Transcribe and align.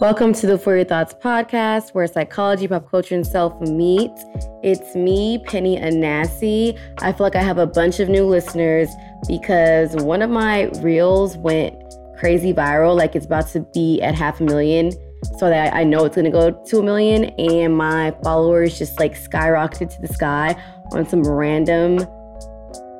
Welcome 0.00 0.32
to 0.34 0.46
the 0.46 0.56
For 0.56 0.76
Your 0.76 0.84
Thoughts 0.84 1.12
podcast, 1.12 1.90
where 1.90 2.06
psychology, 2.06 2.68
pop 2.68 2.88
culture, 2.88 3.16
and 3.16 3.26
self 3.26 3.60
meet. 3.60 4.12
It's 4.62 4.94
me, 4.94 5.38
Pennie 5.38 5.76
Anassi. 5.76 6.78
I 7.00 7.12
feel 7.12 7.26
like 7.26 7.34
I 7.34 7.42
have 7.42 7.58
a 7.58 7.66
bunch 7.66 7.98
of 7.98 8.08
new 8.08 8.24
listeners 8.24 8.88
because 9.26 9.96
one 9.96 10.22
of 10.22 10.30
my 10.30 10.66
reels 10.82 11.36
went 11.38 11.74
crazy 12.16 12.54
viral, 12.54 12.96
like 12.96 13.16
it's 13.16 13.26
about 13.26 13.48
to 13.48 13.66
be 13.74 14.00
at 14.00 14.14
half 14.14 14.40
a 14.40 14.44
million. 14.44 14.92
So 15.36 15.48
that 15.48 15.74
I 15.74 15.82
know 15.82 16.04
it's 16.04 16.14
gonna 16.14 16.30
go 16.30 16.52
to 16.52 16.78
a 16.78 16.82
million, 16.84 17.24
and 17.24 17.76
my 17.76 18.14
followers 18.22 18.78
just 18.78 19.00
like 19.00 19.20
skyrocketed 19.20 19.92
to 19.96 20.00
the 20.00 20.14
sky 20.14 20.54
on 20.92 21.08
some 21.08 21.24
random 21.24 21.98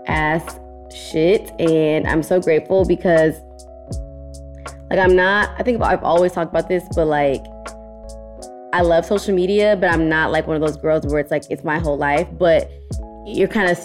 ass 0.09 0.59
shit. 0.93 1.53
And 1.61 2.09
I'm 2.09 2.25
so 2.25 2.41
grateful 2.41 2.85
because 2.85 3.41
like 4.91 4.99
I'm 4.99 5.15
not, 5.15 5.51
I 5.59 5.63
think 5.63 5.83
I've 5.83 6.03
always 6.03 6.33
talked 6.33 6.51
about 6.51 6.69
this, 6.69 6.85
but 6.95 7.07
like 7.07 7.45
I 8.73 8.83
love 8.83 9.05
social 9.05 9.35
media, 9.35 9.77
but 9.77 9.91
I'm 9.91 10.09
not 10.09 10.31
like 10.31 10.47
one 10.47 10.57
of 10.57 10.63
those 10.63 10.77
girls 10.77 11.07
where 11.07 11.21
it's 11.21 11.31
like 11.31 11.45
it's 11.51 11.65
my 11.65 11.79
whole 11.79 11.97
life. 11.97 12.29
But 12.33 12.71
you're 13.27 13.49
kind 13.49 13.71
of 13.71 13.79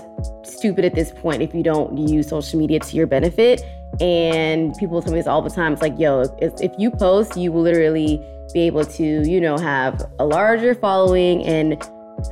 stupid 0.46 0.86
at 0.86 0.96
this 0.96 1.12
point 1.12 1.42
if 1.42 1.54
you 1.54 1.64
don't 1.64 1.98
use 1.98 2.30
social 2.30 2.60
media 2.60 2.80
to 2.80 2.96
your 2.96 3.08
benefit. 3.08 3.62
And 4.02 4.76
people 4.78 5.02
tell 5.02 5.12
me 5.12 5.20
this 5.20 5.28
all 5.28 5.42
the 5.42 5.50
time. 5.50 5.74
It's 5.74 5.82
like, 5.82 5.98
yo, 6.00 6.22
if, 6.42 6.54
if 6.62 6.72
you 6.78 6.90
post, 6.90 7.38
you 7.38 7.52
will 7.52 7.62
literally 7.62 8.20
be 8.54 8.62
able 8.62 8.86
to, 8.86 9.04
you 9.04 9.40
know, 9.40 9.58
have 9.58 10.02
a 10.20 10.26
larger 10.26 10.74
following 10.74 11.46
and 11.46 11.82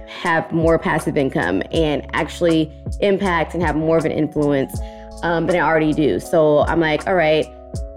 have 0.07 0.51
more 0.51 0.79
passive 0.79 1.17
income 1.17 1.61
and 1.71 2.07
actually 2.13 2.71
impact 3.01 3.53
and 3.53 3.61
have 3.63 3.75
more 3.75 3.97
of 3.97 4.05
an 4.05 4.11
influence 4.11 4.79
um, 5.23 5.45
than 5.45 5.55
I 5.55 5.59
already 5.59 5.93
do. 5.93 6.19
So 6.19 6.59
I'm 6.61 6.79
like, 6.79 7.05
all 7.07 7.15
right, 7.15 7.45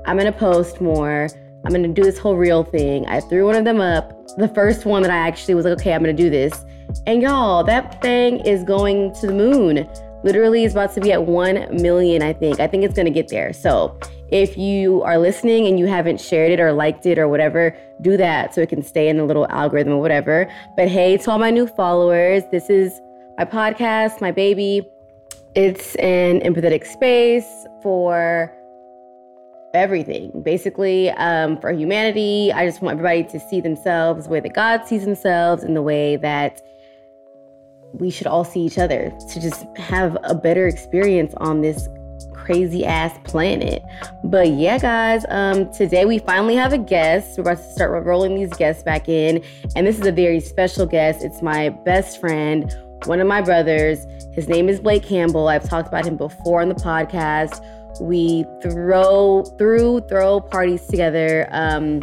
I'm 0.07 0.19
gonna 0.19 0.33
post 0.33 0.81
more. 0.81 1.29
I'm 1.65 1.73
gonna 1.73 1.89
do 1.89 2.03
this 2.03 2.19
whole 2.19 2.37
real 2.37 2.63
thing. 2.63 3.07
I 3.07 3.21
threw 3.21 3.47
one 3.47 3.57
of 3.57 3.65
them 3.65 3.81
up. 3.81 4.13
The 4.37 4.49
first 4.49 4.85
one 4.85 5.03
that 5.03 5.11
I 5.11 5.17
actually 5.17 5.55
was 5.55 5.65
like, 5.65 5.79
okay, 5.81 5.95
I'm 5.95 6.03
gonna 6.03 6.13
do 6.13 6.29
this. 6.29 6.65
And 7.07 7.23
y'all, 7.23 7.65
that 7.65 8.03
thing 8.03 8.41
is 8.41 8.63
going 8.65 9.15
to 9.15 9.27
the 9.27 9.33
moon. 9.33 9.89
Literally, 10.23 10.65
it's 10.65 10.75
about 10.75 10.95
to 10.95 11.01
be 11.01 11.13
at 11.13 11.25
1 11.25 11.81
million, 11.83 12.23
I 12.23 12.33
think. 12.33 12.61
I 12.61 12.67
think 12.67 12.85
it's 12.85 12.95
gonna 12.95 13.11
get 13.11 13.29
there. 13.29 13.53
So 13.53 13.99
if 14.29 14.59
you 14.59 15.03
are 15.03 15.19
listening 15.19 15.67
and 15.67 15.79
you 15.79 15.87
haven't 15.87 16.21
shared 16.21 16.51
it 16.51 16.61
or 16.61 16.73
liked 16.73 17.07
it 17.07 17.19
or 17.19 17.29
whatever, 17.29 17.77
do 18.03 18.17
that 18.17 18.55
so 18.55 18.61
it 18.61 18.69
can 18.69 18.83
stay 18.83 19.09
in 19.09 19.17
the 19.17 19.25
little 19.25 19.47
algorithm 19.49 19.95
or 19.95 20.01
whatever. 20.01 20.51
But 20.77 20.89
hey, 20.89 21.17
to 21.17 21.31
all 21.31 21.39
my 21.39 21.51
new 21.51 21.67
followers, 21.67 22.43
this 22.51 22.69
is 22.69 23.01
my 23.39 23.45
podcast, 23.45 24.21
my 24.21 24.33
baby. 24.33 24.87
It's 25.55 25.95
an 25.97 26.41
empathetic 26.41 26.85
space 26.85 27.67
for 27.83 28.53
everything. 29.75 30.43
Basically 30.43 31.11
um, 31.11 31.59
for 31.61 31.73
humanity 31.73 32.53
i 32.53 32.67
just 32.67 32.81
want 32.81 32.99
everybody 32.99 33.25
to 33.25 33.41
see 33.41 33.61
themselves 33.61 34.25
the 34.25 34.31
way 34.31 34.41
that 34.41 34.55
god 34.55 34.87
sees 34.87 35.05
themselves 35.05 35.65
in 35.65 35.75
the 35.75 35.83
way 35.83 36.17
that 36.17 36.61
we 37.95 38.11
should 38.11 38.27
all 38.27 38.45
see 38.45 38.61
each 38.61 38.79
other 38.79 39.13
to 39.31 39.41
just 39.41 39.65
have 39.77 40.17
a 40.25 40.35
better 40.35 40.67
experience 40.67 41.33
on 41.37 41.61
this 41.61 41.89
crazy 42.33 42.85
ass 42.85 43.17
planet. 43.25 43.83
But 44.25 44.51
yeah 44.51 44.79
guys 44.79 45.25
um, 45.29 45.73
today 45.73 46.05
we 46.05 46.19
finally 46.19 46.57
have 46.57 46.73
a 46.73 46.79
guest. 46.79 47.39
We're 47.39 47.43
about 47.43 47.59
to 47.59 47.73
start 47.73 48.05
rolling 48.05 48.35
these 48.35 48.51
guests 48.51 48.83
back 48.83 49.09
in. 49.09 49.43
And 49.77 49.87
this 49.87 49.99
is 49.99 50.07
a 50.07 50.13
very 50.13 50.41
special 50.41 50.87
guest. 50.87 51.25
It's 51.25 51.41
my 51.41 51.69
best 51.69 52.21
friend 52.21 52.73
one 53.07 53.21
of 53.21 53.27
my 53.27 53.43
brothers. 53.43 54.07
His 54.33 54.49
name 54.49 54.69
is 54.69 54.81
blake 54.81 55.03
campbell. 55.03 55.49
I've 55.49 55.69
talked 55.69 55.89
about 55.89 56.07
him 56.07 56.17
before 56.17 56.63
on 56.63 56.71
the 56.71 56.75
podcast 56.75 57.63
we 58.01 58.45
throw 58.63 59.45
through 59.59 60.01
throw 60.09 60.41
parties 60.41 60.87
together. 60.87 61.49
Um, 61.51 62.01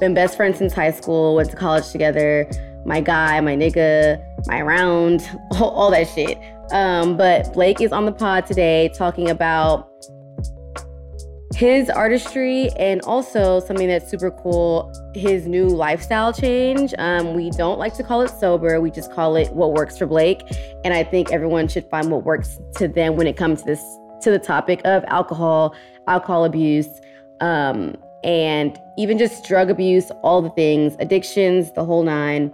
been 0.00 0.14
best 0.14 0.36
friends 0.36 0.58
since 0.58 0.72
high 0.72 0.92
school. 0.92 1.34
Went 1.34 1.50
to 1.50 1.56
college 1.56 1.90
together. 1.90 2.48
My 2.86 3.00
guy, 3.00 3.40
my 3.40 3.56
nigga, 3.56 4.22
my 4.46 4.62
round, 4.62 5.28
all, 5.52 5.70
all 5.70 5.90
that 5.90 6.08
shit. 6.08 6.38
Um, 6.70 7.16
but 7.16 7.52
Blake 7.52 7.80
is 7.80 7.92
on 7.92 8.04
the 8.04 8.12
pod 8.12 8.46
today 8.46 8.90
talking 8.96 9.30
about 9.30 9.88
his 11.54 11.90
artistry 11.90 12.70
and 12.78 13.00
also 13.02 13.58
something 13.58 13.88
that's 13.88 14.08
super 14.08 14.30
cool 14.30 14.92
his 15.14 15.48
new 15.48 15.66
lifestyle 15.66 16.32
change 16.32 16.94
um, 16.98 17.34
we 17.34 17.50
don't 17.50 17.78
like 17.78 17.94
to 17.94 18.02
call 18.04 18.20
it 18.20 18.28
sober 18.28 18.80
we 18.80 18.90
just 18.90 19.10
call 19.12 19.34
it 19.34 19.50
what 19.52 19.72
works 19.72 19.98
for 19.98 20.06
blake 20.06 20.42
and 20.84 20.92
i 20.94 21.02
think 21.02 21.32
everyone 21.32 21.66
should 21.66 21.88
find 21.90 22.12
what 22.12 22.22
works 22.22 22.60
to 22.76 22.86
them 22.86 23.16
when 23.16 23.26
it 23.26 23.36
comes 23.36 23.60
to 23.60 23.66
this 23.66 23.98
to 24.22 24.30
the 24.30 24.38
topic 24.38 24.80
of 24.84 25.04
alcohol, 25.08 25.74
alcohol 26.06 26.44
abuse, 26.44 27.00
um, 27.40 27.96
and 28.24 28.78
even 28.96 29.18
just 29.18 29.46
drug 29.46 29.70
abuse, 29.70 30.10
all 30.22 30.42
the 30.42 30.50
things, 30.50 30.96
addictions, 30.98 31.72
the 31.72 31.84
whole 31.84 32.02
nine. 32.02 32.52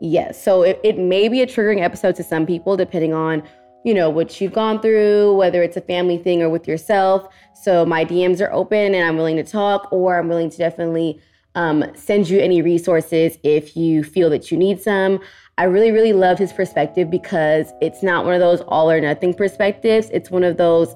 Yes, 0.00 0.40
so 0.40 0.62
it, 0.62 0.78
it 0.84 0.98
may 0.98 1.28
be 1.28 1.40
a 1.40 1.46
triggering 1.46 1.82
episode 1.82 2.14
to 2.16 2.22
some 2.22 2.46
people, 2.46 2.76
depending 2.76 3.14
on 3.14 3.42
you 3.84 3.94
know 3.94 4.10
what 4.10 4.40
you've 4.40 4.52
gone 4.52 4.80
through, 4.80 5.36
whether 5.36 5.62
it's 5.62 5.76
a 5.76 5.80
family 5.80 6.18
thing 6.18 6.42
or 6.42 6.50
with 6.50 6.66
yourself. 6.66 7.28
So 7.54 7.86
my 7.86 8.04
DMs 8.04 8.40
are 8.44 8.52
open, 8.52 8.94
and 8.94 9.04
I'm 9.04 9.16
willing 9.16 9.36
to 9.36 9.44
talk, 9.44 9.88
or 9.92 10.18
I'm 10.18 10.28
willing 10.28 10.50
to 10.50 10.56
definitely 10.56 11.20
um, 11.56 11.84
send 11.94 12.28
you 12.28 12.38
any 12.38 12.62
resources 12.62 13.38
if 13.42 13.76
you 13.76 14.04
feel 14.04 14.30
that 14.30 14.52
you 14.52 14.56
need 14.56 14.80
some. 14.80 15.18
I 15.58 15.64
really, 15.64 15.90
really 15.90 16.12
love 16.12 16.38
his 16.38 16.52
perspective 16.52 17.10
because 17.10 17.72
it's 17.80 18.02
not 18.02 18.24
one 18.24 18.34
of 18.34 18.40
those 18.40 18.60
all 18.68 18.90
or 18.90 19.00
nothing 19.00 19.32
perspectives. 19.34 20.10
It's 20.12 20.30
one 20.30 20.44
of 20.44 20.58
those, 20.58 20.94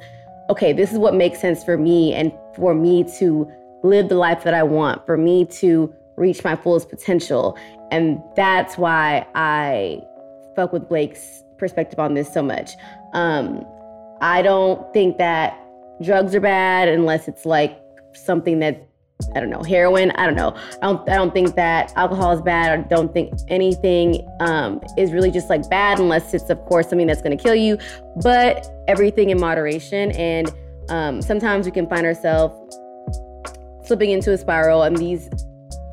okay, 0.50 0.72
this 0.74 0.92
is 0.92 0.98
what 0.98 1.14
makes 1.14 1.40
sense 1.40 1.64
for 1.64 1.78
me 1.78 2.12
and 2.12 2.30
for 2.54 2.74
me 2.74 3.04
to 3.18 3.50
live 3.82 4.10
the 4.10 4.16
life 4.16 4.44
that 4.44 4.52
I 4.52 4.62
want, 4.62 5.04
for 5.06 5.16
me 5.16 5.46
to 5.46 5.92
reach 6.18 6.44
my 6.44 6.54
fullest 6.54 6.90
potential. 6.90 7.58
And 7.90 8.22
that's 8.36 8.76
why 8.76 9.26
I 9.34 10.02
fuck 10.54 10.74
with 10.74 10.88
Blake's 10.90 11.42
perspective 11.56 11.98
on 11.98 12.12
this 12.12 12.30
so 12.32 12.42
much. 12.42 12.72
Um, 13.14 13.66
I 14.20 14.42
don't 14.42 14.92
think 14.92 15.16
that 15.16 15.58
drugs 16.02 16.34
are 16.34 16.40
bad 16.40 16.88
unless 16.88 17.28
it's 17.28 17.46
like 17.46 17.80
something 18.12 18.58
that 18.58 18.89
I 19.34 19.40
don't 19.40 19.50
know, 19.50 19.62
heroin. 19.62 20.10
I 20.12 20.26
don't 20.26 20.34
know. 20.34 20.54
I 20.82 20.86
don't 20.86 21.08
I 21.08 21.14
don't 21.14 21.32
think 21.32 21.54
that 21.56 21.92
alcohol 21.96 22.32
is 22.32 22.42
bad. 22.42 22.78
I 22.78 22.82
don't 22.82 23.12
think 23.12 23.32
anything 23.48 24.26
um, 24.40 24.80
is 24.96 25.12
really 25.12 25.30
just 25.30 25.48
like 25.48 25.68
bad 25.68 25.98
unless 25.98 26.34
it's 26.34 26.48
of 26.50 26.60
course 26.66 26.88
something 26.88 27.06
that's 27.06 27.22
going 27.22 27.36
to 27.36 27.42
kill 27.42 27.54
you. 27.54 27.78
But 28.22 28.66
everything 28.88 29.30
in 29.30 29.38
moderation. 29.38 30.12
And 30.12 30.52
um, 30.88 31.22
sometimes 31.22 31.66
we 31.66 31.72
can 31.72 31.88
find 31.88 32.06
ourselves 32.06 32.76
slipping 33.84 34.10
into 34.10 34.32
a 34.32 34.38
spiral, 34.38 34.82
and 34.82 34.96
these 34.96 35.28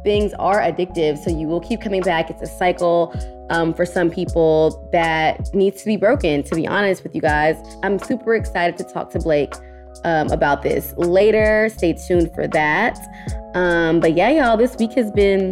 things 0.04 0.34
are 0.40 0.60
addictive. 0.60 1.18
So 1.18 1.30
you 1.30 1.48
will 1.48 1.62
keep 1.62 1.82
coming 1.82 2.02
back. 2.02 2.30
It's 2.30 2.42
a 2.42 2.48
cycle. 2.48 3.14
Um, 3.50 3.74
for 3.74 3.86
some 3.86 4.10
people 4.10 4.90
that 4.92 5.54
needs 5.54 5.80
to 5.80 5.86
be 5.86 5.96
broken, 5.96 6.44
to 6.44 6.54
be 6.54 6.68
honest 6.68 7.02
with 7.02 7.16
you 7.16 7.22
guys. 7.22 7.56
I'm 7.82 7.98
super 7.98 8.36
excited 8.36 8.76
to 8.78 8.84
talk 8.84 9.10
to 9.12 9.20
Blake 9.20 9.54
um, 10.04 10.32
about 10.32 10.64
this 10.64 10.94
later. 10.98 11.70
Stay 11.70 11.94
tuned 12.08 12.34
for 12.34 12.48
that. 12.48 12.98
Um, 13.56 14.00
but 14.00 14.16
yeah, 14.16 14.30
y'all, 14.30 14.58
this 14.58 14.76
week 14.78 14.94
has 14.94 15.12
been, 15.12 15.52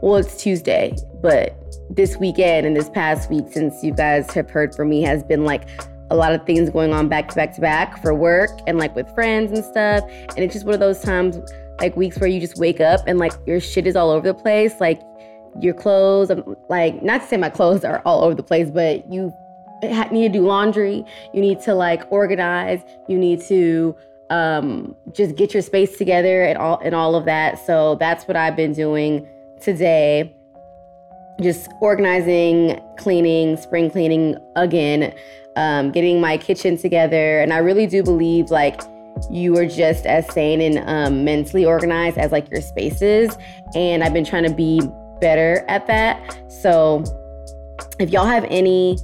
well, 0.00 0.16
it's 0.16 0.36
Tuesday, 0.42 0.96
but 1.22 1.56
this 1.90 2.16
weekend 2.16 2.66
and 2.66 2.76
this 2.76 2.88
past 2.88 3.30
week, 3.30 3.44
since 3.50 3.82
you 3.82 3.92
guys 3.92 4.30
have 4.32 4.50
heard 4.50 4.74
from 4.74 4.88
me, 4.88 5.02
has 5.02 5.22
been 5.22 5.44
like 5.44 5.68
a 6.10 6.16
lot 6.16 6.32
of 6.32 6.44
things 6.44 6.70
going 6.70 6.92
on 6.92 7.08
back 7.08 7.28
to 7.28 7.34
back 7.34 7.54
to 7.54 7.60
back 7.60 8.02
for 8.02 8.14
work 8.14 8.50
and 8.66 8.78
like 8.78 8.94
with 8.94 9.12
friends 9.14 9.52
and 9.52 9.64
stuff. 9.64 10.04
And 10.30 10.38
it's 10.38 10.52
just 10.52 10.66
one 10.66 10.74
of 10.74 10.80
those 10.80 11.00
times, 11.00 11.38
like 11.80 11.96
weeks 11.96 12.18
where 12.18 12.28
you 12.28 12.40
just 12.40 12.58
wake 12.58 12.80
up 12.80 13.00
and 13.06 13.18
like 13.18 13.32
your 13.46 13.60
shit 13.60 13.86
is 13.86 13.96
all 13.96 14.10
over 14.10 14.26
the 14.26 14.34
place. 14.34 14.80
Like 14.80 15.00
your 15.60 15.74
clothes, 15.74 16.30
um, 16.30 16.56
like, 16.68 17.02
not 17.02 17.22
to 17.22 17.26
say 17.26 17.36
my 17.36 17.50
clothes 17.50 17.84
are 17.84 18.02
all 18.04 18.22
over 18.22 18.34
the 18.34 18.42
place, 18.42 18.70
but 18.70 19.10
you 19.10 19.32
need 20.10 20.32
to 20.32 20.38
do 20.38 20.46
laundry. 20.46 21.04
You 21.32 21.40
need 21.40 21.60
to 21.62 21.74
like 21.74 22.02
organize. 22.10 22.82
You 23.08 23.18
need 23.18 23.40
to 23.42 23.96
um, 24.30 24.96
just 25.12 25.36
get 25.36 25.52
your 25.52 25.62
space 25.62 25.96
together 25.96 26.42
and 26.42 26.58
all 26.58 26.80
and 26.82 26.94
all 26.94 27.14
of 27.14 27.24
that. 27.26 27.64
So 27.64 27.96
that's 27.96 28.26
what 28.26 28.36
I've 28.36 28.56
been 28.56 28.72
doing 28.72 29.28
today. 29.60 30.34
Just 31.40 31.68
organizing, 31.80 32.80
cleaning, 32.96 33.56
spring 33.56 33.90
cleaning 33.90 34.36
again, 34.56 35.14
um, 35.56 35.90
getting 35.90 36.20
my 36.20 36.38
kitchen 36.38 36.76
together. 36.76 37.40
And 37.40 37.52
I 37.52 37.58
really 37.58 37.86
do 37.86 38.02
believe 38.02 38.50
like 38.50 38.80
you 39.30 39.56
are 39.56 39.66
just 39.66 40.06
as 40.06 40.26
sane 40.32 40.60
and 40.60 40.78
um, 40.88 41.24
mentally 41.24 41.64
organized 41.64 42.18
as 42.18 42.32
like 42.32 42.50
your 42.50 42.60
spaces. 42.60 43.36
And 43.74 44.02
I've 44.02 44.12
been 44.12 44.24
trying 44.24 44.44
to 44.44 44.54
be 44.54 44.80
better 45.20 45.64
at 45.68 45.86
that. 45.86 46.38
So 46.48 47.04
if 47.98 48.10
y'all 48.10 48.26
have 48.26 48.44
any 48.48 48.98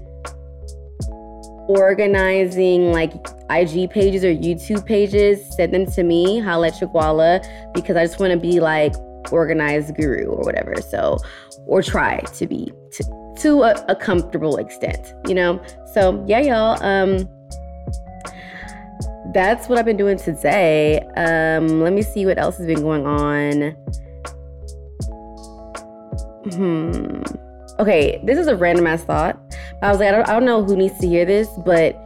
organizing 1.76 2.92
like 2.92 3.12
IG 3.50 3.90
pages 3.90 4.24
or 4.24 4.34
YouTube 4.34 4.84
pages, 4.84 5.54
send 5.54 5.74
them 5.74 5.86
to 5.86 6.02
me, 6.02 6.38
holla 6.40 6.68
at 6.68 7.74
because 7.74 7.96
I 7.96 8.04
just 8.04 8.20
want 8.20 8.32
to 8.32 8.38
be 8.38 8.60
like 8.60 8.94
organized 9.32 9.94
guru 9.96 10.26
or 10.26 10.44
whatever. 10.44 10.74
So, 10.80 11.18
or 11.66 11.82
try 11.82 12.20
to 12.20 12.46
be 12.46 12.72
to, 12.92 13.34
to 13.38 13.62
a, 13.62 13.84
a 13.88 13.94
comfortable 13.94 14.56
extent, 14.56 15.12
you 15.26 15.34
know? 15.34 15.62
So, 15.92 16.24
yeah, 16.26 16.40
y'all. 16.40 16.82
Um, 16.82 17.28
that's 19.32 19.68
what 19.68 19.78
I've 19.78 19.84
been 19.84 19.96
doing 19.96 20.18
today. 20.18 21.00
Um, 21.16 21.80
let 21.80 21.92
me 21.92 22.02
see 22.02 22.26
what 22.26 22.38
else 22.38 22.58
has 22.58 22.66
been 22.66 22.82
going 22.82 23.06
on. 23.06 23.76
Hmm. 26.52 27.22
Okay, 27.80 28.20
this 28.22 28.38
is 28.38 28.46
a 28.46 28.54
random 28.54 28.86
ass 28.86 29.04
thought. 29.04 29.40
I 29.80 29.90
was 29.90 30.00
like, 30.00 30.08
I 30.08 30.10
don't, 30.10 30.28
I 30.28 30.34
don't 30.34 30.44
know 30.44 30.62
who 30.62 30.76
needs 30.76 30.98
to 30.98 31.08
hear 31.08 31.24
this, 31.24 31.48
but 31.64 31.96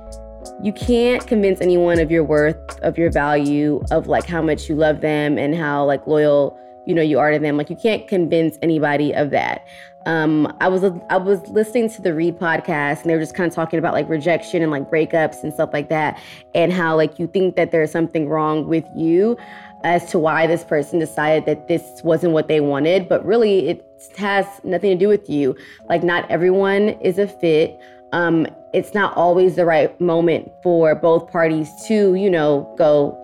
you 0.63 0.73
can't 0.73 1.27
convince 1.27 1.61
anyone 1.61 1.99
of 1.99 2.13
your 2.13 2.23
worth, 2.23 2.79
of 2.83 2.97
your 2.97 3.11
value, 3.11 3.83
of 3.91 4.07
like 4.07 4.25
how 4.25 4.41
much 4.41 4.69
you 4.69 4.77
love 4.77 5.01
them 5.01 5.37
and 5.37 5.53
how 5.53 5.85
like 5.85 6.07
loyal 6.07 6.57
you 6.87 6.95
know 6.95 7.03
you 7.03 7.19
are 7.19 7.33
to 7.33 7.41
them. 7.41 7.57
Like 7.57 7.71
you 7.71 7.77
can't 7.77 8.07
convince 8.07 8.57
anybody 8.63 9.13
of 9.15 9.31
that. 9.31 9.67
Um, 10.07 10.55
I 10.61 10.69
was 10.69 10.85
I 11.11 11.17
was 11.17 11.45
listening 11.49 11.91
to 11.91 12.03
the 12.03 12.15
Read 12.15 12.39
podcast 12.39 13.01
and 13.01 13.11
they 13.11 13.15
were 13.15 13.21
just 13.21 13.35
kind 13.35 13.49
of 13.49 13.55
talking 13.55 13.81
about 13.81 13.95
like 13.95 14.09
rejection 14.09 14.63
and 14.63 14.71
like 14.71 14.89
breakups 14.89 15.43
and 15.43 15.53
stuff 15.53 15.71
like 15.73 15.89
that, 15.89 16.23
and 16.55 16.73
how 16.73 16.95
like 16.95 17.19
you 17.19 17.27
think 17.27 17.57
that 17.57 17.73
there's 17.73 17.91
something 17.91 18.29
wrong 18.29 18.69
with 18.69 18.85
you 18.95 19.37
as 19.85 20.11
to 20.11 20.19
why 20.19 20.47
this 20.47 20.65
person 20.65 20.99
decided 20.99 21.45
that 21.45 21.69
this 21.69 22.01
wasn't 22.03 22.33
what 22.33 22.49
they 22.49 22.61
wanted, 22.61 23.07
but 23.09 23.25
really 23.25 23.69
it 23.69 23.87
has 24.17 24.47
nothing 24.65 24.91
to 24.91 24.97
do 24.97 25.09
with 25.09 25.29
you. 25.29 25.55
Like 25.89 26.03
not 26.03 26.29
everyone 26.31 26.89
is 27.01 27.19
a 27.19 27.29
fit. 27.29 27.79
Um, 28.13 28.47
it's 28.73 28.95
not 28.95 29.15
always 29.17 29.57
the 29.57 29.67
right 29.67 29.99
moment 30.01 30.51
for 30.63 30.95
both 30.95 31.31
parties 31.31 31.71
to, 31.87 32.15
you 32.15 32.31
know, 32.31 32.75
go 32.79 33.21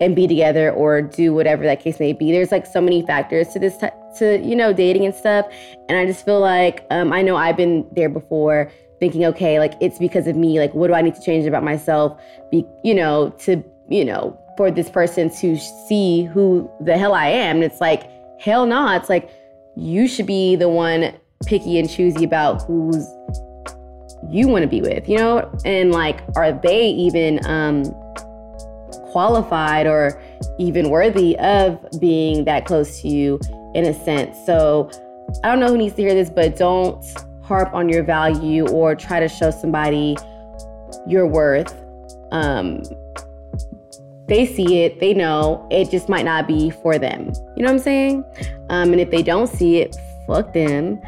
and 0.00 0.16
be 0.16 0.26
together 0.26 0.72
or 0.72 1.00
do 1.00 1.32
whatever 1.32 1.62
that 1.62 1.80
case 1.80 2.00
may 2.00 2.12
be. 2.12 2.32
There's 2.32 2.50
like 2.50 2.66
so 2.66 2.80
many 2.80 3.06
factors 3.06 3.48
to 3.50 3.60
this, 3.60 3.76
t- 3.78 3.86
to, 4.18 4.40
you 4.44 4.56
know, 4.56 4.72
dating 4.72 5.06
and 5.06 5.14
stuff. 5.14 5.46
And 5.88 5.96
I 5.96 6.06
just 6.06 6.24
feel 6.24 6.40
like, 6.40 6.84
um, 6.90 7.12
I 7.12 7.22
know 7.22 7.36
I've 7.36 7.56
been 7.56 7.86
there 7.92 8.08
before 8.08 8.70
thinking, 8.98 9.24
okay, 9.26 9.60
like 9.60 9.74
it's 9.80 9.98
because 9.98 10.26
of 10.26 10.34
me. 10.34 10.58
Like, 10.58 10.74
what 10.74 10.88
do 10.88 10.94
I 10.94 11.02
need 11.02 11.14
to 11.14 11.22
change 11.22 11.46
about 11.46 11.62
myself? 11.62 12.20
Be, 12.50 12.66
you 12.82 12.94
know, 12.94 13.30
to, 13.40 13.62
you 13.88 14.04
know, 14.04 14.36
for 14.56 14.70
this 14.70 14.88
person 14.90 15.30
to 15.36 15.56
see 15.56 16.24
who 16.24 16.70
the 16.80 16.96
hell 16.96 17.14
I 17.14 17.28
am. 17.28 17.56
And 17.56 17.64
it's 17.64 17.80
like, 17.80 18.10
hell 18.40 18.66
no. 18.66 18.76
Nah. 18.76 18.96
It's 18.96 19.08
like, 19.08 19.30
you 19.76 20.06
should 20.06 20.26
be 20.26 20.56
the 20.56 20.68
one 20.68 21.14
picky 21.46 21.78
and 21.78 21.90
choosy 21.90 22.24
about 22.24 22.62
who's 22.62 23.06
you 24.30 24.48
want 24.48 24.62
to 24.62 24.68
be 24.68 24.80
with, 24.80 25.06
you 25.08 25.18
know? 25.18 25.50
And 25.64 25.92
like, 25.92 26.20
are 26.36 26.52
they 26.52 26.88
even, 26.88 27.44
um, 27.44 27.84
qualified 29.14 29.86
or 29.86 30.20
even 30.58 30.90
worthy 30.90 31.38
of 31.38 31.78
being 32.00 32.44
that 32.44 32.64
close 32.66 33.00
to 33.00 33.08
you 33.08 33.38
in 33.72 33.84
a 33.84 33.94
sense. 33.94 34.36
So 34.44 34.90
I 35.44 35.48
don't 35.48 35.60
know 35.60 35.68
who 35.68 35.78
needs 35.78 35.94
to 35.94 36.02
hear 36.02 36.14
this, 36.14 36.30
but 36.30 36.56
don't 36.56 37.04
harp 37.44 37.72
on 37.72 37.88
your 37.88 38.02
value 38.02 38.66
or 38.68 38.96
try 38.96 39.20
to 39.20 39.28
show 39.28 39.52
somebody 39.52 40.16
your 41.06 41.28
worth. 41.28 41.72
Um, 42.32 42.82
they 44.26 44.46
see 44.46 44.80
it, 44.80 45.00
they 45.00 45.12
know 45.12 45.66
it 45.70 45.90
just 45.90 46.08
might 46.08 46.24
not 46.24 46.46
be 46.46 46.70
for 46.70 46.98
them. 46.98 47.32
You 47.56 47.62
know 47.62 47.68
what 47.68 47.72
I'm 47.72 47.78
saying? 47.78 48.24
Um, 48.70 48.92
and 48.92 49.00
if 49.00 49.10
they 49.10 49.22
don't 49.22 49.48
see 49.48 49.78
it, 49.78 49.96
fuck 50.26 50.52
them. 50.52 51.00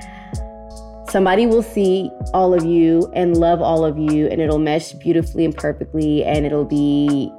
Somebody 1.09 1.47
will 1.47 1.63
see 1.63 2.11
all 2.35 2.53
of 2.53 2.65
you 2.65 3.11
and 3.15 3.37
love 3.37 3.63
all 3.63 3.85
of 3.85 3.97
you, 3.97 4.27
and 4.27 4.41
it'll 4.41 4.59
mesh 4.59 4.93
beautifully 4.93 5.45
and 5.45 5.57
perfectly, 5.57 6.25
and 6.25 6.45
it'll 6.45 6.65
be 6.65 7.33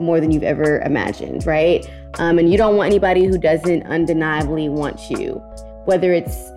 more 0.00 0.20
than 0.20 0.30
you've 0.30 0.42
ever 0.42 0.80
imagined, 0.80 1.46
right? 1.46 1.88
Um, 2.14 2.38
and 2.38 2.50
you 2.50 2.58
don't 2.58 2.76
want 2.76 2.90
anybody 2.90 3.24
who 3.24 3.38
doesn't 3.38 3.84
undeniably 3.84 4.68
want 4.68 5.10
you, 5.10 5.34
whether 5.84 6.12
it's 6.12 6.50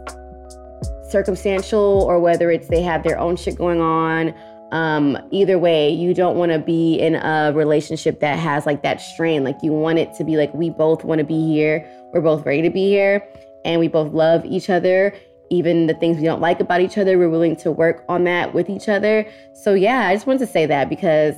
circumstantial 1.10 2.04
or 2.08 2.20
whether 2.20 2.50
it's 2.50 2.68
they 2.68 2.82
have 2.82 3.04
their 3.04 3.20
own 3.20 3.36
shit 3.36 3.58
going 3.58 3.82
on. 3.82 4.34
Um, 4.76 5.18
either 5.32 5.58
way, 5.58 5.90
you 5.90 6.14
don't 6.14 6.36
want 6.36 6.52
to 6.52 6.60
be 6.60 6.96
in 6.96 7.16
a 7.16 7.54
relationship 7.56 8.20
that 8.20 8.38
has 8.38 8.66
like 8.66 8.84
that 8.84 9.00
strain. 9.00 9.46
Like 9.46 9.56
you 9.64 9.72
want 9.72 10.00
it 10.00 10.14
to 10.16 10.26
be 10.26 10.36
like 10.36 10.54
we 10.54 10.70
both 10.70 11.06
want 11.06 11.20
to 11.20 11.24
be 11.24 11.48
here, 11.48 11.90
we're 12.14 12.20
both 12.20 12.46
ready 12.46 12.62
to 12.64 12.70
be 12.70 12.90
here, 12.90 13.26
and 13.64 13.80
we 13.80 13.88
both 13.88 14.12
love 14.12 14.44
each 14.44 14.70
other. 14.70 15.16
Even 15.50 15.88
the 15.88 15.94
things 15.94 16.18
we 16.18 16.24
don't 16.24 16.42
like 16.42 16.60
about 16.60 16.82
each 16.82 16.98
other, 16.98 17.18
we're 17.18 17.30
willing 17.30 17.56
to 17.56 17.72
work 17.72 18.04
on 18.10 18.26
that 18.26 18.54
with 18.54 18.70
each 18.70 18.90
other. 18.90 19.26
So 19.54 19.76
yeah, 19.76 20.08
I 20.10 20.14
just 20.14 20.28
wanted 20.28 20.40
to 20.40 20.48
say 20.48 20.66
that 20.66 20.90
because 20.90 21.36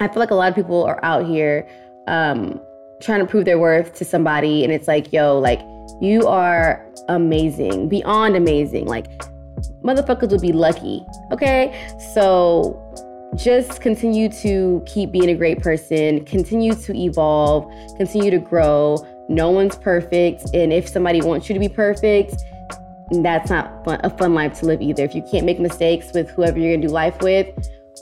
I 0.00 0.06
feel 0.06 0.20
like 0.20 0.30
a 0.30 0.36
lot 0.36 0.48
of 0.48 0.54
people 0.54 0.84
are 0.84 1.04
out 1.04 1.26
here 1.26 1.68
um, 2.06 2.60
trying 3.02 3.18
to 3.18 3.26
prove 3.26 3.46
their 3.46 3.58
worth 3.58 3.94
to 3.94 4.04
somebody, 4.04 4.62
and 4.62 4.72
it's 4.72 4.86
like, 4.86 5.12
yo, 5.12 5.40
like 5.40 5.60
you 6.00 6.24
are 6.28 6.86
amazing, 7.08 7.88
beyond 7.88 8.36
amazing. 8.36 8.86
Like 8.86 9.06
motherfuckers 9.82 10.30
would 10.30 10.40
be 10.40 10.52
lucky. 10.52 11.04
Okay, 11.32 11.88
so 12.14 12.84
just 13.36 13.80
continue 13.80 14.28
to 14.28 14.82
keep 14.86 15.12
being 15.12 15.30
a 15.30 15.34
great 15.34 15.60
person, 15.60 16.24
continue 16.24 16.74
to 16.74 16.96
evolve, 16.96 17.70
continue 17.96 18.30
to 18.30 18.38
grow. 18.38 18.96
No 19.28 19.50
one's 19.50 19.76
perfect, 19.76 20.54
and 20.54 20.72
if 20.72 20.88
somebody 20.88 21.20
wants 21.20 21.48
you 21.48 21.54
to 21.54 21.60
be 21.60 21.68
perfect, 21.68 22.34
that's 23.22 23.50
not 23.50 23.84
fun, 23.84 24.00
a 24.04 24.10
fun 24.10 24.34
life 24.34 24.58
to 24.60 24.66
live 24.66 24.80
either. 24.80 25.04
If 25.04 25.14
you 25.14 25.22
can't 25.30 25.44
make 25.44 25.60
mistakes 25.60 26.12
with 26.14 26.30
whoever 26.30 26.58
you're 26.58 26.74
gonna 26.76 26.86
do 26.86 26.92
life 26.92 27.20
with, 27.20 27.48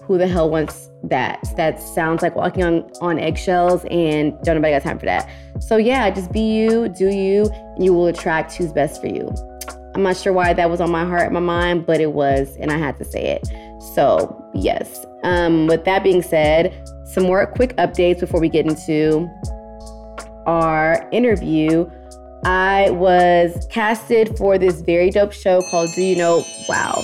who 0.03 0.19
the 0.19 0.29
hell 0.29 0.51
wants 0.51 0.91
that? 1.05 1.43
That 1.57 1.81
sounds 1.81 2.23
like 2.23 2.37
walking 2.37 2.65
on, 2.65 2.91
on 3.01 3.19
eggshells 3.19 3.85
and 3.91 4.33
don't 4.43 4.57
nobody 4.57 4.75
got 4.75 4.83
time 4.83 4.99
for 4.99 5.07
that. 5.07 5.29
So 5.61 5.77
yeah, 5.77 6.11
just 6.11 6.33
be 6.33 6.41
you, 6.41 6.89
do 6.89 7.09
you, 7.09 7.47
and 7.53 7.85
you 7.85 7.93
will 7.93 8.07
attract 8.07 8.55
who's 8.55 8.73
best 8.73 9.01
for 9.01 9.09
you. 9.09 9.33
I'm 9.97 10.03
not 10.03 10.19
sure 10.19 10.35
why 10.35 10.53
that 10.53 10.69
was 10.69 10.79
on 10.79 10.91
my 10.91 11.07
heart, 11.07 11.33
my 11.33 11.41
mind, 11.41 11.87
but 11.87 12.03
it 12.03 12.13
was, 12.13 12.55
and 12.61 12.71
I 12.71 12.77
had 12.77 12.99
to 12.99 13.05
say 13.05 13.29
it. 13.29 13.49
So 13.95 14.45
yes. 14.53 15.07
Um, 15.23 15.67
with 15.69 15.87
that 15.87 16.05
being 16.05 16.21
said, 16.21 16.71
some 17.07 17.25
more 17.25 17.47
quick 17.47 17.75
updates 17.79 18.21
before 18.21 18.39
we 18.39 18.51
get 18.51 18.67
into 18.67 19.27
our 20.45 21.09
interview. 21.13 21.91
I 22.45 22.91
was 22.91 23.67
casted 23.71 24.37
for 24.37 24.59
this 24.59 24.83
very 24.83 25.09
dope 25.09 25.33
show 25.33 25.63
called 25.71 25.89
Do 25.95 26.03
You 26.03 26.17
Know 26.17 26.45
Wow? 26.69 27.03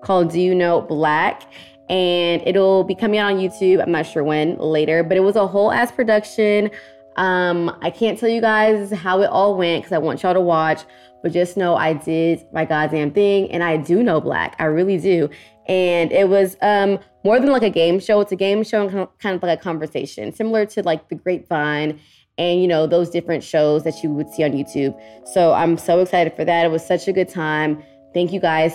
Called 0.00 0.30
Do 0.30 0.40
You 0.40 0.54
Know 0.54 0.82
Black? 0.82 1.42
and 1.88 2.40
it'll 2.46 2.84
be 2.84 2.94
coming 2.94 3.18
out 3.18 3.32
on 3.32 3.40
YouTube. 3.40 3.82
I'm 3.82 3.90
not 3.90 4.06
sure 4.06 4.22
when 4.22 4.56
later, 4.58 5.02
but 5.02 5.16
it 5.16 5.20
was 5.20 5.34
a 5.34 5.48
whole 5.48 5.72
ass 5.72 5.90
production. 5.90 6.70
Um, 7.16 7.76
I 7.82 7.90
can't 7.90 8.16
tell 8.16 8.28
you 8.28 8.40
guys 8.40 8.92
how 8.92 9.20
it 9.22 9.26
all 9.26 9.56
went 9.56 9.82
because 9.82 9.92
I 9.92 9.98
want 9.98 10.22
y'all 10.22 10.32
to 10.32 10.40
watch, 10.40 10.82
but 11.22 11.32
just 11.32 11.56
know 11.56 11.76
I 11.76 11.92
did 11.92 12.44
my 12.52 12.64
goddamn 12.64 13.10
thing 13.12 13.50
and 13.50 13.62
I 13.62 13.76
do 13.76 14.02
know 14.02 14.20
black. 14.20 14.56
I 14.58 14.64
really 14.64 14.98
do. 14.98 15.28
And 15.66 16.10
it 16.12 16.28
was 16.28 16.56
um, 16.62 16.98
more 17.24 17.38
than 17.38 17.50
like 17.50 17.62
a 17.62 17.70
game 17.70 18.00
show, 18.00 18.20
it's 18.20 18.32
a 18.32 18.36
game 18.36 18.64
show 18.64 18.86
and 18.86 19.08
kind 19.18 19.36
of 19.36 19.42
like 19.42 19.58
a 19.58 19.62
conversation, 19.62 20.32
similar 20.32 20.66
to 20.66 20.82
like 20.82 21.08
The 21.08 21.14
Grapevine 21.14 22.00
and 22.38 22.62
you 22.62 22.66
know 22.66 22.86
those 22.86 23.10
different 23.10 23.44
shows 23.44 23.84
that 23.84 24.02
you 24.02 24.10
would 24.10 24.30
see 24.30 24.42
on 24.42 24.52
YouTube. 24.52 24.98
So 25.26 25.52
I'm 25.52 25.76
so 25.76 26.00
excited 26.00 26.34
for 26.34 26.44
that. 26.44 26.64
It 26.64 26.70
was 26.70 26.84
such 26.84 27.06
a 27.06 27.12
good 27.12 27.28
time. 27.28 27.82
Thank 28.14 28.32
you 28.32 28.40
guys 28.40 28.74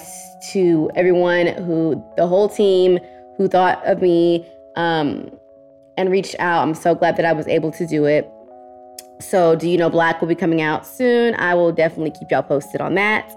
to 0.51 0.89
everyone 0.95 1.47
who, 1.47 2.01
the 2.15 2.27
whole 2.27 2.47
team 2.47 2.99
who 3.37 3.47
thought 3.49 3.85
of 3.85 4.01
me 4.01 4.47
um, 4.77 5.29
and 5.97 6.09
reached 6.09 6.35
out. 6.39 6.61
I'm 6.61 6.75
so 6.75 6.95
glad 6.95 7.17
that 7.17 7.25
I 7.25 7.33
was 7.33 7.47
able 7.47 7.71
to 7.71 7.85
do 7.85 8.05
it. 8.05 8.29
So, 9.19 9.55
Do 9.55 9.69
You 9.69 9.77
Know 9.77 9.89
Black 9.89 10.21
will 10.21 10.27
be 10.27 10.35
coming 10.35 10.61
out 10.61 10.85
soon. 10.85 11.35
I 11.35 11.53
will 11.55 11.71
definitely 11.71 12.11
keep 12.11 12.31
y'all 12.31 12.43
posted 12.43 12.81
on 12.81 12.95
that. 12.95 13.33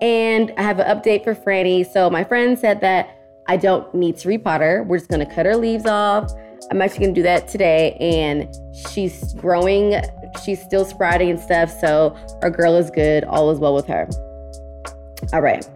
And 0.00 0.52
I 0.56 0.62
have 0.62 0.78
an 0.78 0.86
update 0.86 1.24
for 1.24 1.34
Franny. 1.34 1.84
So, 1.86 2.08
my 2.10 2.24
friend 2.24 2.58
said 2.58 2.80
that 2.82 3.18
I 3.48 3.56
don't 3.56 3.92
need 3.94 4.16
to 4.18 4.28
repot 4.28 4.60
her. 4.60 4.82
We're 4.84 4.98
just 4.98 5.10
gonna 5.10 5.32
cut 5.32 5.46
her 5.46 5.56
leaves 5.56 5.86
off. 5.86 6.30
I'm 6.70 6.80
actually 6.82 7.06
gonna 7.06 7.14
do 7.14 7.22
that 7.22 7.48
today. 7.48 7.96
And 8.00 8.54
she's 8.90 9.34
growing, 9.34 10.00
she's 10.44 10.62
still 10.62 10.84
sprouting 10.84 11.30
and 11.30 11.40
stuff. 11.40 11.70
So, 11.80 12.16
our 12.42 12.50
girl 12.50 12.76
is 12.76 12.90
good. 12.90 13.24
All 13.24 13.50
is 13.50 13.58
well 13.58 13.74
with 13.74 13.86
her. 13.86 14.08
All 15.32 15.40
right. 15.40 15.68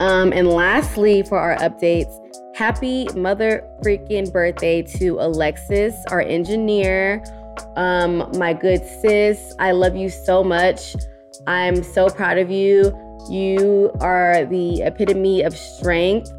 Um, 0.00 0.32
and 0.32 0.48
lastly, 0.48 1.22
for 1.22 1.38
our 1.38 1.56
updates, 1.56 2.12
happy 2.56 3.08
mother 3.14 3.68
freaking 3.82 4.32
birthday 4.32 4.82
to 4.82 5.18
Alexis, 5.20 5.94
our 6.10 6.20
engineer. 6.20 7.22
Um, 7.76 8.30
my 8.38 8.52
good 8.52 8.84
sis, 9.00 9.54
I 9.58 9.72
love 9.72 9.96
you 9.96 10.08
so 10.08 10.42
much. 10.42 10.96
I'm 11.46 11.82
so 11.82 12.08
proud 12.08 12.38
of 12.38 12.50
you. 12.50 12.92
You 13.30 13.90
are 14.00 14.44
the 14.46 14.82
epitome 14.82 15.42
of 15.42 15.56
strength 15.56 16.32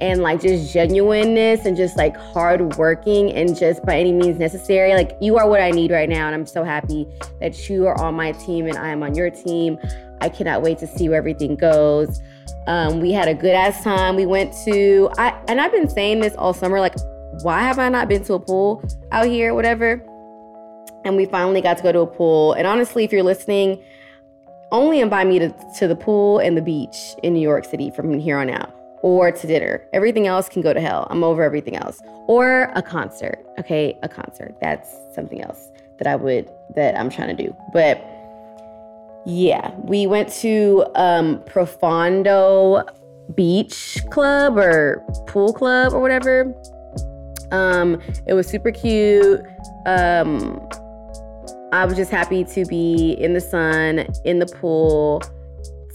and 0.00 0.20
like 0.20 0.42
just 0.42 0.72
genuineness 0.72 1.64
and 1.64 1.76
just 1.76 1.96
like 1.96 2.16
hard 2.16 2.76
working 2.76 3.32
and 3.32 3.56
just 3.56 3.84
by 3.84 3.96
any 3.96 4.12
means 4.12 4.38
necessary. 4.38 4.94
Like 4.94 5.16
you 5.20 5.38
are 5.38 5.48
what 5.48 5.60
I 5.60 5.70
need 5.70 5.92
right 5.92 6.08
now. 6.08 6.26
And 6.26 6.34
I'm 6.34 6.46
so 6.46 6.64
happy 6.64 7.06
that 7.40 7.68
you 7.68 7.86
are 7.86 7.98
on 8.00 8.14
my 8.14 8.32
team 8.32 8.66
and 8.66 8.76
I 8.76 8.88
am 8.88 9.02
on 9.04 9.14
your 9.14 9.30
team. 9.30 9.78
I 10.20 10.28
cannot 10.28 10.62
wait 10.62 10.78
to 10.78 10.88
see 10.88 11.08
where 11.08 11.18
everything 11.18 11.54
goes. 11.54 12.20
Um, 12.66 13.00
we 13.00 13.12
had 13.12 13.28
a 13.28 13.34
good 13.34 13.54
ass 13.54 13.84
time. 13.84 14.16
We 14.16 14.26
went 14.26 14.52
to 14.64 15.08
I 15.18 15.40
and 15.46 15.60
I've 15.60 15.72
been 15.72 15.88
saying 15.88 16.20
this 16.20 16.34
all 16.36 16.52
summer, 16.52 16.80
like, 16.80 16.96
why 17.42 17.60
have 17.60 17.78
I 17.78 17.88
not 17.88 18.08
been 18.08 18.24
to 18.24 18.34
a 18.34 18.40
pool 18.40 18.82
out 19.12 19.26
here, 19.26 19.54
whatever? 19.54 20.04
And 21.04 21.16
we 21.16 21.26
finally 21.26 21.60
got 21.60 21.76
to 21.78 21.82
go 21.82 21.92
to 21.92 22.00
a 22.00 22.06
pool. 22.06 22.52
And 22.52 22.66
honestly, 22.66 23.04
if 23.04 23.12
you're 23.12 23.22
listening, 23.22 23.82
only 24.70 25.00
invite 25.00 25.26
me 25.26 25.38
to, 25.38 25.54
to 25.78 25.88
the 25.88 25.96
pool 25.96 26.38
and 26.38 26.56
the 26.56 26.62
beach 26.62 27.14
in 27.22 27.34
New 27.34 27.40
York 27.40 27.64
City 27.64 27.90
from 27.90 28.18
here 28.18 28.38
on 28.38 28.48
out. 28.50 28.72
or 29.02 29.32
to 29.32 29.46
dinner. 29.46 29.84
Everything 29.92 30.26
else 30.26 30.48
can 30.48 30.62
go 30.62 30.72
to 30.72 30.80
hell. 30.80 31.06
I'm 31.10 31.22
over 31.24 31.42
everything 31.42 31.76
else. 31.76 32.00
Or 32.28 32.70
a 32.74 32.82
concert. 32.82 33.44
Okay, 33.58 33.98
a 34.02 34.08
concert. 34.08 34.54
That's 34.60 34.96
something 35.14 35.42
else 35.42 35.70
that 35.98 36.06
I 36.06 36.16
would 36.16 36.50
that 36.74 36.98
I'm 36.98 37.10
trying 37.10 37.36
to 37.36 37.44
do. 37.44 37.54
But 37.72 38.02
yeah, 39.26 39.72
we 39.82 40.06
went 40.06 40.32
to 40.34 40.84
um 40.94 41.42
Profondo 41.46 42.82
Beach 43.34 43.98
Club 44.10 44.56
or 44.56 45.04
Pool 45.26 45.52
Club 45.52 45.92
or 45.92 46.00
whatever. 46.00 46.54
Um, 47.50 48.00
it 48.26 48.32
was 48.34 48.46
super 48.46 48.70
cute. 48.70 49.44
Um, 49.84 50.66
I 51.72 51.86
was 51.86 51.96
just 51.96 52.10
happy 52.10 52.44
to 52.44 52.66
be 52.66 53.12
in 53.12 53.32
the 53.32 53.40
sun, 53.40 54.06
in 54.26 54.40
the 54.40 54.46
pool, 54.46 55.22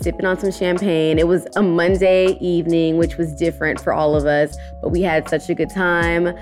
sipping 0.02 0.26
on 0.26 0.40
some 0.40 0.52
champagne. 0.52 1.20
It 1.20 1.28
was 1.28 1.46
a 1.56 1.62
Monday 1.62 2.36
evening, 2.42 2.98
which 2.98 3.18
was 3.18 3.32
different 3.36 3.80
for 3.80 3.94
all 3.94 4.16
of 4.16 4.26
us, 4.26 4.58
but 4.82 4.90
we 4.90 5.04
had 5.04 5.30
such 5.30 5.50
a 5.50 5.54
good 5.54 5.70
time. 5.70 6.36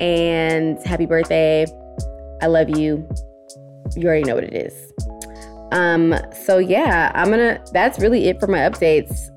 And 0.00 0.76
happy 0.84 1.06
birthday. 1.06 1.66
I 2.42 2.46
love 2.46 2.68
you. 2.68 3.08
You 3.94 4.08
already 4.08 4.24
know 4.24 4.34
what 4.34 4.44
it 4.44 4.54
is. 4.54 4.92
Um, 5.70 6.16
so 6.44 6.58
yeah, 6.58 7.12
I'm 7.14 7.30
gonna 7.30 7.62
that's 7.72 8.00
really 8.00 8.26
it 8.26 8.40
for 8.40 8.48
my 8.48 8.58
updates. 8.58 9.30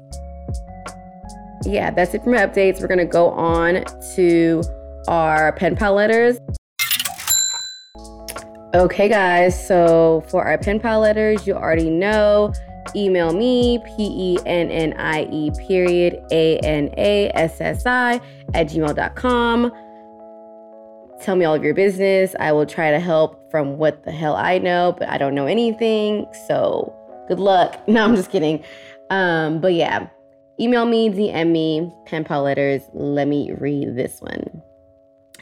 Yeah, 1.63 1.91
that's 1.91 2.15
it 2.15 2.23
for 2.23 2.31
my 2.31 2.39
updates. 2.39 2.81
We're 2.81 2.87
gonna 2.87 3.05
go 3.05 3.29
on 3.29 3.83
to 4.15 4.63
our 5.07 5.53
pen 5.53 5.75
pal 5.75 5.93
letters. 5.93 6.39
Okay, 8.75 9.07
guys, 9.07 9.67
so 9.67 10.25
for 10.27 10.43
our 10.43 10.57
pen 10.57 10.79
pal 10.79 10.99
letters, 10.99 11.47
you 11.47 11.53
already 11.53 11.89
know 11.89 12.51
email 12.95 13.33
me, 13.33 13.79
P 13.79 13.93
E 13.97 14.37
N 14.45 14.69
N 14.69 14.93
I 14.97 15.27
E 15.31 15.51
period 15.67 16.21
A 16.31 16.59
N 16.59 16.93
A 16.97 17.29
S 17.33 17.61
S 17.61 17.85
I 17.85 18.15
at 18.53 18.67
gmail.com. 18.67 19.71
Tell 21.21 21.35
me 21.35 21.45
all 21.45 21.55
of 21.55 21.63
your 21.63 21.73
business. 21.73 22.35
I 22.39 22.51
will 22.51 22.65
try 22.65 22.91
to 22.91 22.99
help 22.99 23.49
from 23.49 23.77
what 23.77 24.03
the 24.03 24.11
hell 24.11 24.35
I 24.35 24.57
know, 24.57 24.93
but 24.97 25.07
I 25.07 25.17
don't 25.17 25.33
know 25.33 25.47
anything. 25.47 26.25
So 26.47 26.93
good 27.29 27.39
luck. 27.39 27.79
No, 27.87 28.03
I'm 28.03 28.15
just 28.17 28.31
kidding. 28.31 28.63
Um, 29.09 29.61
but 29.61 29.73
yeah, 29.73 30.07
email 30.59 30.85
me, 30.85 31.09
DM 31.09 31.51
me, 31.51 31.93
pen 32.05 32.25
pal 32.25 32.43
letters. 32.43 32.81
Let 32.93 33.29
me 33.29 33.53
read 33.53 33.95
this 33.95 34.19
one. 34.19 34.61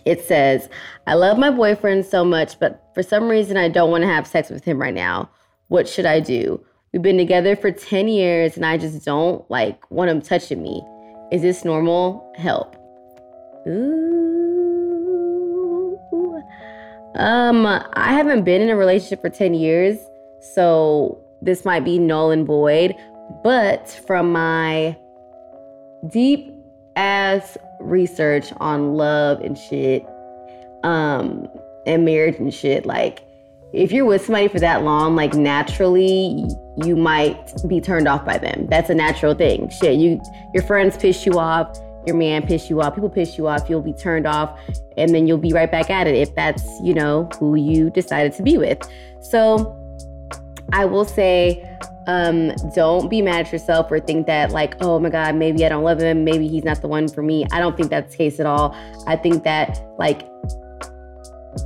It 0.05 0.23
says, 0.23 0.69
I 1.07 1.15
love 1.15 1.37
my 1.37 1.49
boyfriend 1.49 2.05
so 2.05 2.23
much, 2.23 2.59
but 2.59 2.81
for 2.93 3.01
some 3.01 3.27
reason 3.27 3.57
I 3.57 3.69
don't 3.69 3.91
want 3.91 4.03
to 4.03 4.07
have 4.07 4.27
sex 4.27 4.49
with 4.49 4.63
him 4.63 4.79
right 4.79 4.93
now. 4.93 5.29
What 5.67 5.89
should 5.89 6.05
I 6.05 6.19
do? 6.19 6.63
We've 6.93 7.01
been 7.01 7.17
together 7.17 7.55
for 7.55 7.71
10 7.71 8.07
years 8.07 8.55
and 8.55 8.65
I 8.65 8.77
just 8.77 9.03
don't 9.03 9.49
like 9.49 9.89
want 9.91 10.11
him 10.11 10.21
touching 10.21 10.61
me. 10.61 10.83
Is 11.31 11.41
this 11.41 11.65
normal? 11.65 12.31
Help. 12.37 12.75
Ooh. 13.67 14.05
Um, 17.15 17.65
I 17.65 18.13
haven't 18.13 18.43
been 18.43 18.61
in 18.61 18.69
a 18.69 18.75
relationship 18.75 19.21
for 19.21 19.29
10 19.29 19.53
years, 19.53 19.97
so 20.53 21.17
this 21.41 21.65
might 21.65 21.83
be 21.85 21.97
null 21.97 22.31
and 22.31 22.45
void. 22.45 22.93
But 23.43 23.89
from 24.05 24.31
my 24.31 24.97
deep 26.11 26.53
ass 26.95 27.57
research 27.79 28.51
on 28.57 28.95
love 28.95 29.41
and 29.41 29.57
shit, 29.57 30.05
um, 30.83 31.47
and 31.85 32.05
marriage 32.05 32.37
and 32.37 32.53
shit, 32.53 32.85
like 32.85 33.21
if 33.73 33.91
you're 33.91 34.05
with 34.05 34.25
somebody 34.25 34.47
for 34.47 34.59
that 34.59 34.83
long, 34.83 35.15
like 35.15 35.33
naturally 35.33 36.45
you 36.83 36.95
might 36.95 37.53
be 37.67 37.81
turned 37.81 38.07
off 38.07 38.25
by 38.25 38.37
them. 38.37 38.67
That's 38.67 38.89
a 38.89 38.95
natural 38.95 39.33
thing. 39.33 39.69
Shit, 39.69 39.95
you 39.95 40.21
your 40.53 40.63
friends 40.63 40.97
piss 40.97 41.25
you 41.25 41.33
off, 41.39 41.77
your 42.05 42.15
man 42.15 42.45
piss 42.45 42.69
you 42.69 42.81
off, 42.81 42.95
people 42.95 43.09
piss 43.09 43.37
you 43.37 43.47
off, 43.47 43.69
you'll 43.69 43.81
be 43.81 43.93
turned 43.93 44.25
off, 44.25 44.57
and 44.97 45.13
then 45.13 45.27
you'll 45.27 45.37
be 45.37 45.51
right 45.53 45.71
back 45.71 45.89
at 45.89 46.07
it 46.07 46.15
if 46.15 46.33
that's, 46.35 46.63
you 46.81 46.93
know, 46.93 47.29
who 47.39 47.55
you 47.55 47.89
decided 47.89 48.33
to 48.33 48.43
be 48.43 48.57
with. 48.57 48.87
So 49.21 49.75
I 50.71 50.85
will 50.85 51.05
say 51.05 51.63
um, 52.07 52.51
don't 52.73 53.09
be 53.09 53.21
mad 53.21 53.47
at 53.47 53.51
yourself 53.51 53.91
or 53.91 53.99
think 53.99 54.27
that 54.27 54.51
like, 54.51 54.75
oh 54.81 54.99
my 54.99 55.09
God, 55.09 55.35
maybe 55.35 55.65
I 55.65 55.69
don't 55.69 55.83
love 55.83 55.99
him, 55.99 56.23
maybe 56.23 56.47
he's 56.47 56.63
not 56.63 56.81
the 56.81 56.87
one 56.87 57.07
for 57.07 57.21
me. 57.21 57.45
I 57.51 57.59
don't 57.59 57.75
think 57.75 57.89
that's 57.89 58.11
the 58.11 58.17
case 58.17 58.39
at 58.39 58.45
all. 58.45 58.75
I 59.07 59.15
think 59.15 59.43
that 59.43 59.81
like 59.97 60.27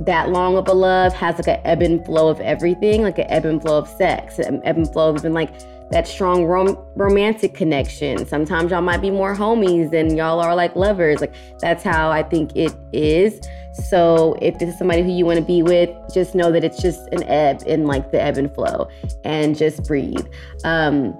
that 0.02 0.30
long 0.30 0.56
of 0.56 0.68
a 0.68 0.72
love 0.72 1.12
has 1.14 1.36
like 1.36 1.48
an 1.48 1.60
ebb 1.64 1.82
and 1.82 2.04
flow 2.04 2.28
of 2.28 2.40
everything, 2.40 3.02
like 3.02 3.18
an 3.18 3.26
ebb 3.28 3.44
and 3.44 3.60
flow 3.60 3.78
of 3.78 3.88
sex, 3.88 4.38
an 4.38 4.60
ebb 4.64 4.76
and 4.76 4.90
flow 4.92 5.10
of 5.10 5.16
even 5.16 5.32
like 5.32 5.52
that 5.90 6.06
strong 6.06 6.44
rom- 6.44 6.78
romantic 6.94 7.54
connection. 7.54 8.24
Sometimes 8.26 8.70
y'all 8.70 8.80
might 8.80 9.00
be 9.02 9.10
more 9.10 9.34
homies 9.34 9.90
than 9.90 10.16
y'all 10.16 10.40
are 10.40 10.54
like 10.54 10.74
lovers. 10.76 11.20
Like 11.20 11.34
that's 11.58 11.82
how 11.82 12.10
I 12.10 12.22
think 12.22 12.54
it 12.54 12.74
is. 12.92 13.40
So 13.88 14.36
if 14.40 14.58
this 14.58 14.70
is 14.70 14.78
somebody 14.78 15.02
who 15.02 15.10
you 15.10 15.26
want 15.26 15.38
to 15.38 15.44
be 15.44 15.62
with, 15.62 15.90
just 16.12 16.34
know 16.34 16.52
that 16.52 16.64
it's 16.64 16.80
just 16.80 17.00
an 17.12 17.24
ebb 17.24 17.62
in 17.66 17.86
like 17.86 18.12
the 18.12 18.20
ebb 18.20 18.36
and 18.36 18.52
flow 18.54 18.88
and 19.24 19.56
just 19.56 19.84
breathe. 19.84 20.26
Um, 20.64 21.18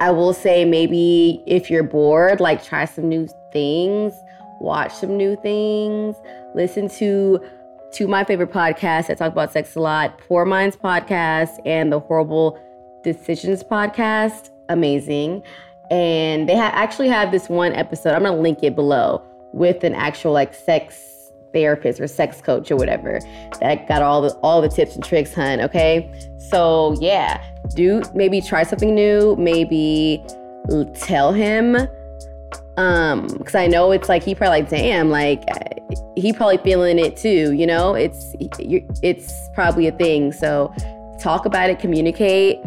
I 0.00 0.10
will 0.10 0.34
say 0.34 0.64
maybe 0.64 1.42
if 1.46 1.70
you're 1.70 1.82
bored, 1.82 2.40
like 2.40 2.62
try 2.62 2.84
some 2.84 3.08
new 3.08 3.28
things, 3.52 4.14
watch 4.60 4.92
some 4.92 5.16
new 5.16 5.36
things, 5.36 6.16
listen 6.54 6.88
to 6.90 7.42
to 7.92 8.06
my 8.06 8.24
favorite 8.24 8.50
podcasts 8.50 9.06
that 9.06 9.16
talk 9.16 9.32
about 9.32 9.52
sex 9.52 9.74
a 9.74 9.80
lot, 9.80 10.18
Poor 10.18 10.44
Minds 10.44 10.76
podcast 10.76 11.58
and 11.64 11.90
the 11.90 11.98
Horrible 11.98 12.58
Decisions 13.06 13.62
podcast. 13.62 14.50
Amazing. 14.68 15.44
And 15.92 16.48
they 16.48 16.56
ha- 16.56 16.72
actually 16.74 17.06
have 17.08 17.30
this 17.30 17.48
one 17.48 17.72
episode, 17.72 18.14
I'm 18.14 18.24
gonna 18.24 18.36
link 18.36 18.58
it 18.62 18.74
below, 18.74 19.22
with 19.52 19.84
an 19.84 19.94
actual 19.94 20.32
like 20.32 20.52
sex 20.52 21.30
therapist 21.52 22.00
or 22.00 22.08
sex 22.08 22.40
coach 22.42 22.68
or 22.70 22.76
whatever 22.76 23.20
that 23.60 23.86
got 23.86 24.02
all 24.02 24.20
the 24.20 24.30
all 24.42 24.60
the 24.60 24.68
tips 24.68 24.96
and 24.96 25.04
tricks, 25.04 25.32
hun. 25.32 25.60
Okay. 25.60 26.10
So 26.50 26.96
yeah, 27.00 27.40
do 27.76 28.02
maybe 28.12 28.40
try 28.40 28.64
something 28.64 28.92
new, 28.92 29.36
maybe 29.36 30.20
tell 30.94 31.32
him 31.32 31.76
um 32.76 33.26
because 33.38 33.54
i 33.54 33.66
know 33.66 33.90
it's 33.90 34.08
like 34.08 34.22
he 34.22 34.34
probably 34.34 34.60
like 34.60 34.68
damn 34.68 35.08
like 35.08 35.42
he 36.16 36.32
probably 36.32 36.58
feeling 36.58 36.98
it 36.98 37.16
too 37.16 37.52
you 37.52 37.66
know 37.66 37.94
it's 37.94 38.34
it's 38.40 39.48
probably 39.54 39.86
a 39.86 39.92
thing 39.92 40.30
so 40.30 40.74
talk 41.18 41.46
about 41.46 41.70
it 41.70 41.78
communicate 41.78 42.58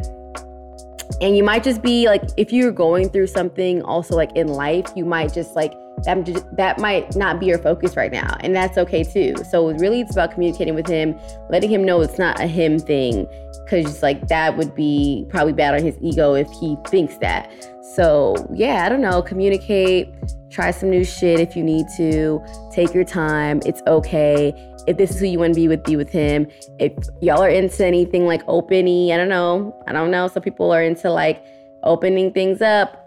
and 1.21 1.35
you 1.35 1.43
might 1.43 1.63
just 1.63 1.81
be 1.81 2.05
like 2.07 2.23
if 2.37 2.51
you're 2.53 2.71
going 2.71 3.09
through 3.09 3.27
something 3.27 3.81
also 3.83 4.15
like 4.15 4.31
in 4.35 4.47
life 4.47 4.85
you 4.95 5.05
might 5.05 5.33
just 5.33 5.55
like 5.55 5.73
that, 6.03 6.55
that 6.55 6.79
might 6.79 7.13
not 7.15 7.39
be 7.39 7.45
your 7.47 7.57
focus 7.57 7.97
right 7.97 8.11
now 8.11 8.37
and 8.39 8.55
that's 8.55 8.77
okay 8.77 9.03
too. 9.03 9.35
So 9.49 9.71
really 9.73 10.01
it's 10.01 10.13
about 10.13 10.31
communicating 10.31 10.75
with 10.75 10.87
him 10.87 11.19
letting 11.49 11.69
him 11.69 11.83
know 11.83 12.01
it's 12.01 12.17
not 12.17 12.39
a 12.39 12.47
him 12.47 12.79
thing 12.79 13.27
because 13.63 14.01
like 14.01 14.27
that 14.27 14.57
would 14.57 14.73
be 14.75 15.25
probably 15.29 15.53
bad 15.53 15.75
on 15.75 15.83
his 15.83 15.97
ego 16.01 16.35
if 16.35 16.49
he 16.51 16.77
thinks 16.87 17.17
that 17.17 17.51
so, 17.95 18.35
yeah, 18.53 18.85
I 18.85 18.89
don't 18.89 19.01
know, 19.01 19.21
communicate, 19.21 20.13
try 20.51 20.71
some 20.71 20.89
new 20.89 21.03
shit 21.03 21.39
if 21.39 21.55
you 21.55 21.63
need 21.63 21.87
to. 21.97 22.39
Take 22.71 22.93
your 22.93 23.03
time. 23.03 23.61
It's 23.65 23.81
okay. 23.87 24.53
If 24.87 24.97
this 24.97 25.11
is 25.11 25.19
who 25.19 25.25
you 25.25 25.39
want 25.39 25.53
to 25.53 25.59
be 25.59 25.67
with, 25.67 25.83
be 25.83 25.95
with 25.95 26.09
him. 26.09 26.47
If 26.79 26.93
y'all 27.21 27.41
are 27.41 27.49
into 27.49 27.85
anything 27.85 28.25
like 28.25 28.45
openy, 28.45 29.11
I 29.11 29.17
don't 29.17 29.29
know. 29.29 29.75
I 29.87 29.91
don't 29.91 30.11
know. 30.11 30.27
Some 30.27 30.43
people 30.43 30.71
are 30.71 30.83
into 30.83 31.09
like 31.09 31.43
opening 31.83 32.31
things 32.31 32.61
up. 32.61 33.05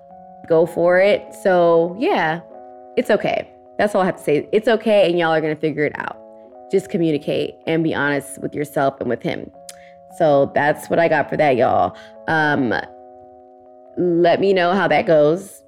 Go 0.48 0.66
for 0.66 0.98
it. 0.98 1.32
So, 1.32 1.96
yeah, 1.98 2.40
it's 2.96 3.10
okay. 3.10 3.48
That's 3.78 3.94
all 3.94 4.02
I 4.02 4.06
have 4.06 4.16
to 4.16 4.22
say. 4.22 4.48
It's 4.52 4.68
okay, 4.68 5.08
and 5.08 5.18
y'all 5.18 5.32
are 5.32 5.40
to 5.40 5.54
figure 5.56 5.84
it 5.84 5.92
out. 5.96 6.18
Just 6.70 6.90
communicate 6.90 7.54
and 7.66 7.84
be 7.84 7.94
honest 7.94 8.40
with 8.42 8.54
yourself 8.54 9.00
and 9.00 9.08
with 9.08 9.22
him. 9.22 9.50
So 10.18 10.50
that's 10.54 10.90
what 10.90 10.98
I 10.98 11.08
got 11.08 11.30
for 11.30 11.36
that, 11.36 11.56
y'all. 11.56 11.96
Um, 12.28 12.74
let 13.96 14.40
me 14.40 14.52
know 14.52 14.72
how 14.72 14.88
that 14.88 15.06
goes. 15.06 15.62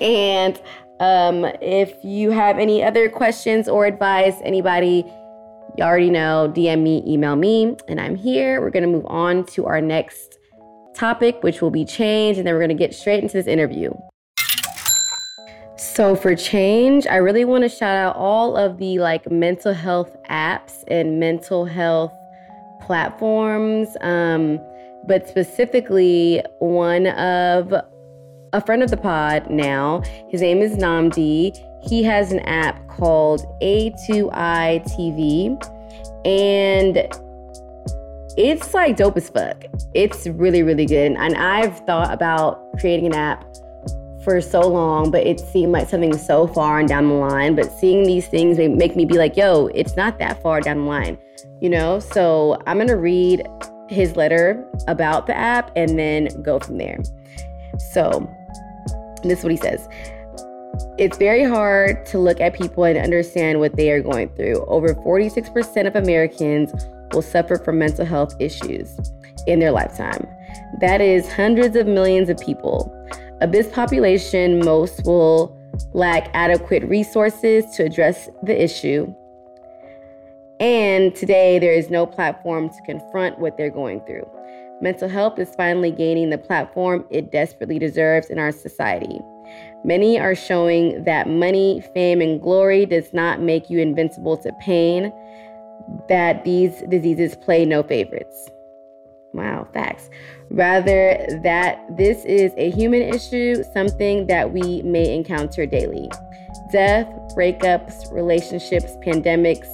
and 0.00 0.60
um, 1.00 1.44
if 1.60 1.94
you 2.04 2.30
have 2.30 2.58
any 2.58 2.82
other 2.82 3.08
questions 3.08 3.68
or 3.68 3.86
advice, 3.86 4.34
anybody, 4.42 5.04
you 5.76 5.84
already 5.84 6.10
know, 6.10 6.52
DM 6.54 6.82
me, 6.82 7.02
email 7.06 7.36
me, 7.36 7.76
and 7.86 8.00
I'm 8.00 8.16
here. 8.16 8.60
We're 8.60 8.70
going 8.70 8.84
to 8.84 8.88
move 8.88 9.06
on 9.06 9.44
to 9.46 9.66
our 9.66 9.80
next 9.80 10.38
topic, 10.94 11.42
which 11.42 11.62
will 11.62 11.70
be 11.70 11.84
change, 11.84 12.38
and 12.38 12.46
then 12.46 12.54
we're 12.54 12.60
going 12.60 12.70
to 12.70 12.74
get 12.74 12.94
straight 12.94 13.22
into 13.22 13.34
this 13.34 13.46
interview. 13.46 13.92
So, 15.76 16.16
for 16.16 16.34
change, 16.34 17.06
I 17.06 17.16
really 17.16 17.44
want 17.44 17.62
to 17.62 17.68
shout 17.68 17.94
out 17.94 18.16
all 18.16 18.56
of 18.56 18.78
the 18.78 18.98
like 18.98 19.30
mental 19.30 19.72
health 19.72 20.16
apps 20.28 20.82
and 20.88 21.20
mental 21.20 21.64
health 21.64 22.12
platforms. 22.80 23.96
Um, 24.00 24.58
but 25.08 25.26
specifically 25.26 26.42
one 26.58 27.08
of 27.08 27.72
a 28.52 28.60
friend 28.64 28.82
of 28.82 28.90
the 28.90 28.96
pod 28.96 29.50
now. 29.50 30.02
His 30.28 30.40
name 30.40 30.58
is 30.58 30.76
Namdi. 30.76 31.56
He 31.82 32.02
has 32.04 32.32
an 32.32 32.40
app 32.40 32.86
called 32.88 33.44
A2I 33.62 34.82
TV, 34.84 35.50
and 36.24 36.96
it's 38.36 38.74
like 38.74 38.96
dope 38.96 39.16
as 39.16 39.28
fuck. 39.30 39.64
It's 39.94 40.26
really, 40.26 40.62
really 40.62 40.86
good. 40.86 41.12
And 41.12 41.36
I've 41.36 41.78
thought 41.80 42.12
about 42.12 42.60
creating 42.78 43.06
an 43.06 43.14
app 43.14 43.44
for 44.22 44.40
so 44.40 44.60
long, 44.60 45.10
but 45.10 45.26
it 45.26 45.40
seemed 45.40 45.72
like 45.72 45.88
something 45.88 46.16
so 46.16 46.46
far 46.48 46.78
and 46.78 46.88
down 46.88 47.08
the 47.08 47.14
line. 47.14 47.54
But 47.54 47.72
seeing 47.72 48.04
these 48.04 48.26
things 48.28 48.56
they 48.56 48.68
make 48.68 48.96
me 48.96 49.04
be 49.04 49.14
like, 49.14 49.36
yo, 49.36 49.68
it's 49.68 49.96
not 49.96 50.18
that 50.18 50.42
far 50.42 50.60
down 50.60 50.78
the 50.78 50.84
line, 50.84 51.18
you 51.60 51.70
know? 51.70 51.98
So 52.00 52.58
I'm 52.66 52.78
gonna 52.78 52.96
read 52.96 53.46
his 53.88 54.16
letter 54.16 54.64
about 54.86 55.26
the 55.26 55.36
app 55.36 55.70
and 55.76 55.98
then 55.98 56.28
go 56.42 56.58
from 56.58 56.78
there. 56.78 56.98
So 57.92 58.28
this 59.22 59.38
is 59.38 59.44
what 59.44 59.50
he 59.52 59.56
says. 59.56 59.88
It's 60.98 61.16
very 61.16 61.44
hard 61.44 62.04
to 62.06 62.18
look 62.18 62.40
at 62.40 62.54
people 62.54 62.84
and 62.84 62.98
understand 62.98 63.60
what 63.60 63.76
they 63.76 63.90
are 63.90 64.02
going 64.02 64.28
through. 64.30 64.64
Over 64.66 64.94
46% 64.94 65.86
of 65.86 65.96
Americans 65.96 66.72
will 67.12 67.22
suffer 67.22 67.56
from 67.56 67.78
mental 67.78 68.04
health 68.04 68.34
issues 68.38 68.98
in 69.46 69.60
their 69.60 69.70
lifetime. 69.70 70.26
That 70.80 71.00
is 71.00 71.32
hundreds 71.32 71.76
of 71.76 71.86
millions 71.86 72.28
of 72.28 72.38
people. 72.38 72.94
Of 73.40 73.52
this 73.52 73.68
population, 73.68 74.64
most 74.64 75.04
will 75.04 75.56
lack 75.92 76.28
adequate 76.34 76.84
resources 76.84 77.64
to 77.76 77.84
address 77.84 78.28
the 78.42 78.60
issue. 78.60 79.12
And 80.60 81.14
today, 81.14 81.58
there 81.58 81.72
is 81.72 81.88
no 81.88 82.04
platform 82.04 82.68
to 82.68 82.82
confront 82.82 83.38
what 83.38 83.56
they're 83.56 83.70
going 83.70 84.00
through. 84.06 84.28
Mental 84.80 85.08
health 85.08 85.38
is 85.38 85.54
finally 85.56 85.90
gaining 85.90 86.30
the 86.30 86.38
platform 86.38 87.04
it 87.10 87.30
desperately 87.30 87.78
deserves 87.78 88.30
in 88.30 88.38
our 88.38 88.52
society. 88.52 89.20
Many 89.84 90.18
are 90.18 90.34
showing 90.34 91.04
that 91.04 91.28
money, 91.28 91.82
fame, 91.94 92.20
and 92.20 92.40
glory 92.40 92.86
does 92.86 93.12
not 93.12 93.40
make 93.40 93.70
you 93.70 93.78
invincible 93.78 94.36
to 94.38 94.52
pain, 94.60 95.12
that 96.08 96.44
these 96.44 96.82
diseases 96.88 97.36
play 97.36 97.64
no 97.64 97.82
favorites. 97.82 98.50
Wow, 99.32 99.66
facts. 99.72 100.10
Rather, 100.50 101.26
that 101.42 101.84
this 101.96 102.24
is 102.24 102.52
a 102.56 102.70
human 102.70 103.02
issue, 103.02 103.62
something 103.72 104.26
that 104.26 104.52
we 104.52 104.82
may 104.82 105.14
encounter 105.14 105.66
daily. 105.66 106.10
Death, 106.72 107.06
breakups, 107.36 108.12
relationships, 108.12 108.96
pandemics, 109.04 109.68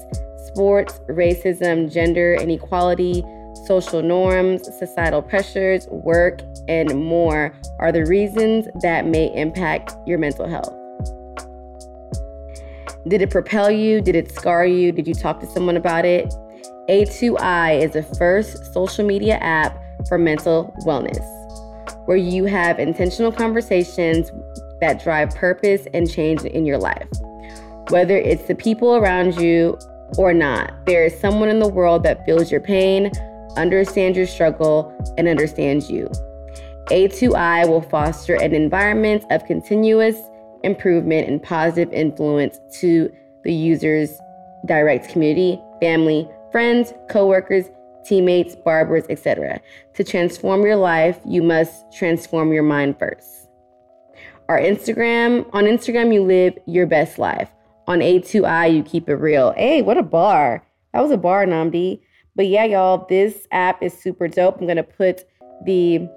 sports, 0.55 1.01
racism, 1.09 1.93
gender 1.93 2.35
inequality, 2.35 3.25
social 3.67 4.03
norms, 4.03 4.65
societal 4.79 5.21
pressures, 5.21 5.89
work, 5.89 6.43
and 6.69 6.95
more 6.95 7.53
are 7.81 7.91
the 7.91 8.05
reasons 8.07 8.69
that 8.81 9.05
may 9.05 9.35
impact 9.35 9.95
your 10.07 10.17
mental 10.17 10.49
health. 10.49 10.73
Did 13.09 13.21
it 13.21 13.31
propel 13.31 13.71
you? 13.71 14.01
Did 14.01 14.15
it 14.15 14.31
scar 14.31 14.65
you? 14.65 14.93
Did 14.93 15.09
you 15.09 15.15
talk 15.15 15.41
to 15.41 15.47
someone 15.47 15.77
about 15.77 16.05
it? 16.05 16.33
A2I 16.89 17.83
is 17.83 17.93
the 17.95 18.03
first 18.03 18.73
social 18.73 19.05
media 19.05 19.37
app 19.39 19.77
for 20.07 20.19
mental 20.19 20.73
wellness, 20.87 21.25
where 22.07 22.17
you 22.17 22.45
have 22.45 22.79
intentional 22.79 23.33
conversations 23.33 24.31
that 24.81 25.03
drive 25.03 25.35
purpose 25.35 25.87
and 25.93 26.09
change 26.09 26.43
in 26.45 26.65
your 26.65 26.79
life. 26.79 27.09
Whether 27.89 28.17
it's 28.17 28.45
the 28.45 28.55
people 28.55 28.95
around 28.95 29.37
you 29.41 29.79
or 30.19 30.33
not, 30.33 30.73
there 30.87 31.05
is 31.05 31.19
someone 31.19 31.49
in 31.49 31.59
the 31.59 31.69
world 31.69 32.03
that 32.05 32.25
feels 32.25 32.51
your 32.51 32.61
pain, 32.61 33.11
understands 33.57 34.17
your 34.17 34.27
struggle, 34.27 34.93
and 35.19 35.29
understands 35.29 35.91
you. 35.91 36.11
A2I 36.91 37.67
will 37.69 37.81
foster 37.81 38.35
an 38.35 38.55
environment 38.55 39.25
of 39.31 39.45
continuous 39.47 40.21
improvement 40.63 41.29
and 41.29 41.43
positive 41.43 41.93
influence 41.93 42.61
to 42.81 43.11
the 43.43 43.53
user's 43.53 44.19
direct 44.67 45.09
community, 45.09 45.61
family, 45.81 46.29
friends, 46.53 46.93
coworkers, 47.09 47.67
teammates, 48.05 48.55
barbers, 48.55 49.05
etc. 49.09 49.61
To 49.95 50.05
transform 50.05 50.63
your 50.63 50.77
life, 50.77 51.19
you 51.25 51.43
must 51.43 51.91
transform 51.93 52.53
your 52.53 52.63
mind 52.63 52.99
first. 52.99 53.49
Our 54.49 54.59
Instagram, 54.59 55.49
on 55.55 55.65
Instagram, 55.65 56.13
you 56.13 56.23
live 56.23 56.59
your 56.67 56.87
best 56.87 57.19
life. 57.19 57.51
On 57.87 57.99
A2I, 57.99 58.75
you 58.75 58.83
keep 58.83 59.09
it 59.09 59.17
real. 59.17 59.53
Hey, 59.57 59.83
what 59.83 59.99
a 59.99 60.03
bar. 60.03 60.67
That 60.93 61.03
was 61.03 61.11
a 61.11 61.17
bar, 61.17 61.45
Namdi. 61.45 62.01
But 62.37 62.47
yeah, 62.47 62.65
y'all, 62.65 63.07
this 63.09 63.47
app 63.53 63.83
is 63.83 63.93
super 63.93 64.27
dope. 64.29 64.59
I'm 64.59 64.67
going 64.67 64.77
to 64.77 64.83
put 64.83 65.23
the 65.65 66.09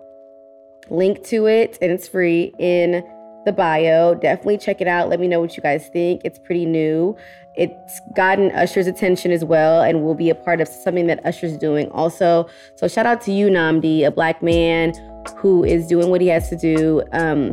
link 0.89 1.23
to 1.25 1.47
it 1.47 1.77
and 1.82 1.91
it's 1.91 2.08
free 2.08 2.53
in 2.60 3.03
the 3.45 3.51
bio. 3.51 4.15
Definitely 4.15 4.58
check 4.58 4.82
it 4.82 4.88
out. 4.88 5.10
Let 5.10 5.19
me 5.19 5.27
know 5.27 5.39
what 5.39 5.56
you 5.56 5.63
guys 5.63 5.88
think. 5.89 6.21
It's 6.23 6.39
pretty 6.39 6.65
new. 6.65 7.15
It's 7.56 8.01
gotten 8.15 8.51
Usher's 8.51 8.88
attention 8.88 9.32
as 9.32 9.43
well 9.43 9.82
and 9.82 10.03
will 10.03 10.15
be 10.15 10.30
a 10.30 10.36
part 10.36 10.62
of 10.62 10.67
something 10.67 11.08
that 11.08 11.25
Usher's 11.25 11.58
doing 11.58 11.89
also. 11.91 12.47
So 12.75 12.88
shout 12.88 13.06
out 13.06 13.21
to 13.21 13.32
you, 13.32 13.47
Namdi, 13.47 14.06
a 14.06 14.12
black 14.12 14.43
man 14.43 14.93
who 15.38 15.63
is 15.63 15.88
doing 15.88 16.10
what 16.10 16.21
he 16.21 16.27
has 16.27 16.49
to 16.49 16.56
do 16.56 17.03
um, 17.13 17.51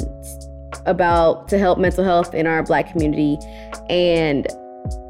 about 0.87 1.49
to 1.49 1.59
help 1.59 1.79
mental 1.79 2.05
health 2.05 2.35
in 2.35 2.47
our 2.47 2.63
black 2.63 2.91
community 2.91 3.39
and 3.89 4.47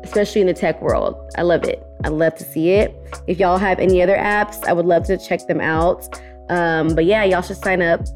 especially 0.02 0.40
in 0.40 0.46
the 0.46 0.54
tech 0.54 0.80
world. 0.80 1.16
I 1.36 1.42
love 1.42 1.64
it. 1.64 1.84
I 2.04 2.08
love 2.08 2.34
to 2.36 2.44
see 2.44 2.70
it. 2.70 2.94
If 3.26 3.38
y'all 3.38 3.58
have 3.58 3.78
any 3.78 4.02
other 4.02 4.16
apps, 4.16 4.64
I 4.66 4.72
would 4.72 4.86
love 4.86 5.04
to 5.06 5.16
check 5.16 5.46
them 5.46 5.60
out. 5.60 6.06
Um, 6.50 6.94
but 6.94 7.06
yeah, 7.06 7.24
y'all 7.24 7.42
should 7.42 7.56
sign 7.56 7.80
up 7.80 8.06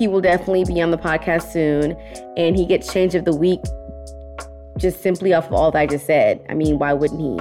he 0.00 0.08
will 0.08 0.22
definitely 0.22 0.64
be 0.64 0.80
on 0.80 0.90
the 0.90 0.96
podcast 0.96 1.52
soon. 1.52 1.92
And 2.38 2.56
he 2.56 2.64
gets 2.64 2.90
change 2.90 3.14
of 3.14 3.26
the 3.26 3.36
week 3.36 3.60
just 4.78 5.02
simply 5.02 5.34
off 5.34 5.46
of 5.46 5.52
all 5.52 5.70
that 5.70 5.78
I 5.78 5.86
just 5.86 6.06
said. 6.06 6.40
I 6.48 6.54
mean, 6.54 6.78
why 6.78 6.94
wouldn't 6.94 7.20
he? 7.20 7.38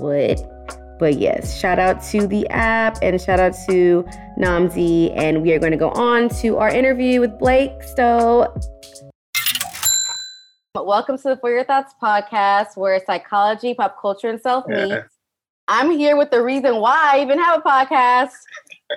Would. 0.00 0.38
But 1.00 1.18
yes, 1.18 1.58
shout 1.58 1.78
out 1.78 2.02
to 2.10 2.26
the 2.26 2.46
app 2.50 2.98
and 3.00 3.18
shout 3.18 3.40
out 3.40 3.54
to 3.70 4.06
Namdi. 4.38 5.10
And 5.16 5.40
we 5.40 5.50
are 5.54 5.58
going 5.58 5.72
to 5.72 5.78
go 5.78 5.88
on 5.92 6.28
to 6.40 6.58
our 6.58 6.68
interview 6.68 7.20
with 7.20 7.38
Blake 7.38 7.82
Stowe. 7.82 8.54
Welcome 10.74 11.16
to 11.16 11.22
the 11.22 11.38
For 11.38 11.50
Your 11.50 11.64
Thoughts 11.64 11.94
podcast, 12.02 12.76
where 12.76 13.00
psychology, 13.06 13.72
pop 13.72 13.98
culture, 13.98 14.28
and 14.28 14.38
self 14.38 14.68
meet. 14.68 14.88
Yeah. 14.88 15.04
I'm 15.68 15.90
here 15.90 16.18
with 16.18 16.30
the 16.30 16.42
reason 16.42 16.76
why 16.76 17.12
I 17.14 17.22
even 17.22 17.38
have 17.38 17.60
a 17.60 17.62
podcast. 17.62 18.32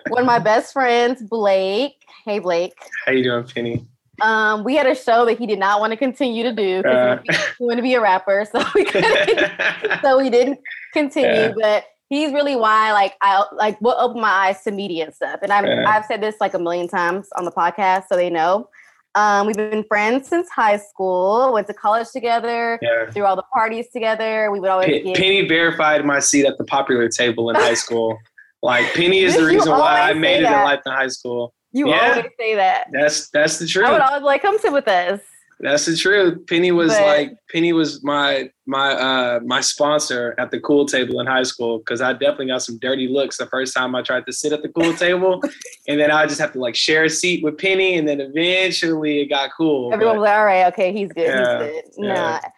One 0.10 0.24
of 0.24 0.28
my 0.28 0.40
best 0.40 0.74
friends, 0.74 1.22
Blake. 1.22 2.04
Hey, 2.26 2.40
Blake. 2.40 2.74
How 3.06 3.14
you 3.14 3.24
doing, 3.24 3.46
Penny? 3.46 3.88
Um, 4.22 4.66
we 4.66 4.76
had 4.76 4.88
a 4.88 4.96
show 4.96 5.24
that 5.26 5.40
he 5.40 5.48
did 5.48 5.58
not 5.58 5.80
want 5.80 5.92
to 5.92 5.98
continue 5.98 6.44
to 6.44 6.54
do 6.54 6.78
because 6.84 7.20
uh, 7.30 7.44
he 7.58 7.64
wanted 7.64 7.78
to 7.78 7.82
be 7.82 7.94
a 7.94 8.02
rapper, 8.02 8.46
so 8.52 8.62
we 8.76 8.84
couldn't. 8.84 9.50
so 10.02 10.18
we 10.18 10.30
didn't 10.30 10.60
continue. 10.94 11.32
Yeah. 11.32 11.54
But 11.60 11.86
he's 12.14 12.32
really 12.32 12.56
why, 12.56 12.92
like, 12.92 13.16
I 13.22 13.46
like 13.54 13.80
what 13.80 13.98
opened 14.00 14.22
my 14.22 14.30
eyes 14.30 14.64
to 14.64 14.72
media 14.72 15.06
and 15.06 15.14
stuff. 15.14 15.40
And 15.42 15.52
I've 15.52 15.66
yeah. 15.66 15.86
I've 15.88 16.06
said 16.06 16.22
this 16.22 16.36
like 16.40 16.54
a 16.54 16.60
million 16.60 16.88
times 16.88 17.28
on 17.36 17.46
the 17.46 17.52
podcast, 17.52 18.08
so 18.10 18.16
they 18.16 18.30
know. 18.30 18.70
Um, 19.16 19.46
we've 19.46 19.56
been 19.56 19.84
friends 19.84 20.28
since 20.28 20.50
high 20.50 20.78
school. 20.78 21.54
Went 21.54 21.68
to 21.68 21.74
college 21.74 22.10
together. 22.12 22.80
Yeah. 22.82 23.12
Through 23.12 23.26
all 23.26 23.36
the 23.36 23.46
parties 23.54 23.90
together. 23.92 24.50
We 24.52 24.60
would 24.60 24.70
always. 24.70 24.88
P- 24.88 25.02
get- 25.02 25.16
Penny 25.16 25.48
verified 25.48 26.04
my 26.06 26.20
seat 26.20 26.46
at 26.46 26.58
the 26.58 26.64
popular 26.64 27.10
table 27.10 27.50
in 27.50 27.56
high 27.56 27.76
school. 27.76 28.18
Like 28.64 28.94
Penny 28.94 29.20
is 29.20 29.36
the 29.36 29.44
reason 29.44 29.74
why 29.74 30.10
I 30.10 30.14
made 30.14 30.38
it 30.38 30.46
in 30.46 30.52
life 30.52 30.80
in 30.86 30.94
high 30.94 31.10
school. 31.10 31.54
You 31.74 31.90
yeah, 31.90 32.12
always 32.12 32.32
say 32.40 32.56
that. 32.56 32.88
That's 32.94 33.30
that's 33.32 33.60
the 33.60 33.68
truth. 33.68 33.86
I 33.86 33.92
would 33.92 34.00
always 34.00 34.24
like, 34.24 34.42
come 34.42 34.58
sit 34.58 34.72
with 34.72 34.88
us. 34.88 35.20
That's 35.64 35.86
the 35.86 35.96
truth. 35.96 36.46
Penny 36.48 36.74
was 36.74 36.90
but, 36.90 37.08
like 37.08 37.38
Penny 37.50 37.72
was 37.72 38.04
my 38.04 38.50
my 38.66 38.92
uh 38.92 39.40
my 39.46 39.62
sponsor 39.62 40.36
at 40.38 40.52
the 40.52 40.60
cool 40.60 40.86
table 40.86 41.22
in 41.22 41.26
high 41.26 41.44
school 41.44 41.78
because 41.78 42.02
I 42.02 42.12
definitely 42.12 42.48
got 42.48 42.64
some 42.64 42.78
dirty 42.80 43.08
looks 43.08 43.38
the 43.38 43.46
first 43.46 43.74
time 43.74 43.96
I 43.96 44.02
tried 44.02 44.26
to 44.26 44.34
sit 44.34 44.52
at 44.52 44.62
the 44.62 44.68
cool 44.68 44.94
table, 44.98 45.42
and 45.88 46.00
then 46.02 46.12
I 46.12 46.26
just 46.28 46.42
have 46.42 46.52
to 46.54 46.60
like 46.60 46.76
share 46.76 47.06
a 47.06 47.10
seat 47.10 47.46
with 47.46 47.58
Penny, 47.58 47.98
and 47.98 48.06
then 48.06 48.20
eventually 48.20 49.22
it 49.22 49.28
got 49.28 49.52
cool. 49.56 49.94
Everyone 49.94 50.18
but, 50.18 50.20
was 50.20 50.26
like, 50.28 50.38
"All 50.38 50.46
right, 50.46 50.66
okay, 50.74 50.92
he's 50.92 51.14
good, 51.14 51.28
yeah, 51.28 51.64
he's 51.64 51.96
good." 51.98 52.06
Yeah. 52.06 52.40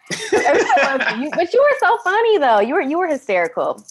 You, 1.18 1.30
but 1.34 1.52
you 1.52 1.60
were 1.60 1.76
so 1.78 1.98
funny 2.02 2.38
though. 2.38 2.60
You 2.60 2.74
were 2.74 2.80
you 2.80 2.98
were 2.98 3.06
hysterical. 3.06 3.82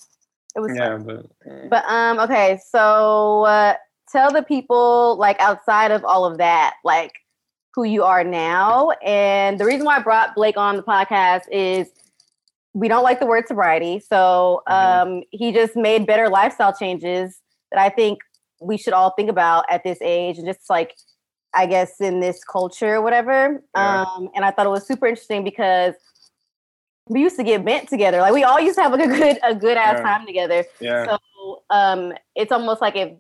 It 0.56 0.60
was 0.60 0.72
yeah, 0.76 0.98
fun. 0.98 1.06
but 1.06 1.70
but 1.70 1.86
um 1.86 2.20
okay, 2.20 2.60
so. 2.70 3.46
Uh, 3.46 3.76
tell 4.12 4.32
the 4.32 4.44
people 4.44 5.18
like 5.18 5.40
outside 5.42 5.92
of 5.92 6.06
all 6.06 6.26
of 6.26 6.38
that, 6.38 6.76
like 6.86 7.12
who 7.76 7.84
you 7.84 8.04
are 8.04 8.24
now. 8.24 8.92
And 9.04 9.60
the 9.60 9.66
reason 9.66 9.86
why 9.86 9.98
I 9.98 10.00
brought 10.00 10.34
Blake 10.34 10.56
on 10.56 10.78
the 10.78 10.84
podcast 10.84 11.42
is 11.52 11.90
we 12.74 12.88
don't 12.88 13.04
like 13.04 13.20
the 13.20 13.26
word 13.26 13.48
sobriety. 13.48 14.00
So 14.00 14.64
mm-hmm. 14.68 15.10
um, 15.10 15.24
he 15.32 15.52
just 15.52 15.76
made 15.76 16.08
better 16.08 16.30
lifestyle 16.30 16.74
changes 16.74 17.42
that 17.72 17.80
I 17.80 17.90
think 17.90 18.20
we 18.62 18.78
should 18.78 18.94
all 18.94 19.12
think 19.12 19.30
about 19.30 19.66
at 19.70 19.84
this 19.84 20.02
age 20.02 20.38
and 20.38 20.48
just 20.48 20.70
like 20.70 20.96
I 21.54 21.66
guess 21.66 22.02
in 22.02 22.20
this 22.20 22.44
culture 22.44 22.96
or 22.96 23.02
whatever. 23.02 23.62
Yeah. 23.76 24.02
Um, 24.04 24.30
and 24.36 24.44
I 24.44 24.52
thought 24.52 24.66
it 24.66 24.70
was 24.70 24.86
super 24.86 25.08
interesting 25.08 25.44
because 25.44 25.94
we 27.08 27.22
used 27.22 27.38
to 27.38 27.44
get 27.44 27.64
bent 27.64 27.88
together. 27.88 28.20
Like 28.20 28.34
we 28.34 28.44
all 28.44 28.60
used 28.60 28.76
to 28.76 28.84
have 28.84 28.92
like 28.92 29.06
a 29.06 29.08
good 29.08 29.38
a 29.44 29.56
good 29.56 29.78
ass 29.78 29.96
yeah. 29.98 30.04
time 30.04 30.26
together. 30.26 30.66
Yeah. 30.80 31.06
So 31.06 31.64
um, 31.70 32.14
it's 32.36 32.52
almost 32.52 32.82
like 32.82 32.96
if 32.96 33.12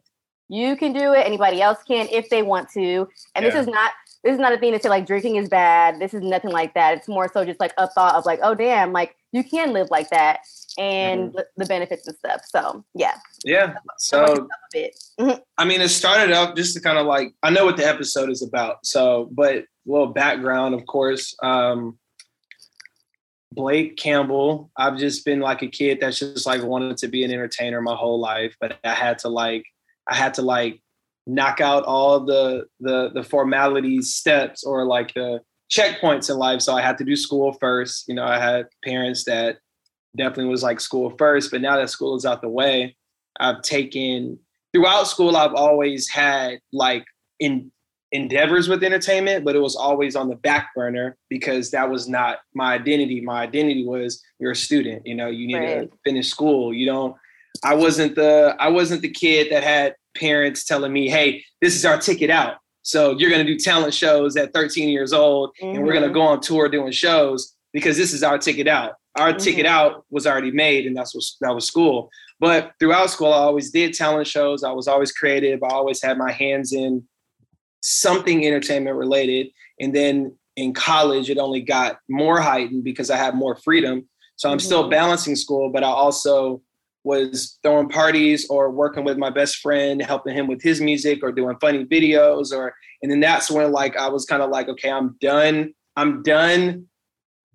you 0.49 0.75
can 0.75 0.93
do 0.93 1.13
it. 1.13 1.25
Anybody 1.25 1.61
else 1.61 1.79
can 1.87 2.07
if 2.11 2.29
they 2.29 2.43
want 2.43 2.69
to. 2.71 3.07
And 3.35 3.43
yeah. 3.43 3.51
this 3.51 3.55
is 3.55 3.67
not 3.67 3.91
this 4.25 4.33
is 4.33 4.39
not 4.39 4.51
a 4.51 4.57
thing 4.57 4.73
to 4.73 4.81
say 4.81 4.89
like 4.89 5.05
drinking 5.05 5.35
is 5.35 5.47
bad. 5.47 5.99
This 5.99 6.15
is 6.15 6.21
nothing 6.23 6.49
like 6.49 6.73
that. 6.73 6.97
It's 6.97 7.07
more 7.07 7.29
so 7.31 7.45
just 7.45 7.59
like 7.59 7.73
a 7.77 7.87
thought 7.87 8.15
of 8.15 8.25
like, 8.25 8.39
oh 8.41 8.55
damn, 8.55 8.91
like 8.91 9.15
you 9.31 9.43
can 9.43 9.71
live 9.71 9.91
like 9.91 10.09
that 10.09 10.39
and 10.79 11.29
mm-hmm. 11.29 11.41
the 11.57 11.65
benefits 11.65 12.07
and 12.07 12.17
stuff. 12.17 12.41
So 12.43 12.83
yeah. 12.95 13.17
Yeah. 13.43 13.75
So 13.99 14.47
mm-hmm. 14.75 15.29
I 15.59 15.65
mean, 15.65 15.79
it 15.79 15.89
started 15.89 16.31
up 16.31 16.55
just 16.55 16.73
to 16.73 16.81
kind 16.81 16.97
of 16.97 17.05
like 17.05 17.35
I 17.43 17.51
know 17.51 17.65
what 17.65 17.77
the 17.77 17.87
episode 17.87 18.31
is 18.31 18.41
about. 18.41 18.83
So, 18.83 19.29
but 19.31 19.57
a 19.57 19.65
little 19.85 20.07
background, 20.07 20.73
of 20.73 20.87
course. 20.87 21.35
Um, 21.43 21.99
Blake 23.51 23.95
Campbell. 23.95 24.71
I've 24.75 24.97
just 24.97 25.23
been 25.23 25.39
like 25.39 25.61
a 25.61 25.67
kid 25.67 25.99
that's 26.01 26.17
just 26.17 26.47
like 26.47 26.63
wanted 26.63 26.97
to 26.97 27.07
be 27.07 27.23
an 27.23 27.31
entertainer 27.31 27.79
my 27.79 27.95
whole 27.95 28.19
life, 28.19 28.55
but 28.59 28.79
I 28.83 28.95
had 28.95 29.19
to 29.19 29.29
like 29.29 29.65
I 30.07 30.15
had 30.15 30.33
to 30.35 30.41
like 30.41 30.81
knock 31.27 31.61
out 31.61 31.83
all 31.83 32.19
the 32.19 32.65
the 32.79 33.11
the 33.13 33.23
formalities 33.23 34.13
steps 34.15 34.63
or 34.63 34.85
like 34.85 35.13
the 35.13 35.39
checkpoints 35.71 36.29
in 36.29 36.37
life. 36.37 36.61
So 36.61 36.75
I 36.75 36.81
had 36.81 36.97
to 36.99 37.03
do 37.03 37.15
school 37.15 37.53
first. 37.59 38.05
You 38.07 38.15
know, 38.15 38.25
I 38.25 38.39
had 38.39 38.67
parents 38.83 39.23
that 39.25 39.57
definitely 40.15 40.51
was 40.51 40.63
like 40.63 40.79
school 40.79 41.13
first, 41.17 41.51
but 41.51 41.61
now 41.61 41.77
that 41.77 41.89
school 41.89 42.15
is 42.15 42.25
out 42.25 42.41
the 42.41 42.49
way, 42.49 42.95
I've 43.39 43.61
taken 43.61 44.39
throughout 44.73 45.07
school, 45.07 45.35
I've 45.35 45.53
always 45.53 46.09
had 46.09 46.59
like 46.71 47.05
in 47.39 47.71
endeavors 48.11 48.69
with 48.69 48.83
entertainment, 48.83 49.43
but 49.43 49.55
it 49.55 49.59
was 49.59 49.75
always 49.75 50.15
on 50.15 50.29
the 50.29 50.35
back 50.35 50.69
burner 50.75 51.17
because 51.29 51.71
that 51.71 51.89
was 51.89 52.07
not 52.07 52.37
my 52.53 52.73
identity. 52.73 53.19
My 53.19 53.41
identity 53.41 53.85
was 53.85 54.21
you're 54.39 54.51
a 54.51 54.55
student, 54.55 55.05
you 55.05 55.15
know, 55.15 55.27
you 55.27 55.47
need 55.47 55.55
right. 55.55 55.91
to 55.91 55.97
finish 56.03 56.29
school. 56.29 56.73
You 56.73 56.85
don't 56.85 57.15
I 57.63 57.73
wasn't 57.73 58.15
the 58.15 58.55
I 58.59 58.69
wasn't 58.69 59.01
the 59.01 59.09
kid 59.09 59.51
that 59.51 59.63
had 59.63 59.95
parents 60.15 60.65
telling 60.65 60.93
me, 60.93 61.09
"Hey, 61.09 61.43
this 61.61 61.75
is 61.75 61.85
our 61.85 61.97
ticket 61.97 62.29
out." 62.29 62.57
So 62.81 63.17
you're 63.17 63.31
going 63.31 63.45
to 63.45 63.51
do 63.51 63.57
talent 63.57 63.93
shows 63.93 64.37
at 64.37 64.53
13 64.53 64.89
years 64.89 65.11
old, 65.11 65.51
mm-hmm. 65.61 65.75
and 65.75 65.85
we're 65.85 65.93
going 65.93 66.03
to 66.03 66.09
mm-hmm. 66.09 66.15
go 66.15 66.21
on 66.21 66.39
tour 66.39 66.69
doing 66.69 66.91
shows 66.91 67.55
because 67.73 67.97
this 67.97 68.13
is 68.13 68.23
our 68.23 68.37
ticket 68.37 68.67
out. 68.67 68.93
Our 69.17 69.29
mm-hmm. 69.29 69.37
ticket 69.39 69.65
out 69.65 70.05
was 70.09 70.27
already 70.27 70.51
made, 70.51 70.85
and 70.85 70.95
that's 70.95 71.15
what 71.15 71.23
that 71.41 71.55
was 71.55 71.65
school. 71.65 72.09
But 72.39 72.73
throughout 72.79 73.09
school, 73.09 73.33
I 73.33 73.37
always 73.37 73.71
did 73.71 73.93
talent 73.93 74.27
shows. 74.27 74.63
I 74.63 74.71
was 74.71 74.87
always 74.87 75.11
creative. 75.11 75.63
I 75.63 75.69
always 75.69 76.01
had 76.01 76.17
my 76.17 76.31
hands 76.31 76.73
in 76.73 77.03
something 77.81 78.45
entertainment 78.45 78.97
related. 78.97 79.47
And 79.79 79.95
then 79.95 80.35
in 80.55 80.73
college, 80.73 81.29
it 81.29 81.37
only 81.37 81.61
got 81.61 81.99
more 82.09 82.39
heightened 82.39 82.83
because 82.83 83.09
I 83.09 83.17
had 83.17 83.35
more 83.35 83.55
freedom. 83.55 84.09
So 84.35 84.49
I'm 84.49 84.57
mm-hmm. 84.57 84.65
still 84.65 84.89
balancing 84.89 85.35
school, 85.35 85.71
but 85.71 85.83
I 85.83 85.87
also 85.87 86.61
was 87.05 87.59
throwing 87.61 87.87
parties 87.87 88.47
or 88.49 88.71
working 88.71 89.03
with 89.03 89.17
my 89.17 89.29
best 89.29 89.57
friend, 89.57 90.01
helping 90.01 90.35
him 90.35 90.47
with 90.47 90.61
his 90.61 90.81
music 90.81 91.19
or 91.23 91.31
doing 91.31 91.55
funny 91.61 91.85
videos 91.85 92.51
or 92.51 92.73
and 93.01 93.11
then 93.11 93.19
that's 93.19 93.51
when 93.51 93.71
like 93.71 93.95
I 93.95 94.09
was 94.09 94.25
kind 94.25 94.41
of 94.41 94.49
like, 94.49 94.67
okay, 94.67 94.91
I'm 94.91 95.15
done. 95.21 95.73
I'm 95.95 96.23
done 96.23 96.87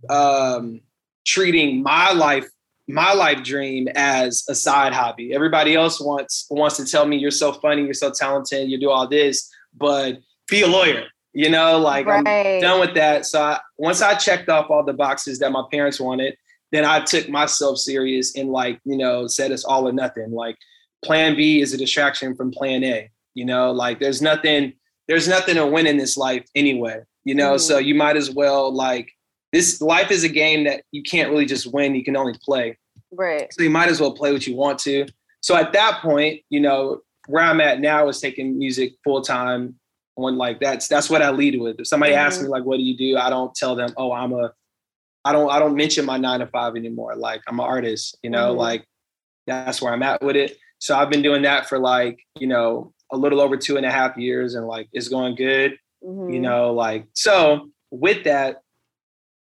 um 0.09 0.81
treating 1.27 1.83
my 1.83 2.11
life 2.13 2.49
my 2.89 3.13
life 3.13 3.43
dream 3.43 3.87
as 3.95 4.45
a 4.49 4.55
side 4.55 4.93
hobby. 4.93 5.35
Everybody 5.35 5.75
else 5.75 6.01
wants 6.01 6.47
wants 6.49 6.77
to 6.77 6.85
tell 6.85 7.07
me 7.07 7.17
you're 7.17 7.31
so 7.31 7.53
funny, 7.53 7.83
you're 7.83 7.93
so 7.93 8.11
talented, 8.11 8.71
you 8.71 8.79
do 8.79 8.91
all 8.91 9.09
this, 9.09 9.51
but 9.77 10.19
be 10.49 10.63
a 10.63 10.67
lawyer. 10.67 11.07
You 11.33 11.49
know, 11.49 11.79
like 11.79 12.07
right. 12.07 12.27
I'm 12.27 12.61
done 12.61 12.81
with 12.81 12.95
that. 12.95 13.27
So 13.27 13.41
I, 13.41 13.61
once 13.79 14.03
I 14.03 14.15
checked 14.15 14.49
off 14.49 14.69
all 14.69 14.85
the 14.85 14.93
boxes 14.93 15.39
that 15.39 15.53
my 15.53 15.63
parents 15.71 16.01
wanted, 16.01 16.37
then 16.73 16.85
I 16.85 17.01
took 17.01 17.29
myself 17.29 17.79
serious 17.79 18.37
and 18.37 18.51
like, 18.51 18.81
you 18.85 18.97
know, 18.97 19.27
said 19.27 19.51
it's 19.51 19.65
all 19.65 19.89
or 19.89 19.93
nothing. 19.93 20.31
Like 20.33 20.57
plan 21.05 21.37
B 21.37 21.61
is 21.61 21.73
a 21.73 21.79
distraction 21.79 22.35
from 22.35 22.51
plan 22.51 22.85
A. 22.85 23.11
You 23.35 23.45
know, 23.45 23.73
like 23.73 24.01
there's 24.01 24.23
nothing, 24.23 24.73
there's 25.09 25.29
nothing 25.29 25.57
to 25.57 25.67
win 25.67 25.87
in 25.87 25.97
this 25.97 26.17
life 26.17 26.47
anyway. 26.55 27.01
You 27.25 27.35
know, 27.35 27.53
mm-hmm. 27.53 27.59
so 27.59 27.79
you 27.79 27.95
might 27.95 28.17
as 28.17 28.31
well 28.31 28.73
like 28.73 29.11
this 29.53 29.81
life 29.81 30.11
is 30.11 30.25
a 30.25 30.29
game 30.29 30.65
that 30.65 30.85
you 30.93 31.03
can't 31.03 31.31
really 31.31 31.47
just 31.47 31.73
win, 31.73 31.95
you 31.95 32.05
can 32.05 32.17
only 32.17 32.35
play. 32.45 32.79
Right. 33.13 33.53
So 33.53 33.63
you 33.63 33.71
might 33.71 33.89
as 33.89 34.01
well 34.01 34.13
play 34.13 34.33
what 34.33 34.47
you 34.47 34.55
want 34.55 34.79
to. 34.81 35.07
So 35.41 35.57
at 35.57 35.73
that 35.73 36.01
point, 36.03 36.41
you 36.51 36.61
know, 36.61 37.01
where 37.27 37.43
I'm 37.43 37.61
at 37.61 37.81
now 37.81 38.09
is 38.09 38.21
taking 38.21 38.59
music 38.59 38.95
full 39.05 39.23
time. 39.23 39.77
When 40.15 40.37
like 40.37 40.61
that's 40.61 40.87
that's 40.87 41.09
what 41.09 41.23
I 41.23 41.31
lead 41.31 41.59
with. 41.59 41.81
If 41.81 41.87
somebody 41.87 42.13
mm-hmm. 42.13 42.27
asks 42.27 42.43
me 42.43 42.49
like, 42.49 42.65
"What 42.65 42.77
do 42.77 42.83
you 42.83 42.97
do?" 42.97 43.17
I 43.17 43.31
don't 43.31 43.55
tell 43.55 43.75
them, 43.75 43.91
"Oh, 43.97 44.13
I'm 44.13 44.33
a 44.33 44.53
I 45.25 45.33
don't 45.33 45.51
I 45.51 45.59
don't 45.59 45.77
mention 45.77 46.05
my 46.05 46.17
nine 46.17 46.41
to 46.41 46.47
five 46.47 46.77
anymore. 46.77 47.17
Like 47.17 47.43
I'm 47.47 47.61
an 47.61 47.67
artist, 47.67 48.19
you 48.23 48.31
know, 48.31 48.51
mm-hmm. 48.51 48.59
like 48.59 48.87
that's 49.47 49.83
where 49.83 49.93
I'm 49.93 50.03
at 50.03 50.23
with 50.23 50.37
it. 50.37 50.59
So 50.79 50.97
I've 50.97 51.11
been 51.11 51.23
doing 51.23 51.43
that 51.43 51.69
for 51.69 51.79
like, 51.79 52.21
you 52.39 52.47
know, 52.47 52.93
a 53.13 53.17
little 53.17 53.41
over 53.41 53.57
two 53.57 53.77
and 53.77 53.85
a 53.85 53.91
half 53.91 54.17
years 54.17 54.55
and 54.55 54.67
like 54.67 54.89
it's 54.93 55.09
going 55.09 55.35
good. 55.35 55.77
Mm-hmm. 56.03 56.33
You 56.33 56.41
know, 56.41 56.73
like 56.73 57.07
so 57.13 57.71
with 57.91 58.25
that, 58.25 58.63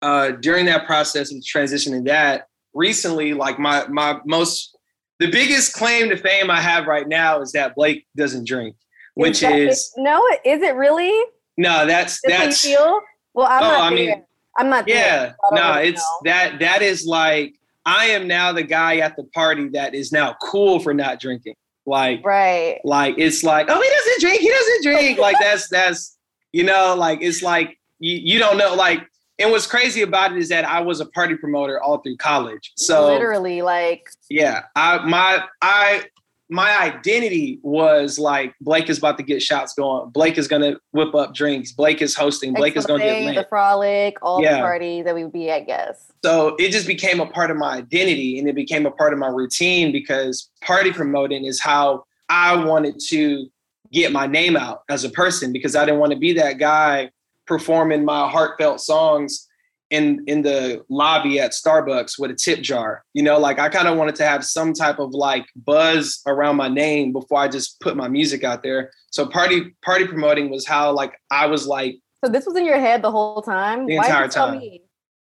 uh 0.01 0.31
during 0.31 0.65
that 0.67 0.85
process 0.85 1.31
of 1.31 1.39
transitioning 1.39 2.05
that, 2.05 2.47
recently, 2.73 3.33
like 3.33 3.57
my 3.57 3.87
my 3.87 4.19
most 4.25 4.77
the 5.19 5.31
biggest 5.31 5.73
claim 5.73 6.09
to 6.09 6.17
fame 6.17 6.51
I 6.51 6.61
have 6.61 6.87
right 6.87 7.07
now 7.07 7.41
is 7.41 7.53
that 7.53 7.75
Blake 7.75 8.05
doesn't 8.15 8.45
drink, 8.45 8.75
which 9.15 9.35
is, 9.35 9.41
that, 9.41 9.57
is 9.57 9.93
no, 9.97 10.25
is 10.43 10.61
it 10.61 10.75
really? 10.75 11.13
No, 11.57 11.85
that's 11.85 12.19
that's 12.23 12.61
feel? 12.61 13.01
Well, 13.33 13.47
I'm 13.47 13.63
oh, 13.63 13.67
not 13.67 13.91
I 13.91 13.95
mean, 13.95 14.23
I'm 14.57 14.69
not. 14.69 14.87
Yeah, 14.87 15.33
no, 15.51 15.73
it's 15.73 16.01
know. 16.01 16.19
that. 16.25 16.59
That 16.59 16.81
is 16.81 17.05
like 17.05 17.55
I 17.85 18.07
am 18.07 18.27
now 18.27 18.51
the 18.51 18.63
guy 18.63 18.97
at 18.97 19.15
the 19.15 19.23
party 19.23 19.69
that 19.69 19.93
is 19.93 20.11
now 20.11 20.35
cool 20.41 20.79
for 20.79 20.93
not 20.93 21.19
drinking. 21.19 21.55
Like, 21.85 22.25
right? 22.25 22.79
Like 22.83 23.15
it's 23.17 23.43
like, 23.43 23.67
oh, 23.69 23.79
he 23.79 23.89
doesn't 23.89 24.21
drink. 24.21 24.41
He 24.41 24.49
doesn't 24.49 24.83
drink. 24.83 25.19
like 25.19 25.37
that's 25.39 25.69
that's 25.69 26.17
you 26.51 26.63
know, 26.63 26.95
like 26.97 27.19
it's 27.21 27.43
like 27.43 27.77
you 27.99 28.17
you 28.17 28.39
don't 28.39 28.57
know. 28.57 28.73
Like, 28.73 29.07
and 29.37 29.51
what's 29.51 29.67
crazy 29.67 30.01
about 30.01 30.31
it 30.31 30.39
is 30.39 30.49
that 30.49 30.65
I 30.65 30.81
was 30.81 30.99
a 30.99 31.05
party 31.05 31.35
promoter 31.35 31.81
all 31.81 31.99
through 31.99 32.17
college. 32.17 32.71
So 32.75 33.05
literally, 33.05 33.61
like, 33.61 34.09
yeah, 34.29 34.63
I 34.75 35.05
my 35.05 35.43
I 35.61 36.05
my 36.49 36.79
identity 36.79 37.59
was 37.63 38.19
like 38.19 38.53
Blake 38.61 38.89
is 38.89 38.99
about 38.99 39.17
to 39.17 39.23
get 39.23 39.41
shots 39.41 39.73
going. 39.73 40.09
Blake 40.11 40.37
is 40.37 40.47
gonna 40.47 40.75
whip 40.91 41.15
up 41.15 41.33
drinks. 41.33 41.71
Blake 41.71 42.01
is 42.01 42.15
hosting. 42.15 42.53
Blake 42.53 42.75
is 42.75 42.85
gonna 42.85 43.03
get 43.03 43.23
lit. 43.23 43.35
The 43.35 43.45
frolic, 43.49 44.17
all 44.21 44.41
yeah. 44.41 44.57
the 44.57 44.61
party 44.61 45.01
that 45.01 45.15
we 45.15 45.23
would 45.23 45.33
be 45.33 45.49
at, 45.49 45.65
guess. 45.65 46.11
So 46.23 46.55
it 46.59 46.71
just 46.71 46.87
became 46.87 47.19
a 47.19 47.25
part 47.25 47.49
of 47.49 47.57
my 47.57 47.77
identity, 47.77 48.37
and 48.37 48.47
it 48.47 48.55
became 48.55 48.85
a 48.85 48.91
part 48.91 49.13
of 49.13 49.19
my 49.19 49.27
routine 49.27 49.91
because 49.91 50.49
party 50.61 50.91
promoting 50.91 51.45
is 51.45 51.59
how 51.59 52.05
I 52.29 52.63
wanted 52.63 52.99
to 53.07 53.47
get 53.91 54.11
my 54.11 54.27
name 54.27 54.55
out 54.55 54.83
as 54.89 55.03
a 55.03 55.09
person 55.09 55.51
because 55.51 55.75
I 55.75 55.85
didn't 55.85 55.99
want 55.99 56.11
to 56.11 56.19
be 56.19 56.33
that 56.33 56.59
guy 56.59 57.11
performing 57.47 58.03
my 58.03 58.27
heartfelt 58.29 58.81
songs 58.81 59.47
in 59.89 60.23
in 60.27 60.41
the 60.41 60.83
lobby 60.89 61.39
at 61.39 61.51
Starbucks 61.51 62.19
with 62.19 62.31
a 62.31 62.35
tip 62.35 62.61
jar. 62.61 63.03
You 63.13 63.23
know, 63.23 63.37
like 63.37 63.59
I 63.59 63.69
kind 63.69 63.87
of 63.87 63.97
wanted 63.97 64.15
to 64.15 64.25
have 64.25 64.43
some 64.43 64.73
type 64.73 64.99
of 64.99 65.13
like 65.13 65.45
buzz 65.55 66.21
around 66.27 66.55
my 66.55 66.67
name 66.67 67.13
before 67.13 67.39
I 67.39 67.47
just 67.47 67.79
put 67.79 67.95
my 67.95 68.07
music 68.07 68.43
out 68.43 68.63
there. 68.63 68.91
So 69.11 69.25
party 69.25 69.75
party 69.83 70.07
promoting 70.07 70.49
was 70.49 70.65
how 70.65 70.91
like 70.91 71.13
I 71.31 71.45
was 71.45 71.67
like. 71.67 71.97
So 72.23 72.31
this 72.31 72.45
was 72.45 72.55
in 72.55 72.65
your 72.65 72.79
head 72.79 73.01
the 73.01 73.11
whole 73.11 73.41
time. 73.41 73.85
The 73.85 73.97
Why 73.97 74.05
entire 74.05 74.27
time. 74.27 74.61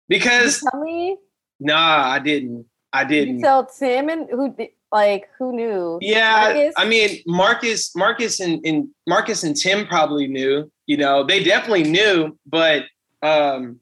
Because 0.09 0.63
tell 0.71 0.81
me. 0.81 1.17
Nah, 1.59 2.09
I 2.09 2.19
didn't. 2.19 2.65
I 2.93 3.03
didn't. 3.03 3.35
You 3.35 3.41
tell 3.41 3.65
Tim 3.65 4.09
and 4.09 4.27
who 4.29 4.55
like 4.91 5.29
who 5.37 5.53
knew? 5.53 5.99
Yeah, 6.01 6.53
Marcus? 6.53 6.73
I 6.77 6.85
mean 6.85 7.21
Marcus, 7.27 7.95
Marcus 7.95 8.39
and, 8.39 8.65
and 8.65 8.87
Marcus 9.05 9.43
and 9.43 9.55
Tim 9.55 9.85
probably 9.85 10.27
knew. 10.27 10.71
You 10.85 10.97
know, 10.97 11.23
they 11.25 11.43
definitely 11.43 11.83
knew, 11.83 12.37
but 12.45 12.83
um 13.21 13.79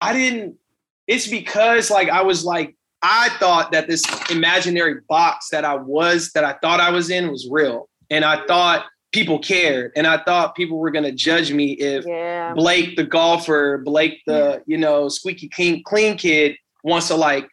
I 0.00 0.12
didn't. 0.12 0.56
It's 1.06 1.26
because 1.26 1.90
like 1.90 2.08
I 2.08 2.22
was 2.22 2.44
like 2.44 2.76
I 3.02 3.28
thought 3.38 3.72
that 3.72 3.88
this 3.88 4.02
imaginary 4.30 5.00
box 5.08 5.48
that 5.50 5.64
I 5.64 5.74
was 5.74 6.32
that 6.32 6.44
I 6.44 6.54
thought 6.54 6.80
I 6.80 6.90
was 6.90 7.10
in 7.10 7.30
was 7.30 7.48
real, 7.50 7.88
and 8.10 8.24
I 8.24 8.44
thought 8.46 8.86
people 9.12 9.38
cared, 9.38 9.92
and 9.96 10.06
I 10.06 10.22
thought 10.24 10.54
people 10.54 10.78
were 10.78 10.90
gonna 10.90 11.12
judge 11.12 11.52
me 11.52 11.72
if 11.72 12.04
yeah. 12.06 12.52
Blake 12.54 12.96
the 12.96 13.04
golfer, 13.04 13.78
Blake 13.78 14.22
the 14.26 14.62
you 14.66 14.76
know 14.76 15.08
squeaky 15.08 15.48
clean 15.48 15.82
clean 15.84 16.16
kid 16.16 16.56
wants 16.82 17.08
to 17.08 17.14
like 17.14 17.48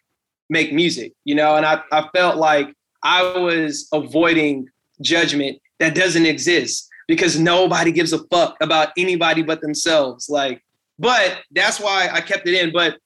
make 0.50 0.72
music, 0.72 1.12
you 1.24 1.34
know, 1.34 1.56
and 1.56 1.64
I 1.64 1.80
I 1.92 2.08
felt 2.14 2.36
like 2.36 2.74
I 3.02 3.22
was 3.38 3.88
avoiding 3.92 4.68
judgment 5.00 5.60
that 5.78 5.94
doesn't 5.94 6.26
exist 6.26 6.88
because 7.06 7.38
nobody 7.38 7.92
gives 7.92 8.12
a 8.12 8.24
fuck 8.26 8.56
about 8.60 8.88
anybody 8.96 9.42
but 9.42 9.60
themselves. 9.60 10.28
Like 10.28 10.64
but 10.98 11.38
that's 11.50 11.80
why 11.80 12.08
I 12.12 12.20
kept 12.20 12.46
it 12.46 12.54
in. 12.54 12.72
But 12.72 12.98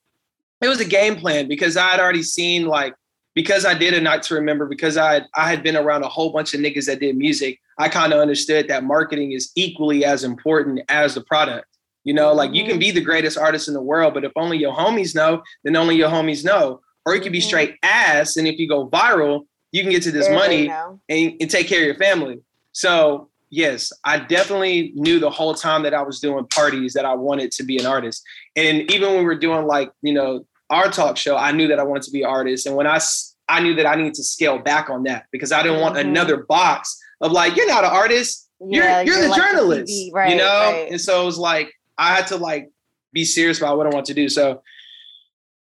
it 0.61 0.67
was 0.67 0.79
a 0.79 0.85
game 0.85 1.15
plan 1.15 1.47
because 1.47 1.77
I 1.77 1.89
had 1.89 1.99
already 1.99 2.23
seen 2.23 2.65
like 2.65 2.93
because 3.35 3.65
I 3.65 3.73
did 3.73 3.93
a 3.93 4.01
night 4.01 4.23
to 4.23 4.35
remember 4.35 4.65
because 4.65 4.97
I 4.97 5.13
had, 5.13 5.27
I 5.35 5.49
had 5.49 5.63
been 5.63 5.77
around 5.77 6.03
a 6.03 6.09
whole 6.09 6.31
bunch 6.31 6.53
of 6.53 6.59
niggas 6.59 6.87
that 6.87 6.99
did 6.99 7.15
music. 7.15 7.59
I 7.77 7.87
kind 7.87 8.11
of 8.11 8.19
understood 8.19 8.67
that 8.67 8.83
marketing 8.83 9.31
is 9.31 9.51
equally 9.55 10.03
as 10.03 10.23
important 10.23 10.81
as 10.89 11.15
the 11.15 11.21
product. 11.21 11.65
You 12.03 12.13
know, 12.13 12.33
like 12.33 12.53
you 12.53 12.63
can 12.63 12.73
mm-hmm. 12.73 12.79
be 12.79 12.91
the 12.91 13.01
greatest 13.01 13.37
artist 13.37 13.67
in 13.67 13.73
the 13.73 13.81
world, 13.81 14.13
but 14.13 14.25
if 14.25 14.31
only 14.35 14.57
your 14.57 14.73
homies 14.73 15.15
know, 15.15 15.43
then 15.63 15.75
only 15.75 15.95
your 15.95 16.09
homies 16.09 16.43
know. 16.43 16.81
Or 17.05 17.15
you 17.15 17.21
could 17.21 17.31
be 17.31 17.39
mm-hmm. 17.39 17.47
straight 17.47 17.75
ass, 17.83 18.35
and 18.35 18.47
if 18.47 18.59
you 18.59 18.67
go 18.67 18.89
viral, 18.89 19.45
you 19.71 19.83
can 19.83 19.91
get 19.91 20.03
to 20.03 20.11
this 20.11 20.27
there 20.27 20.35
money 20.35 20.69
and, 20.69 21.33
and 21.39 21.49
take 21.49 21.67
care 21.67 21.79
of 21.79 21.85
your 21.85 21.95
family. 21.95 22.39
So 22.71 23.28
yes, 23.49 23.91
I 24.03 24.19
definitely 24.19 24.91
knew 24.95 25.19
the 25.19 25.29
whole 25.29 25.53
time 25.53 25.83
that 25.83 25.93
I 25.93 26.01
was 26.01 26.19
doing 26.19 26.45
parties 26.47 26.93
that 26.93 27.05
I 27.05 27.13
wanted 27.13 27.51
to 27.53 27.63
be 27.63 27.77
an 27.77 27.85
artist. 27.85 28.23
And 28.55 28.89
even 28.91 29.09
when 29.09 29.19
we 29.19 29.25
were 29.25 29.37
doing 29.37 29.65
like, 29.65 29.91
you 30.01 30.13
know, 30.13 30.45
our 30.69 30.89
talk 30.89 31.17
show, 31.17 31.35
I 31.35 31.51
knew 31.51 31.67
that 31.67 31.79
I 31.79 31.83
wanted 31.83 32.03
to 32.03 32.11
be 32.11 32.23
an 32.23 32.29
artist. 32.29 32.65
And 32.65 32.75
when 32.75 32.87
I 32.87 32.99
I 33.47 33.61
knew 33.61 33.73
that 33.75 33.87
I 33.87 33.95
needed 33.95 34.13
to 34.15 34.23
scale 34.23 34.59
back 34.59 34.89
on 34.91 35.03
that 35.03 35.25
because 35.31 35.51
I 35.51 35.63
didn't 35.63 35.77
mm-hmm. 35.77 35.95
want 35.95 35.97
another 35.97 36.43
box 36.43 36.99
of 37.21 37.31
like, 37.31 37.55
you're 37.55 37.67
not 37.67 37.83
an 37.83 37.89
artist. 37.89 38.47
You're 38.59 38.83
you're, 38.83 39.03
you're, 39.03 39.21
the 39.23 39.29
like 39.29 39.41
journalist. 39.41 39.91
TV, 39.91 40.13
right, 40.13 40.31
you 40.31 40.37
know? 40.37 40.71
Right. 40.71 40.91
And 40.91 41.01
so 41.01 41.23
it 41.23 41.25
was 41.25 41.39
like 41.39 41.73
I 41.97 42.15
had 42.15 42.27
to 42.27 42.37
like 42.37 42.69
be 43.11 43.25
serious 43.25 43.57
about 43.57 43.77
what 43.77 43.87
I 43.87 43.89
want 43.89 44.05
to 44.07 44.13
do. 44.13 44.29
So, 44.29 44.61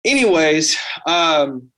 anyways, 0.05 0.77
um, 1.07 1.71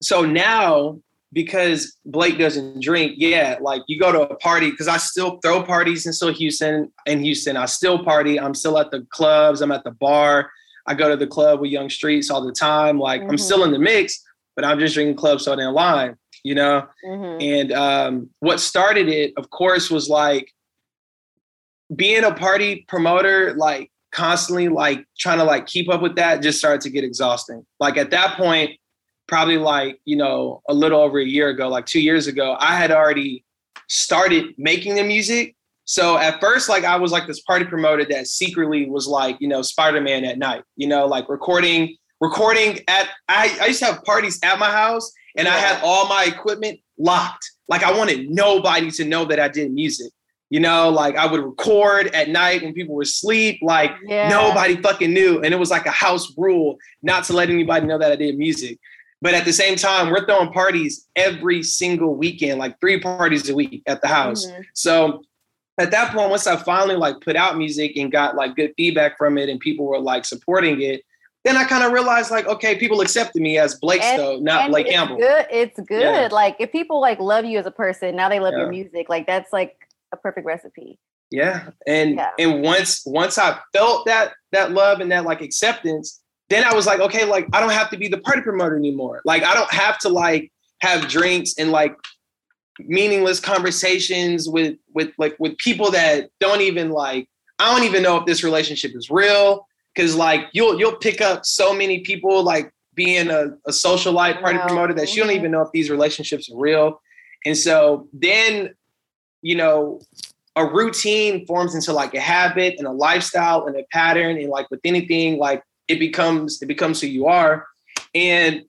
so 0.00 0.24
now 0.24 1.00
because 1.32 1.96
Blake 2.04 2.38
doesn't 2.38 2.82
drink, 2.82 3.14
yeah, 3.16 3.56
like 3.60 3.82
you 3.86 3.98
go 3.98 4.12
to 4.12 4.20
a 4.20 4.36
party 4.36 4.70
because 4.70 4.88
I 4.88 4.98
still 4.98 5.38
throw 5.42 5.62
parties 5.62 6.06
in 6.06 6.12
still 6.12 6.32
Houston 6.32 6.92
in 7.06 7.24
Houston. 7.24 7.56
I 7.56 7.66
still 7.66 8.04
party. 8.04 8.38
I'm 8.38 8.54
still 8.54 8.78
at 8.78 8.90
the 8.90 9.06
clubs. 9.10 9.60
I'm 9.60 9.72
at 9.72 9.84
the 9.84 9.92
bar. 9.92 10.50
I 10.86 10.94
go 10.94 11.08
to 11.08 11.16
the 11.16 11.26
club 11.26 11.60
with 11.60 11.70
Young 11.70 11.88
Streets 11.88 12.30
all 12.30 12.44
the 12.44 12.52
time. 12.52 12.98
Like 12.98 13.22
mm-hmm. 13.22 13.30
I'm 13.30 13.38
still 13.38 13.64
in 13.64 13.72
the 13.72 13.78
mix, 13.78 14.22
but 14.56 14.64
I'm 14.64 14.78
just 14.78 14.94
drinking 14.94 15.16
club 15.16 15.40
soda 15.40 15.62
and 15.62 15.72
lime, 15.72 16.16
you 16.44 16.54
know? 16.54 16.86
Mm-hmm. 17.04 17.40
And 17.40 17.72
um, 17.72 18.30
what 18.40 18.60
started 18.60 19.08
it, 19.08 19.32
of 19.36 19.48
course, 19.50 19.90
was 19.90 20.08
like 20.08 20.52
being 21.94 22.24
a 22.24 22.34
party 22.34 22.84
promoter, 22.88 23.54
like 23.54 23.90
constantly 24.12 24.68
like 24.68 25.06
trying 25.18 25.38
to 25.38 25.44
like 25.44 25.66
keep 25.66 25.88
up 25.88 26.02
with 26.02 26.16
that 26.16 26.42
just 26.42 26.58
started 26.58 26.80
to 26.82 26.90
get 26.90 27.04
exhausting. 27.04 27.64
Like 27.80 27.96
at 27.96 28.10
that 28.10 28.36
point, 28.36 28.72
probably 29.26 29.58
like, 29.58 30.00
you 30.04 30.16
know, 30.16 30.62
a 30.68 30.74
little 30.74 31.00
over 31.00 31.18
a 31.18 31.24
year 31.24 31.48
ago, 31.48 31.68
like 31.68 31.86
two 31.86 32.00
years 32.00 32.26
ago, 32.26 32.56
I 32.58 32.76
had 32.76 32.90
already 32.90 33.44
started 33.88 34.54
making 34.58 34.94
the 34.94 35.02
music. 35.02 35.56
So 35.84 36.16
at 36.16 36.40
first, 36.40 36.68
like 36.68 36.84
I 36.84 36.96
was 36.96 37.12
like 37.12 37.26
this 37.26 37.40
party 37.40 37.64
promoter 37.64 38.04
that 38.06 38.26
secretly 38.26 38.88
was 38.88 39.06
like, 39.06 39.36
you 39.40 39.48
know, 39.48 39.62
Spider-Man 39.62 40.24
at 40.24 40.38
night, 40.38 40.62
you 40.76 40.86
know, 40.86 41.06
like 41.06 41.28
recording 41.28 41.96
recording 42.20 42.78
at 42.86 43.08
I, 43.28 43.58
I 43.60 43.66
used 43.66 43.80
to 43.80 43.86
have 43.86 44.04
parties 44.04 44.38
at 44.42 44.58
my 44.58 44.70
house 44.70 45.12
and. 45.36 45.48
I 45.48 45.56
had 45.58 45.82
all 45.82 46.08
my 46.08 46.24
equipment 46.24 46.78
locked. 46.98 47.50
Like 47.68 47.82
I 47.82 47.96
wanted 47.96 48.30
nobody 48.30 48.90
to 48.92 49.04
know 49.04 49.24
that 49.24 49.40
I 49.40 49.48
did 49.48 49.72
music. 49.72 50.12
You 50.50 50.60
know, 50.60 50.90
like 50.90 51.16
I 51.16 51.26
would 51.26 51.42
record 51.42 52.08
at 52.08 52.28
night 52.28 52.62
when 52.62 52.74
people 52.74 52.94
were 52.94 53.02
asleep. 53.02 53.58
Like 53.62 53.92
yeah. 54.06 54.28
nobody 54.28 54.76
fucking 54.76 55.12
knew. 55.12 55.40
And 55.40 55.54
it 55.54 55.56
was 55.56 55.70
like 55.70 55.86
a 55.86 55.90
house 55.90 56.30
rule 56.36 56.76
not 57.02 57.24
to 57.24 57.32
let 57.32 57.48
anybody 57.48 57.86
know 57.86 57.98
that 57.98 58.12
I 58.12 58.16
did 58.16 58.36
music. 58.36 58.78
But 59.22 59.34
at 59.34 59.44
the 59.44 59.52
same 59.52 59.76
time, 59.76 60.10
we're 60.10 60.26
throwing 60.26 60.52
parties 60.52 61.06
every 61.14 61.62
single 61.62 62.16
weekend, 62.16 62.58
like 62.58 62.78
three 62.80 62.98
parties 62.98 63.48
a 63.48 63.54
week 63.54 63.84
at 63.86 64.02
the 64.02 64.08
house. 64.08 64.46
Mm-hmm. 64.46 64.62
So 64.74 65.22
at 65.78 65.92
that 65.92 66.12
point, 66.12 66.28
once 66.28 66.48
I 66.48 66.56
finally 66.56 66.96
like 66.96 67.20
put 67.20 67.36
out 67.36 67.56
music 67.56 67.96
and 67.96 68.10
got 68.10 68.34
like 68.34 68.56
good 68.56 68.74
feedback 68.76 69.16
from 69.16 69.38
it 69.38 69.48
and 69.48 69.60
people 69.60 69.86
were 69.86 70.00
like 70.00 70.24
supporting 70.24 70.82
it, 70.82 71.02
then 71.44 71.56
I 71.56 71.64
kind 71.64 71.84
of 71.84 71.92
realized 71.92 72.32
like, 72.32 72.46
okay, 72.46 72.76
people 72.76 73.00
accepted 73.00 73.40
me 73.40 73.58
as 73.58 73.76
Blake 73.76 74.02
Stowe, 74.02 74.38
not 74.40 74.70
Blake 74.70 74.86
it's 74.86 74.94
Campbell. 74.94 75.18
Good. 75.18 75.46
It's 75.50 75.80
good. 75.80 76.02
Yeah. 76.02 76.28
Like 76.30 76.56
if 76.58 76.72
people 76.72 77.00
like 77.00 77.20
love 77.20 77.44
you 77.44 77.60
as 77.60 77.66
a 77.66 77.70
person, 77.70 78.16
now 78.16 78.28
they 78.28 78.40
love 78.40 78.54
yeah. 78.54 78.60
your 78.60 78.70
music. 78.70 79.08
Like 79.08 79.28
that's 79.28 79.52
like 79.52 79.76
a 80.10 80.16
perfect 80.16 80.46
recipe. 80.46 80.98
Yeah. 81.30 81.70
And 81.86 82.16
yeah. 82.16 82.30
and 82.40 82.62
once 82.62 83.02
once 83.06 83.38
I 83.38 83.58
felt 83.72 84.06
that 84.06 84.34
that 84.50 84.72
love 84.72 85.00
and 85.00 85.12
that 85.12 85.24
like 85.24 85.40
acceptance, 85.40 86.21
then 86.52 86.64
I 86.64 86.74
was 86.74 86.86
like, 86.86 87.00
okay, 87.00 87.24
like 87.24 87.48
I 87.52 87.60
don't 87.60 87.72
have 87.72 87.90
to 87.90 87.96
be 87.96 88.08
the 88.08 88.18
party 88.18 88.42
promoter 88.42 88.76
anymore. 88.76 89.22
Like 89.24 89.42
I 89.42 89.54
don't 89.54 89.72
have 89.72 89.98
to 90.00 90.08
like 90.08 90.52
have 90.80 91.08
drinks 91.08 91.54
and 91.58 91.70
like 91.70 91.96
meaningless 92.80 93.40
conversations 93.40 94.48
with 94.48 94.76
with 94.94 95.12
like 95.18 95.36
with 95.38 95.56
people 95.58 95.90
that 95.92 96.30
don't 96.40 96.60
even 96.60 96.90
like 96.90 97.28
I 97.58 97.74
don't 97.74 97.84
even 97.84 98.02
know 98.02 98.16
if 98.16 98.26
this 98.26 98.42
relationship 98.42 98.92
is 98.94 99.10
real 99.10 99.66
because 99.94 100.16
like 100.16 100.48
you'll 100.52 100.78
you'll 100.78 100.96
pick 100.96 101.20
up 101.20 101.44
so 101.46 101.72
many 101.72 102.00
people 102.00 102.42
like 102.42 102.72
being 102.94 103.30
a, 103.30 103.46
a 103.66 103.70
socialite 103.70 104.40
party 104.40 104.58
promoter 104.58 104.92
that 104.94 105.14
you 105.14 105.22
don't 105.22 105.32
even 105.32 105.50
know 105.50 105.62
if 105.62 105.72
these 105.72 105.90
relationships 105.90 106.50
are 106.50 106.58
real. 106.58 107.00
And 107.44 107.56
so 107.56 108.08
then, 108.12 108.74
you 109.40 109.56
know, 109.56 110.00
a 110.56 110.66
routine 110.66 111.46
forms 111.46 111.74
into 111.74 111.92
like 111.92 112.14
a 112.14 112.20
habit 112.20 112.74
and 112.78 112.86
a 112.86 112.92
lifestyle 112.92 113.66
and 113.66 113.76
a 113.76 113.84
pattern. 113.90 114.36
And 114.36 114.50
like 114.50 114.70
with 114.70 114.80
anything, 114.84 115.38
like 115.38 115.62
it 115.88 115.98
becomes 115.98 116.62
it 116.62 116.66
becomes 116.66 117.00
who 117.00 117.06
you 117.06 117.26
are. 117.26 117.66
And 118.14 118.62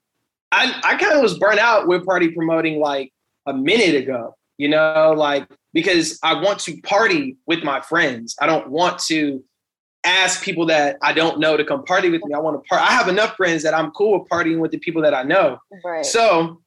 I 0.52 0.80
I 0.84 0.95
kind 0.97 1.13
of 1.13 1.21
was 1.21 1.38
burnt 1.38 1.60
out 1.60 1.88
with 1.88 2.06
party 2.06 2.30
promoting 2.30 2.80
like 2.80 3.12
a 3.45 3.54
minute 3.54 3.95
ago, 3.95 4.36
you 4.58 4.69
know, 4.69 5.13
like 5.15 5.47
because 5.73 6.19
I 6.23 6.41
want 6.41 6.60
to 6.60 6.80
party 6.82 7.38
with 7.45 7.63
my 7.63 7.82
friends. 7.82 8.36
I 8.39 8.45
don't 8.45 8.69
want 8.69 8.99
to 9.08 9.43
ask 10.04 10.43
people 10.43 10.65
that 10.67 10.97
I 11.02 11.13
don't 11.13 11.39
know 11.39 11.58
to 11.58 11.63
come 11.63 11.84
party 11.86 12.10
with 12.10 12.23
me. 12.26 12.34
I 12.34 12.39
want 12.39 12.62
to 12.62 12.67
part. 12.67 12.82
I 12.82 12.91
have 12.91 13.08
enough 13.08 13.36
friends 13.36 13.63
that 13.63 13.73
I'm 13.73 13.91
cool 13.91 14.19
with 14.19 14.30
partying 14.30 14.60
with 14.60 14.71
the 14.71 14.80
people 14.80 15.02
that 15.04 15.13
I 15.13 15.23
know. 15.23 15.58
Right. 15.84 16.06
So 16.06 16.62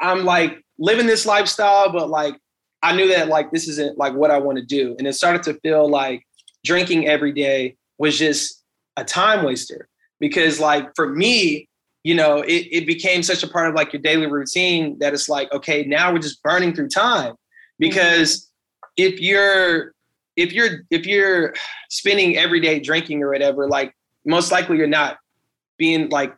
I'm 0.00 0.24
like 0.24 0.62
living 0.78 1.06
this 1.06 1.24
lifestyle, 1.24 1.90
but 1.92 2.10
like 2.10 2.36
I 2.82 2.94
knew 2.94 3.08
that 3.08 3.28
like 3.28 3.52
this 3.52 3.68
isn't 3.68 3.96
like 3.96 4.14
what 4.14 4.30
I 4.30 4.38
want 4.38 4.58
to 4.58 4.64
do. 4.64 4.96
And 4.98 5.06
it 5.06 5.14
started 5.14 5.42
to 5.44 5.54
feel 5.60 5.88
like 5.88 6.26
drinking 6.64 7.06
every 7.06 7.32
day 7.32 7.76
was 7.98 8.18
just 8.18 8.61
a 8.96 9.04
time 9.04 9.44
waster. 9.44 9.88
Because 10.20 10.60
like 10.60 10.94
for 10.94 11.08
me, 11.08 11.68
you 12.04 12.14
know, 12.14 12.38
it, 12.38 12.66
it 12.70 12.86
became 12.86 13.22
such 13.22 13.42
a 13.42 13.48
part 13.48 13.68
of 13.68 13.74
like 13.74 13.92
your 13.92 14.02
daily 14.02 14.26
routine 14.26 14.98
that 14.98 15.14
it's 15.14 15.28
like, 15.28 15.52
okay, 15.52 15.84
now 15.84 16.12
we're 16.12 16.18
just 16.18 16.42
burning 16.42 16.74
through 16.74 16.88
time. 16.88 17.34
Because 17.78 18.50
mm-hmm. 18.98 19.14
if 19.14 19.20
you're 19.20 19.92
if 20.36 20.52
you're 20.52 20.80
if 20.90 21.06
you're 21.06 21.54
spending 21.90 22.36
every 22.36 22.60
day 22.60 22.80
drinking 22.80 23.22
or 23.22 23.30
whatever, 23.30 23.68
like 23.68 23.94
most 24.24 24.50
likely 24.50 24.76
you're 24.78 24.86
not 24.86 25.18
being 25.76 26.08
like 26.10 26.34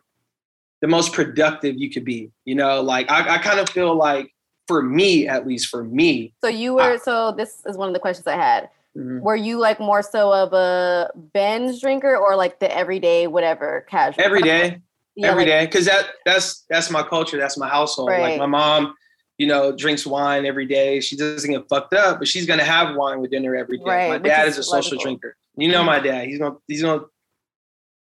the 0.81 0.87
most 0.87 1.13
productive 1.13 1.75
you 1.77 1.89
could 1.89 2.05
be. 2.05 2.31
You 2.45 2.55
know, 2.55 2.81
like 2.81 3.09
I, 3.09 3.35
I 3.35 3.37
kind 3.39 3.59
of 3.59 3.69
feel 3.69 3.95
like 3.95 4.33
for 4.67 4.81
me, 4.81 5.27
at 5.27 5.45
least 5.45 5.67
for 5.67 5.83
me. 5.83 6.33
So 6.41 6.49
you 6.49 6.75
were 6.75 6.93
I, 6.93 6.97
so 6.97 7.31
this 7.31 7.61
is 7.65 7.77
one 7.77 7.87
of 7.87 7.93
the 7.93 7.99
questions 7.99 8.27
I 8.27 8.35
had. 8.35 8.69
Mm-hmm. 8.97 9.19
Were 9.19 9.35
you 9.35 9.59
like 9.59 9.79
more 9.79 10.01
so 10.01 10.31
of 10.33 10.53
a 10.53 11.11
binge 11.33 11.81
drinker 11.81 12.15
or 12.15 12.35
like 12.35 12.59
the 12.59 12.75
everyday 12.75 13.27
whatever 13.27 13.85
casual? 13.89 14.23
Every 14.23 14.41
day. 14.41 14.81
Yeah, 15.17 15.29
every 15.29 15.43
like, 15.43 15.47
day, 15.47 15.65
because 15.65 15.85
that 15.85 16.07
that's 16.25 16.65
that's 16.69 16.91
my 16.91 17.01
culture. 17.01 17.37
That's 17.37 17.57
my 17.57 17.69
household. 17.69 18.09
Right. 18.09 18.21
Like 18.21 18.37
my 18.37 18.47
mom, 18.47 18.95
you 19.37 19.47
know, 19.47 19.73
drinks 19.73 20.05
wine 20.05 20.45
every 20.45 20.65
day. 20.65 20.99
She 20.99 21.15
doesn't 21.15 21.49
get 21.49 21.69
fucked 21.69 21.93
up, 21.93 22.19
but 22.19 22.27
she's 22.27 22.45
gonna 22.45 22.65
have 22.65 22.97
wine 22.97 23.21
with 23.21 23.31
dinner 23.31 23.55
every 23.55 23.77
day. 23.77 23.85
Right, 23.85 24.09
my 24.09 24.17
dad 24.17 24.49
is, 24.49 24.57
is 24.57 24.67
a 24.67 24.69
social 24.69 24.97
drinker. 24.97 25.37
You 25.55 25.69
know 25.69 25.85
my 25.85 26.01
dad. 26.01 26.27
He's 26.27 26.37
gonna 26.37 26.57
he's 26.67 26.81
gonna 26.81 27.05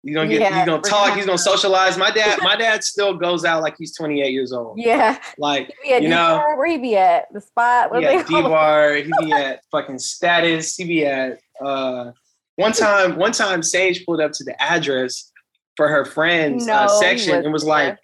he's 0.07 0.15
gonna 0.15 0.29
get 0.29 0.41
yeah, 0.41 0.59
he's 0.59 0.67
gonna 0.67 0.83
talk, 0.83 1.17
he's 1.17 1.27
gonna 1.27 1.37
socialize. 1.37 1.99
My 1.99 2.11
dad, 2.11 2.39
my 2.43 2.57
dad 2.59 2.85
still 2.85 3.15
goes 3.15 3.45
out 3.45 3.63
like 3.63 3.77
he's 3.77 3.95
28 3.97 4.33
years 4.33 4.53
old. 4.53 4.79
Yeah. 4.79 5.19
Like 5.37 5.75
you 5.85 6.09
know 6.09 6.43
where 6.57 6.67
he 6.67 6.79
be 6.79 6.97
at? 6.97 7.33
The 7.33 7.41
spot? 7.41 7.91
What 7.91 8.03
yeah, 8.03 8.23
D-bar, 8.23 8.95
he 8.95 9.11
be 9.21 9.33
at 9.33 9.63
fucking 9.71 9.99
status, 9.99 10.77
he 10.77 10.85
be 10.85 11.05
at 11.05 11.41
uh 11.65 12.13
one 12.55 12.73
time, 12.73 13.17
one 13.17 13.33
time 13.33 13.63
Sage 13.63 14.07
pulled 14.07 14.21
up 14.21 14.33
to 14.33 14.45
the 14.45 14.61
address 14.63 15.31
for 15.77 15.89
her 15.89 16.05
friend's 16.05 16.67
uh, 16.67 16.73
no, 16.73 16.75
uh, 16.75 16.89
section 16.89 17.35
and 17.35 17.53
was 17.53 17.65
like, 17.65 17.99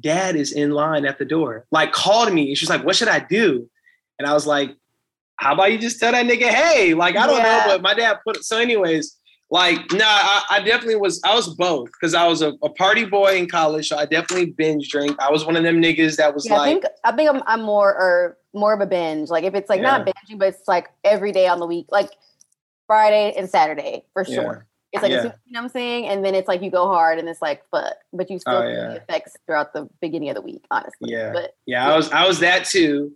dad 0.00 0.34
is 0.34 0.52
in 0.52 0.72
line 0.72 1.04
at 1.04 1.18
the 1.18 1.24
door. 1.24 1.66
Like 1.70 1.92
called 1.92 2.32
me. 2.32 2.48
And 2.48 2.58
she's 2.58 2.70
like, 2.70 2.84
what 2.84 2.96
should 2.96 3.08
I 3.08 3.20
do? 3.20 3.68
And 4.18 4.28
I 4.28 4.34
was 4.34 4.46
like, 4.46 4.74
how 5.36 5.54
about 5.54 5.72
you 5.72 5.78
just 5.78 6.00
tell 6.00 6.12
that 6.12 6.26
nigga, 6.26 6.48
hey, 6.48 6.94
like, 6.94 7.16
I 7.16 7.26
don't 7.26 7.38
yeah. 7.38 7.42
know, 7.42 7.64
but 7.68 7.82
my 7.82 7.94
dad 7.94 8.18
put 8.24 8.44
so 8.44 8.58
anyways, 8.58 9.18
like, 9.52 9.92
nah, 9.92 10.06
I, 10.06 10.42
I 10.48 10.60
definitely 10.60 10.96
was, 10.96 11.20
I 11.26 11.34
was 11.34 11.54
both 11.54 11.92
because 11.92 12.14
I 12.14 12.26
was 12.26 12.40
a, 12.40 12.54
a, 12.62 12.70
party 12.70 13.04
boy 13.04 13.36
in 13.36 13.46
college. 13.46 13.86
So 13.86 13.98
I 13.98 14.06
definitely 14.06 14.46
binge 14.46 14.88
drink. 14.88 15.14
I 15.20 15.30
was 15.30 15.44
one 15.44 15.56
of 15.56 15.62
them 15.62 15.76
niggas 15.80 16.16
that 16.16 16.34
was 16.34 16.46
yeah, 16.46 16.56
like, 16.56 16.62
I 16.62 16.72
think, 16.72 16.84
I 17.04 17.12
think 17.12 17.30
I'm, 17.30 17.42
I'm 17.46 17.62
more, 17.62 17.90
or 17.90 18.38
more 18.54 18.72
of 18.72 18.80
a 18.80 18.86
binge. 18.86 19.28
Like 19.28 19.44
if 19.44 19.54
it's 19.54 19.68
like 19.68 19.82
yeah. 19.82 19.98
not 19.98 20.06
binging, 20.06 20.38
but 20.38 20.48
it's 20.48 20.66
like 20.66 20.88
every 21.04 21.32
day 21.32 21.48
on 21.48 21.60
the 21.60 21.66
week, 21.66 21.84
like 21.90 22.08
Friday 22.86 23.34
and 23.36 23.46
Saturday 23.46 24.06
for 24.14 24.24
sure. 24.24 24.66
It's 24.90 25.02
like 25.02 25.12
yeah. 25.12 25.18
a, 25.18 25.24
you 25.24 25.52
know 25.52 25.60
what 25.60 25.64
I'm 25.64 25.68
saying, 25.68 26.06
and 26.06 26.24
then 26.24 26.34
it's 26.34 26.48
like 26.48 26.62
you 26.62 26.70
go 26.70 26.86
hard, 26.86 27.18
and 27.18 27.26
it's 27.26 27.40
like 27.40 27.62
fuck, 27.70 27.94
but 28.12 28.30
you 28.30 28.38
still 28.38 28.56
oh, 28.56 28.68
yeah. 28.68 28.88
the 28.88 28.96
effects 28.96 29.34
throughout 29.46 29.72
the 29.72 29.88
beginning 30.02 30.28
of 30.28 30.34
the 30.34 30.42
week, 30.42 30.64
honestly. 30.70 31.10
Yeah, 31.10 31.32
but 31.32 31.56
yeah, 31.64 31.90
I 31.90 31.96
was 31.96 32.10
I 32.10 32.26
was 32.26 32.40
that 32.40 32.66
too, 32.66 33.12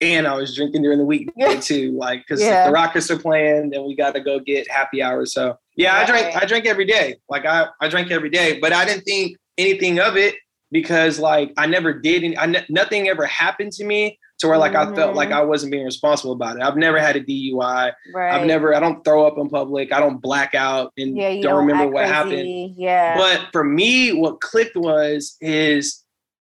and 0.00 0.26
I 0.26 0.34
was 0.34 0.52
drinking 0.56 0.82
during 0.82 0.98
the 0.98 1.04
week 1.04 1.30
too, 1.60 1.92
like 1.96 2.24
because 2.26 2.42
yeah. 2.42 2.66
the 2.66 2.72
Rockets 2.72 3.08
are 3.08 3.18
playing, 3.18 3.70
then 3.70 3.86
we 3.86 3.94
got 3.94 4.14
to 4.14 4.20
go 4.20 4.40
get 4.40 4.68
happy 4.68 5.00
hour. 5.00 5.24
So 5.24 5.56
yeah, 5.76 5.94
right. 5.94 6.02
I 6.02 6.06
drank 6.06 6.36
I 6.36 6.46
drank 6.46 6.66
every 6.66 6.84
day, 6.84 7.16
like 7.28 7.46
I 7.46 7.66
I 7.80 7.88
drank 7.88 8.10
every 8.10 8.30
day, 8.30 8.58
but 8.60 8.72
I 8.72 8.84
didn't 8.84 9.04
think 9.04 9.36
anything 9.58 10.00
of 10.00 10.16
it 10.16 10.34
because 10.70 11.18
like 11.18 11.52
I 11.56 11.66
never 11.66 11.92
did, 11.92 12.24
any, 12.24 12.36
I 12.36 12.64
nothing 12.68 13.08
ever 13.08 13.26
happened 13.26 13.72
to 13.72 13.84
me 13.84 14.18
to 14.38 14.48
where 14.48 14.58
like 14.58 14.72
mm-hmm. 14.72 14.92
I 14.92 14.96
felt 14.96 15.14
like 15.14 15.28
mm-hmm. 15.28 15.38
I 15.38 15.42
wasn't 15.42 15.72
being 15.72 15.84
responsible 15.84 16.32
about 16.32 16.56
it. 16.56 16.62
I've 16.62 16.76
never 16.76 16.98
had 16.98 17.16
a 17.16 17.20
DUI. 17.20 17.92
Right. 18.14 18.34
I've 18.34 18.46
never 18.46 18.74
I 18.74 18.80
don't 18.80 19.04
throw 19.04 19.26
up 19.26 19.38
in 19.38 19.48
public. 19.48 19.92
I 19.92 20.00
don't 20.00 20.20
black 20.20 20.54
out 20.54 20.92
and 20.98 21.16
yeah, 21.16 21.30
don't, 21.34 21.42
don't, 21.42 21.66
remember 21.66 21.86
what 21.86 22.00
crazy. 22.00 22.12
happened. 22.12 22.74
Yeah. 22.76 23.16
But 23.16 23.48
for 23.52 23.64
me, 23.64 24.12
what 24.12 24.40
clicked 24.40 24.76
was 24.76 25.36
is 25.40 26.02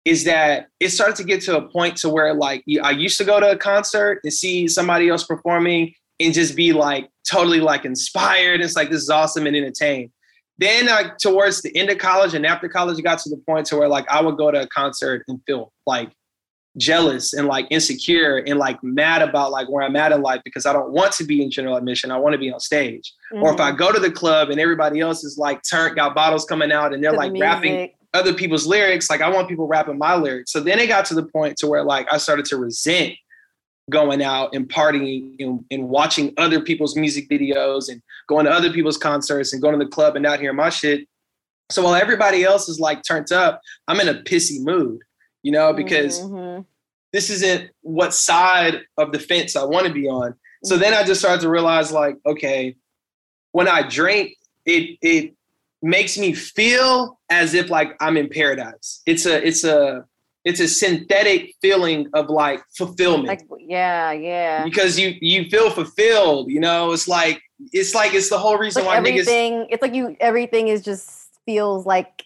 is 0.04 0.24
that 0.24 0.66
it 0.80 0.88
started 0.88 1.14
to 1.16 1.24
get 1.24 1.42
to 1.42 1.56
a 1.56 1.68
point 1.68 1.96
to 1.96 2.08
where 2.08 2.34
like 2.34 2.64
I 2.82 2.90
used 2.90 3.18
to 3.18 3.24
go 3.24 3.38
to 3.38 3.52
a 3.52 3.56
concert 3.56 4.20
and 4.24 4.32
see 4.32 4.66
somebody 4.66 5.08
else 5.08 5.24
performing 5.24 5.94
and 6.24 6.34
just 6.34 6.56
be 6.56 6.72
like 6.72 7.08
totally 7.28 7.60
like 7.60 7.84
inspired. 7.84 8.60
It's 8.60 8.76
like 8.76 8.90
this 8.90 9.02
is 9.02 9.10
awesome 9.10 9.46
and 9.46 9.56
entertained. 9.56 10.10
then 10.58 10.86
like 10.86 11.18
towards 11.18 11.62
the 11.62 11.74
end 11.76 11.90
of 11.90 11.98
college 11.98 12.34
and 12.34 12.46
after 12.46 12.68
college, 12.68 12.98
it 12.98 13.02
got 13.02 13.18
to 13.20 13.30
the 13.30 13.38
point 13.48 13.66
to 13.66 13.76
where 13.76 13.88
like 13.88 14.08
I 14.10 14.22
would 14.22 14.36
go 14.36 14.50
to 14.50 14.62
a 14.62 14.66
concert 14.66 15.24
and 15.28 15.40
feel 15.46 15.72
like 15.86 16.12
jealous 16.78 17.34
and 17.34 17.46
like 17.46 17.66
insecure 17.70 18.38
and 18.46 18.58
like 18.58 18.82
mad 18.82 19.22
about 19.22 19.50
like 19.50 19.68
where 19.68 19.82
I'm 19.82 19.96
at 19.96 20.12
in 20.12 20.22
life 20.22 20.40
because 20.44 20.64
I 20.64 20.72
don't 20.72 20.90
want 20.90 21.12
to 21.14 21.24
be 21.24 21.42
in 21.42 21.50
general 21.50 21.76
admission. 21.76 22.10
I 22.10 22.18
want 22.18 22.32
to 22.32 22.38
be 22.38 22.50
on 22.52 22.60
stage. 22.60 23.12
Mm-hmm. 23.32 23.42
Or 23.42 23.52
if 23.52 23.60
I 23.60 23.68
mm-hmm. 23.70 23.78
go 23.78 23.92
to 23.92 24.00
the 24.00 24.10
club 24.10 24.50
and 24.50 24.58
everybody 24.60 25.00
else 25.00 25.24
is 25.24 25.36
like 25.36 25.60
turned, 25.68 25.96
got 25.96 26.14
bottles 26.14 26.44
coming 26.44 26.72
out 26.72 26.94
and 26.94 27.02
they're 27.02 27.12
like 27.12 27.32
rapping 27.38 27.90
other 28.14 28.34
people's 28.34 28.66
lyrics, 28.66 29.10
like 29.10 29.20
I 29.20 29.28
want 29.28 29.48
people 29.48 29.66
rapping 29.66 29.98
my 29.98 30.14
lyrics. 30.14 30.52
So 30.52 30.60
then 30.60 30.78
it 30.78 30.86
got 30.86 31.04
to 31.06 31.14
the 31.14 31.24
point 31.24 31.56
to 31.58 31.66
where 31.66 31.84
like 31.84 32.10
I 32.12 32.18
started 32.18 32.44
to 32.46 32.56
resent 32.56 33.14
going 33.90 34.22
out 34.22 34.54
and 34.54 34.68
partying 34.68 35.34
and, 35.40 35.64
and 35.70 35.88
watching 35.88 36.32
other 36.36 36.60
people's 36.60 36.96
music 36.96 37.28
videos 37.28 37.90
and 37.90 38.00
going 38.28 38.46
to 38.46 38.50
other 38.50 38.72
people's 38.72 38.96
concerts 38.96 39.52
and 39.52 39.60
going 39.60 39.78
to 39.78 39.84
the 39.84 39.90
club 39.90 40.16
and 40.16 40.22
not 40.22 40.40
hearing 40.40 40.56
my 40.56 40.70
shit. 40.70 41.06
So 41.70 41.82
while 41.82 41.94
everybody 41.94 42.44
else 42.44 42.68
is 42.68 42.78
like 42.78 43.02
turned 43.02 43.32
up, 43.32 43.60
I'm 43.88 44.00
in 44.00 44.08
a 44.08 44.14
pissy 44.14 44.62
mood 44.62 45.00
you 45.42 45.52
know, 45.52 45.72
because 45.72 46.20
mm-hmm. 46.20 46.62
this 47.12 47.30
isn't 47.30 47.70
what 47.82 48.14
side 48.14 48.82
of 48.96 49.12
the 49.12 49.18
fence 49.18 49.56
I 49.56 49.64
want 49.64 49.86
to 49.86 49.92
be 49.92 50.08
on. 50.08 50.34
So 50.64 50.76
then 50.76 50.94
I 50.94 51.02
just 51.02 51.20
started 51.20 51.42
to 51.42 51.48
realize, 51.48 51.90
like, 51.90 52.16
okay, 52.24 52.76
when 53.50 53.68
I 53.68 53.82
drink, 53.82 54.36
it 54.64 54.98
it 55.02 55.34
makes 55.82 56.16
me 56.16 56.32
feel 56.32 57.18
as 57.28 57.54
if 57.54 57.68
like 57.68 57.96
I'm 58.00 58.16
in 58.16 58.28
paradise. 58.28 59.02
It's 59.06 59.26
a 59.26 59.44
it's 59.44 59.64
a 59.64 60.06
it's 60.44 60.60
a 60.60 60.66
synthetic 60.66 61.54
feeling 61.60 62.08
of 62.14 62.28
like 62.28 62.62
fulfillment. 62.76 63.28
Like, 63.28 63.46
yeah, 63.60 64.10
yeah. 64.10 64.64
Because 64.64 64.98
you 64.98 65.14
you 65.20 65.48
feel 65.48 65.70
fulfilled, 65.70 66.50
you 66.50 66.60
know. 66.60 66.92
It's 66.92 67.06
like 67.06 67.40
it's 67.72 67.94
like 67.94 68.14
it's 68.14 68.28
the 68.28 68.38
whole 68.38 68.58
reason 68.58 68.84
like 68.84 68.90
why 68.90 68.96
everything. 68.98 69.52
Niggas, 69.52 69.66
it's 69.70 69.82
like 69.82 69.94
you 69.94 70.16
everything 70.20 70.68
is 70.68 70.82
just 70.82 71.28
feels 71.46 71.86
like 71.86 72.24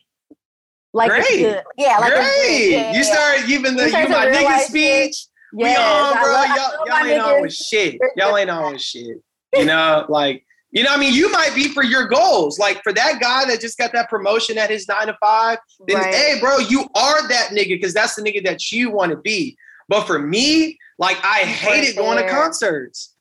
like 0.95 1.11
Great. 1.11 1.57
yeah, 1.77 1.99
like 1.99 2.15
Great. 2.15 2.71
Yeah, 2.71 2.95
you 2.95 3.05
started 3.05 3.47
giving 3.47 3.77
the 3.77 3.91
you, 3.91 3.99
you 3.99 4.09
my 4.09 4.27
nigga 4.27 4.61
speech. 4.61 5.27
Yes, 5.53 5.53
we 5.53 5.77
on, 5.77 6.23
bro. 6.23 6.43
Y'all, 6.55 6.87
y'all 6.87 7.07
ain't 7.07 7.23
on 7.23 7.43
with 7.43 7.53
shit. 7.53 7.99
Y'all 8.17 8.37
ain't 8.37 8.51
on 8.51 8.73
with 8.73 8.81
shit. 8.81 9.23
You 9.55 9.65
know, 9.67 10.07
like 10.09 10.46
you 10.71 10.83
know, 10.83 10.93
I 10.93 10.99
mean, 10.99 11.15
you 11.15 11.31
might 11.31 11.55
be 11.55 11.69
for 11.69 11.83
your 11.83 12.07
goals. 12.07 12.59
Like 12.59 12.83
for 12.83 12.93
that 12.93 13.21
guy 13.21 13.45
that 13.47 13.61
just 13.61 13.79
got 13.79 13.93
that 13.93 14.11
promotion 14.11 14.59
at 14.59 14.71
his 14.71 14.89
nine 14.89 15.07
to 15.07 15.17
five, 15.21 15.59
then 15.87 15.99
right. 15.99 16.15
hey, 16.15 16.41
bro, 16.41 16.59
you 16.59 16.83
are 16.95 17.29
that 17.29 17.51
nigga 17.53 17.69
because 17.69 17.95
that's 17.95 18.15
the 18.15 18.23
nigga 18.23 18.45
that 18.45 18.73
you 18.73 18.91
want 18.91 19.11
to 19.13 19.19
be. 19.19 19.57
But 19.89 20.07
for 20.07 20.19
me, 20.19 20.79
like 20.99 21.19
I 21.25 21.41
hated 21.41 21.97
going 21.97 22.19
to 22.19 22.29
concerts. 22.29 23.15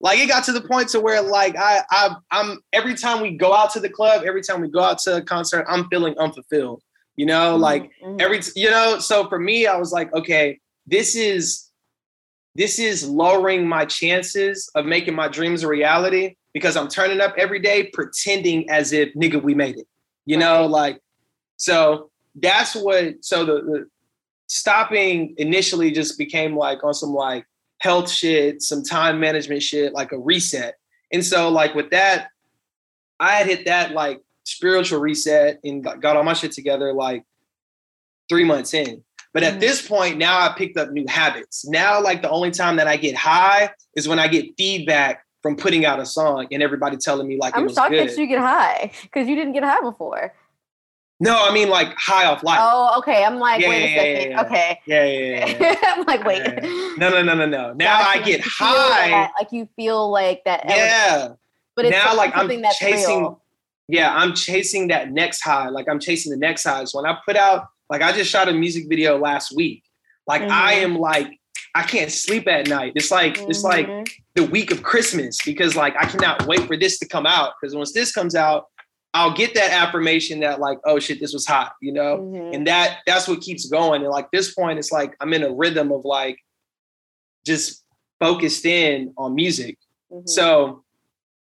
Like 0.00 0.18
it 0.18 0.28
got 0.28 0.44
to 0.44 0.52
the 0.52 0.60
point 0.60 0.88
to 0.90 1.00
where 1.00 1.22
like 1.22 1.56
I, 1.56 1.80
I 1.90 2.16
I'm 2.30 2.60
every 2.72 2.94
time 2.94 3.20
we 3.20 3.36
go 3.36 3.52
out 3.54 3.72
to 3.72 3.80
the 3.80 3.88
club, 3.88 4.22
every 4.24 4.42
time 4.42 4.60
we 4.60 4.68
go 4.68 4.80
out 4.80 4.98
to 5.00 5.16
a 5.16 5.22
concert, 5.22 5.66
I'm 5.68 5.88
feeling 5.88 6.16
unfulfilled 6.18 6.82
you 7.18 7.26
know 7.26 7.52
mm-hmm. 7.52 7.62
like 7.62 7.90
mm-hmm. 8.02 8.16
every 8.20 8.40
you 8.56 8.70
know 8.70 8.98
so 8.98 9.28
for 9.28 9.38
me 9.38 9.66
i 9.66 9.76
was 9.76 9.92
like 9.92 10.10
okay 10.14 10.58
this 10.86 11.14
is 11.14 11.68
this 12.54 12.78
is 12.78 13.06
lowering 13.06 13.68
my 13.68 13.84
chances 13.84 14.70
of 14.74 14.86
making 14.86 15.14
my 15.14 15.28
dreams 15.28 15.62
a 15.62 15.68
reality 15.68 16.34
because 16.58 16.76
i'm 16.76 16.88
turning 16.88 17.20
up 17.20 17.34
every 17.36 17.58
day 17.58 17.84
pretending 17.92 18.68
as 18.70 18.92
if 18.92 19.12
nigga 19.14 19.42
we 19.42 19.54
made 19.54 19.76
it 19.76 19.86
you 20.26 20.36
know 20.36 20.66
like 20.66 21.00
so 21.56 22.10
that's 22.36 22.74
what 22.74 23.14
so 23.20 23.44
the, 23.44 23.54
the 23.62 23.86
stopping 24.46 25.34
initially 25.38 25.90
just 25.90 26.16
became 26.18 26.56
like 26.56 26.82
on 26.84 26.94
some 26.94 27.10
like 27.10 27.44
health 27.80 28.10
shit 28.10 28.62
some 28.62 28.82
time 28.82 29.20
management 29.20 29.62
shit 29.62 29.92
like 29.92 30.12
a 30.12 30.18
reset 30.18 30.74
and 31.12 31.24
so 31.24 31.48
like 31.48 31.74
with 31.74 31.90
that 31.90 32.28
i 33.20 33.32
had 33.32 33.46
hit 33.46 33.66
that 33.66 33.92
like 33.92 34.20
spiritual 34.48 34.98
reset 34.98 35.60
and 35.62 35.84
got 35.84 36.16
all 36.16 36.24
my 36.24 36.32
shit 36.32 36.52
together 36.52 36.92
like 36.92 37.22
three 38.28 38.44
months 38.44 38.74
in. 38.74 39.02
But 39.34 39.42
at 39.42 39.54
mm. 39.54 39.60
this 39.60 39.86
point, 39.86 40.16
now 40.16 40.38
I 40.38 40.54
picked 40.56 40.78
up 40.78 40.90
new 40.90 41.06
habits. 41.06 41.66
Now, 41.66 42.00
like 42.02 42.22
the 42.22 42.30
only 42.30 42.50
time 42.50 42.76
that 42.76 42.88
I 42.88 42.96
get 42.96 43.14
high 43.14 43.70
is 43.94 44.08
when 44.08 44.18
I 44.18 44.28
get 44.28 44.56
feedback 44.56 45.24
from 45.48 45.56
putting 45.56 45.86
out 45.86 45.98
a 45.98 46.04
song 46.04 46.46
and 46.50 46.62
everybody 46.62 46.98
telling 46.98 47.26
me 47.26 47.38
like 47.38 47.56
I'm 47.56 47.72
shocked 47.72 47.90
good. 47.90 48.06
that 48.06 48.18
you 48.18 48.26
get 48.26 48.38
high 48.38 48.90
because 49.02 49.26
you 49.26 49.34
didn't 49.34 49.54
get 49.54 49.64
high 49.64 49.80
before. 49.80 50.34
No, 51.20 51.42
I 51.42 51.52
mean 51.54 51.70
like 51.70 51.96
high 51.96 52.26
off 52.26 52.42
life. 52.42 52.58
Oh, 52.60 52.98
okay. 52.98 53.24
I'm 53.24 53.38
like, 53.38 53.62
yeah, 53.62 53.68
wait 53.70 53.82
a 53.82 53.96
second. 53.96 54.30
Yeah, 54.30 54.42
okay. 54.42 54.80
Yeah, 54.86 55.04
yeah, 55.04 55.56
yeah. 55.58 55.74
I'm 55.86 56.04
like, 56.04 56.24
wait. 56.24 56.42
No, 56.98 57.08
no, 57.08 57.22
no, 57.22 57.34
no, 57.34 57.46
no. 57.46 57.72
Now 57.76 57.98
I 57.98 58.20
get 58.20 58.42
high. 58.44 59.08
That, 59.08 59.32
like 59.40 59.50
you 59.50 59.66
feel 59.74 60.10
like 60.10 60.44
that. 60.44 60.64
Yeah. 60.68 61.32
But 61.74 61.86
it's 61.86 61.92
now 61.92 62.14
like 62.14 62.36
I'm 62.36 62.50
chasing. 62.78 63.20
Real 63.20 63.42
yeah, 63.88 64.14
I'm 64.14 64.34
chasing 64.34 64.88
that 64.88 65.10
next 65.10 65.40
high. 65.40 65.70
Like 65.70 65.88
I'm 65.88 65.98
chasing 65.98 66.30
the 66.30 66.36
next 66.36 66.64
high. 66.64 66.84
So 66.84 67.00
when 67.00 67.10
I 67.10 67.18
put 67.24 67.36
out, 67.36 67.68
like 67.88 68.02
I 68.02 68.12
just 68.12 68.30
shot 68.30 68.48
a 68.48 68.52
music 68.52 68.86
video 68.86 69.16
last 69.16 69.56
week. 69.56 69.82
Like 70.26 70.42
mm-hmm. 70.42 70.52
I 70.52 70.72
am 70.74 70.98
like, 70.98 71.37
I 71.78 71.84
can't 71.84 72.10
sleep 72.10 72.48
at 72.48 72.66
night. 72.66 72.94
It's 72.96 73.12
like 73.12 73.34
mm-hmm. 73.34 73.50
it's 73.50 73.62
like 73.62 73.86
mm-hmm. 73.86 74.02
the 74.34 74.44
week 74.50 74.72
of 74.72 74.82
Christmas 74.82 75.38
because 75.44 75.76
like 75.76 75.94
I 75.96 76.06
cannot 76.06 76.44
wait 76.44 76.66
for 76.66 76.76
this 76.76 76.98
to 76.98 77.06
come 77.06 77.24
out. 77.24 77.52
Because 77.60 77.76
once 77.76 77.92
this 77.92 78.10
comes 78.10 78.34
out, 78.34 78.64
I'll 79.14 79.32
get 79.32 79.54
that 79.54 79.70
affirmation 79.70 80.40
that 80.40 80.58
like, 80.58 80.80
oh 80.84 80.98
shit, 80.98 81.20
this 81.20 81.32
was 81.32 81.46
hot, 81.46 81.74
you 81.80 81.92
know? 81.92 82.18
Mm-hmm. 82.18 82.54
And 82.54 82.66
that 82.66 82.98
that's 83.06 83.28
what 83.28 83.42
keeps 83.42 83.68
going. 83.68 84.02
And 84.02 84.10
like 84.10 84.28
this 84.32 84.54
point, 84.56 84.80
it's 84.80 84.90
like 84.90 85.14
I'm 85.20 85.32
in 85.32 85.44
a 85.44 85.54
rhythm 85.54 85.92
of 85.92 86.04
like 86.04 86.40
just 87.46 87.84
focused 88.18 88.66
in 88.66 89.14
on 89.16 89.36
music. 89.36 89.78
Mm-hmm. 90.12 90.26
So 90.26 90.82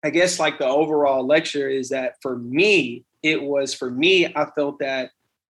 I 0.04 0.10
guess 0.10 0.40
like 0.40 0.58
the 0.58 0.66
overall 0.66 1.24
lecture 1.24 1.70
is 1.70 1.90
that 1.90 2.16
for 2.24 2.40
me, 2.40 3.04
it 3.22 3.44
was 3.44 3.76
for 3.76 3.92
me, 3.92 4.26
I 4.26 4.48
felt 4.56 4.80
that, 4.80 5.12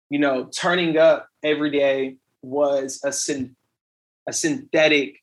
you 0.10 0.20
know, 0.20 0.50
turning 0.58 0.98
up 0.98 1.28
every 1.44 1.72
day 1.72 2.16
was 2.42 3.02
a 3.04 3.12
syn- 3.12 3.58
a 4.32 4.34
synthetic 4.34 5.22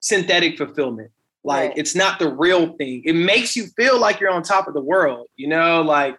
synthetic 0.00 0.58
fulfillment. 0.58 1.10
Like 1.44 1.70
right. 1.70 1.78
it's 1.78 1.94
not 1.94 2.18
the 2.18 2.28
real 2.28 2.74
thing. 2.74 3.02
It 3.04 3.14
makes 3.14 3.56
you 3.56 3.66
feel 3.76 3.98
like 3.98 4.20
you're 4.20 4.30
on 4.30 4.42
top 4.42 4.68
of 4.68 4.74
the 4.74 4.82
world, 4.82 5.28
you 5.36 5.48
know, 5.48 5.82
like 5.82 6.18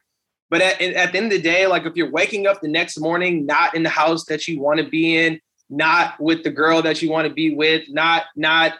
but 0.49 0.61
at, 0.61 0.81
at 0.81 1.11
the 1.11 1.17
end 1.17 1.27
of 1.27 1.31
the 1.31 1.41
day, 1.41 1.67
like 1.67 1.85
if 1.85 1.95
you're 1.95 2.09
waking 2.09 2.47
up 2.47 2.61
the 2.61 2.67
next 2.67 2.99
morning 2.99 3.45
not 3.45 3.75
in 3.75 3.83
the 3.83 3.89
house 3.89 4.25
that 4.25 4.47
you 4.47 4.59
want 4.59 4.79
to 4.79 4.89
be 4.89 5.17
in, 5.17 5.39
not 5.69 6.19
with 6.19 6.43
the 6.43 6.49
girl 6.49 6.81
that 6.81 7.01
you 7.01 7.11
want 7.11 7.27
to 7.27 7.33
be 7.33 7.53
with, 7.53 7.83
not 7.89 8.23
not 8.35 8.73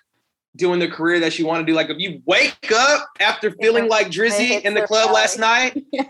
doing 0.55 0.79
the 0.79 0.88
career 0.88 1.19
that 1.19 1.38
you 1.38 1.45
want 1.45 1.65
to 1.65 1.71
do. 1.71 1.75
Like 1.75 1.89
if 1.89 1.99
you 1.99 2.21
wake 2.25 2.71
up 2.71 3.08
after 3.19 3.51
feeling 3.51 3.84
yeah, 3.84 3.89
like 3.89 4.08
Drizzy 4.08 4.62
in 4.62 4.73
the 4.73 4.88
club 4.88 5.12
last 5.12 5.38
night, 5.38 5.84
yeah. 5.91 6.05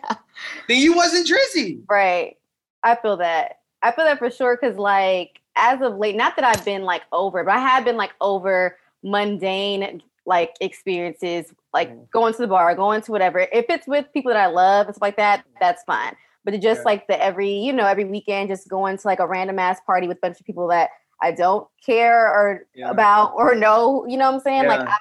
then 0.68 0.78
you 0.78 0.96
wasn't 0.96 1.28
Drizzy. 1.28 1.82
Right. 1.90 2.38
I 2.84 2.96
feel 2.96 3.18
that. 3.18 3.58
I 3.82 3.92
feel 3.92 4.06
that 4.06 4.20
for 4.20 4.32
sure. 4.32 4.56
Cause 4.56 4.78
like 4.78 5.39
as 5.60 5.82
of 5.82 5.98
late, 5.98 6.16
not 6.16 6.36
that 6.36 6.46
I've 6.46 6.64
been 6.66 6.84
like 6.84 7.04
over, 7.12 7.44
but 7.44 7.54
I 7.54 7.60
have 7.60 7.86
been 7.86 7.98
like 7.98 8.14
over 8.22 8.78
mundane 9.04 10.02
like 10.26 10.56
experiences, 10.62 11.54
like 11.74 11.92
mm. 11.92 12.10
going 12.12 12.34
to 12.34 12.42
the 12.42 12.48
bar, 12.48 12.74
going 12.76 13.02
to 13.02 13.12
whatever. 13.12 13.40
If 13.52 13.66
it's 13.70 13.88
with 13.88 14.06
people 14.14 14.32
that 14.32 14.40
I 14.40 14.48
love 14.48 14.88
and 14.88 14.96
stuff 14.96 15.02
like 15.02 15.18
that, 15.18 15.44
that's 15.60 15.84
fine. 15.84 16.16
But 16.46 16.54
it 16.54 16.62
just 16.62 16.80
yeah. 16.80 16.86
like 16.86 17.08
the 17.08 17.22
every, 17.22 17.52
you 17.52 17.74
know, 17.74 17.86
every 17.86 18.06
weekend, 18.06 18.50
just 18.50 18.70
going 18.70 18.98
to 18.98 19.08
like 19.08 19.20
a 19.20 19.28
random 19.28 19.60
ass 19.60 19.80
party 19.86 20.08
with 20.08 20.18
a 20.18 20.22
bunch 20.22 20.40
of 20.40 20.46
people 20.46 20.68
that 20.68 20.92
I 21.22 21.32
don't 21.32 21.68
care 21.86 22.28
or 22.28 22.66
yeah. 22.76 22.90
about 22.90 23.34
or 23.36 23.56
know, 23.56 24.06
you 24.08 24.18
know 24.18 24.28
what 24.28 24.36
I'm 24.36 24.42
saying? 24.42 24.64
Yeah. 24.64 24.70
Like 24.70 24.88
I, 24.88 24.98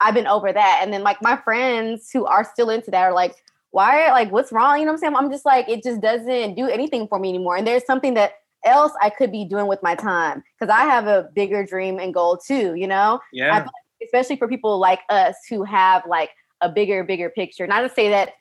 I've 0.00 0.14
been 0.14 0.26
over 0.26 0.52
that. 0.52 0.80
And 0.82 0.92
then 0.92 1.02
like 1.02 1.20
my 1.20 1.36
friends 1.36 2.10
who 2.12 2.24
are 2.24 2.44
still 2.44 2.70
into 2.70 2.90
that 2.90 3.02
are 3.02 3.12
like, 3.12 3.34
why 3.70 4.10
like 4.12 4.32
what's 4.32 4.52
wrong? 4.52 4.78
You 4.78 4.86
know 4.86 4.92
what 4.92 4.94
I'm 4.94 5.00
saying? 5.00 5.16
I'm 5.16 5.30
just 5.30 5.44
like, 5.44 5.68
it 5.68 5.82
just 5.82 6.00
doesn't 6.00 6.54
do 6.54 6.68
anything 6.68 7.06
for 7.08 7.18
me 7.18 7.28
anymore. 7.28 7.56
And 7.56 7.66
there's 7.66 7.84
something 7.84 8.14
that 8.14 8.34
else 8.64 8.92
I 9.00 9.10
could 9.10 9.32
be 9.32 9.44
doing 9.44 9.66
with 9.66 9.82
my 9.82 9.94
time. 9.94 10.42
Cause 10.58 10.68
I 10.68 10.82
have 10.82 11.06
a 11.06 11.28
bigger 11.34 11.64
dream 11.64 11.98
and 11.98 12.12
goal 12.12 12.36
too, 12.36 12.74
you 12.74 12.86
know? 12.86 13.20
Yeah. 13.32 13.66
especially 14.02 14.36
for 14.36 14.48
people 14.48 14.78
like 14.78 15.00
us 15.08 15.36
who 15.48 15.64
have 15.64 16.04
like 16.06 16.30
a 16.60 16.68
bigger, 16.68 17.04
bigger 17.04 17.30
picture. 17.30 17.66
Not 17.66 17.80
to 17.80 17.88
say 17.88 18.08
that, 18.10 18.34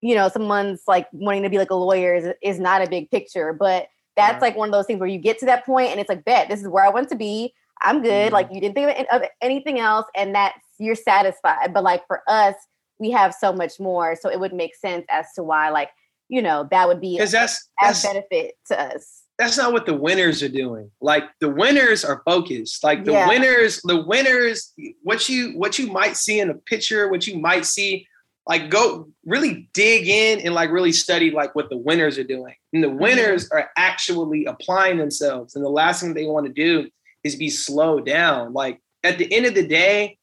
you 0.00 0.14
know, 0.14 0.28
someone's 0.28 0.82
like 0.86 1.08
wanting 1.12 1.42
to 1.42 1.50
be 1.50 1.58
like 1.58 1.70
a 1.70 1.74
lawyer 1.74 2.14
is, 2.14 2.26
is 2.42 2.58
not 2.58 2.82
a 2.82 2.88
big 2.88 3.10
picture, 3.10 3.52
but 3.52 3.88
that's 4.16 4.40
like 4.42 4.56
one 4.56 4.68
of 4.68 4.72
those 4.72 4.86
things 4.86 5.00
where 5.00 5.08
you 5.08 5.18
get 5.18 5.38
to 5.38 5.46
that 5.46 5.66
point 5.66 5.90
and 5.90 6.00
it's 6.00 6.08
like, 6.08 6.24
bet 6.24 6.48
this 6.48 6.60
is 6.60 6.68
where 6.68 6.84
I 6.84 6.88
want 6.88 7.08
to 7.08 7.16
be. 7.16 7.52
I'm 7.82 8.02
good. 8.02 8.26
Mm-hmm. 8.26 8.34
Like 8.34 8.48
you 8.52 8.60
didn't 8.60 8.74
think 8.74 9.06
of 9.10 9.22
anything 9.40 9.78
else, 9.78 10.06
and 10.14 10.34
that 10.34 10.54
you're 10.78 10.94
satisfied. 10.94 11.74
But 11.74 11.84
like 11.84 12.06
for 12.06 12.22
us, 12.26 12.54
we 12.98 13.10
have 13.10 13.34
so 13.34 13.52
much 13.52 13.78
more, 13.80 14.16
so 14.16 14.30
it 14.30 14.38
would 14.40 14.52
make 14.52 14.74
sense 14.74 15.04
as 15.10 15.26
to 15.34 15.42
why, 15.42 15.70
like 15.70 15.90
you 16.28 16.40
know, 16.40 16.66
that 16.70 16.88
would 16.88 17.00
be 17.00 17.16
because 17.16 17.32
that's 17.32 17.68
as 17.82 18.02
benefit 18.02 18.54
to 18.66 18.80
us. 18.80 19.23
That's 19.38 19.56
not 19.56 19.72
what 19.72 19.84
the 19.84 19.94
winners 19.94 20.42
are 20.42 20.48
doing. 20.48 20.90
Like 21.00 21.24
the 21.40 21.48
winners 21.48 22.04
are 22.04 22.22
focused. 22.24 22.84
Like 22.84 23.04
the 23.04 23.12
yeah. 23.12 23.28
winners, 23.28 23.80
the 23.82 24.02
winners, 24.02 24.72
what 25.02 25.28
you 25.28 25.58
what 25.58 25.78
you 25.78 25.90
might 25.90 26.16
see 26.16 26.38
in 26.38 26.50
a 26.50 26.54
picture, 26.54 27.10
what 27.10 27.26
you 27.26 27.38
might 27.38 27.66
see 27.66 28.06
like 28.46 28.68
go 28.68 29.08
really 29.24 29.68
dig 29.72 30.06
in 30.06 30.40
and 30.40 30.54
like 30.54 30.70
really 30.70 30.92
study 30.92 31.30
like 31.30 31.54
what 31.54 31.70
the 31.70 31.76
winners 31.76 32.18
are 32.18 32.24
doing. 32.24 32.54
And 32.72 32.82
the 32.82 32.88
mm-hmm. 32.88 32.98
winners 32.98 33.48
are 33.50 33.70
actually 33.76 34.44
applying 34.44 34.98
themselves. 34.98 35.56
And 35.56 35.64
the 35.64 35.70
last 35.70 36.00
thing 36.00 36.12
they 36.12 36.26
want 36.26 36.46
to 36.46 36.52
do 36.52 36.88
is 37.22 37.36
be 37.36 37.48
slowed 37.48 38.04
down. 38.04 38.52
Like 38.52 38.80
at 39.02 39.18
the 39.18 39.32
end 39.32 39.46
of 39.46 39.54
the 39.54 39.66
day, 39.66 40.18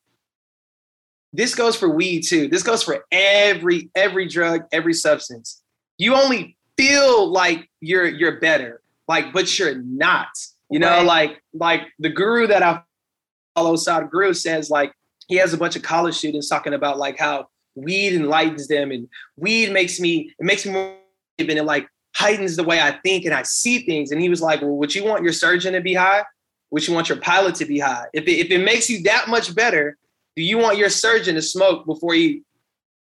this 1.33 1.55
goes 1.55 1.75
for 1.75 1.89
weed 1.89 2.21
too. 2.21 2.47
This 2.47 2.63
goes 2.63 2.83
for 2.83 3.05
every 3.11 3.89
every 3.95 4.27
drug, 4.27 4.65
every 4.71 4.93
substance. 4.93 5.61
you 5.97 6.15
only 6.15 6.57
feel 6.77 7.31
like 7.31 7.69
you're 7.79 8.07
you're 8.07 8.39
better, 8.39 8.80
like, 9.11 9.33
but 9.33 9.59
you're 9.59 9.75
not. 9.75 10.29
You 10.69 10.79
know, 10.79 10.87
right. 10.87 11.05
like 11.05 11.43
like 11.53 11.81
the 11.99 12.09
guru 12.09 12.47
that 12.47 12.63
I 12.63 12.81
follow, 13.55 13.75
Sadhguru, 13.75 14.35
says 14.35 14.69
like 14.69 14.93
he 15.27 15.35
has 15.35 15.53
a 15.53 15.57
bunch 15.57 15.75
of 15.75 15.81
college 15.81 16.15
students 16.15 16.47
talking 16.47 16.73
about 16.73 16.97
like 16.97 17.17
how 17.17 17.47
weed 17.75 18.13
enlightens 18.13 18.67
them 18.67 18.91
and 18.91 19.07
weed 19.35 19.71
makes 19.71 19.99
me 19.99 20.33
it 20.39 20.45
makes 20.45 20.65
me 20.65 20.71
more 20.71 20.95
and 21.39 21.49
it 21.51 21.63
like 21.63 21.87
heightens 22.15 22.55
the 22.55 22.63
way 22.63 22.81
I 22.81 22.91
think 23.03 23.25
and 23.25 23.33
I 23.33 23.43
see 23.43 23.79
things. 23.79 24.11
And 24.11 24.21
he 24.21 24.29
was 24.29 24.41
like, 24.41 24.61
Well, 24.61 24.77
would 24.77 24.95
you 24.95 25.03
want 25.03 25.23
your 25.23 25.33
surgeon 25.33 25.73
to 25.73 25.81
be 25.81 25.93
high? 25.93 26.23
Would 26.71 26.87
you 26.87 26.93
want 26.93 27.09
your 27.09 27.17
pilot 27.17 27.55
to 27.55 27.65
be 27.65 27.79
high? 27.79 28.05
If 28.13 28.25
it, 28.27 28.39
if 28.39 28.51
it 28.51 28.63
makes 28.63 28.89
you 28.89 29.03
that 29.03 29.27
much 29.27 29.53
better, 29.53 29.97
do 30.37 30.43
you 30.43 30.57
want 30.57 30.77
your 30.77 30.89
surgeon 30.89 31.35
to 31.35 31.41
smoke 31.41 31.85
before 31.85 32.15
you, 32.15 32.43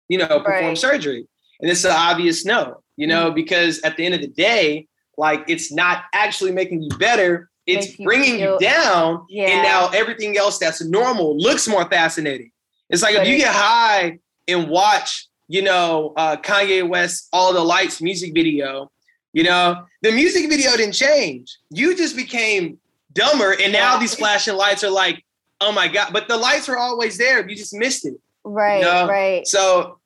you 0.08 0.18
know, 0.18 0.28
perform 0.28 0.68
right. 0.68 0.78
surgery? 0.78 1.28
And 1.60 1.70
it's 1.70 1.84
an 1.84 1.92
obvious 1.92 2.46
no, 2.46 2.82
you 2.96 3.08
know, 3.08 3.26
mm-hmm. 3.26 3.36
because 3.36 3.82
at 3.82 3.98
the 3.98 4.06
end 4.06 4.16
of 4.16 4.22
the 4.22 4.28
day, 4.28 4.88
like 5.18 5.44
it's 5.48 5.72
not 5.72 6.04
actually 6.14 6.52
making 6.52 6.84
you 6.84 6.90
better. 6.98 7.50
It's 7.66 7.98
bringing 7.98 8.40
you, 8.40 8.54
you 8.54 8.60
down. 8.60 9.26
Yeah. 9.30 9.50
And 9.50 9.64
now 9.64 9.90
everything 9.90 10.38
else 10.38 10.58
that's 10.58 10.82
normal 10.84 11.38
looks 11.38 11.68
more 11.68 11.90
fascinating. 11.90 12.52
It's 12.90 13.02
like 13.02 13.16
but 13.16 13.24
if 13.24 13.28
you 13.28 13.38
get 13.38 13.54
high 13.54 14.20
and 14.48 14.70
watch, 14.70 15.28
you 15.50 15.62
know, 15.62 16.14
uh, 16.16 16.38
Kanye 16.38 16.88
West 16.88 17.28
All 17.34 17.54
the 17.54 17.64
Lights 17.64 18.02
music 18.02 18.34
video, 18.34 18.90
you 19.34 19.44
know, 19.44 19.86
the 20.02 20.12
music 20.12 20.50
video 20.50 20.78
didn't 20.78 20.94
change. 20.94 21.58
You 21.70 21.96
just 21.96 22.16
became 22.16 22.80
dumber. 23.14 23.56
And 23.62 23.74
now 23.74 23.98
these 23.98 24.16
flashing 24.16 24.56
lights 24.56 24.84
are 24.84 24.90
like, 24.90 25.26
oh 25.60 25.72
my 25.72 25.88
God. 25.88 26.14
But 26.14 26.28
the 26.28 26.38
lights 26.38 26.68
were 26.68 26.78
always 26.78 27.18
there. 27.18 27.48
You 27.48 27.56
just 27.56 27.74
missed 27.74 28.06
it. 28.06 28.16
Right, 28.44 28.80
you 28.80 28.86
know? 28.86 29.08
right. 29.08 29.46
So 29.46 30.00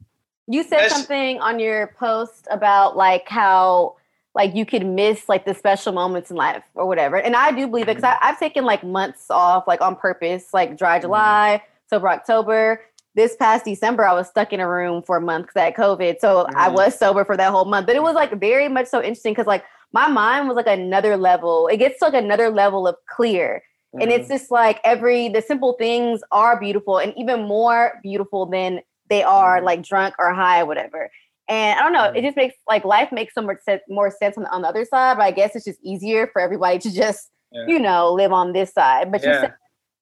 you 0.47 0.63
said 0.63 0.89
something 0.89 1.39
on 1.39 1.59
your 1.59 1.93
post 1.99 2.47
about 2.49 2.97
like 2.97 3.27
how 3.29 3.97
like 4.33 4.55
you 4.55 4.65
could 4.65 4.85
miss 4.85 5.27
like 5.27 5.45
the 5.45 5.53
special 5.53 5.91
moments 5.93 6.31
in 6.31 6.37
life 6.37 6.63
or 6.73 6.87
whatever. 6.87 7.17
And 7.17 7.35
I 7.35 7.51
do 7.51 7.67
believe 7.67 7.89
it 7.89 7.97
because 7.97 8.17
I've 8.21 8.39
taken 8.39 8.65
like 8.65 8.83
months 8.83 9.29
off 9.29 9.67
like 9.67 9.81
on 9.81 9.95
purpose, 9.95 10.53
like 10.53 10.77
dry 10.77 10.97
mm-hmm. 10.97 11.03
July, 11.03 11.63
sober 11.89 12.09
October. 12.09 12.81
This 13.13 13.35
past 13.35 13.65
December, 13.65 14.05
I 14.05 14.13
was 14.13 14.29
stuck 14.29 14.53
in 14.53 14.61
a 14.61 14.69
room 14.69 15.03
for 15.03 15.17
a 15.17 15.21
month 15.21 15.47
because 15.47 15.59
I 15.59 15.65
had 15.65 15.75
COVID. 15.75 16.19
So 16.21 16.45
mm. 16.45 16.55
I 16.55 16.69
was 16.69 16.97
sober 16.97 17.25
for 17.25 17.35
that 17.35 17.51
whole 17.51 17.65
month. 17.65 17.87
But 17.87 17.97
it 17.97 18.03
was 18.03 18.15
like 18.15 18.39
very 18.39 18.69
much 18.69 18.87
so 18.87 18.99
interesting 18.99 19.33
because 19.33 19.47
like 19.47 19.65
my 19.91 20.07
mind 20.07 20.47
was 20.47 20.55
like 20.55 20.67
another 20.67 21.17
level. 21.17 21.67
It 21.67 21.77
gets 21.77 21.99
to 21.99 22.05
like 22.05 22.13
another 22.13 22.49
level 22.49 22.87
of 22.87 22.95
clear. 23.09 23.63
Mm-hmm. 23.93 24.01
And 24.01 24.11
it's 24.13 24.29
mm-hmm. 24.29 24.37
just 24.37 24.49
like 24.49 24.79
every 24.85 25.27
the 25.27 25.41
simple 25.41 25.73
things 25.73 26.21
are 26.31 26.57
beautiful 26.57 26.99
and 26.99 27.13
even 27.17 27.41
more 27.41 27.99
beautiful 28.01 28.45
than 28.45 28.79
they 29.09 29.23
are 29.23 29.57
mm-hmm. 29.57 29.65
like 29.65 29.83
drunk 29.83 30.15
or 30.17 30.33
high 30.33 30.61
or 30.61 30.65
whatever. 30.65 31.11
And 31.51 31.77
I 31.77 31.83
don't 31.83 31.91
know, 31.91 32.05
it 32.05 32.13
mm-hmm. 32.13 32.25
just 32.27 32.37
makes 32.37 32.55
like 32.65 32.85
life 32.85 33.11
makes 33.11 33.33
so 33.33 33.41
much 33.41 33.57
sense, 33.63 33.81
more 33.89 34.09
sense 34.09 34.37
on 34.37 34.43
the, 34.43 34.51
on 34.51 34.61
the 34.61 34.69
other 34.69 34.85
side. 34.85 35.17
But 35.17 35.23
I 35.23 35.31
guess 35.31 35.53
it's 35.53 35.65
just 35.65 35.79
easier 35.83 36.27
for 36.27 36.41
everybody 36.41 36.79
to 36.79 36.93
just 36.93 37.29
yeah. 37.51 37.65
you 37.67 37.77
know 37.77 38.13
live 38.13 38.31
on 38.31 38.53
this 38.53 38.73
side. 38.73 39.11
But 39.11 39.21
yeah. 39.21 39.27
you 39.27 39.39
said 39.41 39.53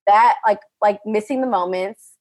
that 0.05 0.35
like 0.45 0.59
like 0.79 0.99
missing 1.07 1.41
the 1.41 1.47
moments. 1.47 2.11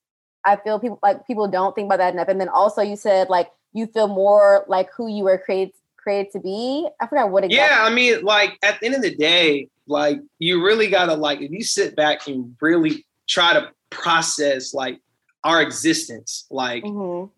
I 0.46 0.56
feel 0.56 0.80
people 0.80 0.98
like 1.02 1.26
people 1.26 1.46
don't 1.46 1.74
think 1.74 1.86
about 1.86 1.98
that 1.98 2.14
enough. 2.14 2.28
And 2.28 2.40
then 2.40 2.48
also 2.48 2.80
you 2.80 2.96
said 2.96 3.28
like 3.28 3.50
you 3.74 3.86
feel 3.86 4.08
more 4.08 4.64
like 4.66 4.88
who 4.96 5.08
you 5.08 5.24
were 5.24 5.36
created 5.36 5.74
created 5.98 6.32
to 6.32 6.40
be. 6.40 6.88
I 6.98 7.06
forgot 7.06 7.30
what 7.30 7.44
exactly. 7.44 7.56
Yeah, 7.58 7.84
I 7.84 7.94
mean, 7.94 8.24
like 8.24 8.58
at 8.62 8.80
the 8.80 8.86
end 8.86 8.94
of 8.94 9.02
the 9.02 9.14
day, 9.14 9.68
like 9.86 10.20
you 10.38 10.64
really 10.64 10.88
gotta 10.88 11.12
like 11.12 11.42
if 11.42 11.50
you 11.50 11.62
sit 11.62 11.94
back 11.94 12.28
and 12.28 12.56
really 12.62 13.04
try 13.28 13.52
to 13.52 13.68
process 13.90 14.72
like 14.72 15.00
our 15.44 15.60
existence, 15.60 16.46
like 16.50 16.82
mm-hmm. 16.82 17.28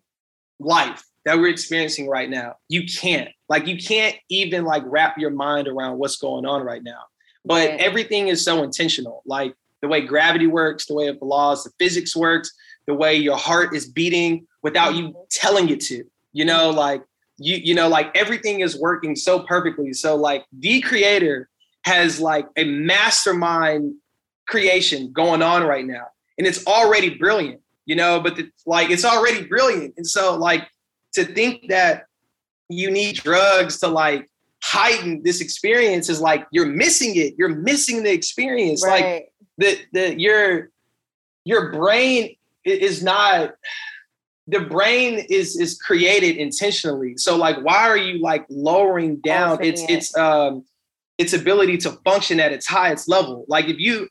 life 0.65 1.03
that 1.25 1.37
we're 1.37 1.49
experiencing 1.49 2.07
right 2.07 2.29
now. 2.29 2.55
You 2.67 2.85
can't. 2.85 3.29
Like 3.49 3.67
you 3.67 3.77
can't 3.77 4.15
even 4.29 4.65
like 4.65 4.83
wrap 4.85 5.17
your 5.17 5.31
mind 5.31 5.67
around 5.67 5.97
what's 5.97 6.17
going 6.17 6.45
on 6.45 6.63
right 6.63 6.83
now. 6.83 7.03
But 7.43 7.71
everything 7.71 8.27
is 8.27 8.43
so 8.43 8.63
intentional. 8.63 9.23
Like 9.25 9.55
the 9.81 9.87
way 9.87 10.01
gravity 10.01 10.47
works, 10.47 10.85
the 10.85 10.93
way 10.93 11.11
the 11.11 11.25
laws, 11.25 11.63
the 11.63 11.71
physics 11.79 12.15
works, 12.15 12.51
the 12.87 12.93
way 12.93 13.15
your 13.15 13.37
heart 13.37 13.75
is 13.75 13.87
beating 13.87 14.47
without 14.61 14.95
you 14.95 15.09
mm-hmm. 15.09 15.21
telling 15.29 15.69
it 15.69 15.81
to. 15.81 16.03
You 16.33 16.45
know, 16.45 16.69
like 16.69 17.03
you 17.41 17.57
you 17.57 17.73
know 17.73 17.87
like 17.87 18.15
everything 18.15 18.59
is 18.59 18.77
working 18.77 19.15
so 19.15 19.39
perfectly 19.39 19.93
so 19.93 20.15
like 20.15 20.45
the 20.53 20.79
creator 20.81 21.49
has 21.83 22.19
like 22.19 22.47
a 22.55 22.63
mastermind 22.63 23.95
creation 24.47 25.11
going 25.11 25.41
on 25.41 25.63
right 25.63 25.85
now 25.85 26.05
and 26.37 26.45
it's 26.45 26.65
already 26.67 27.09
brilliant 27.15 27.59
you 27.85 27.95
know 27.95 28.19
but 28.19 28.35
the, 28.35 28.49
like 28.65 28.89
it's 28.89 29.05
already 29.05 29.43
brilliant 29.43 29.93
and 29.97 30.05
so 30.05 30.35
like 30.35 30.67
to 31.13 31.25
think 31.25 31.67
that 31.69 32.05
you 32.69 32.89
need 32.89 33.15
drugs 33.15 33.79
to 33.79 33.87
like 33.87 34.29
heighten 34.63 35.23
this 35.23 35.41
experience 35.41 36.07
is 36.07 36.21
like 36.21 36.45
you're 36.51 36.67
missing 36.67 37.15
it 37.15 37.33
you're 37.37 37.49
missing 37.49 38.03
the 38.03 38.11
experience 38.11 38.85
right. 38.85 39.03
like 39.03 39.33
the 39.57 39.79
the 39.91 40.19
your 40.19 40.69
your 41.43 41.71
brain 41.71 42.35
is 42.63 43.03
not 43.03 43.53
the 44.47 44.59
brain 44.59 45.25
is 45.29 45.57
is 45.59 45.79
created 45.79 46.37
intentionally. 46.37 47.15
So 47.17 47.37
like 47.37 47.57
why 47.63 47.87
are 47.87 47.97
you 47.97 48.19
like 48.21 48.45
lowering 48.49 49.17
down 49.17 49.63
its 49.63 49.81
its 49.87 50.15
um 50.17 50.65
its 51.17 51.33
ability 51.33 51.77
to 51.77 51.91
function 52.03 52.39
at 52.39 52.51
its 52.51 52.67
highest 52.67 53.07
level? 53.07 53.45
Like 53.47 53.65
if 53.65 53.79
you 53.79 54.09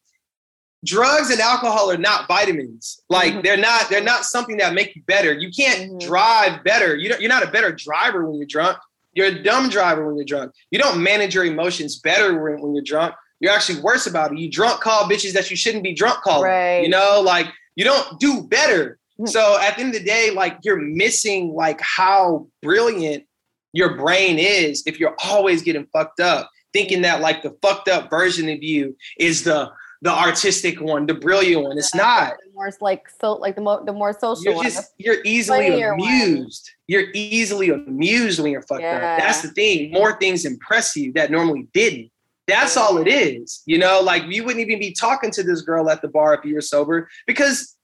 drugs 0.84 1.30
and 1.30 1.40
alcohol 1.40 1.90
are 1.90 1.98
not 1.98 2.26
vitamins. 2.26 3.02
Like 3.08 3.32
mm-hmm. 3.32 3.42
they're 3.42 3.56
not 3.56 3.88
they're 3.90 4.02
not 4.02 4.24
something 4.24 4.56
that 4.58 4.74
make 4.74 4.96
you 4.96 5.02
better. 5.06 5.32
You 5.32 5.50
can't 5.50 5.90
mm-hmm. 5.90 6.06
drive 6.06 6.64
better. 6.64 6.96
You 6.96 7.10
don't, 7.10 7.20
you're 7.20 7.30
not 7.30 7.46
a 7.46 7.50
better 7.50 7.72
driver 7.72 8.26
when 8.26 8.36
you're 8.36 8.46
drunk. 8.46 8.78
You're 9.12 9.26
a 9.26 9.42
dumb 9.42 9.68
driver 9.68 10.06
when 10.06 10.16
you're 10.16 10.24
drunk. 10.24 10.52
You 10.70 10.78
don't 10.78 11.02
manage 11.02 11.34
your 11.34 11.44
emotions 11.44 11.98
better 11.98 12.40
when, 12.40 12.60
when 12.60 12.74
you're 12.74 12.84
drunk. 12.84 13.14
You're 13.40 13.52
actually 13.52 13.80
worse 13.80 14.06
about 14.06 14.32
it. 14.32 14.38
You 14.38 14.50
drunk 14.50 14.80
call 14.80 15.08
bitches 15.08 15.32
that 15.32 15.50
you 15.50 15.56
shouldn't 15.56 15.82
be 15.82 15.94
drunk 15.94 16.22
calling. 16.22 16.50
Right. 16.50 16.82
You 16.82 16.88
know, 16.88 17.20
like 17.24 17.46
you 17.74 17.84
don't 17.84 18.20
do 18.20 18.42
better. 18.42 18.98
So 19.26 19.58
at 19.60 19.76
the 19.76 19.82
end 19.82 19.94
of 19.94 20.00
the 20.00 20.06
day, 20.06 20.30
like 20.30 20.58
you're 20.62 20.80
missing 20.80 21.52
like 21.52 21.80
how 21.82 22.46
brilliant 22.62 23.24
your 23.72 23.96
brain 23.96 24.38
is 24.38 24.82
if 24.86 24.98
you're 24.98 25.14
always 25.22 25.62
getting 25.62 25.86
fucked 25.92 26.20
up, 26.20 26.50
thinking 26.72 27.02
that 27.02 27.20
like 27.20 27.42
the 27.42 27.56
fucked 27.62 27.88
up 27.88 28.08
version 28.08 28.48
of 28.48 28.62
you 28.62 28.96
is 29.18 29.44
the 29.44 29.70
the 30.03 30.11
artistic 30.11 30.80
one, 30.80 31.07
the 31.07 31.14
brilliant 31.14 31.62
one. 31.62 31.78
It's 31.78 31.94
not. 31.94 32.34
The 32.46 32.53
more 32.55 32.70
like 32.80 33.09
so 33.20 33.34
like 33.34 33.55
the 33.55 33.61
more 33.61 33.82
the 33.84 33.92
more 33.92 34.12
social 34.12 34.44
you're 34.44 34.55
one. 34.55 34.70
You're 34.98 35.22
easily 35.24 35.82
amused. 35.82 36.70
One. 36.70 36.76
You're 36.88 37.11
easily 37.14 37.70
amused 37.70 38.40
when 38.40 38.53
you're 38.53 38.62
fucked 38.62 38.82
yeah. 38.82 38.96
up. 38.96 39.18
That's 39.20 39.42
the 39.42 39.48
thing. 39.48 39.92
More 39.92 40.18
things 40.18 40.44
impress 40.44 40.96
you 40.96 41.12
that 41.14 41.30
normally 41.30 41.68
didn't. 41.74 42.11
That's 42.46 42.76
all 42.76 42.98
it 42.98 43.07
is. 43.07 43.62
You 43.66 43.78
know, 43.78 44.01
like 44.01 44.24
you 44.28 44.44
wouldn't 44.44 44.66
even 44.66 44.80
be 44.80 44.92
talking 44.92 45.30
to 45.32 45.42
this 45.42 45.62
girl 45.62 45.88
at 45.90 46.03
the 46.03 46.09
bar 46.09 46.34
if 46.34 46.44
you 46.44 46.55
were 46.55 46.61
sober 46.61 47.09
because 47.26 47.76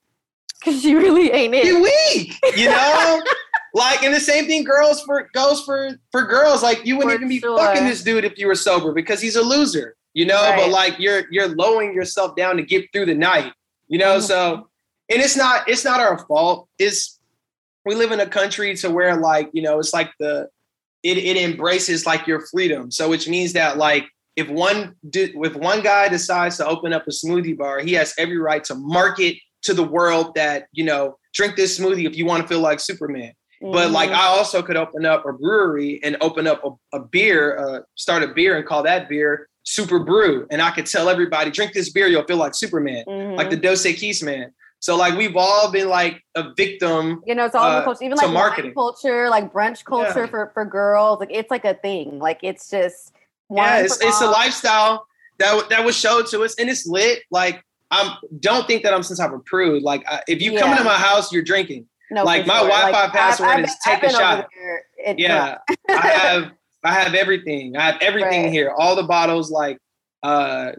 because 0.64 0.84
you 0.84 0.98
really 0.98 1.30
ain't 1.30 1.54
it. 1.54 1.64
You 1.64 1.82
weak, 1.82 2.34
you 2.56 2.66
know. 2.70 3.22
like, 3.74 4.02
and 4.02 4.14
the 4.14 4.20
same 4.20 4.46
thing 4.46 4.64
girls 4.64 5.02
for 5.02 5.28
goes 5.32 5.62
for 5.62 5.90
for 6.10 6.24
girls. 6.24 6.62
Like, 6.62 6.84
you 6.84 6.96
wouldn't 6.96 7.12
for 7.12 7.16
even 7.16 7.28
be 7.28 7.40
sure. 7.40 7.58
fucking 7.58 7.84
this 7.84 8.02
dude 8.02 8.24
if 8.24 8.38
you 8.38 8.46
were 8.46 8.54
sober 8.54 8.92
because 8.92 9.20
he's 9.20 9.36
a 9.36 9.42
loser, 9.42 9.96
you 10.16 10.24
know. 10.24 10.42
Right. 10.42 10.56
But 10.56 10.70
like, 10.70 10.98
you're 10.98 11.24
you're 11.30 11.54
lowering 11.54 11.94
yourself 11.94 12.34
down 12.34 12.56
to 12.56 12.62
get 12.62 12.90
through 12.92 13.06
the 13.06 13.14
night, 13.14 13.52
you 13.86 13.98
know. 13.98 14.16
Mm-hmm. 14.16 14.26
So, 14.26 14.68
and 15.10 15.22
it's 15.22 15.36
not 15.36 15.68
it's 15.68 15.84
not 15.84 16.00
our 16.00 16.26
fault. 16.26 16.68
It's 16.78 17.20
we 17.84 17.94
live 17.94 18.10
in 18.10 18.18
a 18.18 18.26
country 18.26 18.74
to 18.76 18.90
where 18.90 19.16
like 19.16 19.50
you 19.52 19.62
know 19.62 19.78
it's 19.78 19.92
like 19.92 20.10
the 20.18 20.48
it 21.04 21.18
it 21.18 21.36
embraces 21.36 22.06
like 22.06 22.26
your 22.26 22.40
freedom. 22.46 22.90
So, 22.90 23.08
which 23.10 23.28
means 23.28 23.52
that 23.52 23.76
like 23.76 24.06
if 24.36 24.48
one 24.48 24.96
if 25.12 25.54
one 25.54 25.82
guy 25.82 26.08
decides 26.08 26.56
to 26.56 26.66
open 26.66 26.94
up 26.94 27.06
a 27.06 27.10
smoothie 27.10 27.56
bar, 27.56 27.80
he 27.80 27.92
has 27.92 28.14
every 28.18 28.38
right 28.38 28.64
to 28.64 28.74
market 28.74 29.36
to 29.62 29.74
the 29.74 29.84
world 29.84 30.34
that 30.34 30.66
you 30.72 30.84
know 30.84 31.18
drink 31.34 31.56
this 31.56 31.78
smoothie 31.78 32.06
if 32.06 32.16
you 32.16 32.24
want 32.24 32.42
to 32.42 32.48
feel 32.48 32.60
like 32.60 32.80
Superman. 32.80 33.34
Mm-hmm. 33.62 33.72
But 33.72 33.90
like 33.90 34.10
I 34.10 34.28
also 34.28 34.62
could 34.62 34.76
open 34.78 35.04
up 35.04 35.26
a 35.26 35.32
brewery 35.34 36.00
and 36.02 36.16
open 36.22 36.46
up 36.46 36.64
a, 36.64 36.96
a 36.96 37.00
beer, 37.00 37.58
uh, 37.58 37.80
start 37.96 38.22
a 38.22 38.28
beer 38.28 38.56
and 38.56 38.66
call 38.66 38.82
that 38.84 39.10
beer 39.10 39.48
Super 39.66 39.98
Brew, 39.98 40.46
and 40.50 40.62
I 40.62 40.70
could 40.70 40.86
tell 40.86 41.08
everybody 41.08 41.50
drink 41.50 41.72
this 41.72 41.90
beer, 41.90 42.06
you'll 42.06 42.24
feel 42.24 42.36
like 42.36 42.54
Superman, 42.54 43.04
mm-hmm. 43.06 43.36
like 43.36 43.50
the 43.50 43.56
Dos 43.56 43.82
Equis 43.84 44.22
man. 44.22 44.52
So 44.78 44.96
like 44.96 45.16
we've 45.16 45.36
all 45.36 45.70
been 45.72 45.88
like 45.88 46.22
a 46.36 46.54
victim. 46.54 47.22
You 47.26 47.34
know, 47.34 47.46
it's 47.46 47.54
all 47.54 47.64
uh, 47.64 47.80
the 47.80 47.84
culture, 47.84 48.04
even 48.04 48.16
like 48.16 48.30
marketing 48.30 48.74
culture, 48.74 49.28
like 49.28 49.52
brunch 49.52 49.84
culture 49.84 50.20
yeah. 50.20 50.26
for 50.26 50.50
for 50.54 50.64
girls. 50.64 51.18
Like 51.18 51.30
it's 51.32 51.50
like 51.50 51.64
a 51.64 51.74
thing. 51.74 52.20
Like 52.20 52.40
it's 52.42 52.70
just 52.70 53.12
yeah, 53.50 53.80
it's, 53.80 54.00
it's 54.00 54.20
a 54.20 54.30
lifestyle 54.30 55.06
that 55.38 55.68
that 55.70 55.84
was 55.84 55.96
showed 55.96 56.26
to 56.28 56.42
us, 56.42 56.54
and 56.60 56.70
it's 56.70 56.86
lit. 56.86 57.22
Like 57.32 57.64
I'm 57.90 58.16
don't 58.38 58.66
think 58.68 58.84
that 58.84 58.94
I'm 58.94 59.02
type 59.02 59.32
of 59.32 59.44
prude. 59.46 59.82
Like 59.82 60.04
if 60.28 60.40
you 60.40 60.52
yeah. 60.52 60.60
come 60.60 60.70
into 60.72 60.84
my 60.84 60.94
house, 60.94 61.32
you're 61.32 61.42
drinking. 61.42 61.86
No, 62.12 62.22
like 62.22 62.46
my 62.46 62.60
sure. 62.60 62.68
Wi-Fi 62.68 63.02
like, 63.02 63.12
password 63.12 63.48
I've, 63.48 63.58
I've, 63.58 63.64
is 63.64 63.76
take 63.84 64.02
a 64.04 64.10
shot. 64.10 64.48
yeah, 65.16 65.58
I 65.88 66.06
have 66.06 66.52
I 66.86 66.92
have 66.92 67.14
everything. 67.14 67.76
I 67.76 67.82
have 67.82 68.00
everything 68.00 68.44
right. 68.44 68.52
here. 68.52 68.72
All 68.76 68.96
the 68.96 69.02
bottles. 69.02 69.50
Like 69.50 69.78
uh, 70.22 70.72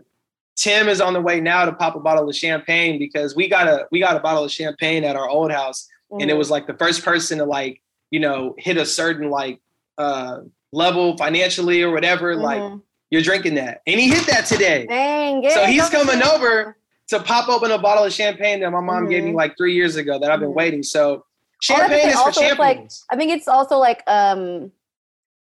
Tim 0.55 0.89
is 0.89 1.01
on 1.01 1.13
the 1.13 1.21
way 1.21 1.39
now 1.39 1.65
to 1.65 1.73
pop 1.73 1.95
a 1.95 1.99
bottle 1.99 2.27
of 2.27 2.35
champagne 2.35 2.97
because 2.97 3.35
we 3.35 3.47
got 3.47 3.67
a 3.67 3.87
we 3.91 3.99
got 3.99 4.15
a 4.15 4.19
bottle 4.19 4.43
of 4.43 4.51
champagne 4.51 5.03
at 5.03 5.15
our 5.15 5.29
old 5.29 5.51
house, 5.51 5.87
mm-hmm. 6.11 6.21
and 6.21 6.29
it 6.29 6.33
mm-hmm. 6.33 6.39
was 6.39 6.49
like 6.49 6.65
the 6.65 6.73
first 6.75 7.03
person 7.03 7.37
to 7.37 7.45
like 7.45 7.81
you 8.09 8.19
know 8.19 8.55
hit 8.57 8.77
a 8.77 8.85
certain 8.85 9.29
like 9.29 9.59
uh, 9.97 10.39
level 10.71 11.17
financially 11.17 11.83
or 11.83 11.91
whatever, 11.91 12.33
mm-hmm. 12.33 12.43
like 12.43 12.81
you're 13.09 13.21
drinking 13.21 13.55
that. 13.55 13.81
And 13.85 13.99
he 13.99 14.09
hit 14.09 14.25
that 14.27 14.45
today. 14.45 14.85
Dang, 14.87 15.49
so 15.49 15.65
he's 15.65 15.89
coming 15.89 16.23
over 16.23 16.77
to 17.09 17.19
pop 17.19 17.47
open 17.47 17.71
a 17.71 17.77
bottle 17.77 18.03
of 18.03 18.11
champagne 18.11 18.59
that 18.59 18.71
my 18.71 18.81
mom 18.81 19.03
mm-hmm. 19.03 19.11
gave 19.11 19.23
me 19.23 19.29
mm-hmm. 19.29 19.37
like 19.37 19.57
three 19.57 19.73
years 19.73 19.95
ago 19.95 20.19
that 20.19 20.31
I've 20.31 20.39
been 20.39 20.49
mm-hmm. 20.49 20.57
waiting. 20.57 20.83
So 20.83 21.25
champagne 21.61 22.09
is 22.09 22.19
for 22.19 22.31
champions. 22.31 22.59
Like, 22.59 22.89
I 23.09 23.15
think 23.15 23.31
it's 23.31 23.47
also 23.47 23.77
like 23.77 24.03
um 24.07 24.71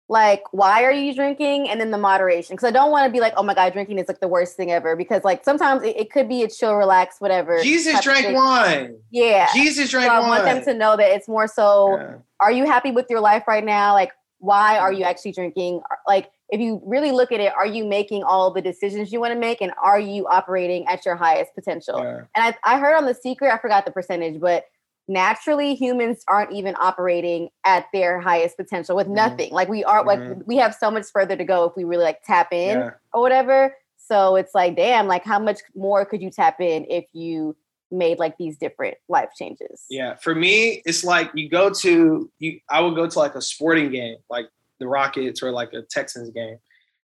like 0.07 0.43
why 0.51 0.83
are 0.83 0.91
you 0.91 1.15
drinking? 1.15 1.67
And 1.69 1.81
then 1.81 1.91
the 1.91 1.97
moderation 1.97 2.55
because 2.55 2.67
i 2.67 2.71
don't 2.71 2.91
want 2.91 3.07
to 3.07 3.11
be 3.11 3.19
like 3.19 3.33
oh 3.37 3.43
my 3.43 3.53
god 3.53 3.73
drinking 3.73 3.97
is 3.97 4.07
like 4.07 4.19
the 4.19 4.27
worst 4.27 4.55
thing 4.55 4.71
ever 4.71 4.95
because 4.95 5.23
like 5.23 5.43
sometimes 5.43 5.83
it, 5.83 5.95
it 5.97 6.11
could 6.11 6.29
be 6.29 6.43
a 6.43 6.47
chill 6.47 6.75
relax 6.75 7.19
whatever 7.19 7.61
jesus 7.63 7.99
drank 8.01 8.35
wine. 8.35 8.97
Yeah. 9.11 9.47
Jesus 9.53 9.89
drank 9.89 10.07
so 10.07 10.13
wine 10.13 10.23
i 10.23 10.27
want 10.27 10.45
them 10.45 10.63
to 10.63 10.73
know 10.73 10.95
that 10.97 11.09
it's 11.11 11.27
more 11.27 11.47
so 11.47 11.97
yeah. 11.97 12.15
are 12.39 12.51
you 12.51 12.65
happy 12.65 12.91
with 12.91 13.07
your 13.09 13.19
life 13.19 13.47
right 13.47 13.63
now? 13.63 13.93
Like 13.93 14.11
why 14.39 14.77
are 14.77 14.91
mm. 14.91 14.99
you 14.99 15.03
actually 15.05 15.31
drinking? 15.31 15.81
Like 16.07 16.29
if 16.49 16.59
you 16.59 16.81
really 16.85 17.11
look 17.11 17.31
at 17.31 17.39
it 17.39 17.51
are 17.55 17.65
you 17.65 17.85
making 17.85 18.23
all 18.23 18.51
the 18.51 18.61
decisions 18.61 19.11
you 19.11 19.19
want 19.19 19.33
to 19.33 19.39
make? 19.39 19.61
And 19.61 19.71
are 19.81 19.99
you 19.99 20.27
operating 20.27 20.85
at 20.87 21.05
your 21.05 21.15
highest 21.15 21.55
potential? 21.55 21.97
Yeah. 21.97 22.21
and 22.35 22.55
I, 22.63 22.75
I 22.75 22.79
heard 22.79 22.95
on 22.95 23.05
the 23.05 23.15
secret 23.15 23.51
i 23.51 23.57
forgot 23.57 23.85
the 23.85 23.91
percentage 23.91 24.39
but 24.39 24.65
naturally 25.07 25.75
humans 25.75 26.23
aren't 26.27 26.51
even 26.51 26.75
operating 26.79 27.49
at 27.63 27.85
their 27.93 28.19
highest 28.19 28.57
potential 28.57 28.95
with 28.95 29.05
mm-hmm. 29.05 29.15
nothing 29.15 29.51
like 29.51 29.69
we 29.69 29.83
are 29.83 30.03
mm-hmm. 30.03 30.39
like 30.39 30.47
we 30.47 30.57
have 30.57 30.73
so 30.73 30.89
much 30.89 31.05
further 31.13 31.35
to 31.35 31.43
go 31.43 31.65
if 31.65 31.73
we 31.75 31.83
really 31.83 32.03
like 32.03 32.21
tap 32.23 32.51
in 32.51 32.79
yeah. 32.79 32.89
or 33.13 33.21
whatever 33.21 33.75
so 33.97 34.35
it's 34.35 34.55
like 34.55 34.75
damn 34.75 35.07
like 35.07 35.23
how 35.23 35.37
much 35.37 35.59
more 35.75 36.05
could 36.05 36.21
you 36.21 36.31
tap 36.31 36.59
in 36.59 36.85
if 36.89 37.05
you 37.13 37.55
made 37.91 38.17
like 38.17 38.35
these 38.37 38.57
different 38.57 38.95
life 39.07 39.29
changes 39.37 39.85
yeah 39.89 40.15
for 40.15 40.33
me 40.33 40.81
it's 40.85 41.03
like 41.03 41.29
you 41.35 41.47
go 41.47 41.69
to 41.69 42.29
you 42.39 42.59
i 42.69 42.81
would 42.81 42.95
go 42.95 43.07
to 43.07 43.19
like 43.19 43.35
a 43.35 43.41
sporting 43.41 43.91
game 43.91 44.17
like 44.29 44.47
the 44.79 44.87
rockets 44.87 45.43
or 45.43 45.51
like 45.51 45.71
a 45.73 45.83
texans 45.83 46.31
game 46.31 46.57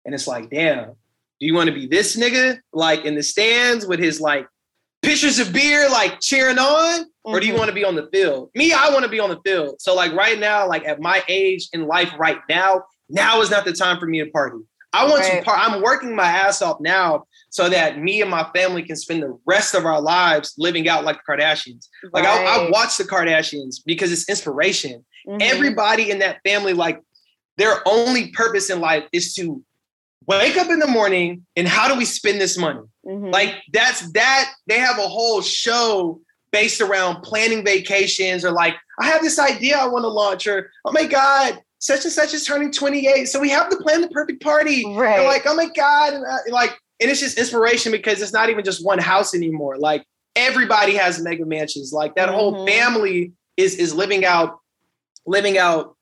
and 0.07 0.15
it's 0.15 0.27
like 0.27 0.49
damn 0.49 0.87
do 1.39 1.47
you 1.47 1.55
want 1.55 1.69
to 1.69 1.75
be 1.75 1.87
this 1.87 2.17
nigga 2.17 2.59
like 2.73 3.05
in 3.05 3.15
the 3.15 3.23
stands 3.23 3.87
with 3.87 4.01
his 4.01 4.23
like 4.23 4.47
pitchers 5.03 5.39
of 5.39 5.53
beer 5.53 5.89
like 5.89 6.21
cheering 6.21 6.59
on 6.59 7.01
mm-hmm. 7.01 7.05
or 7.25 7.41
do 7.41 7.47
you 7.47 7.53
mm-hmm. 7.53 7.61
want 7.61 7.69
to 7.69 7.75
be 7.75 7.85
on 7.85 7.95
the 7.95 8.09
field 8.13 8.51
me 8.55 8.73
i 8.73 8.91
want 8.91 9.05
to 9.05 9.11
be 9.11 9.21
on 9.21 9.31
the 9.31 9.41
field 9.45 9.81
so 9.81 9.95
like 9.95 10.13
right 10.13 10.39
now 10.39 10.67
like 10.67 10.85
at 10.87 11.01
my 11.01 11.23
age 11.29 11.69
in 11.73 11.87
life 11.87 12.13
right 12.19 12.39
now 12.49 12.83
now 13.09 13.41
is 13.41 13.51
not 13.51 13.65
the 13.65 13.73
time 13.73 13.99
for 13.99 14.07
me 14.07 14.23
to 14.23 14.31
party 14.31 14.59
i 14.93 15.07
want 15.07 15.21
right. 15.21 15.39
to 15.39 15.45
par- 15.45 15.57
i'm 15.59 15.83
working 15.83 16.15
my 16.15 16.27
ass 16.27 16.63
off 16.63 16.79
now 16.81 17.25
so 17.51 17.69
that 17.69 17.99
me 17.99 18.21
and 18.21 18.31
my 18.31 18.49
family 18.55 18.83
can 18.83 18.97
spend 18.97 19.23
the 19.23 19.37
rest 19.47 19.75
of 19.75 19.87
our 19.87 20.01
lives 20.01 20.55
living 20.59 20.89
out 20.89 21.05
like 21.05 21.17
the 21.17 21.33
kardashians 21.33 21.89
like 22.13 22.25
right. 22.25 22.47
I, 22.47 22.67
I, 22.67 22.71
watch 22.71 22.97
the 22.97 23.05
kardashians 23.05 23.77
because 23.85 24.13
it's 24.13 24.29
inspiration 24.29 25.05
mm-hmm. 25.27 25.39
everybody 25.41 26.11
in 26.11 26.19
that 26.19 26.41
family 26.45 26.75
like 26.75 27.01
their 27.57 27.87
only 27.87 28.31
purpose 28.33 28.71
in 28.71 28.81
life 28.81 29.05
is 29.13 29.35
to 29.35 29.63
wake 30.27 30.57
up 30.57 30.71
in 30.71 30.79
the 30.79 30.87
morning 30.87 31.47
and 31.57 31.67
how 31.67 31.89
do 31.89 31.97
we 31.97 32.05
spend 32.05 32.41
this 32.41 32.59
money? 32.59 32.81
Mm-hmm. 33.07 33.31
Like 33.31 33.57
that's 33.73 34.11
that 34.13 34.53
they 34.67 34.79
have 34.79 34.99
a 34.99 35.09
whole 35.09 35.41
show 35.41 36.21
based 36.53 36.81
around 36.81 37.23
planning 37.23 37.65
vacations 37.65 38.45
or 38.45 38.51
like 38.51 38.75
I 38.99 39.07
have 39.07 39.23
this 39.23 39.39
idea 39.39 39.79
I 39.79 39.87
want 39.87 40.05
to 40.05 40.09
launch 40.09 40.47
or 40.47 40.71
oh 40.85 40.93
my 40.93 41.07
god 41.07 41.61
such 41.79 42.05
and 42.05 42.13
such 42.13 42.35
is 42.35 42.45
turning 42.45 42.71
28 42.73 43.27
so 43.27 43.41
we 43.41 43.49
have 43.51 43.71
to 43.71 43.77
plan 43.77 44.01
the 44.01 44.09
perfect 44.09 44.43
party 44.43 44.85
right 44.95 45.19
They're 45.19 45.27
like 45.27 45.47
oh 45.47 45.55
my 45.55 45.69
god 45.75 46.15
and 46.15 46.25
uh, 46.25 46.39
like 46.51 46.71
and 47.01 47.11
it's 47.11 47.21
just 47.21 47.39
inspiration 47.39 47.93
because 47.93 48.21
it's 48.21 48.33
not 48.33 48.51
even 48.51 48.65
just 48.65 48.85
one 48.85 48.99
house 48.99 49.35
anymore 49.35 49.79
like 49.79 50.05
everybody 50.37 50.95
has 50.95 51.21
mega 51.23 51.47
mansions 51.47 51.93
like 51.93 52.15
that 52.17 52.29
mm-hmm. 52.29 52.39
whole 52.39 52.67
family 52.67 53.33
is 53.57 53.77
is 53.77 53.95
living 53.95 54.25
out 54.25 54.59
living 55.27 55.57
out 55.57 55.97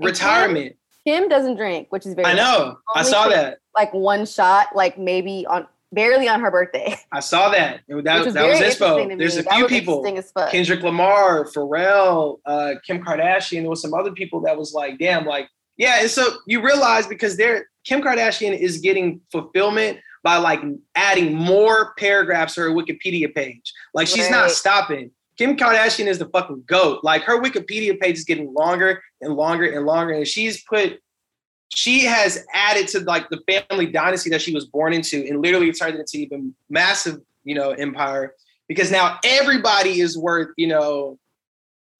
retirement 0.00 0.75
Kim 1.06 1.28
doesn't 1.28 1.56
drink, 1.56 1.86
which 1.90 2.04
is 2.04 2.14
very. 2.14 2.26
I 2.26 2.34
know. 2.34 2.78
I 2.94 3.02
saw 3.02 3.28
that. 3.28 3.58
Like 3.76 3.94
one 3.94 4.26
shot, 4.26 4.74
like 4.74 4.98
maybe 4.98 5.46
on 5.46 5.68
barely 5.92 6.28
on 6.28 6.40
her 6.40 6.50
birthday. 6.50 6.96
I 7.12 7.20
saw 7.20 7.50
that. 7.50 7.82
That, 7.88 8.04
that 8.04 8.24
was. 8.24 8.34
There's 8.34 9.36
a 9.36 9.42
that 9.42 9.54
few 9.54 9.68
people. 9.68 10.02
Kendrick 10.50 10.82
Lamar, 10.82 11.44
Pharrell, 11.44 12.40
uh, 12.44 12.74
Kim 12.84 13.04
Kardashian. 13.04 13.60
There 13.60 13.70
was 13.70 13.80
some 13.80 13.94
other 13.94 14.10
people 14.10 14.40
that 14.40 14.58
was 14.58 14.74
like, 14.74 14.98
damn, 14.98 15.24
like, 15.24 15.48
yeah. 15.76 16.00
And 16.00 16.10
so 16.10 16.38
you 16.46 16.60
realize 16.60 17.06
because 17.06 17.36
they're 17.36 17.68
Kim 17.84 18.02
Kardashian 18.02 18.58
is 18.58 18.78
getting 18.78 19.20
fulfillment 19.30 19.98
by 20.24 20.38
like 20.38 20.60
adding 20.96 21.32
more 21.32 21.94
paragraphs 21.98 22.56
to 22.56 22.62
her 22.62 22.70
Wikipedia 22.70 23.32
page. 23.32 23.72
Like 23.94 24.08
she's 24.08 24.24
right. 24.24 24.32
not 24.32 24.50
stopping. 24.50 25.12
Kim 25.36 25.56
Kardashian 25.56 26.06
is 26.06 26.18
the 26.18 26.26
fucking 26.26 26.64
goat. 26.66 27.00
Like 27.02 27.22
her 27.22 27.40
Wikipedia 27.40 27.98
page 28.00 28.16
is 28.16 28.24
getting 28.24 28.52
longer 28.54 29.02
and 29.20 29.34
longer 29.34 29.70
and 29.70 29.84
longer, 29.84 30.14
and 30.14 30.26
she's 30.26 30.62
put, 30.64 31.00
she 31.74 32.04
has 32.04 32.44
added 32.54 32.88
to 32.88 33.00
like 33.00 33.28
the 33.28 33.40
family 33.46 33.86
dynasty 33.86 34.30
that 34.30 34.40
she 34.40 34.54
was 34.54 34.66
born 34.66 34.92
into, 34.92 35.26
and 35.28 35.42
literally 35.42 35.72
turned 35.72 35.94
it 35.94 36.00
into 36.00 36.18
even 36.18 36.54
massive, 36.70 37.20
you 37.44 37.54
know, 37.54 37.70
empire. 37.72 38.34
Because 38.68 38.90
now 38.90 39.18
everybody 39.24 40.00
is 40.00 40.18
worth, 40.18 40.48
you 40.56 40.66
know, 40.66 41.18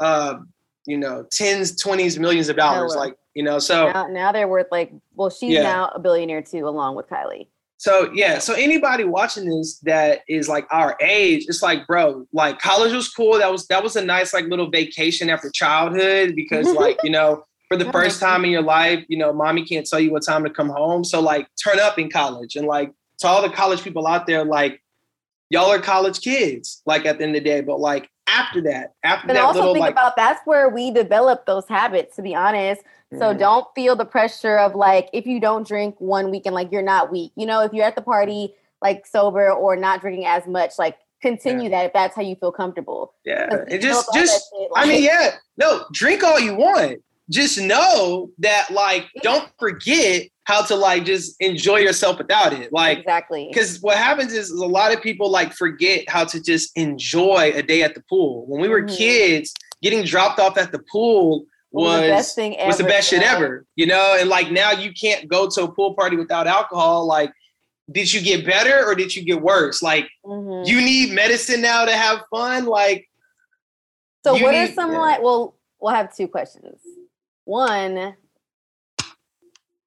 uh, 0.01 0.39
you 0.87 0.97
know, 0.97 1.27
tens, 1.31 1.77
twenties, 1.77 2.19
millions 2.19 2.49
of 2.49 2.57
dollars. 2.57 2.95
Like, 2.97 3.17
you 3.35 3.43
know, 3.43 3.59
so 3.59 3.93
now, 3.93 4.07
now 4.07 4.33
they're 4.33 4.49
worth 4.49 4.69
like, 4.71 4.93
well, 5.15 5.31
she's 5.31 5.53
yeah. 5.53 5.63
now 5.63 5.93
a 5.95 5.99
billionaire 5.99 6.43
too, 6.43 6.67
along 6.67 6.97
with 6.97 7.09
Kylie. 7.09 7.49
So 7.79 8.11
yeah, 8.13 8.39
so 8.39 8.55
anybody 8.55 9.05
watching 9.05 9.49
this 9.49 9.79
that 9.81 10.21
is 10.29 10.49
like 10.49 10.67
our 10.71 10.97
age, 11.01 11.45
it's 11.47 11.63
like, 11.63 11.87
bro, 11.87 12.27
like 12.33 12.59
college 12.59 12.93
was 12.93 13.09
cool. 13.09 13.39
That 13.39 13.53
was 13.53 13.67
that 13.67 13.83
was 13.83 13.97
a 13.97 14.05
nice 14.05 14.33
like 14.33 14.47
little 14.47 14.71
vacation 14.71 15.29
after 15.29 15.51
childhood 15.51 16.35
because 16.35 16.73
like, 16.73 16.99
you 17.05 17.11
know, 17.11 17.45
for 17.69 17.77
the 17.77 17.91
first 17.93 18.21
time 18.21 18.45
in 18.45 18.51
your 18.51 18.63
life, 18.63 19.05
you 19.09 19.19
know, 19.19 19.33
mommy 19.33 19.65
can't 19.65 19.87
tell 19.87 20.01
you 20.01 20.11
what 20.11 20.25
time 20.25 20.45
to 20.45 20.51
come 20.51 20.69
home. 20.69 21.05
So 21.05 21.21
like 21.21 21.49
turn 21.63 21.79
up 21.79 21.99
in 21.99 22.11
college 22.11 22.57
and 22.57 22.67
like 22.67 22.93
to 23.19 23.29
all 23.29 23.43
the 23.43 23.51
college 23.51 23.83
people 23.83 24.07
out 24.07 24.27
there, 24.27 24.45
like 24.45 24.81
y'all 25.51 25.71
are 25.71 25.81
college 25.81 26.21
kids, 26.21 26.83
like 26.87 27.07
at 27.07 27.19
the 27.19 27.25
end 27.25 27.37
of 27.37 27.43
the 27.43 27.49
day. 27.49 27.61
But 27.61 27.81
like 27.81 28.11
after 28.27 28.61
that, 28.63 28.95
after 29.05 29.29
and 29.29 29.37
that 29.37 29.45
also 29.45 29.61
little 29.61 29.75
think 29.75 29.83
like 29.83 29.93
about 29.93 30.17
that's 30.17 30.41
where 30.45 30.69
we 30.69 30.91
develop 30.91 31.47
those 31.47 31.69
habits, 31.69 32.17
to 32.17 32.23
be 32.23 32.35
honest. 32.35 32.83
So 33.13 33.19
mm-hmm. 33.19 33.39
don't 33.39 33.67
feel 33.75 33.95
the 33.95 34.05
pressure 34.05 34.59
of 34.59 34.75
like 34.75 35.09
if 35.13 35.27
you 35.27 35.41
don't 35.41 35.67
drink 35.67 35.95
one 35.99 36.31
weekend, 36.31 36.55
like 36.55 36.73
you're 36.73 36.83
not 36.83 37.13
weak. 37.13 37.33
You 37.37 37.47
know, 37.47 37.63
if 37.63 37.73
you're 37.73 37.85
at 37.85 37.95
the 37.95 38.03
party 38.03 38.55
like 38.83 39.07
sober 39.07 39.51
or 39.51 39.77
not 39.77 40.01
drinking 40.01 40.27
as 40.27 40.47
much, 40.47 40.73
like 40.79 40.99
continue 41.23 41.65
yeah. 41.65 41.81
that 41.81 41.87
if 41.87 41.93
that's 41.93 42.17
how 42.17 42.23
you 42.23 42.37
feel 42.37 42.53
comfortable. 42.53 43.15
Yeah. 43.25 43.49
And 43.71 43.81
just 43.81 44.09
just 44.13 44.51
shit, 44.53 44.71
like, 44.73 44.87
I 44.87 44.89
mean, 44.89 45.05
yeah, 45.05 45.37
no, 45.57 45.85
drink 45.93 46.25
all 46.25 46.41
you 46.41 46.55
want. 46.55 47.01
Just 47.31 47.61
know 47.61 48.31
that 48.39 48.71
like 48.71 49.07
don't 49.23 49.49
forget 49.59 50.29
how 50.47 50.63
to 50.63 50.77
like 50.77 51.05
just 51.05 51.35
enjoy 51.41 51.79
yourself 51.79 52.19
without 52.19 52.53
it. 52.53 52.73
Like 52.73 52.99
exactly 52.99 53.49
because 53.53 53.81
what 53.81 53.99
happens 53.99 54.33
is, 54.33 54.51
is, 54.51 54.61
a 54.61 54.67
lot 54.67 54.95
of 54.95 55.03
people 55.03 55.29
like 55.29 55.53
forget 55.53 56.09
how 56.09 56.25
to 56.25 56.41
just 56.41 56.71
enjoy 56.77 57.53
a 57.55 57.63
day 57.63 57.83
at 57.83 57.95
the 57.95 58.03
pool. 58.09 58.47
When 58.47 58.61
we 58.61 58.69
were 58.69 58.83
mm-hmm. 58.83 58.97
kids, 58.97 59.53
getting 59.83 60.05
dropped 60.05 60.39
off 60.39 60.57
at 60.57 60.71
the 60.71 60.79
pool 60.91 61.47
was 61.73 62.01
the 62.01 62.07
best 62.07 62.35
thing 62.37 62.57
ever, 62.59 62.67
was 62.69 62.79
the 62.79 62.85
best 62.85 63.11
shit 63.11 63.23
ever, 63.23 63.67
you 63.75 63.87
know. 63.87 64.17
And 64.19 64.31
like 64.31 64.53
now 64.53 64.71
you 64.71 64.93
can't 64.93 65.29
go 65.29 65.51
to 65.51 65.65
a 65.65 65.73
pool 65.73 65.95
party 65.95 66.17
without 66.17 66.47
alcohol. 66.47 67.07
Like, 67.07 67.33
did 67.91 68.13
you 68.13 68.21
get 68.21 68.47
better 68.47 68.87
or 68.87 68.95
did 68.95 69.17
you 69.17 69.25
get 69.25 69.43
worse? 69.43 69.83
Like, 69.83 70.09
mm-hmm. 70.25 70.69
you 70.69 70.81
need 70.81 71.13
medicine 71.13 71.61
now 71.61 71.85
to 71.85 71.93
have 71.93 72.23
fun. 72.31 72.67
Like, 72.67 73.09
so 74.25 74.35
what 74.35 74.53
need, 74.53 74.71
are 74.71 74.73
some 74.73 74.93
yeah. 74.93 74.99
like? 74.99 75.23
Well, 75.23 75.57
we'll 75.81 75.93
have 75.93 76.15
two 76.15 76.29
questions. 76.29 76.79
One, 77.45 78.15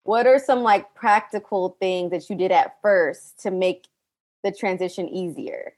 what 0.04 0.28
are 0.28 0.40
some 0.40 0.64
like 0.64 0.94
practical 0.96 1.78
things 1.80 2.12
that 2.12 2.30
you 2.30 2.36
did 2.36 2.52
at 2.52 2.82
first 2.82 3.40
to 3.42 3.52
make 3.52 3.88
the 4.44 4.52
transition 4.52 5.08
easier? 5.10 5.74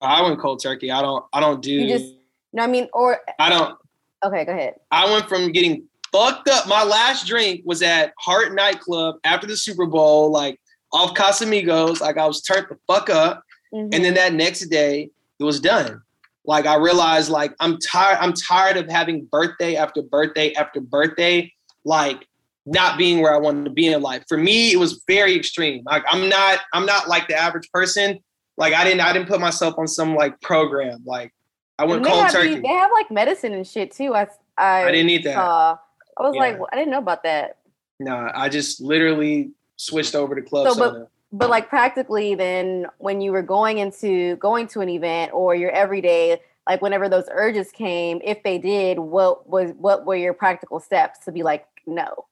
I 0.00 0.22
went 0.22 0.38
cold 0.40 0.62
turkey. 0.62 0.90
I 0.90 1.00
don't. 1.00 1.24
I 1.32 1.40
don't 1.40 1.62
do. 1.62 1.72
You 1.72 1.88
just. 1.88 2.14
No, 2.52 2.62
I 2.62 2.66
mean, 2.66 2.88
or 2.92 3.20
I 3.38 3.48
don't. 3.48 3.76
Okay, 4.24 4.44
go 4.44 4.52
ahead. 4.52 4.74
I 4.90 5.10
went 5.10 5.28
from 5.28 5.52
getting 5.52 5.86
fucked 6.12 6.48
up. 6.48 6.66
My 6.66 6.84
last 6.84 7.26
drink 7.26 7.62
was 7.64 7.82
at 7.82 8.12
Heart 8.18 8.54
Nightclub 8.54 9.16
after 9.24 9.46
the 9.46 9.56
Super 9.56 9.86
Bowl, 9.86 10.30
like 10.30 10.60
off 10.92 11.14
Casamigos. 11.14 12.00
Like 12.00 12.18
I 12.18 12.26
was 12.26 12.42
turned 12.42 12.66
the 12.68 12.78
fuck 12.86 13.10
up. 13.10 13.42
Mm-hmm. 13.74 13.92
And 13.92 14.04
then 14.04 14.14
that 14.14 14.32
next 14.34 14.66
day, 14.66 15.10
it 15.38 15.44
was 15.44 15.60
done. 15.60 16.02
Like 16.46 16.66
I 16.66 16.76
realized, 16.76 17.30
like 17.30 17.54
I'm 17.60 17.78
tired. 17.78 18.18
I'm 18.20 18.34
tired 18.34 18.76
of 18.76 18.88
having 18.88 19.24
birthday 19.24 19.76
after 19.76 20.02
birthday 20.02 20.52
after 20.54 20.80
birthday, 20.80 21.52
like 21.84 22.26
not 22.66 22.96
being 22.96 23.20
where 23.20 23.34
I 23.34 23.38
wanted 23.38 23.64
to 23.64 23.70
be 23.70 23.88
in 23.88 24.00
life. 24.00 24.24
For 24.28 24.38
me, 24.38 24.72
it 24.72 24.76
was 24.76 25.02
very 25.06 25.36
extreme. 25.36 25.82
Like 25.84 26.04
I'm 26.08 26.28
not. 26.28 26.60
I'm 26.72 26.86
not 26.86 27.08
like 27.08 27.28
the 27.28 27.36
average 27.36 27.70
person. 27.72 28.20
Like 28.56 28.74
I 28.74 28.84
didn't. 28.84 29.00
I 29.00 29.12
didn't 29.12 29.28
put 29.28 29.40
myself 29.40 29.74
on 29.78 29.86
some 29.86 30.14
like 30.14 30.40
program. 30.40 31.02
Like 31.04 31.32
I 31.78 31.84
went 31.84 32.04
cold 32.04 32.30
turkey. 32.30 32.60
they 32.60 32.68
have 32.68 32.90
like 32.92 33.10
medicine 33.10 33.52
and 33.52 33.66
shit 33.66 33.92
too. 33.92 34.14
I 34.14 34.28
I, 34.56 34.84
I 34.84 34.92
didn't 34.92 35.06
need 35.06 35.24
that. 35.24 35.36
Uh, 35.36 35.76
I 36.16 36.22
was 36.22 36.34
yeah. 36.34 36.40
like, 36.40 36.58
I 36.72 36.76
didn't 36.76 36.92
know 36.92 36.98
about 36.98 37.22
that. 37.24 37.58
No, 38.00 38.30
I 38.34 38.48
just 38.48 38.80
literally 38.80 39.50
switched 39.76 40.14
over 40.14 40.34
to 40.34 40.42
club 40.42 40.72
so, 40.72 40.78
But, 40.78 41.10
but 41.32 41.50
like 41.50 41.68
practically, 41.68 42.34
then 42.34 42.86
when 42.98 43.20
you 43.20 43.32
were 43.32 43.42
going 43.42 43.78
into 43.78 44.36
going 44.36 44.68
to 44.68 44.80
an 44.80 44.88
event 44.88 45.32
or 45.34 45.54
your 45.54 45.70
everyday, 45.70 46.40
like 46.68 46.82
whenever 46.82 47.08
those 47.08 47.24
urges 47.30 47.70
came, 47.72 48.20
if 48.24 48.42
they 48.42 48.58
did, 48.58 48.98
what 48.98 49.48
was 49.48 49.72
what 49.78 50.06
were 50.06 50.16
your 50.16 50.32
practical 50.32 50.80
steps 50.80 51.20
to 51.24 51.32
be 51.32 51.42
like, 51.42 51.66
no? 51.86 52.26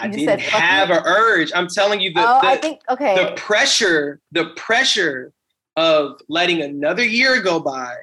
I 0.00 0.08
didn't 0.08 0.40
have 0.40 0.90
an 0.90 1.02
urge. 1.04 1.52
I'm 1.54 1.68
telling 1.68 2.00
you 2.00 2.12
the, 2.12 2.20
oh, 2.20 2.40
the, 2.40 2.48
I 2.48 2.56
think 2.56 2.80
okay. 2.88 3.14
The 3.14 3.32
pressure, 3.32 4.20
the 4.32 4.46
pressure 4.56 5.32
of 5.76 6.20
letting 6.28 6.62
another 6.62 7.04
year 7.04 7.40
go 7.40 7.60
by, 7.60 7.94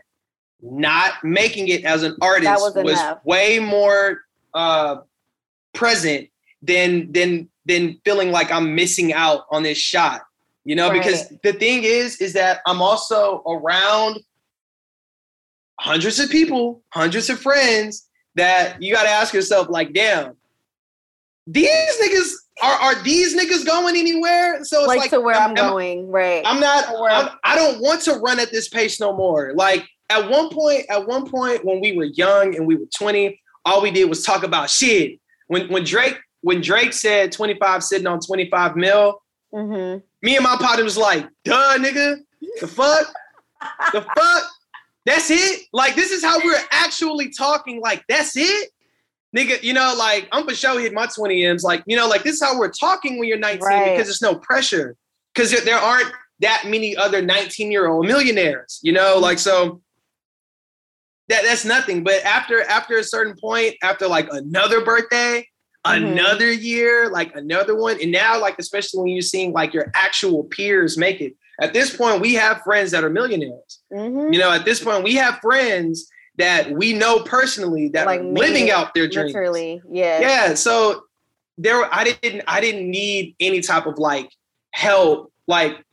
not 0.61 1.23
making 1.23 1.67
it 1.67 1.83
as 1.85 2.03
an 2.03 2.15
artist 2.21 2.49
was, 2.49 2.75
was 2.75 3.17
way 3.23 3.59
more 3.59 4.21
uh, 4.53 4.97
present 5.73 6.29
than 6.61 7.11
than 7.11 7.49
than 7.65 7.99
feeling 8.05 8.31
like 8.31 8.51
I'm 8.51 8.75
missing 8.75 9.13
out 9.13 9.45
on 9.51 9.63
this 9.63 9.77
shot. 9.77 10.21
You 10.63 10.75
know, 10.75 10.89
right. 10.89 10.97
because 10.97 11.29
the 11.43 11.53
thing 11.53 11.83
is, 11.83 12.19
is 12.19 12.33
that 12.33 12.61
I'm 12.65 12.81
also 12.81 13.43
around 13.45 14.19
hundreds 15.79 16.19
of 16.19 16.29
people, 16.29 16.81
hundreds 16.89 17.29
of 17.29 17.39
friends 17.39 18.07
that 18.35 18.81
you 18.81 18.93
got 18.93 19.03
to 19.03 19.09
ask 19.09 19.33
yourself, 19.33 19.69
like, 19.69 19.93
damn, 19.93 20.35
these 21.47 21.69
niggas 22.01 22.31
are 22.61 22.73
are 22.73 23.03
these 23.03 23.35
niggas 23.35 23.65
going 23.65 23.95
anywhere? 23.95 24.63
So 24.63 24.79
it's 24.79 24.87
like, 24.87 24.99
like 24.99 25.09
to 25.11 25.21
where 25.21 25.35
I'm, 25.35 25.49
I'm 25.49 25.55
going, 25.55 26.09
right? 26.09 26.43
I'm 26.45 26.59
not. 26.59 26.85
I'm, 26.87 27.37
I 27.43 27.55
don't 27.55 27.81
want 27.81 28.01
to 28.03 28.13
run 28.13 28.39
at 28.39 28.51
this 28.51 28.69
pace 28.69 28.99
no 28.99 29.15
more. 29.15 29.53
Like 29.55 29.87
at 30.09 30.29
one 30.29 30.49
point, 30.49 30.85
at 30.89 31.05
one 31.07 31.29
point 31.29 31.65
when 31.65 31.81
we 31.81 31.95
were 31.95 32.05
young 32.05 32.55
and 32.55 32.65
we 32.65 32.75
were 32.75 32.85
20, 32.97 33.39
all 33.65 33.81
we 33.81 33.91
did 33.91 34.05
was 34.09 34.23
talk 34.23 34.43
about 34.43 34.69
shit. 34.69 35.19
When 35.47 35.67
when 35.71 35.83
Drake 35.83 36.17
when 36.41 36.61
Drake 36.61 36.93
said 36.93 37.31
25 37.31 37.83
sitting 37.83 38.07
on 38.07 38.19
25 38.19 38.75
mil, 38.75 39.21
mm-hmm. 39.53 39.99
me 40.21 40.35
and 40.35 40.43
my 40.43 40.55
partner 40.57 40.83
was 40.83 40.97
like, 40.97 41.27
duh, 41.43 41.77
nigga, 41.77 42.17
the 42.61 42.67
fuck, 42.67 43.13
the 43.91 44.01
fuck. 44.01 44.51
That's 45.05 45.29
it. 45.29 45.67
Like 45.71 45.95
this 45.95 46.11
is 46.11 46.23
how 46.23 46.39
we're 46.43 46.63
actually 46.71 47.29
talking. 47.29 47.79
Like 47.79 48.03
that's 48.09 48.35
it 48.35 48.71
nigga, 49.35 49.61
you 49.61 49.73
know, 49.73 49.93
like 49.97 50.27
I'm 50.31 50.47
for 50.47 50.55
sure 50.55 50.79
hit 50.79 50.93
my 50.93 51.07
20 51.07 51.45
M's. 51.45 51.63
Like, 51.63 51.83
you 51.85 51.95
know, 51.97 52.07
like 52.07 52.23
this 52.23 52.35
is 52.35 52.43
how 52.43 52.57
we're 52.57 52.71
talking 52.71 53.19
when 53.19 53.27
you're 53.27 53.37
19 53.37 53.61
right. 53.61 53.91
because 53.91 54.07
there's 54.07 54.21
no 54.21 54.35
pressure. 54.35 54.95
Because 55.33 55.51
there 55.65 55.77
aren't 55.77 56.11
that 56.39 56.63
many 56.65 56.95
other 56.95 57.21
19 57.21 57.71
year 57.71 57.87
old 57.87 58.05
millionaires, 58.05 58.79
you 58.81 58.93
know, 58.93 59.17
like 59.17 59.39
so 59.39 59.81
that 61.27 61.43
that's 61.43 61.65
nothing. 61.65 62.03
But 62.03 62.23
after 62.23 62.61
after 62.63 62.97
a 62.97 63.03
certain 63.03 63.35
point, 63.39 63.75
after 63.83 64.07
like 64.07 64.27
another 64.31 64.83
birthday, 64.83 65.47
mm-hmm. 65.85 66.05
another 66.05 66.51
year, 66.51 67.09
like 67.09 67.35
another 67.35 67.75
one, 67.75 67.97
and 68.01 68.11
now 68.11 68.39
like 68.39 68.55
especially 68.59 69.01
when 69.01 69.11
you're 69.11 69.21
seeing 69.21 69.51
like 69.51 69.73
your 69.73 69.91
actual 69.93 70.43
peers 70.45 70.97
make 70.97 71.21
it. 71.21 71.35
At 71.61 71.73
this 71.73 71.95
point, 71.95 72.21
we 72.21 72.33
have 72.33 72.61
friends 72.63 72.91
that 72.91 73.05
are 73.05 73.09
millionaires. 73.09 73.81
Mm-hmm. 73.91 74.33
You 74.33 74.39
know, 74.39 74.51
at 74.51 74.65
this 74.65 74.83
point, 74.83 75.03
we 75.03 75.15
have 75.15 75.39
friends 75.39 76.09
that 76.37 76.71
we 76.71 76.93
know 76.93 77.19
personally 77.19 77.89
that 77.89 78.05
like 78.05 78.21
are 78.21 78.23
living 78.23 78.71
out 78.71 78.93
their 78.93 79.07
dreams. 79.07 79.33
Literally, 79.33 79.81
yeah. 79.89 80.19
Yeah. 80.19 80.53
So 80.53 81.03
there 81.57 81.93
I 81.93 82.03
didn't 82.03 82.43
I 82.47 82.61
didn't 82.61 82.89
need 82.89 83.35
any 83.39 83.61
type 83.61 83.85
of 83.85 83.97
like 83.97 84.29
help. 84.71 85.31
Like 85.47 85.83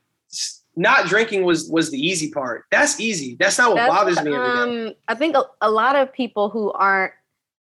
not 0.77 1.07
drinking 1.07 1.45
was 1.45 1.69
was 1.69 1.91
the 1.91 1.99
easy 1.99 2.31
part. 2.31 2.65
That's 2.71 2.99
easy. 2.99 3.37
That's 3.39 3.59
not 3.59 3.71
what 3.71 3.77
That's, 3.77 3.93
bothers 3.93 4.23
me 4.23 4.35
um, 4.35 4.95
I 5.09 5.15
think 5.15 5.37
a, 5.37 5.45
a 5.61 5.71
lot 5.71 5.97
of 5.97 6.13
people 6.13 6.49
who 6.49 6.73
aren't 6.73 7.13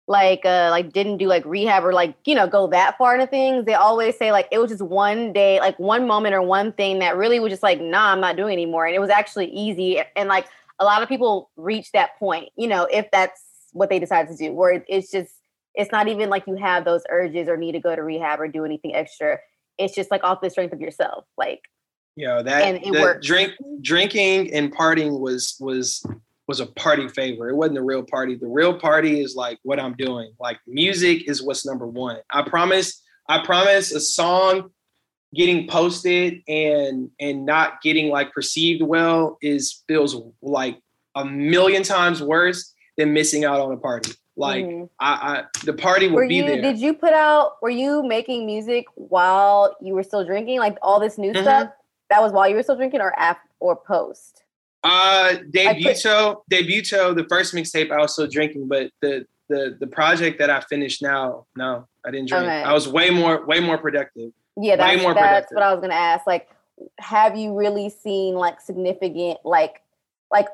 like 0.07 0.45
uh 0.45 0.69
like 0.71 0.93
didn't 0.93 1.17
do 1.17 1.27
like 1.27 1.45
rehab 1.47 1.83
or 1.83 1.93
like 1.93 2.15
you 2.27 2.35
know 2.35 2.47
go 2.47 2.67
that 2.67 2.97
far 2.99 3.15
into 3.15 3.27
things 3.27 3.65
they 3.65 3.73
always 3.73 4.17
say 4.19 4.33
like 4.33 4.47
it 4.51 4.59
was 4.59 4.71
just 4.71 4.83
one 4.83 5.33
day 5.33 5.59
like 5.61 5.79
one 5.79 6.07
moment 6.07 6.35
or 6.35 6.43
one 6.43 6.73
thing 6.73 6.99
that 6.99 7.17
really 7.17 7.41
was 7.41 7.51
just 7.51 7.63
like 7.63 7.81
nah 7.81 8.13
i'm 8.13 8.21
not 8.21 8.37
doing 8.37 8.53
anymore 8.53 8.85
and 8.85 8.95
it 8.95 8.99
was 8.99 9.09
actually 9.09 9.47
easy 9.47 10.03
and 10.15 10.29
like 10.29 10.47
a 10.79 10.85
lot 10.85 11.03
of 11.03 11.09
people 11.09 11.51
reach 11.57 11.93
that 11.93 12.19
point, 12.19 12.51
you 12.57 12.67
know, 12.67 12.87
if 12.91 13.07
that's 13.13 13.41
what 13.73 13.91
they 13.91 13.99
decide 13.99 14.29
to 14.29 14.37
do, 14.37 14.53
where 14.53 14.85
it's 14.89 15.11
just, 15.11 15.33
it's 15.75 15.91
not 15.93 16.09
even 16.09 16.31
like 16.31 16.45
you 16.47 16.57
have 16.57 16.85
those 16.85 17.03
urges 17.11 17.49
or 17.49 17.57
need 17.57 17.73
to 17.73 17.81
go 17.81 17.95
to 17.95 18.03
rehab 18.03 18.41
or 18.41 18.49
do 18.49 18.65
anything 18.65 18.95
extra. 18.95 19.39
It's 19.79 19.95
just 19.95 20.11
like 20.11 20.23
off 20.23 20.41
the 20.41 20.51
strength 20.51 20.73
of 20.73 20.81
yourself. 20.81 21.25
Like, 21.37 21.63
you 22.17 22.27
know, 22.27 22.43
that, 22.43 22.63
and 22.63 22.85
it 22.85 22.93
works. 22.93 23.27
drink, 23.27 23.53
drinking 23.83 24.53
and 24.53 24.73
partying 24.75 25.19
was, 25.19 25.57
was, 25.61 26.05
was 26.47 26.61
a 26.61 26.67
party 26.67 27.09
favor. 27.09 27.49
It 27.49 27.57
wasn't 27.57 27.79
a 27.79 27.83
real 27.83 28.05
party. 28.05 28.37
The 28.37 28.47
real 28.47 28.79
party 28.79 29.21
is 29.21 29.35
like 29.35 29.59
what 29.63 29.81
I'm 29.81 29.95
doing. 29.95 30.33
Like 30.39 30.59
music 30.67 31.29
is 31.29 31.43
what's 31.43 31.67
number 31.67 31.87
one. 31.87 32.19
I 32.31 32.43
promise, 32.43 33.03
I 33.29 33.45
promise 33.45 33.93
a 33.93 34.01
song 34.01 34.71
getting 35.35 35.67
posted 35.69 36.43
and 36.49 37.11
and 37.21 37.45
not 37.45 37.83
getting 37.83 38.09
like 38.09 38.33
perceived 38.33 38.83
well 38.83 39.39
is 39.43 39.83
feels 39.87 40.17
like 40.43 40.79
a 41.15 41.25
million 41.25 41.83
times 41.83 42.23
worse 42.23 42.73
than 42.97 43.13
missing 43.13 43.45
out 43.45 43.61
on 43.61 43.73
a 43.73 43.77
party. 43.77 44.13
Like 44.37 44.65
mm-hmm. 44.65 44.85
I, 44.99 45.13
I, 45.13 45.45
the 45.65 45.73
party 45.73 46.09
will 46.09 46.27
be 46.27 46.37
you, 46.37 46.47
there. 46.47 46.61
Did 46.61 46.79
you 46.79 46.95
put 46.95 47.13
out? 47.13 47.63
Were 47.63 47.71
you 47.71 48.03
making 48.03 48.47
music 48.47 48.87
while 48.95 49.77
you 49.81 49.95
were 49.95 50.03
still 50.03 50.25
drinking? 50.25 50.59
Like 50.59 50.77
all 50.83 50.99
this 50.99 51.19
new 51.19 51.33
mm-hmm. 51.33 51.43
stuff 51.43 51.71
that 52.11 52.21
was 52.21 52.33
while 52.33 52.49
you 52.49 52.57
were 52.57 52.63
still 52.63 52.77
drinking, 52.77 53.01
or 53.01 53.17
after 53.19 53.49
or 53.61 53.77
post? 53.77 54.43
Uh, 54.83 55.37
debuto, 55.51 56.35
put- 56.35 56.51
debuto. 56.51 57.15
The 57.15 57.27
first 57.29 57.55
mixtape, 57.55 57.93
I 57.93 57.99
was 57.99 58.13
still 58.13 58.27
drinking, 58.27 58.67
but 58.67 58.91
the 59.01 59.27
the 59.49 59.77
the 59.79 59.87
project 59.87 60.39
that 60.41 60.51
I 60.51 60.61
finished 60.63 61.01
now, 61.01 61.47
no, 61.57 61.87
I 62.05 62.11
didn't 62.11 62.29
drink. 62.29 62.45
Okay. 62.45 62.63
I 62.63 62.73
was 62.73 62.89
way 62.89 63.11
more 63.11 63.47
way 63.47 63.61
more 63.61 63.79
productive. 63.79 64.33
Yeah, 64.57 64.77
that's, 64.77 65.03
that's 65.03 65.53
what 65.53 65.63
I 65.63 65.73
was 65.73 65.81
gonna 65.81 65.95
ask. 65.95 66.27
Like, 66.27 66.49
have 66.99 67.37
you 67.37 67.57
really 67.57 67.89
seen 67.89 68.35
like 68.35 68.61
significant 68.61 69.39
like 69.45 69.83
like 70.31 70.49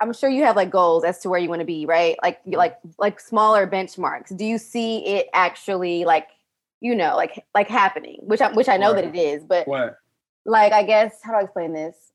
I'm 0.00 0.14
sure 0.14 0.30
you 0.30 0.44
have 0.44 0.56
like 0.56 0.70
goals 0.70 1.04
as 1.04 1.18
to 1.20 1.28
where 1.28 1.38
you 1.38 1.48
want 1.48 1.60
to 1.60 1.66
be, 1.66 1.84
right? 1.84 2.16
Like 2.22 2.40
like 2.46 2.78
like 2.98 3.20
smaller 3.20 3.66
benchmarks. 3.66 4.34
Do 4.36 4.44
you 4.44 4.56
see 4.56 5.06
it 5.06 5.28
actually 5.34 6.04
like 6.04 6.28
you 6.80 6.94
know 6.94 7.16
like 7.16 7.44
like 7.54 7.68
happening? 7.68 8.18
Which 8.22 8.40
I 8.40 8.50
which 8.52 8.68
I 8.68 8.78
know 8.78 8.92
what? 8.92 9.04
that 9.04 9.14
it 9.14 9.18
is, 9.18 9.44
but 9.44 9.68
what? 9.68 9.96
Like 10.46 10.72
I 10.72 10.84
guess 10.84 11.20
how 11.22 11.32
do 11.32 11.38
I 11.38 11.42
explain 11.42 11.74
this? 11.74 12.12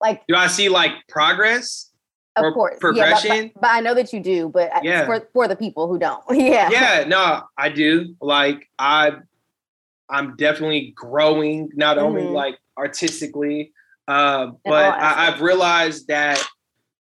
Like 0.00 0.26
do 0.26 0.34
I 0.34 0.46
see 0.46 0.68
like 0.68 0.92
progress? 1.08 1.90
Of 2.36 2.52
course, 2.52 2.76
progression. 2.78 3.30
Yeah, 3.30 3.42
but, 3.42 3.54
but, 3.54 3.60
but, 3.62 3.70
I 3.70 3.80
know 3.80 3.94
that 3.94 4.12
you 4.12 4.20
do, 4.20 4.50
but 4.50 4.70
uh, 4.74 4.80
yeah. 4.82 5.06
for 5.06 5.26
for 5.32 5.48
the 5.48 5.56
people 5.56 5.88
who 5.88 5.98
don't, 5.98 6.22
yeah, 6.30 6.68
yeah, 6.70 7.04
no, 7.06 7.42
I 7.56 7.70
do. 7.70 8.14
Like 8.20 8.68
I 8.78 9.12
I'm 10.08 10.36
definitely 10.36 10.92
growing, 10.94 11.70
not 11.74 11.96
mm-hmm. 11.96 12.06
only 12.06 12.22
like 12.24 12.58
artistically, 12.78 13.72
uh, 14.08 14.52
but 14.64 14.98
I, 14.98 15.24
have 15.26 15.40
realized 15.40 16.06
that 16.08 16.42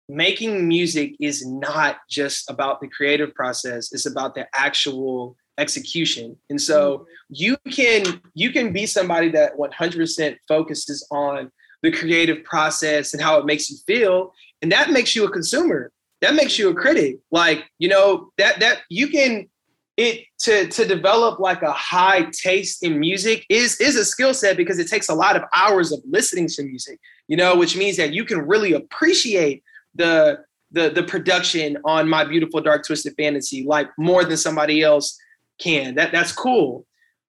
making 0.09 0.67
music 0.67 1.15
is 1.21 1.47
not 1.47 1.99
just 2.09 2.51
about 2.51 2.81
the 2.81 2.89
creative 2.89 3.35
process; 3.35 3.93
it's 3.93 4.07
about 4.07 4.35
the 4.35 4.47
actual 4.55 5.37
execution. 5.59 6.37
And 6.51 6.61
so 6.61 6.99
mm-hmm. 6.99 7.05
you 7.29 7.57
can 7.71 8.21
you 8.35 8.51
can 8.51 8.73
be 8.73 8.87
somebody 8.87 9.29
that 9.31 9.57
100% 9.57 10.37
focuses 10.49 11.07
on 11.11 11.51
the 11.83 11.93
creative 11.93 12.43
process 12.45 13.13
and 13.13 13.23
how 13.23 13.39
it 13.39 13.45
makes 13.45 13.71
you 13.71 13.77
feel, 13.87 14.33
and 14.63 14.73
that 14.73 14.91
makes 14.91 15.15
you 15.15 15.25
a 15.25 15.31
consumer. 15.31 15.91
That 16.23 16.35
makes 16.35 16.59
you 16.59 16.71
a 16.71 16.75
critic. 16.75 17.19
Like 17.31 17.65
you 17.79 17.89
know 17.89 18.33
that 18.39 18.61
that 18.61 18.79
you 18.89 19.09
can 19.09 19.49
it 19.97 20.25
to 20.41 20.67
to 20.69 20.85
develop 20.85 21.39
like 21.39 21.63
a 21.63 21.73
high 21.73 22.29
taste 22.33 22.83
in 22.83 22.99
music 22.99 23.47
is 23.49 23.81
is 23.81 23.97
a 23.97 24.05
skill 24.05 24.35
set 24.35 24.57
because 24.57 24.79
it 24.79 24.89
takes 24.89 25.09
a 25.09 25.15
lot 25.15 25.37
of 25.37 25.43
hours 25.55 25.93
of 25.93 26.01
listening 26.09 26.49
to 26.49 26.65
music 26.65 26.99
you 27.29 27.37
know 27.37 27.57
which 27.57 27.77
means 27.77 27.97
that 27.97 28.13
you 28.13 28.25
can 28.25 28.41
really 28.47 28.73
appreciate 28.73 29.63
the 29.95 30.39
the 30.73 30.91
the 30.91 31.05
production 31.05 31.79
on 31.85 32.09
my 32.09 32.25
beautiful 32.25 32.61
dark 32.61 32.85
twisted 32.85 33.15
fantasy 33.17 33.65
like 33.65 33.89
more 33.97 34.25
than 34.25 34.37
somebody 34.37 34.83
else 34.83 35.19
can. 35.59 35.95
That 35.95 36.13
that's 36.13 36.33
cool. 36.33 36.87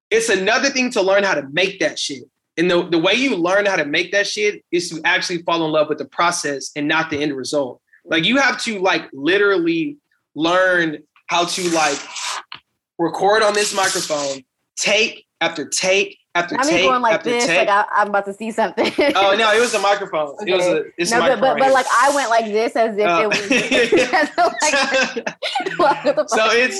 It's 0.09 0.29
another 0.29 0.69
thing 0.69 0.91
to 0.91 1.01
learn 1.01 1.23
how 1.23 1.35
to 1.35 1.47
make 1.51 1.79
that 1.79 1.97
shit. 1.97 2.23
And 2.57 2.71
the, 2.71 2.87
the 2.87 2.97
way 2.97 3.13
you 3.13 3.35
learn 3.35 3.65
how 3.65 3.75
to 3.75 3.85
make 3.85 4.11
that 4.13 4.27
shit 4.27 4.63
is 4.71 4.89
to 4.89 5.01
actually 5.03 5.41
fall 5.41 5.65
in 5.65 5.71
love 5.71 5.89
with 5.89 5.97
the 5.97 6.05
process 6.05 6.71
and 6.75 6.87
not 6.87 7.09
the 7.09 7.21
end 7.21 7.35
result. 7.35 7.81
Like 8.05 8.23
you 8.23 8.37
have 8.37 8.61
to 8.63 8.79
like 8.79 9.09
literally 9.11 9.97
learn 10.35 10.99
how 11.27 11.45
to 11.45 11.69
like 11.71 11.99
record 12.99 13.43
on 13.43 13.53
this 13.53 13.75
microphone, 13.75 14.43
take 14.77 15.25
after 15.41 15.67
take 15.67 16.17
after 16.33 16.55
take. 16.55 16.65
I'm 16.65 16.69
take 16.69 16.83
going 16.83 17.01
like 17.01 17.23
this, 17.23 17.45
take. 17.45 17.67
like 17.67 17.87
I, 17.91 18.01
am 18.01 18.07
about 18.09 18.25
to 18.25 18.33
see 18.33 18.51
something. 18.51 18.91
oh 19.15 19.35
no, 19.37 19.53
it 19.53 19.59
was 19.59 19.73
a 19.73 19.79
microphone. 19.79 20.35
Okay. 20.41 20.51
It 20.51 20.55
was 20.55 20.65
a 20.65 20.83
it's 20.97 21.11
no, 21.11 21.19
but, 21.19 21.39
but, 21.39 21.57
but 21.57 21.71
like 21.71 21.85
I 21.99 22.13
went 22.15 22.29
like 22.29 22.45
this 22.45 22.75
as 22.75 22.97
if 22.97 23.07
it 23.07 23.27
was. 23.27 23.49
like, 25.79 26.05
so 26.29 26.49
it's 26.51 26.79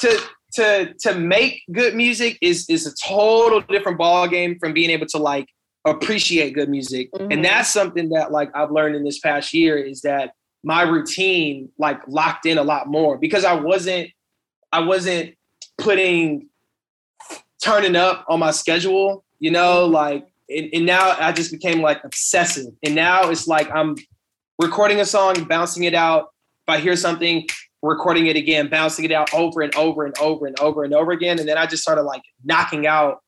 to 0.00 0.20
to 0.54 0.94
to 1.00 1.14
make 1.14 1.62
good 1.72 1.94
music 1.94 2.38
is 2.40 2.66
is 2.68 2.86
a 2.86 2.94
total 3.06 3.60
different 3.60 3.98
ball 3.98 4.26
game 4.28 4.58
from 4.58 4.72
being 4.72 4.90
able 4.90 5.06
to 5.06 5.18
like 5.18 5.48
appreciate 5.86 6.52
good 6.52 6.68
music, 6.68 7.10
mm-hmm. 7.12 7.30
and 7.30 7.44
that's 7.44 7.70
something 7.70 8.08
that 8.10 8.32
like 8.32 8.50
I've 8.54 8.70
learned 8.70 8.96
in 8.96 9.04
this 9.04 9.20
past 9.20 9.54
year 9.54 9.78
is 9.78 10.02
that 10.02 10.32
my 10.64 10.82
routine 10.82 11.68
like 11.78 12.00
locked 12.08 12.44
in 12.44 12.58
a 12.58 12.62
lot 12.62 12.88
more 12.88 13.16
because 13.18 13.44
I 13.44 13.54
wasn't 13.54 14.10
I 14.72 14.80
wasn't 14.80 15.34
putting 15.78 16.48
turning 17.62 17.96
up 17.96 18.24
on 18.28 18.40
my 18.40 18.50
schedule, 18.50 19.24
you 19.38 19.50
know, 19.50 19.86
like 19.86 20.26
and, 20.48 20.68
and, 20.72 20.86
now 20.86 21.16
I 21.18 21.32
just 21.32 21.50
became 21.50 21.80
like 21.80 22.04
obsessive. 22.04 22.72
And 22.84 22.94
now 22.94 23.30
it's 23.30 23.48
like 23.48 23.70
I'm 23.74 23.96
recording 24.60 25.00
a 25.00 25.04
song, 25.04 25.44
bouncing 25.44 25.84
it 25.84 25.94
out. 25.94 26.28
If 26.66 26.74
I 26.74 26.78
hear 26.78 26.96
something, 26.96 27.48
recording 27.82 28.26
it 28.26 28.36
again, 28.36 28.68
bouncing 28.68 29.04
it 29.04 29.12
out 29.12 29.32
over 29.34 29.62
and 29.62 29.74
over 29.76 30.04
and 30.04 30.16
over 30.18 30.46
and 30.46 30.58
over 30.60 30.84
and 30.84 30.94
over 30.94 31.12
again. 31.12 31.38
And 31.38 31.48
then 31.48 31.58
I 31.58 31.66
just 31.66 31.82
started 31.82 32.02
like 32.02 32.22
knocking 32.44 32.86
out 32.86 33.22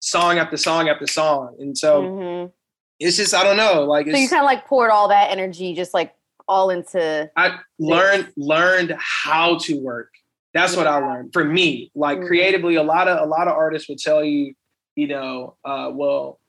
song 0.00 0.38
after 0.38 0.56
song 0.56 0.88
after 0.88 1.06
song. 1.06 1.56
And 1.58 1.76
so 1.76 2.02
mm-hmm. 2.02 2.50
it's 2.98 3.16
just, 3.16 3.34
I 3.34 3.42
don't 3.42 3.56
know. 3.56 3.84
Like, 3.84 4.06
so 4.10 4.16
you 4.16 4.28
kind 4.28 4.42
of 4.42 4.46
like 4.46 4.66
poured 4.66 4.90
all 4.90 5.08
that 5.08 5.30
energy 5.30 5.74
just 5.74 5.94
like 5.94 6.14
all 6.46 6.70
into. 6.70 7.30
I 7.36 7.58
learned, 7.78 8.32
learned 8.36 8.94
how 8.98 9.58
to 9.58 9.74
work. 9.74 10.10
That's 10.58 10.76
what 10.76 10.86
I 10.86 10.98
learned 10.98 11.32
for 11.32 11.44
me. 11.44 11.90
Like 11.94 12.18
mm-hmm. 12.18 12.26
creatively, 12.26 12.74
a 12.76 12.82
lot 12.82 13.08
of, 13.08 13.20
a 13.20 13.30
lot 13.30 13.48
of 13.48 13.54
artists 13.54 13.88
would 13.88 13.98
tell 13.98 14.24
you, 14.24 14.54
you 14.96 15.06
know, 15.06 15.56
uh, 15.64 15.90
well, 15.92 16.40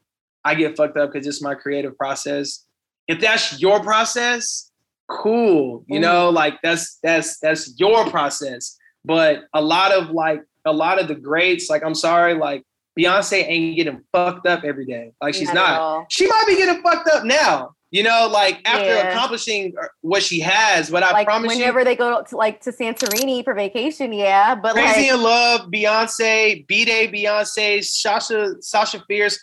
I 0.44 0.56
get 0.56 0.76
fucked 0.76 0.98
up 0.98 1.12
because 1.12 1.28
it's 1.28 1.42
my 1.42 1.56
creative 1.56 1.98
process. 1.98 2.66
If 3.08 3.20
that's 3.20 3.62
your 3.62 3.82
process, 3.82 4.72
cool. 5.08 5.84
You 5.88 5.96
mm-hmm. 5.96 6.02
know, 6.02 6.30
like 6.30 6.60
that's 6.64 6.98
that's 7.04 7.40
that's 7.40 7.80
your 7.80 8.10
process. 8.10 8.78
But 9.06 9.44
a 9.54 9.62
lot 9.62 9.92
of 9.92 10.10
like 10.10 10.42
a 10.66 10.74
lot 10.74 11.00
of 11.00 11.08
the 11.08 11.16
greats, 11.16 11.70
like 11.70 11.84
I'm 11.84 11.96
sorry, 11.96 12.34
like 12.34 12.64
Beyonce 12.98 13.44
ain't 13.48 13.76
getting 13.76 14.02
fucked 14.12 14.48
up 14.48 14.64
every 14.64 14.86
day. 14.86 15.14
Like 15.22 15.36
she's 15.36 15.54
not. 15.54 15.56
not. 15.56 16.12
She 16.12 16.28
might 16.28 16.46
be 16.48 16.56
getting 16.56 16.82
fucked 16.82 17.10
up 17.10 17.24
now. 17.24 17.76
You 17.92 18.04
know, 18.04 18.30
like 18.32 18.62
after 18.66 18.86
yeah. 18.86 19.10
accomplishing 19.10 19.74
uh, 19.82 19.88
what 20.02 20.22
she 20.22 20.40
has, 20.42 20.92
but 20.92 21.02
I 21.02 21.12
like 21.12 21.26
promise 21.26 21.56
whenever 21.56 21.80
you, 21.80 21.86
they 21.86 21.96
go 21.96 22.22
to 22.22 22.38
like 22.38 22.62
to 22.62 22.72
Santorini 22.72 23.44
for 23.44 23.56
vacation, 23.56 24.14
yeah. 24.14 24.54
But 24.54 24.74
Crazy 24.74 25.10
like, 25.10 25.12
in 25.14 25.24
Love, 25.24 25.62
Beyonce, 25.72 26.68
B 26.68 26.86
Day, 26.86 27.08
Beyonce, 27.08 27.84
Sasha, 27.84 28.62
Sasha 28.62 29.04
Fierce, 29.08 29.40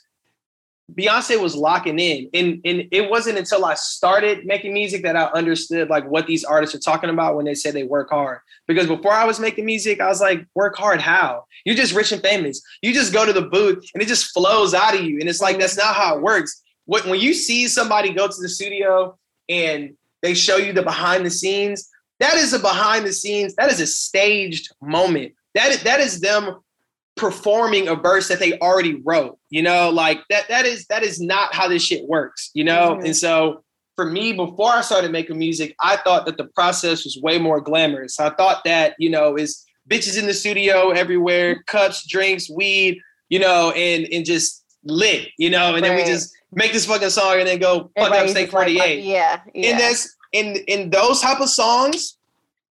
Beyonce 0.94 1.40
was 1.40 1.56
locking 1.56 1.98
in. 1.98 2.28
And, 2.32 2.60
and 2.64 2.84
it 2.92 3.10
wasn't 3.10 3.38
until 3.38 3.64
I 3.64 3.74
started 3.74 4.46
making 4.46 4.72
music 4.72 5.02
that 5.02 5.16
I 5.16 5.24
understood 5.26 5.90
like 5.90 6.08
what 6.08 6.26
these 6.26 6.44
artists 6.44 6.76
are 6.76 6.80
talking 6.80 7.10
about 7.10 7.34
when 7.34 7.44
they 7.44 7.54
say 7.54 7.70
they 7.70 7.82
work 7.82 8.10
hard. 8.10 8.38
Because 8.68 8.86
before 8.86 9.12
I 9.12 9.24
was 9.24 9.40
making 9.40 9.66
music, 9.66 10.00
I 10.00 10.06
was 10.06 10.20
like, 10.20 10.46
work 10.54 10.76
hard, 10.76 11.00
how? 11.00 11.44
You're 11.64 11.74
just 11.74 11.94
rich 11.94 12.12
and 12.12 12.22
famous. 12.22 12.62
You 12.82 12.94
just 12.94 13.12
go 13.12 13.26
to 13.26 13.32
the 13.32 13.42
booth 13.42 13.84
and 13.94 14.02
it 14.02 14.06
just 14.06 14.26
flows 14.26 14.74
out 14.74 14.94
of 14.94 15.00
you. 15.02 15.18
And 15.18 15.28
it's 15.28 15.40
like, 15.40 15.54
mm-hmm. 15.54 15.62
that's 15.62 15.76
not 15.76 15.96
how 15.96 16.16
it 16.16 16.22
works. 16.22 16.62
When 16.86 17.20
you 17.20 17.34
see 17.34 17.68
somebody 17.68 18.12
go 18.12 18.26
to 18.26 18.40
the 18.40 18.48
studio 18.48 19.18
and 19.48 19.94
they 20.22 20.34
show 20.34 20.56
you 20.56 20.72
the 20.72 20.82
behind 20.82 21.26
the 21.26 21.30
scenes, 21.30 21.88
that 22.20 22.34
is 22.34 22.52
a 22.52 22.58
behind 22.58 23.04
the 23.04 23.12
scenes, 23.12 23.54
that 23.56 23.70
is 23.70 23.80
a 23.80 23.86
staged 23.86 24.72
moment. 24.80 25.34
That 25.54 25.72
is, 25.72 25.82
that 25.82 26.00
is 26.00 26.20
them 26.20 26.60
performing 27.16 27.88
a 27.88 27.94
verse 27.94 28.28
that 28.28 28.38
they 28.38 28.58
already 28.58 29.00
wrote. 29.04 29.38
You 29.50 29.62
know, 29.62 29.90
like 29.90 30.20
that 30.30 30.48
that 30.48 30.64
is 30.64 30.86
that 30.86 31.02
is 31.02 31.20
not 31.20 31.54
how 31.54 31.68
this 31.68 31.82
shit 31.82 32.08
works, 32.08 32.50
you 32.54 32.64
know? 32.64 32.94
Mm-hmm. 32.94 33.06
And 33.06 33.16
so 33.16 33.64
for 33.96 34.04
me, 34.04 34.32
before 34.32 34.70
I 34.72 34.82
started 34.82 35.10
making 35.10 35.38
music, 35.38 35.74
I 35.80 35.96
thought 35.96 36.26
that 36.26 36.36
the 36.36 36.44
process 36.44 37.04
was 37.04 37.18
way 37.20 37.38
more 37.38 37.60
glamorous. 37.60 38.20
I 38.20 38.30
thought 38.30 38.62
that, 38.64 38.94
you 38.98 39.10
know, 39.10 39.36
is 39.36 39.64
bitches 39.88 40.18
in 40.18 40.26
the 40.26 40.34
studio 40.34 40.90
everywhere, 40.90 41.62
cups, 41.66 42.06
drinks, 42.06 42.50
weed, 42.50 43.00
you 43.28 43.38
know, 43.38 43.72
and 43.72 44.06
and 44.12 44.24
just 44.24 44.64
lit, 44.84 45.28
you 45.38 45.50
know, 45.50 45.74
and 45.74 45.82
right. 45.82 45.88
then 45.88 45.96
we 45.96 46.04
just 46.04 46.35
make 46.52 46.72
this 46.72 46.86
fucking 46.86 47.10
song 47.10 47.38
and 47.38 47.48
then 47.48 47.58
go 47.58 47.90
fuck 47.96 48.12
up 48.12 48.28
State 48.28 48.50
48. 48.50 48.78
Like, 48.78 49.04
yeah, 49.04 49.40
yeah. 49.54 49.70
And 49.70 49.80
that's 49.80 50.16
in 50.32 50.56
in 50.68 50.90
those 50.90 51.20
type 51.20 51.40
of 51.40 51.48
songs 51.48 52.18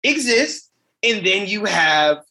exist. 0.04 0.72
And 1.04 1.26
then 1.26 1.48
you 1.48 1.66
have 1.66 2.24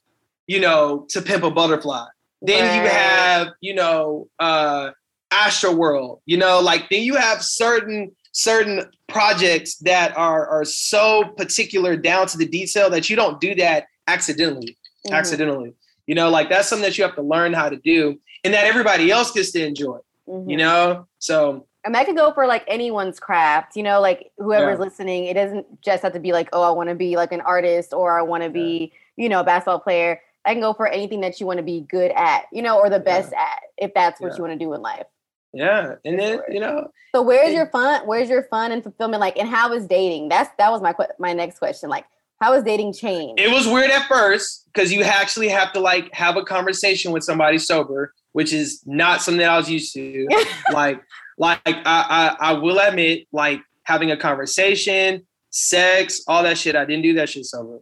you 0.46 0.60
know, 0.60 1.06
to 1.10 1.22
pimp 1.22 1.44
a 1.44 1.50
butterfly. 1.50 2.06
Then 2.42 2.64
right. 2.64 2.82
you 2.82 2.90
have, 2.90 3.48
you 3.60 3.74
know, 3.74 4.28
uh 4.38 4.90
Astroworld, 5.32 6.20
you 6.26 6.36
know, 6.36 6.60
like 6.60 6.88
then 6.90 7.02
you 7.02 7.16
have 7.16 7.42
certain 7.42 8.14
certain 8.32 8.84
projects 9.08 9.76
that 9.78 10.16
are 10.16 10.46
are 10.46 10.64
so 10.64 11.24
particular 11.36 11.96
down 11.96 12.26
to 12.28 12.38
the 12.38 12.46
detail 12.46 12.88
that 12.90 13.10
you 13.10 13.16
don't 13.16 13.40
do 13.40 13.54
that 13.56 13.86
accidentally. 14.06 14.76
Mm-hmm. 15.06 15.14
Accidentally. 15.14 15.74
You 16.06 16.14
know, 16.14 16.30
like 16.30 16.50
that's 16.50 16.68
something 16.68 16.84
that 16.84 16.98
you 16.98 17.04
have 17.04 17.16
to 17.16 17.22
learn 17.22 17.52
how 17.52 17.68
to 17.68 17.76
do 17.76 18.20
and 18.44 18.54
that 18.54 18.66
everybody 18.66 19.10
else 19.10 19.32
gets 19.32 19.50
to 19.52 19.66
enjoy. 19.66 19.98
Mm-hmm. 20.28 20.50
You 20.50 20.56
know? 20.56 21.06
So 21.18 21.66
and 21.84 21.94
that 21.94 22.06
could 22.06 22.16
go 22.16 22.32
for 22.32 22.46
like 22.46 22.64
anyone's 22.66 23.20
craft, 23.20 23.76
you 23.76 23.82
know, 23.82 24.00
like 24.00 24.32
whoever's 24.38 24.78
yeah. 24.78 24.84
listening, 24.84 25.24
it 25.26 25.34
doesn't 25.34 25.82
just 25.82 26.02
have 26.02 26.14
to 26.14 26.20
be 26.20 26.32
like, 26.32 26.48
oh, 26.52 26.62
I 26.62 26.70
want 26.70 26.88
to 26.88 26.94
be 26.94 27.16
like 27.16 27.32
an 27.32 27.42
artist 27.42 27.92
or 27.92 28.18
I 28.18 28.22
want 28.22 28.42
to 28.42 28.48
be, 28.48 28.92
you 29.16 29.28
know, 29.28 29.40
a 29.40 29.44
basketball 29.44 29.80
player 29.80 30.20
I 30.44 30.52
can 30.52 30.60
go 30.60 30.74
for 30.74 30.86
anything 30.86 31.20
that 31.22 31.40
you 31.40 31.46
want 31.46 31.58
to 31.58 31.62
be 31.62 31.80
good 31.80 32.12
at, 32.12 32.46
you 32.52 32.62
know, 32.62 32.78
or 32.78 32.90
the 32.90 33.00
best 33.00 33.30
yeah. 33.32 33.40
at, 33.40 33.62
if 33.78 33.94
that's 33.94 34.20
what 34.20 34.32
yeah. 34.32 34.36
you 34.36 34.42
want 34.42 34.58
to 34.58 34.64
do 34.64 34.72
in 34.74 34.82
life. 34.82 35.06
Yeah, 35.52 35.94
and 36.04 36.18
then 36.18 36.40
you 36.48 36.58
know. 36.58 36.88
So 37.14 37.22
where's 37.22 37.50
it, 37.50 37.54
your 37.54 37.66
fun? 37.66 38.02
Where's 38.06 38.28
your 38.28 38.42
fun 38.44 38.72
and 38.72 38.82
fulfillment? 38.82 39.20
Like, 39.20 39.38
and 39.38 39.48
how 39.48 39.72
is 39.72 39.86
dating? 39.86 40.28
That's 40.28 40.50
that 40.58 40.70
was 40.70 40.82
my 40.82 40.94
my 41.20 41.32
next 41.32 41.60
question. 41.60 41.88
Like, 41.88 42.06
how 42.40 42.54
has 42.54 42.64
dating 42.64 42.94
changed? 42.94 43.40
It 43.40 43.52
was 43.52 43.68
weird 43.68 43.90
at 43.90 44.08
first 44.08 44.68
because 44.72 44.92
you 44.92 45.02
actually 45.02 45.48
have 45.48 45.72
to 45.74 45.80
like 45.80 46.12
have 46.12 46.36
a 46.36 46.42
conversation 46.42 47.12
with 47.12 47.22
somebody 47.22 47.58
sober, 47.58 48.12
which 48.34 48.52
is 48.52 48.82
not 48.84 49.22
something 49.22 49.38
that 49.38 49.50
I 49.50 49.56
was 49.56 49.70
used 49.70 49.94
to. 49.94 50.26
like, 50.72 51.00
like 51.38 51.60
I, 51.66 51.80
I 51.86 52.36
I 52.40 52.52
will 52.54 52.78
admit, 52.78 53.26
like 53.32 53.60
having 53.84 54.10
a 54.10 54.16
conversation, 54.16 55.24
sex, 55.50 56.22
all 56.26 56.42
that 56.42 56.58
shit. 56.58 56.74
I 56.76 56.84
didn't 56.84 57.02
do 57.02 57.14
that 57.14 57.28
shit 57.28 57.46
sober. 57.46 57.78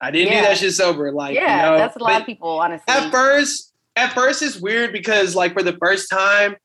I 0.00 0.10
didn't 0.10 0.32
yeah. 0.32 0.42
do 0.42 0.48
that 0.48 0.58
shit 0.58 0.72
sober. 0.74 1.10
Like, 1.10 1.34
yeah, 1.34 1.64
you 1.64 1.72
know, 1.72 1.78
that's 1.78 1.96
a 1.96 2.00
lot 2.00 2.20
of 2.20 2.26
people, 2.26 2.60
honestly. 2.60 2.84
At 2.88 3.10
first, 3.10 3.72
at 3.96 4.12
first 4.12 4.42
it's 4.42 4.60
weird 4.60 4.92
because 4.92 5.34
like 5.34 5.54
for 5.54 5.62
the 5.62 5.76
first 5.80 6.10
time, 6.10 6.56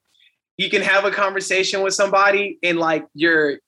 you 0.57 0.69
can 0.69 0.81
have 0.81 1.05
a 1.05 1.11
conversation 1.11 1.81
with 1.81 1.93
somebody 1.93 2.59
and 2.61 2.77
like 2.77 3.05
your 3.13 3.59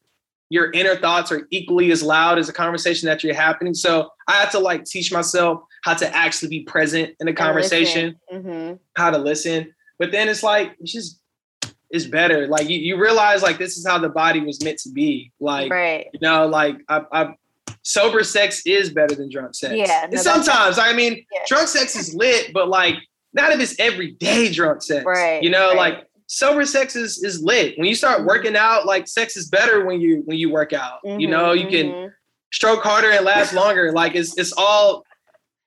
your 0.50 0.72
inner 0.72 0.96
thoughts 0.96 1.32
are 1.32 1.48
equally 1.52 1.92
as 1.92 2.04
loud 2.04 2.40
as 2.40 2.48
the 2.48 2.54
conversation 2.54 3.08
that 3.08 3.24
you're 3.24 3.36
happening. 3.36 3.74
So 3.74 4.10
I 4.28 4.34
had 4.34 4.52
to 4.52 4.60
like 4.60 4.84
teach 4.84 5.14
myself 5.14 5.62
how 5.84 5.94
to 5.94 6.16
actually 6.16 6.50
be 6.50 6.64
present 6.64 7.16
in 7.20 7.28
a 7.28 7.34
conversation, 7.34 8.16
mm-hmm. 8.32 8.76
how 8.96 9.10
to 9.12 9.18
listen. 9.18 9.74
But 9.98 10.12
then 10.12 10.30
it's 10.30 10.44
like 10.44 10.76
it's 10.80 10.92
just 10.92 11.20
it's 11.90 12.06
better. 12.06 12.48
Like 12.48 12.70
you, 12.70 12.78
you 12.78 13.02
realize 13.02 13.42
like 13.42 13.58
this 13.58 13.78
is 13.78 13.86
how 13.86 13.98
the 13.98 14.10
body 14.10 14.42
was 14.42 14.64
meant 14.64 14.78
to 14.80 14.92
be. 14.92 15.32
Like 15.40 15.72
right. 15.72 16.08
you 16.14 16.20
know, 16.22 16.48
like 16.48 16.78
I, 16.88 17.04
I 17.12 17.36
sober 17.84 18.24
sex 18.24 18.62
is 18.66 18.92
better 18.92 19.16
than 19.16 19.30
drunk 19.30 19.56
sex. 19.56 19.76
Yeah. 19.76 20.08
No, 20.12 20.22
sometimes, 20.22 20.78
I 20.78 20.94
mean, 20.94 21.26
yeah. 21.34 21.42
drunk 21.48 21.68
sex 21.68 21.96
is 21.96 22.14
lit, 22.14 22.54
but 22.54 22.70
like 22.70 22.96
not 23.34 23.52
if 23.52 23.60
it's 23.60 23.80
everyday 23.80 24.52
drunk 24.52 24.82
sex. 24.82 25.06
Right. 25.06 25.42
You 25.42 25.50
know, 25.50 25.70
right. 25.70 25.78
like 25.78 26.08
sober 26.28 26.66
sex 26.66 26.96
is 26.96 27.24
is 27.24 27.42
lit. 27.42 27.78
When 27.78 27.88
you 27.88 27.96
start 27.96 28.20
mm-hmm. 28.20 28.28
working 28.28 28.56
out, 28.56 28.86
like 28.86 29.08
sex 29.08 29.36
is 29.36 29.50
better 29.50 29.86
when 29.86 30.00
you 30.00 30.22
when 30.26 30.38
you 30.38 30.52
work 30.52 30.74
out. 30.74 31.00
Mm-hmm, 31.06 31.20
you 31.20 31.28
know, 31.28 31.54
you 31.54 31.68
can 31.68 31.92
mm-hmm. 31.92 32.08
stroke 32.52 32.84
harder 32.84 33.12
and 33.12 33.26
last 33.26 33.54
longer. 33.54 33.92
like 33.92 34.16
it's 34.16 34.38
it's 34.38 34.54
all 34.56 35.04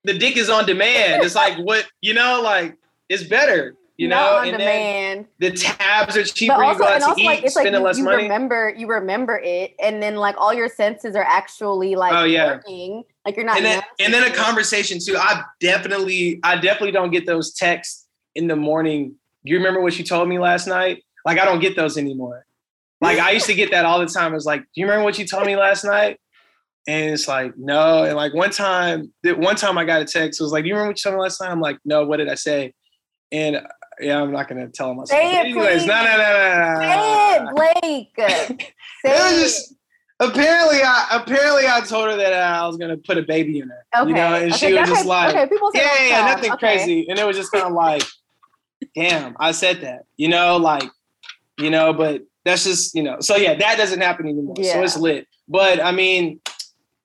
the 0.05 0.18
dick 0.18 0.36
is 0.36 0.50
on 0.50 0.66
demand. 0.66 1.24
It's 1.24 1.34
like 1.34 1.59
what 1.64 1.86
you 2.00 2.14
know, 2.14 2.40
like 2.42 2.76
it's 3.09 3.24
better 3.24 3.76
you 4.03 4.09
know, 4.09 4.36
on 4.36 4.48
and 4.48 4.59
demand. 4.59 5.26
the 5.38 5.53
tabs 5.53 6.16
are 6.16 6.24
cheaper. 6.24 6.57
But 6.57 6.64
also, 6.64 6.72
you 6.72 6.78
go 6.78 7.07
out 7.07 7.16
to 7.16 7.22
eat, 7.22 7.26
like, 7.26 7.44
it's 7.44 7.55
spending 7.55 7.74
like 7.74 7.80
you, 7.80 7.84
less 7.84 7.98
you 7.98 8.05
money. 8.05 8.22
Remember, 8.24 8.74
you 8.76 8.86
remember 8.88 9.40
it, 9.42 9.74
and 9.80 10.03
then 10.03 10.16
like 10.16 10.34
all 10.38 10.53
your 10.53 10.68
senses 10.68 11.14
are 11.14 11.22
actually 11.22 11.94
like 11.94 12.12
oh, 12.12 12.24
yeah. 12.24 12.46
working. 12.55 13.05
Like 13.24 13.36
you're 13.36 13.44
not. 13.44 13.59
And 13.59 13.64
then, 13.64 13.82
and 14.00 14.12
then 14.12 14.30
a 14.30 14.34
conversation 14.34 14.98
too. 14.98 15.16
I 15.16 15.44
definitely, 15.61 16.40
I 16.42 16.57
definitely 16.57 16.90
don't 16.90 17.11
get 17.11 17.26
those 17.26 17.53
texts 17.53 18.09
in 18.34 18.48
the 18.48 18.57
morning. 18.57 19.14
Do 19.44 19.53
you 19.53 19.59
remember 19.59 19.80
what 19.80 19.98
you 19.98 20.05
told 20.05 20.28
me 20.28 20.38
last 20.38 20.66
night? 20.66 21.05
Like 21.24 21.38
I 21.38 21.44
don't 21.44 21.61
get 21.61 21.76
those 21.76 21.96
anymore. 21.96 22.46
Like 23.00 23.18
I 23.18 23.32
used 23.32 23.46
to 23.46 23.55
get 23.55 23.70
that 23.72 23.84
all 23.84 24.00
the 24.00 24.07
time. 24.07 24.34
It's 24.34 24.46
like, 24.46 24.61
do 24.61 24.80
you 24.80 24.86
remember 24.86 25.05
what 25.05 25.18
you 25.18 25.26
told 25.26 25.46
me 25.46 25.57
last 25.57 25.84
night? 25.84 26.18
And 26.89 27.11
it's 27.11 27.28
like, 27.28 27.57
no. 27.57 28.05
And 28.05 28.16
like 28.16 28.35
one 28.35 28.51
time, 28.51 29.12
one 29.24 29.57
time 29.57 29.78
I 29.78 29.85
got 29.85 30.03
a 30.03 30.05
text. 30.05 30.41
It 30.41 30.45
was 30.45 30.53
like, 30.53 30.64
do 30.64 30.68
you 30.68 30.74
remember 30.74 30.91
what 30.91 30.99
you 30.99 31.03
told 31.03 31.16
me 31.16 31.22
last 31.22 31.41
night? 31.41 31.51
I'm 31.51 31.61
like, 31.61 31.78
no. 31.85 32.05
What 32.05 32.16
did 32.16 32.28
I 32.28 32.35
say? 32.35 32.74
And 33.30 33.62
yeah, 34.01 34.20
I'm 34.20 34.33
not 34.33 34.49
gonna 34.49 34.68
tell 34.68 34.91
him. 34.91 35.07
Say 35.07 35.37
it, 35.37 35.47
Anyways, 35.47 35.87
no, 35.87 36.05
no, 36.05 36.16
no, 36.16 36.18
no, 36.18 36.74
no. 36.74 36.80
Say 36.80 37.37
it, 37.37 37.55
Blake. 37.55 38.72
Say 39.05 39.12
it. 39.14 39.43
Just, 39.43 39.74
apparently, 40.20 40.80
I 40.83 41.07
apparently 41.12 41.64
I 41.66 41.80
told 41.80 42.11
her 42.11 42.16
that 42.16 42.33
uh, 42.33 42.62
I 42.62 42.66
was 42.66 42.76
gonna 42.76 42.97
put 42.97 43.18
a 43.18 43.22
baby 43.22 43.61
in 43.61 43.68
her. 43.68 43.87
Okay. 43.97 44.09
You 44.09 44.14
know, 44.14 44.35
and 44.35 44.53
okay, 44.53 44.68
she 44.68 44.74
was 44.74 44.89
just 44.89 45.07
like, 45.07 45.35
okay, 45.35 45.49
people 45.49 45.70
say 45.72 45.80
yeah, 45.80 46.09
yeah, 46.09 46.35
nothing 46.35 46.53
okay. 46.53 46.76
crazy. 46.76 47.09
And 47.09 47.18
it 47.18 47.26
was 47.26 47.37
just 47.37 47.53
kind 47.53 47.64
of 47.64 47.72
like, 47.72 48.03
damn, 48.95 49.37
I 49.39 49.53
said 49.53 49.80
that. 49.83 50.05
You 50.16 50.28
know, 50.28 50.57
like, 50.57 50.89
you 51.59 51.70
know, 51.70 51.93
but 51.93 52.22
that's 52.45 52.64
just 52.64 52.95
you 52.95 53.03
know. 53.03 53.18
So 53.20 53.37
yeah, 53.37 53.55
that 53.55 53.78
doesn't 53.78 54.01
happen 54.01 54.26
anymore. 54.26 54.55
Yeah. 54.59 54.74
So 54.74 54.83
it's 54.83 54.97
lit. 54.97 55.26
But 55.49 55.83
I 55.83 55.93
mean, 55.93 56.41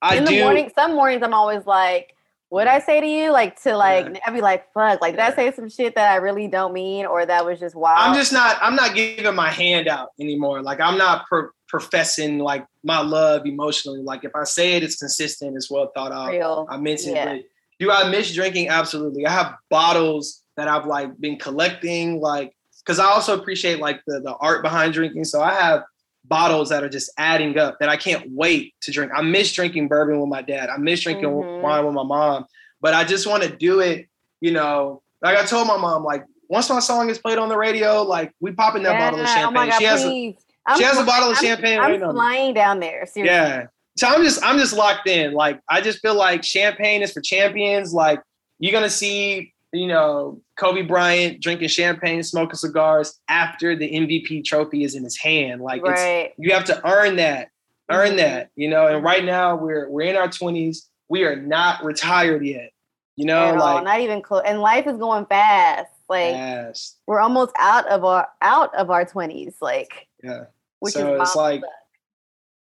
I 0.02 0.16
in 0.18 0.26
the 0.26 0.32
do. 0.32 0.44
Morning, 0.44 0.72
some 0.74 0.96
mornings 0.96 1.24
I'm 1.24 1.34
always 1.34 1.66
like 1.66 2.14
what 2.50 2.68
I 2.68 2.80
say 2.80 3.02
to 3.02 3.08
you, 3.08 3.32
like 3.32 3.62
to 3.64 3.76
like, 3.76 4.06
yeah. 4.06 4.20
I'd 4.26 4.34
be 4.34 4.42
like, 4.42 4.72
fuck, 4.74 5.02
like 5.02 5.16
yeah. 5.16 5.30
did 5.30 5.34
I 5.34 5.36
say 5.36 5.56
some 5.56 5.70
shit 5.70 5.96
that 5.96 6.14
I 6.14 6.16
really 6.16 6.48
don't 6.48 6.72
mean, 6.74 7.06
or 7.06 7.26
that 7.26 7.46
was 7.46 7.60
just 7.60 7.76
wild? 7.76 8.00
I'm 8.00 8.16
just 8.16 8.32
not, 8.32 8.58
I'm 8.62 8.76
not 8.76 8.96
giving 8.96 9.36
my 9.36 9.52
hand 9.52 9.88
out 9.88 10.10
anymore. 10.20 10.62
Like 10.62 10.80
I'm 10.80 10.98
not 10.98 11.26
pro- 11.28 11.50
professing 11.68 12.40
like 12.40 12.66
my 12.84 13.02
love 13.02 13.46
emotionally. 13.46 14.02
Like 14.02 14.24
if 14.24 14.32
I 14.34 14.46
say 14.46 14.76
it, 14.76 14.84
it's 14.84 14.96
consistent, 14.96 15.56
it's 15.58 15.70
well 15.70 15.92
thought 15.94 16.14
out. 16.14 16.30
Real. 16.30 16.68
I 16.70 16.78
mentioned 16.78 17.16
yeah. 17.16 17.34
it. 17.34 17.46
Do 17.80 17.92
I 17.92 18.10
miss 18.10 18.34
drinking? 18.34 18.70
Absolutely. 18.70 19.26
I 19.26 19.32
have 19.32 19.56
bottles 19.70 20.42
that 20.56 20.68
I've 20.68 20.86
like 20.86 21.20
been 21.20 21.38
collecting, 21.38 22.22
like 22.22 22.56
because 22.80 22.98
I 22.98 23.06
also 23.06 23.38
appreciate 23.38 23.80
like 23.80 24.02
the 24.08 24.22
the 24.22 24.36
art 24.36 24.64
behind 24.64 24.94
drinking. 24.94 25.26
So 25.26 25.42
I 25.42 25.54
have 25.54 25.84
bottles 26.28 26.70
that 26.70 26.84
are 26.84 26.90
just 26.90 27.12
adding 27.18 27.58
up 27.58 27.80
that 27.80 27.90
I 27.90 27.98
can't 27.98 28.30
wait 28.32 28.74
to 28.82 28.92
drink. 28.92 29.12
I 29.16 29.22
miss 29.22 29.52
drinking 29.54 29.88
bourbon 29.88 30.20
with 30.20 30.30
my 30.30 30.42
dad. 30.42 30.70
I 30.70 30.78
miss 30.78 31.02
drinking 31.02 31.26
mm-hmm. 31.26 31.64
wine 31.64 31.86
with 31.86 31.94
my 31.94 32.04
mom, 32.04 32.46
but 32.82 32.94
I 32.94 33.04
just 33.04 33.28
want 33.28 33.44
to 33.44 33.50
do 33.50 33.80
it, 33.80 34.08
you 34.42 34.52
know, 34.52 35.02
like 35.22 35.38
I 35.38 35.46
told 35.46 35.68
my 35.68 35.78
mom, 35.78 36.04
like 36.04 36.26
once 36.50 36.70
my 36.70 36.80
song 36.80 37.10
is 37.10 37.18
played 37.18 37.38
on 37.38 37.50
the 37.50 37.58
radio, 37.58 38.04
like 38.04 38.32
we 38.40 38.52
pop 38.52 38.76
in 38.76 38.84
that 38.84 38.94
yeah. 38.94 39.10
bottle 39.10 39.22
of 39.22 39.28
champagne. 39.28 39.64
Oh 39.64 39.70
God, 39.70 39.80
she 39.80 39.86
has 39.86 40.04
a, 40.04 40.78
she 40.78 40.84
has 40.84 40.98
a 40.98 41.04
bottle 41.04 41.32
of 41.32 41.38
I'm, 41.38 41.44
champagne. 41.44 41.80
I'm 41.80 42.02
right 42.02 42.12
flying 42.12 42.54
down 42.54 42.80
there. 42.80 43.06
Seriously. 43.06 43.26
Yeah. 43.26 43.68
So 43.98 44.08
I'm 44.08 44.24
just 44.24 44.44
I'm 44.44 44.58
just 44.58 44.76
locked 44.76 45.08
in. 45.08 45.34
Like 45.34 45.60
I 45.70 45.82
just 45.82 46.00
feel 46.00 46.16
like 46.16 46.44
champagne 46.44 47.02
is 47.02 47.12
for 47.12 47.22
champions. 47.22 47.94
Like 47.94 48.22
you're 48.60 48.72
gonna 48.72 48.90
see, 48.90 49.54
you 49.74 49.88
know, 49.88 50.42
Kobe 50.58 50.82
Bryant 50.82 51.42
drinking 51.42 51.68
champagne, 51.68 52.24
smoking 52.24 52.56
cigars 52.56 53.20
after 53.28 53.76
the 53.76 53.90
MVP 53.90 54.46
trophy 54.46 54.84
is 54.84 54.96
in 54.96 55.04
his 55.04 55.18
hand. 55.18 55.62
Like 55.62 55.84
right. 55.84 56.32
you 56.38 56.54
have 56.54 56.66
to 56.66 56.88
earn 56.88 57.18
that, 57.18 57.50
earn 57.92 58.10
mm-hmm. 58.10 58.18
that, 58.18 58.50
you 58.56 58.70
know. 58.70 58.88
And 58.88 59.04
right 59.04 59.24
now 59.24 59.56
we're 59.56 59.90
we're 59.90 60.04
in 60.04 60.16
our 60.16 60.30
20s. 60.30 60.80
We 61.10 61.24
are 61.24 61.36
not 61.36 61.84
retired 61.84 62.46
yet. 62.46 62.72
You 63.16 63.26
know, 63.26 63.46
At 63.46 63.58
like 63.58 63.78
all, 63.78 63.84
not 63.84 64.00
even 64.00 64.22
close. 64.22 64.44
And 64.46 64.60
life 64.60 64.88
is 64.88 64.98
going 64.98 65.26
fast. 65.26 65.90
Like 66.08 66.36
fast. 66.36 67.00
we're 67.06 67.20
almost 67.20 67.52
out 67.60 67.86
of 67.88 68.06
our 68.06 68.28
out 68.42 68.74
of 68.76 68.90
our 68.90 69.06
20s. 69.06 69.56
Like 69.62 70.08
yeah. 70.24 70.46
Which 70.80 70.94
so 70.94 71.20
it's 71.22 71.36
like 71.36 71.62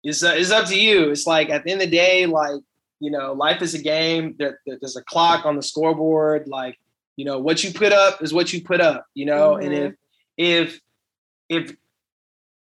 it's 0.03 0.23
uh, 0.23 0.33
it's 0.35 0.51
up 0.51 0.67
to 0.67 0.79
you. 0.79 1.11
It's 1.11 1.27
like 1.27 1.49
at 1.49 1.63
the 1.63 1.71
end 1.71 1.81
of 1.81 1.89
the 1.89 1.95
day, 1.95 2.25
like 2.25 2.61
you 2.99 3.11
know, 3.11 3.33
life 3.33 3.61
is 3.61 3.73
a 3.73 3.81
game. 3.81 4.35
There, 4.39 4.59
there's 4.65 4.95
a 4.95 5.03
clock 5.03 5.45
on 5.45 5.55
the 5.55 5.61
scoreboard. 5.61 6.47
Like 6.47 6.79
you 7.15 7.25
know, 7.25 7.39
what 7.39 7.63
you 7.63 7.71
put 7.71 7.93
up 7.93 8.21
is 8.21 8.33
what 8.33 8.53
you 8.53 8.61
put 8.61 8.81
up. 8.81 9.05
You 9.13 9.25
know, 9.25 9.51
mm-hmm. 9.51 9.71
and 9.71 9.73
if 9.73 9.95
if 10.37 10.81
if 11.49 11.75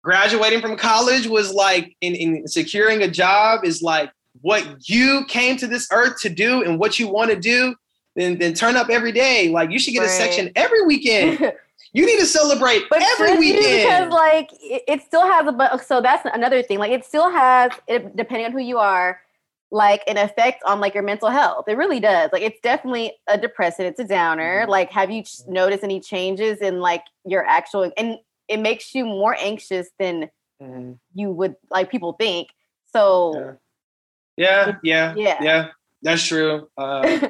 graduating 0.03 0.61
from 0.61 0.75
college 0.77 1.27
was 1.27 1.53
like 1.53 1.95
in, 2.01 2.15
in 2.15 2.47
securing 2.47 3.01
a 3.03 3.07
job 3.07 3.63
is 3.63 3.81
like 3.81 4.11
what 4.41 4.89
you 4.89 5.25
came 5.27 5.57
to 5.57 5.67
this 5.67 5.87
earth 5.91 6.19
to 6.21 6.29
do 6.29 6.63
and 6.63 6.79
what 6.79 6.99
you 6.99 7.07
want 7.07 7.31
to 7.31 7.39
do, 7.39 7.75
then 8.15 8.37
then 8.37 8.53
turn 8.53 8.75
up 8.75 8.89
every 8.89 9.11
day. 9.11 9.49
Like 9.49 9.71
you 9.71 9.79
should 9.79 9.93
get 9.93 10.01
right. 10.01 10.09
a 10.09 10.13
section 10.13 10.51
every 10.55 10.85
weekend. 10.85 11.53
You 11.95 12.07
need 12.07 12.19
to 12.19 12.25
celebrate 12.25 12.89
but 12.89 13.03
every 13.03 13.37
weekend 13.37 13.83
because 13.83 14.11
like 14.11 14.49
it, 14.53 14.81
it, 14.87 15.01
still 15.03 15.21
has 15.21 15.45
a 15.45 15.51
but 15.51 15.85
so 15.85 16.01
that's 16.01 16.27
another 16.33 16.63
thing. 16.63 16.79
Like 16.79 16.91
it 16.91 17.05
still 17.05 17.29
has 17.29 17.71
it, 17.87 18.15
depending 18.15 18.47
on 18.47 18.51
who 18.51 18.57
you 18.57 18.79
are, 18.79 19.21
like 19.73 20.03
an 20.07 20.17
effect 20.17 20.61
on 20.65 20.79
like 20.79 20.93
your 20.93 21.03
mental 21.03 21.29
health. 21.29 21.65
It 21.67 21.77
really 21.77 21.99
does. 21.99 22.29
Like 22.31 22.43
it's 22.43 22.59
definitely 22.61 23.11
a 23.27 23.37
depressant. 23.37 23.87
It's 23.87 23.99
a 23.99 24.05
downer. 24.05 24.61
Mm-hmm. 24.61 24.69
Like 24.69 24.91
have 24.91 25.09
you 25.09 25.23
noticed 25.47 25.83
any 25.83 25.99
changes 25.99 26.59
in 26.59 26.79
like 26.79 27.03
your 27.25 27.43
actual 27.43 27.91
and 27.97 28.19
it 28.47 28.57
makes 28.57 28.93
you 28.93 29.03
more 29.03 29.35
anxious 29.39 29.89
than 29.97 30.29
mm-hmm. 30.61 30.93
you 31.15 31.31
would 31.31 31.55
like 31.71 31.89
people 31.89 32.13
think. 32.13 32.49
So 32.93 33.57
yeah, 34.37 34.75
yeah, 34.83 35.13
yeah, 35.15 35.15
yeah. 35.17 35.37
yeah 35.43 35.67
that's 36.03 36.23
true. 36.23 36.69
Uh, 36.77 37.01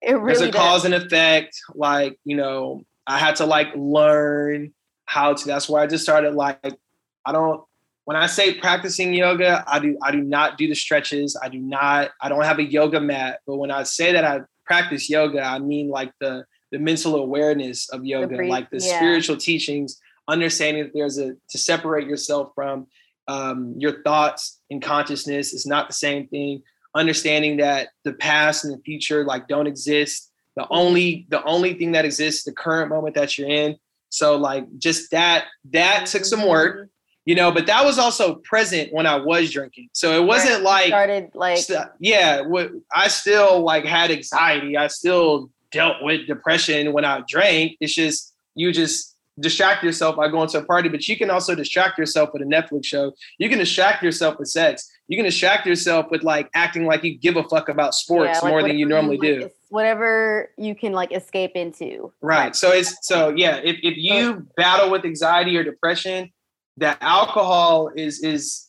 it 0.00 0.12
really 0.12 0.26
there's 0.26 0.40
a 0.40 0.50
does. 0.52 0.60
cause 0.60 0.84
and 0.84 0.94
effect. 0.94 1.60
Like 1.74 2.16
you 2.24 2.36
know, 2.36 2.84
I 3.08 3.18
had 3.18 3.36
to 3.36 3.46
like 3.46 3.68
learn 3.74 4.72
how 5.06 5.34
to. 5.34 5.46
That's 5.46 5.68
why 5.68 5.82
I 5.82 5.88
just 5.88 6.04
started 6.04 6.34
like 6.34 6.78
I 7.26 7.32
don't. 7.32 7.64
When 8.12 8.22
I 8.22 8.26
say 8.26 8.52
practicing 8.52 9.14
yoga, 9.14 9.64
I 9.66 9.78
do 9.78 9.96
I 10.02 10.12
do 10.12 10.20
not 10.20 10.58
do 10.58 10.68
the 10.68 10.74
stretches. 10.74 11.34
I 11.42 11.48
do 11.48 11.58
not. 11.58 12.10
I 12.20 12.28
don't 12.28 12.44
have 12.44 12.58
a 12.58 12.62
yoga 12.62 13.00
mat. 13.00 13.40
But 13.46 13.56
when 13.56 13.70
I 13.70 13.84
say 13.84 14.12
that 14.12 14.22
I 14.22 14.40
practice 14.66 15.08
yoga, 15.08 15.42
I 15.42 15.58
mean 15.58 15.88
like 15.88 16.12
the 16.20 16.44
the 16.72 16.78
mental 16.78 17.14
awareness 17.14 17.88
of 17.88 18.04
yoga, 18.04 18.36
brief, 18.36 18.50
like 18.50 18.68
the 18.68 18.80
yeah. 18.80 18.98
spiritual 18.98 19.38
teachings, 19.38 19.98
understanding 20.28 20.82
that 20.82 20.92
there's 20.92 21.16
a 21.16 21.36
to 21.48 21.56
separate 21.56 22.06
yourself 22.06 22.52
from 22.54 22.86
um, 23.28 23.76
your 23.78 24.02
thoughts 24.02 24.60
and 24.70 24.82
consciousness 24.82 25.54
is 25.54 25.64
not 25.64 25.88
the 25.88 25.94
same 25.94 26.28
thing. 26.28 26.62
Understanding 26.94 27.56
that 27.56 27.88
the 28.04 28.12
past 28.12 28.66
and 28.66 28.74
the 28.74 28.82
future 28.82 29.24
like 29.24 29.48
don't 29.48 29.66
exist 29.66 30.30
the 30.56 30.66
only 30.68 31.24
the 31.30 31.42
only 31.44 31.72
thing 31.72 31.92
that 31.92 32.04
exists 32.04 32.44
the 32.44 32.52
current 32.52 32.90
moment 32.90 33.14
that 33.14 33.38
you're 33.38 33.48
in 33.48 33.74
so 34.10 34.36
like 34.36 34.66
just 34.76 35.10
that 35.10 35.46
that 35.70 36.04
took 36.04 36.26
some 36.26 36.46
work 36.46 36.76
mm-hmm. 36.76 36.86
You 37.24 37.34
know 37.34 37.52
but 37.52 37.66
that 37.66 37.84
was 37.84 37.98
also 37.98 38.36
present 38.36 38.92
when 38.92 39.06
i 39.06 39.16
was 39.16 39.50
drinking 39.50 39.88
so 39.92 40.20
it 40.20 40.24
wasn't 40.24 40.54
right. 40.54 40.62
like 40.62 40.86
started 40.88 41.30
like 41.34 41.58
yeah 42.00 42.40
what 42.40 42.70
i 42.92 43.08
still 43.08 43.60
like 43.60 43.84
had 43.84 44.10
anxiety 44.10 44.76
i 44.76 44.86
still 44.86 45.50
dealt 45.70 45.96
with 46.02 46.26
depression 46.26 46.92
when 46.92 47.04
i 47.04 47.22
drank 47.28 47.76
it's 47.80 47.94
just 47.94 48.34
you 48.54 48.72
just 48.72 49.12
distract 49.40 49.82
yourself 49.82 50.16
by 50.16 50.28
going 50.28 50.48
to 50.48 50.58
a 50.58 50.64
party, 50.64 50.88
but 50.88 51.06
you 51.08 51.16
can 51.16 51.30
also 51.30 51.54
distract 51.54 51.98
yourself 51.98 52.30
with 52.32 52.42
a 52.42 52.44
Netflix 52.44 52.84
show. 52.84 53.12
You 53.38 53.48
can 53.48 53.58
distract 53.58 54.02
yourself 54.02 54.38
with 54.38 54.48
sex. 54.48 54.90
You 55.08 55.16
can 55.16 55.24
distract 55.24 55.66
yourself 55.66 56.06
with 56.10 56.22
like 56.22 56.48
acting 56.54 56.86
like 56.86 57.02
you 57.02 57.18
give 57.18 57.36
a 57.36 57.44
fuck 57.44 57.68
about 57.68 57.94
sports 57.94 58.30
yeah, 58.34 58.40
like 58.40 58.50
more 58.50 58.62
than 58.62 58.78
you 58.78 58.86
normally 58.86 59.18
you, 59.22 59.40
do. 59.40 59.50
whatever 59.70 60.50
you 60.56 60.74
can 60.74 60.92
like 60.92 61.12
escape 61.12 61.52
into. 61.54 62.12
Right. 62.20 62.54
So 62.54 62.70
it's 62.70 62.94
so 63.06 63.30
yeah, 63.36 63.56
if, 63.56 63.76
if 63.82 63.96
you 63.96 64.46
battle 64.56 64.90
with 64.90 65.04
anxiety 65.04 65.56
or 65.56 65.64
depression, 65.64 66.30
that 66.78 66.98
alcohol 67.00 67.90
is 67.94 68.22
is 68.22 68.68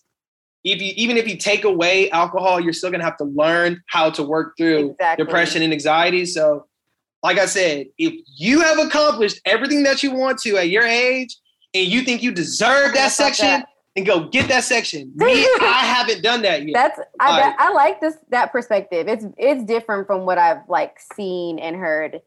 if 0.63 0.81
you 0.81 0.93
even 0.95 1.17
if 1.17 1.27
you 1.27 1.37
take 1.37 1.63
away 1.63 2.09
alcohol, 2.11 2.59
you're 2.59 2.73
still 2.73 2.91
gonna 2.91 3.03
have 3.03 3.17
to 3.17 3.25
learn 3.25 3.81
how 3.87 4.09
to 4.11 4.23
work 4.23 4.55
through 4.57 4.91
exactly. 4.91 5.25
depression 5.25 5.61
and 5.61 5.73
anxiety. 5.73 6.25
So 6.25 6.67
like 7.21 7.37
I 7.37 7.45
said, 7.45 7.87
if 7.97 8.13
you 8.37 8.61
have 8.61 8.77
accomplished 8.79 9.39
everything 9.45 9.83
that 9.83 10.03
you 10.03 10.11
want 10.11 10.39
to 10.39 10.57
at 10.57 10.69
your 10.69 10.83
age 10.83 11.35
and 11.73 11.87
you 11.87 12.01
think 12.01 12.21
you 12.21 12.31
deserve 12.31 12.93
that 12.93 13.11
section, 13.11 13.45
that. 13.45 13.67
and 13.95 14.05
go 14.05 14.27
get 14.27 14.49
that 14.49 14.65
section. 14.65 15.11
Me, 15.15 15.47
I 15.61 15.81
haven't 15.85 16.21
done 16.21 16.41
that 16.41 16.67
yet. 16.67 16.73
That's 16.73 16.99
I, 17.19 17.39
like, 17.39 17.59
I 17.59 17.71
like 17.71 18.01
this 18.01 18.17
that 18.29 18.51
perspective. 18.51 19.07
It's 19.07 19.25
it's 19.37 19.63
different 19.63 20.05
from 20.05 20.25
what 20.25 20.37
I've 20.37 20.67
like 20.67 20.97
seen 21.15 21.59
and 21.59 21.75
heard. 21.75 22.21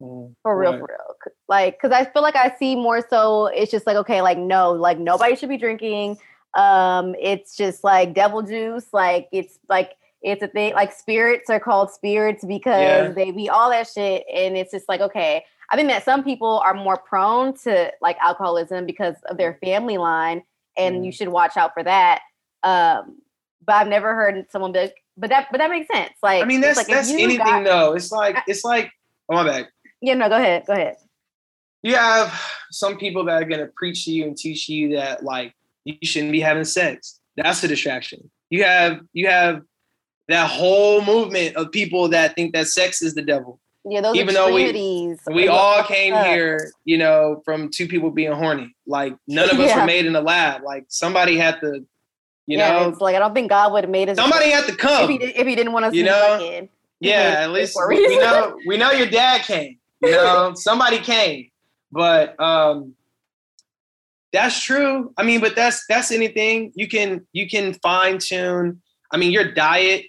Mm, 0.00 0.34
for 0.42 0.58
real, 0.58 0.72
right. 0.72 0.80
for 0.80 0.88
real. 0.88 1.32
Like, 1.48 1.80
cause 1.80 1.92
I 1.92 2.04
feel 2.04 2.22
like 2.22 2.36
I 2.36 2.54
see 2.58 2.74
more 2.74 3.04
so 3.08 3.46
it's 3.46 3.70
just 3.70 3.86
like, 3.86 3.96
okay, 3.96 4.22
like 4.22 4.38
no, 4.38 4.72
like 4.72 4.98
nobody 4.98 5.36
should 5.36 5.48
be 5.48 5.58
drinking. 5.58 6.18
Um, 6.54 7.14
it's 7.20 7.56
just 7.56 7.84
like 7.84 8.14
devil 8.14 8.42
juice, 8.42 8.86
like 8.92 9.28
it's 9.32 9.58
like 9.68 9.96
it's 10.22 10.42
a 10.42 10.48
thing 10.48 10.74
like 10.74 10.92
spirits 10.92 11.48
are 11.48 11.60
called 11.60 11.90
spirits 11.90 12.44
because 12.44 13.08
yeah. 13.08 13.08
they 13.08 13.30
be 13.30 13.48
all 13.48 13.70
that 13.70 13.88
shit 13.88 14.24
and 14.32 14.56
it's 14.56 14.70
just 14.70 14.88
like 14.88 15.00
okay 15.00 15.44
i 15.70 15.76
think 15.76 15.88
that 15.88 16.04
some 16.04 16.22
people 16.22 16.58
are 16.58 16.74
more 16.74 16.96
prone 16.96 17.56
to 17.56 17.90
like 18.00 18.16
alcoholism 18.20 18.86
because 18.86 19.16
of 19.28 19.36
their 19.36 19.54
family 19.64 19.98
line 19.98 20.42
and 20.76 20.96
mm. 20.96 21.06
you 21.06 21.12
should 21.12 21.28
watch 21.28 21.56
out 21.56 21.72
for 21.72 21.82
that 21.82 22.20
um 22.62 23.16
but 23.64 23.76
i've 23.76 23.88
never 23.88 24.14
heard 24.14 24.44
someone 24.50 24.72
be 24.72 24.80
like, 24.80 24.96
but 25.16 25.30
that 25.30 25.48
but 25.50 25.58
that 25.58 25.70
makes 25.70 25.88
sense 25.92 26.12
like 26.22 26.42
i 26.42 26.46
mean 26.46 26.60
that's 26.60 26.76
like 26.76 26.86
that's 26.86 27.10
anything 27.10 27.38
got, 27.38 27.64
though 27.64 27.94
it's 27.94 28.12
like 28.12 28.36
it's 28.46 28.64
like 28.64 28.90
oh 29.30 29.34
my 29.36 29.44
bad 29.44 29.68
yeah 30.00 30.14
no 30.14 30.28
go 30.28 30.36
ahead 30.36 30.64
go 30.66 30.72
ahead 30.72 30.96
you 31.82 31.94
have 31.94 32.38
some 32.70 32.98
people 32.98 33.24
that 33.24 33.42
are 33.42 33.46
going 33.46 33.60
to 33.60 33.70
preach 33.76 34.04
to 34.04 34.10
you 34.10 34.24
and 34.24 34.36
teach 34.36 34.68
you 34.68 34.96
that 34.96 35.24
like 35.24 35.54
you 35.84 35.96
shouldn't 36.02 36.32
be 36.32 36.40
having 36.40 36.64
sex 36.64 37.20
that's 37.36 37.62
a 37.64 37.68
distraction 37.68 38.30
you 38.50 38.64
have 38.64 39.00
you 39.12 39.28
have 39.28 39.62
that 40.30 40.48
whole 40.48 41.02
movement 41.02 41.56
of 41.56 41.70
people 41.70 42.08
that 42.08 42.34
think 42.34 42.54
that 42.54 42.68
sex 42.68 43.02
is 43.02 43.14
the 43.14 43.22
devil. 43.22 43.60
Yeah, 43.84 44.00
those 44.00 44.16
even 44.16 44.34
though 44.34 44.52
we 44.52 45.16
we 45.32 45.48
all 45.48 45.82
came 45.84 46.12
up. 46.14 46.26
here, 46.26 46.70
you 46.84 46.98
know, 46.98 47.42
from 47.44 47.70
two 47.70 47.88
people 47.88 48.10
being 48.10 48.32
horny. 48.32 48.74
Like 48.86 49.16
none 49.26 49.50
of 49.50 49.58
us 49.58 49.68
yeah. 49.68 49.80
were 49.80 49.86
made 49.86 50.06
in 50.06 50.12
the 50.12 50.20
lab. 50.20 50.62
Like 50.62 50.84
somebody 50.88 51.38
had 51.38 51.60
to, 51.60 51.84
you 52.46 52.58
yeah, 52.58 52.72
know. 52.72 52.88
It's 52.90 53.00
like 53.00 53.16
I 53.16 53.18
don't 53.18 53.34
think 53.34 53.48
God 53.48 53.72
would 53.72 53.84
have 53.84 53.90
made 53.90 54.10
us. 54.10 54.16
Somebody 54.16 54.50
had 54.50 54.66
to 54.66 54.76
come 54.76 55.10
if 55.10 55.20
he, 55.20 55.26
if 55.28 55.46
he 55.46 55.54
didn't 55.54 55.72
want 55.72 55.86
us. 55.86 55.94
You 55.94 56.04
know. 56.04 56.68
Yeah, 57.00 57.36
at 57.38 57.50
least 57.52 57.76
we 57.88 58.18
know 58.18 58.58
we 58.66 58.76
know 58.76 58.92
your 58.92 59.08
dad 59.08 59.42
came. 59.42 59.78
You 60.02 60.10
know, 60.12 60.52
somebody 60.56 60.98
came, 60.98 61.50
but 61.92 62.40
um, 62.40 62.94
that's 64.32 64.62
true. 64.62 65.12
I 65.16 65.22
mean, 65.22 65.40
but 65.40 65.56
that's 65.56 65.84
that's 65.88 66.12
anything 66.12 66.72
you 66.74 66.88
can 66.88 67.26
you 67.32 67.48
can 67.48 67.74
fine 67.74 68.18
tune. 68.18 68.80
I 69.12 69.16
mean, 69.16 69.32
your 69.32 69.52
diet 69.52 70.06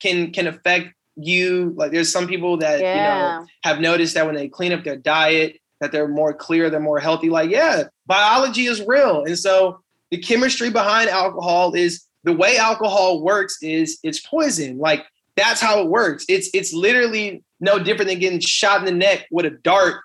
can 0.00 0.32
can 0.32 0.46
affect 0.46 0.94
you. 1.16 1.72
Like 1.76 1.92
there's 1.92 2.10
some 2.10 2.26
people 2.26 2.56
that 2.58 2.80
yeah. 2.80 2.94
you 2.94 3.40
know 3.40 3.46
have 3.64 3.80
noticed 3.80 4.14
that 4.14 4.26
when 4.26 4.34
they 4.34 4.48
clean 4.48 4.72
up 4.72 4.84
their 4.84 4.96
diet, 4.96 5.60
that 5.80 5.92
they're 5.92 6.08
more 6.08 6.32
clear, 6.32 6.70
they're 6.70 6.80
more 6.80 7.00
healthy. 7.00 7.30
Like 7.30 7.50
yeah, 7.50 7.84
biology 8.06 8.66
is 8.66 8.82
real, 8.86 9.24
and 9.24 9.38
so 9.38 9.80
the 10.10 10.18
chemistry 10.18 10.70
behind 10.70 11.10
alcohol 11.10 11.74
is 11.74 12.04
the 12.24 12.32
way 12.32 12.56
alcohol 12.56 13.22
works 13.22 13.58
is 13.62 13.98
it's 14.02 14.20
poison. 14.20 14.78
Like 14.78 15.04
that's 15.36 15.60
how 15.60 15.80
it 15.80 15.88
works. 15.88 16.24
It's 16.28 16.48
it's 16.54 16.72
literally 16.72 17.42
no 17.60 17.78
different 17.78 18.10
than 18.10 18.18
getting 18.18 18.40
shot 18.40 18.80
in 18.80 18.84
the 18.84 18.92
neck 18.92 19.26
with 19.30 19.46
a 19.46 19.50
dart, 19.50 19.96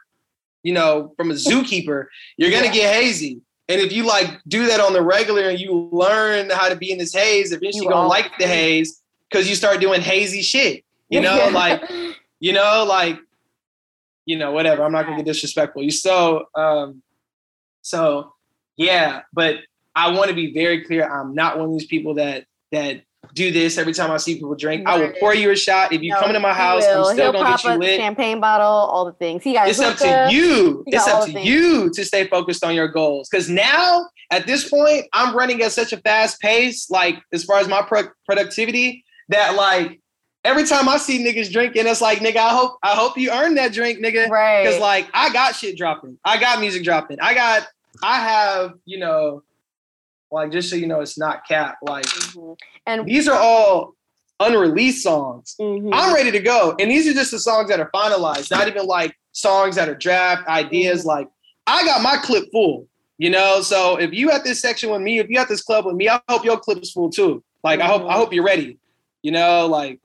you 0.64 0.74
know, 0.74 1.14
from 1.18 1.32
a 1.32 1.34
zookeeper. 1.34 2.06
You're 2.38 2.52
gonna 2.52 2.66
yeah. 2.68 2.74
get 2.74 2.96
hazy. 2.96 3.42
And 3.68 3.80
if 3.80 3.92
you 3.92 4.06
like 4.06 4.42
do 4.48 4.66
that 4.66 4.80
on 4.80 4.94
the 4.94 5.04
regular 5.04 5.50
and 5.50 5.60
you 5.60 5.90
learn 5.92 6.50
how 6.50 6.70
to 6.70 6.76
be 6.76 6.92
in 6.92 6.98
this 6.98 7.14
haze, 7.14 7.52
eventually 7.52 7.84
you're 7.84 7.94
gonna 7.94 8.08
like 8.08 8.32
the 8.40 8.48
haze 8.48 9.02
because 9.30 9.48
you 9.48 9.56
start 9.56 9.80
doing 9.80 10.02
hazy 10.02 10.42
shit. 10.42 10.84
You 11.10 11.22
know, 11.22 11.50
like, 11.54 11.82
you 12.40 12.54
know, 12.54 12.86
like, 12.88 13.20
you 14.26 14.38
know, 14.38 14.52
whatever. 14.52 14.84
I'm 14.84 14.92
not 14.92 15.06
gonna 15.06 15.18
get 15.18 15.26
disrespectful. 15.26 15.84
You 15.84 15.92
so 15.92 16.46
um 16.56 17.04
so 17.82 18.34
yeah, 18.78 19.22
but 19.34 19.58
I 19.96 20.12
want 20.12 20.30
to 20.30 20.36
be 20.36 20.54
very 20.54 20.86
clear. 20.86 21.08
I'm 21.08 21.36
not 21.36 21.58
one 21.58 21.70
of 21.70 21.78
these 21.78 21.88
people 21.88 22.16
that 22.16 22.46
that 22.72 23.04
do 23.34 23.52
this 23.52 23.78
every 23.78 23.94
time 23.94 24.12
I 24.12 24.18
see 24.18 24.36
people 24.36 24.56
drink. 24.56 24.88
Right. 24.88 25.00
I 25.00 25.06
will 25.06 25.14
pour 25.20 25.34
you 25.34 25.52
a 25.52 25.56
shot. 25.56 25.94
If 25.94 26.02
you 26.02 26.12
no, 26.12 26.20
come 26.20 26.30
into 26.30 26.40
my 26.40 26.54
house. 26.54 26.84
I'm 26.86 27.04
still 27.06 27.16
He'll 27.16 27.32
gonna 27.34 27.50
get 27.50 27.64
you 27.64 27.74
lit. 27.74 28.00
Champagne 28.00 28.40
bottle, 28.40 28.68
all 28.68 29.06
the 29.06 29.14
things. 29.14 29.44
He 29.44 29.54
got 29.54 29.68
it's 29.68 29.80
up 29.80 29.98
to 29.98 30.28
you. 30.32 30.84
It's 30.88 31.08
up 31.08 31.26
to 31.26 31.40
you 31.40 31.90
to 31.92 32.06
stay 32.06 32.28
focused 32.28 32.64
on 32.64 32.76
your 32.76 32.88
goals. 32.88 33.30
Because 33.30 33.50
now, 33.50 34.08
at 34.32 34.48
this 34.48 34.70
point, 34.70 35.06
I'm 35.14 35.36
running 35.36 35.62
at 35.62 35.72
such 35.72 35.94
a 35.94 35.98
fast 35.98 36.40
pace, 36.40 36.90
like 36.90 37.22
as 37.34 37.44
far 37.44 37.60
as 37.60 37.68
my 37.68 37.82
pro- 37.82 38.10
productivity, 38.26 39.04
that 39.30 39.56
like 39.56 40.02
every 40.44 40.66
time 40.66 40.90
I 40.90 40.98
see 40.98 41.24
niggas 41.24 41.52
drinking, 41.52 41.88
it's 41.88 42.02
like, 42.02 42.20
nigga, 42.20 42.38
I 42.38 42.50
hope 42.50 42.78
I 42.84 42.96
hope 42.96 43.18
you 43.18 43.32
earn 43.32 43.56
that 43.56 43.74
drink, 43.74 44.00
nigga. 44.00 44.30
Right. 44.30 44.64
Because 44.64 44.80
like 44.80 45.08
I 45.14 45.32
got 45.32 45.56
shit 45.56 45.78
dropping. 45.78 46.18
I 46.26 46.40
got 46.40 46.60
music 46.60 46.84
dropping. 46.84 47.20
I 47.22 47.34
got 47.34 47.68
I 48.04 48.20
have, 48.20 48.74
you 48.86 49.00
know, 49.00 49.44
like 50.32 50.52
just 50.52 50.70
so 50.70 50.76
you 50.76 50.88
know, 50.88 51.02
it's 51.02 51.18
not 51.18 51.48
cap. 51.48 51.78
Like, 51.82 52.06
mm-hmm. 52.06 52.54
and 52.86 53.06
these 53.06 53.28
are 53.28 53.40
all 53.40 53.96
unreleased 54.40 55.04
songs. 55.04 55.56
Mm-hmm. 55.60 55.90
I'm 55.94 56.14
ready 56.14 56.32
to 56.32 56.40
go, 56.40 56.76
and 56.80 56.90
these 56.90 57.08
are 57.08 57.14
just 57.14 57.32
the 57.32 57.40
songs 57.40 57.70
that 57.70 57.80
are 57.80 57.90
finalized. 57.94 58.52
Not 58.52 58.68
even 58.68 58.86
like 58.86 59.16
songs 59.32 59.76
that 59.76 59.90
are 59.90 59.96
draft 59.96 60.48
ideas. 60.48 61.02
Mm-hmm. 61.02 61.10
Like, 61.10 61.30
I 61.68 61.84
got 61.86 62.02
my 62.02 62.18
clip 62.18 62.46
full. 62.52 62.88
You 63.18 63.30
know, 63.30 63.60
so 63.62 63.98
if 63.98 64.14
you 64.14 64.32
at 64.32 64.46
this 64.46 64.62
section 64.62 64.92
with 64.92 65.02
me, 65.02 65.20
if 65.20 65.30
you 65.30 65.38
at 65.38 65.50
this 65.50 65.62
club 65.62 65.86
with 65.86 65.96
me, 65.96 66.08
I 66.08 66.22
hope 66.30 66.46
your 66.46 66.58
clip 66.58 66.82
is 66.82 66.92
full 66.92 67.10
too. 67.10 67.44
Like, 67.66 67.82
I 67.82 67.88
hope 67.88 68.04
I 68.04 68.06
mm-hmm. 68.06 68.14
hope 68.14 68.34
you're 68.34 68.46
ready. 68.46 68.80
You 69.24 69.34
know, 69.34 69.68
like 69.68 70.00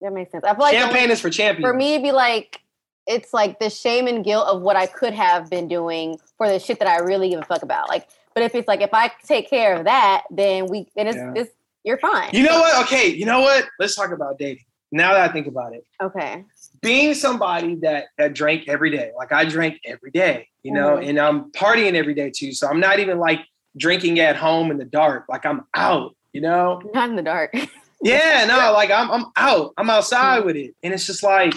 that 0.00 0.12
makes 0.12 0.32
sense. 0.32 0.44
I 0.44 0.54
feel 0.54 0.60
like 0.60 0.74
champagne 0.74 1.10
is 1.10 1.20
for 1.20 1.30
champions. 1.30 1.70
For 1.70 1.72
me, 1.72 1.94
it'd 1.94 2.02
be 2.02 2.12
like 2.12 2.60
it's 3.06 3.32
like 3.32 3.58
the 3.58 3.70
shame 3.70 4.06
and 4.06 4.22
guilt 4.22 4.46
of 4.46 4.60
what 4.60 4.76
I 4.76 4.86
could 4.86 5.14
have 5.14 5.48
been 5.48 5.66
doing 5.66 6.18
for 6.36 6.48
the 6.48 6.58
shit 6.58 6.78
that 6.78 6.88
I 6.88 6.98
really 6.98 7.30
give 7.30 7.40
a 7.40 7.44
fuck 7.44 7.62
about. 7.62 7.88
Like 7.88 8.08
but 8.34 8.42
if 8.42 8.54
it's 8.54 8.68
like 8.68 8.80
if 8.80 8.90
I 8.92 9.10
take 9.26 9.48
care 9.48 9.76
of 9.76 9.84
that, 9.84 10.24
then 10.30 10.66
we 10.66 10.88
then 10.96 11.08
it's, 11.08 11.16
yeah. 11.16 11.32
it's 11.34 11.52
you're 11.84 11.98
fine. 11.98 12.30
You 12.32 12.42
know 12.42 12.60
what? 12.60 12.84
Okay, 12.84 13.08
you 13.08 13.24
know 13.24 13.40
what? 13.40 13.66
Let's 13.78 13.94
talk 13.94 14.12
about 14.12 14.38
dating. 14.38 14.64
Now 14.90 15.12
that 15.12 15.28
I 15.28 15.32
think 15.32 15.46
about 15.46 15.74
it. 15.74 15.86
Okay. 16.00 16.44
Being 16.80 17.14
somebody 17.14 17.76
that 17.76 18.06
that 18.16 18.34
drank 18.34 18.68
every 18.68 18.90
day, 18.90 19.12
like 19.16 19.32
I 19.32 19.44
drank 19.44 19.80
every 19.84 20.10
day, 20.10 20.48
you 20.62 20.72
know, 20.72 20.96
mm-hmm. 20.96 21.08
and 21.08 21.18
I'm 21.18 21.50
partying 21.52 21.94
every 21.94 22.14
day 22.14 22.30
too. 22.30 22.52
So 22.52 22.68
I'm 22.68 22.80
not 22.80 22.98
even 22.98 23.18
like 23.18 23.40
drinking 23.76 24.18
at 24.20 24.36
home 24.36 24.70
in 24.70 24.78
the 24.78 24.84
dark. 24.84 25.26
Like 25.28 25.44
I'm 25.44 25.64
out, 25.74 26.16
you 26.32 26.40
know. 26.40 26.80
Not 26.94 27.10
in 27.10 27.16
the 27.16 27.22
dark. 27.22 27.54
yeah, 28.02 28.44
no, 28.48 28.72
like 28.72 28.90
I'm 28.90 29.10
I'm 29.10 29.26
out. 29.36 29.74
I'm 29.76 29.90
outside 29.90 30.38
mm-hmm. 30.38 30.46
with 30.46 30.56
it. 30.56 30.74
And 30.82 30.94
it's 30.94 31.06
just 31.06 31.22
like 31.22 31.54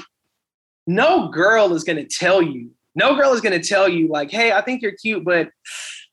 no 0.88 1.30
girl 1.30 1.74
is 1.74 1.84
gonna 1.84 2.06
tell 2.06 2.42
you. 2.42 2.72
No 2.96 3.16
girl 3.16 3.32
is 3.32 3.40
gonna 3.40 3.64
tell 3.64 3.88
you, 3.88 4.10
like, 4.10 4.32
hey, 4.32 4.52
I 4.52 4.62
think 4.62 4.82
you're 4.82 4.92
cute, 4.92 5.24
but 5.24 5.50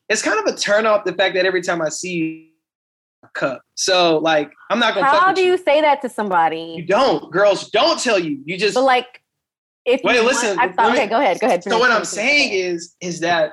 it's 0.09 0.23
kind 0.23 0.39
of 0.39 0.53
a 0.53 0.57
turn 0.57 0.87
off 0.87 1.05
the 1.05 1.13
fact 1.13 1.35
that 1.35 1.45
every 1.45 1.63
time 1.63 1.83
I 1.83 1.89
see 1.89 2.17
you, 2.17 2.49
cup. 3.35 3.63
So 3.75 4.19
like 4.19 4.53
I'm 4.71 4.79
not 4.79 4.95
gonna. 4.95 5.07
How 5.07 5.33
do 5.33 5.43
you, 5.43 5.53
you, 5.53 5.59
say 5.59 5.81
that 5.81 6.03
to 6.03 6.09
somebody? 6.09 6.75
You 6.77 6.85
don't. 6.85 7.31
Girls 7.33 7.71
don't 7.71 8.01
tell 8.01 8.19
you. 8.19 8.41
You 8.45 8.57
just. 8.57 8.75
But 8.75 8.85
like, 8.85 9.23
if 9.85 10.03
wait, 10.05 10.23
listen. 10.23 10.57
Want, 10.57 10.77
thought, 10.77 10.93
okay, 10.93 11.07
go 11.07 11.19
ahead. 11.19 11.41
Go 11.41 11.47
ahead. 11.47 11.65
So 11.65 11.79
what 11.79 11.91
I'm 11.91 12.05
saying 12.05 12.53
is, 12.53 12.95
is 13.01 13.21
that 13.21 13.53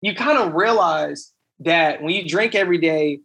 you 0.00 0.14
kind 0.14 0.38
of 0.38 0.54
realize 0.54 1.32
that 1.60 2.02
when 2.02 2.14
you 2.14 2.26
drink 2.26 2.54
every 2.54 2.78
day, 2.78 3.20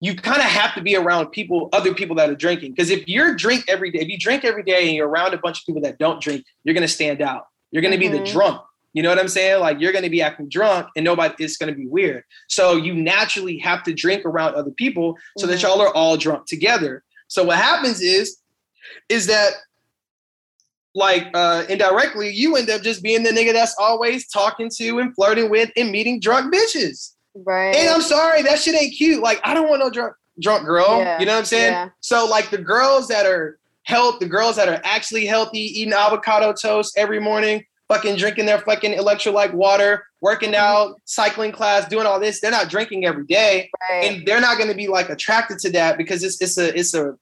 you 0.00 0.14
kind 0.14 0.38
of 0.38 0.44
have 0.44 0.74
to 0.74 0.82
be 0.82 0.96
around 0.96 1.28
people, 1.28 1.68
other 1.72 1.94
people 1.94 2.16
that 2.16 2.30
are 2.30 2.34
drinking. 2.34 2.72
Because 2.72 2.90
if 2.90 3.08
you're 3.08 3.34
drink 3.34 3.64
every 3.68 3.90
day, 3.90 4.00
if 4.00 4.08
you 4.08 4.18
drink 4.18 4.44
every 4.44 4.62
day 4.62 4.88
and 4.88 4.96
you're 4.96 5.08
around 5.08 5.34
a 5.34 5.38
bunch 5.38 5.60
of 5.60 5.66
people 5.66 5.82
that 5.82 5.98
don't 5.98 6.20
drink, 6.20 6.44
you're 6.62 6.74
gonna 6.74 6.88
stand 6.88 7.22
out. 7.22 7.46
You're 7.70 7.82
gonna 7.82 7.96
mm-hmm. 7.96 8.12
be 8.12 8.18
the 8.18 8.24
mm-hmm. 8.24 8.32
drunk. 8.32 8.60
You 8.94 9.02
know 9.02 9.08
what 9.10 9.18
I'm 9.18 9.28
saying? 9.28 9.60
Like 9.60 9.80
you're 9.80 9.92
going 9.92 10.04
to 10.04 10.10
be 10.10 10.22
acting 10.22 10.48
drunk 10.48 10.86
and 10.96 11.04
nobody 11.04 11.34
it's 11.40 11.56
going 11.56 11.72
to 11.72 11.78
be 11.78 11.86
weird. 11.86 12.22
So 12.48 12.76
you 12.76 12.94
naturally 12.94 13.58
have 13.58 13.82
to 13.82 13.92
drink 13.92 14.24
around 14.24 14.54
other 14.54 14.70
people 14.70 15.18
so 15.36 15.44
mm-hmm. 15.44 15.52
that 15.52 15.62
y'all 15.62 15.80
are 15.82 15.94
all 15.94 16.16
drunk 16.16 16.46
together. 16.46 17.02
So 17.28 17.44
what 17.44 17.58
happens 17.58 18.00
is 18.00 18.38
is 19.08 19.26
that 19.26 19.52
like 20.94 21.26
uh 21.34 21.64
indirectly 21.68 22.30
you 22.30 22.54
end 22.54 22.70
up 22.70 22.82
just 22.82 23.02
being 23.02 23.24
the 23.24 23.30
nigga 23.30 23.52
that's 23.52 23.74
always 23.78 24.28
talking 24.28 24.70
to 24.76 25.00
and 25.00 25.12
flirting 25.14 25.50
with 25.50 25.70
and 25.76 25.90
meeting 25.90 26.20
drunk 26.20 26.54
bitches. 26.54 27.14
Right. 27.34 27.74
And 27.74 27.90
I'm 27.90 28.00
sorry, 28.00 28.42
that 28.42 28.60
shit 28.60 28.80
ain't 28.80 28.94
cute. 28.94 29.20
Like 29.20 29.40
I 29.42 29.54
don't 29.54 29.68
want 29.68 29.80
no 29.80 29.90
drunk 29.90 30.14
drunk 30.40 30.66
girl. 30.66 30.98
Yeah. 30.98 31.18
You 31.18 31.26
know 31.26 31.32
what 31.32 31.38
I'm 31.40 31.44
saying? 31.46 31.72
Yeah. 31.72 31.88
So 31.98 32.26
like 32.26 32.50
the 32.50 32.58
girls 32.58 33.08
that 33.08 33.26
are 33.26 33.58
health, 33.82 34.20
the 34.20 34.28
girls 34.28 34.54
that 34.54 34.68
are 34.68 34.80
actually 34.84 35.26
healthy, 35.26 35.60
eating 35.60 35.92
avocado 35.92 36.52
toast 36.52 36.96
every 36.96 37.20
morning, 37.20 37.64
fucking 37.88 38.16
drinking 38.16 38.46
their 38.46 38.60
fucking 38.60 38.92
electrolyte 38.92 39.52
water, 39.52 40.04
working 40.20 40.52
mm-hmm. 40.52 40.90
out, 40.90 41.00
cycling 41.04 41.52
class, 41.52 41.88
doing 41.88 42.06
all 42.06 42.20
this. 42.20 42.40
They're 42.40 42.50
not 42.50 42.68
drinking 42.68 43.04
every 43.04 43.24
day, 43.26 43.70
right. 43.90 44.04
and 44.04 44.26
they're 44.26 44.40
not 44.40 44.58
going 44.58 44.70
to 44.70 44.76
be 44.76 44.88
like 44.88 45.10
attracted 45.10 45.58
to 45.60 45.70
that 45.72 45.98
because 45.98 46.22
it's 46.24 46.40
it's 46.40 46.58
a 46.58 46.76
it's 46.78 46.94
a 46.94 47.16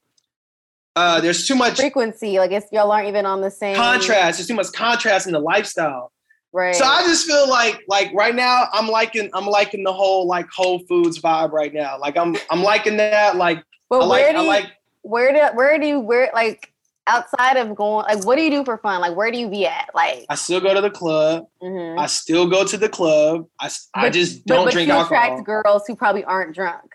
uh, 0.95 1.21
there's 1.21 1.47
too 1.47 1.55
much 1.55 1.79
frequency. 1.79 2.39
Like 2.39 2.53
it's 2.53 2.67
y'all 2.71 2.91
aren't 2.93 3.09
even 3.09 3.27
on 3.27 3.41
the 3.41 3.51
same 3.51 3.77
contrast. 3.77 4.39
There's 4.39 4.49
too 4.49 4.55
much 4.55 4.73
contrast 4.73 5.27
in 5.27 5.33
the 5.33 5.41
lifestyle. 5.41 6.13
Right. 6.53 6.75
So 6.75 6.85
I 6.85 7.03
just 7.03 7.27
feel 7.27 7.49
like 7.49 7.81
like 7.89 8.13
right 8.13 8.35
now 8.35 8.67
I'm 8.73 8.89
liking 8.89 9.31
I'm 9.33 9.47
liking 9.47 9.85
the 9.85 9.93
whole 9.93 10.27
like 10.27 10.47
Whole 10.55 10.81
Foods 10.81 11.19
vibe 11.19 11.51
right 11.53 11.73
now. 11.73 11.99
Like 11.99 12.19
I'm 12.19 12.37
I'm 12.51 12.63
liking 12.63 12.99
that. 12.99 13.37
Like, 13.37 13.63
but 13.89 14.03
I 14.03 14.07
where 14.07 14.27
like, 14.27 14.37
do 14.37 14.43
you, 14.43 14.49
like 14.49 14.67
where 15.01 15.33
do 15.33 15.57
where 15.57 15.79
do 15.79 15.87
you 15.87 16.01
where 16.01 16.31
like 16.35 16.72
outside 17.07 17.57
of 17.57 17.75
going 17.75 18.07
like 18.07 18.25
what 18.25 18.37
do 18.37 18.43
you 18.43 18.51
do 18.51 18.65
for 18.65 18.79
fun? 18.79 19.01
Like 19.01 19.17
where 19.17 19.31
do 19.31 19.39
you 19.39 19.49
be 19.49 19.67
at? 19.67 19.91
Like 19.95 20.27
i 20.29 20.35
still 20.35 20.61
go 20.61 20.75
to 20.75 20.81
the 20.81 20.91
club. 20.91 21.47
Mm-hmm. 21.63 21.99
i 21.99 22.07
still 22.07 22.49
go 22.49 22.65
to 22.65 22.77
the 22.77 22.89
club. 22.89 23.47
I, 23.61 23.71
but, 23.95 24.05
I 24.05 24.11
just 24.11 24.45
don't 24.47 24.59
but, 24.59 24.65
but 24.67 24.73
drink 24.73 24.89
you 24.89 24.95
alcohol. 24.95 25.25
attract 25.25 25.47
girls 25.47 25.83
who 25.87 25.97
probably 25.97 26.25
aren't 26.25 26.55
drunk. 26.55 26.93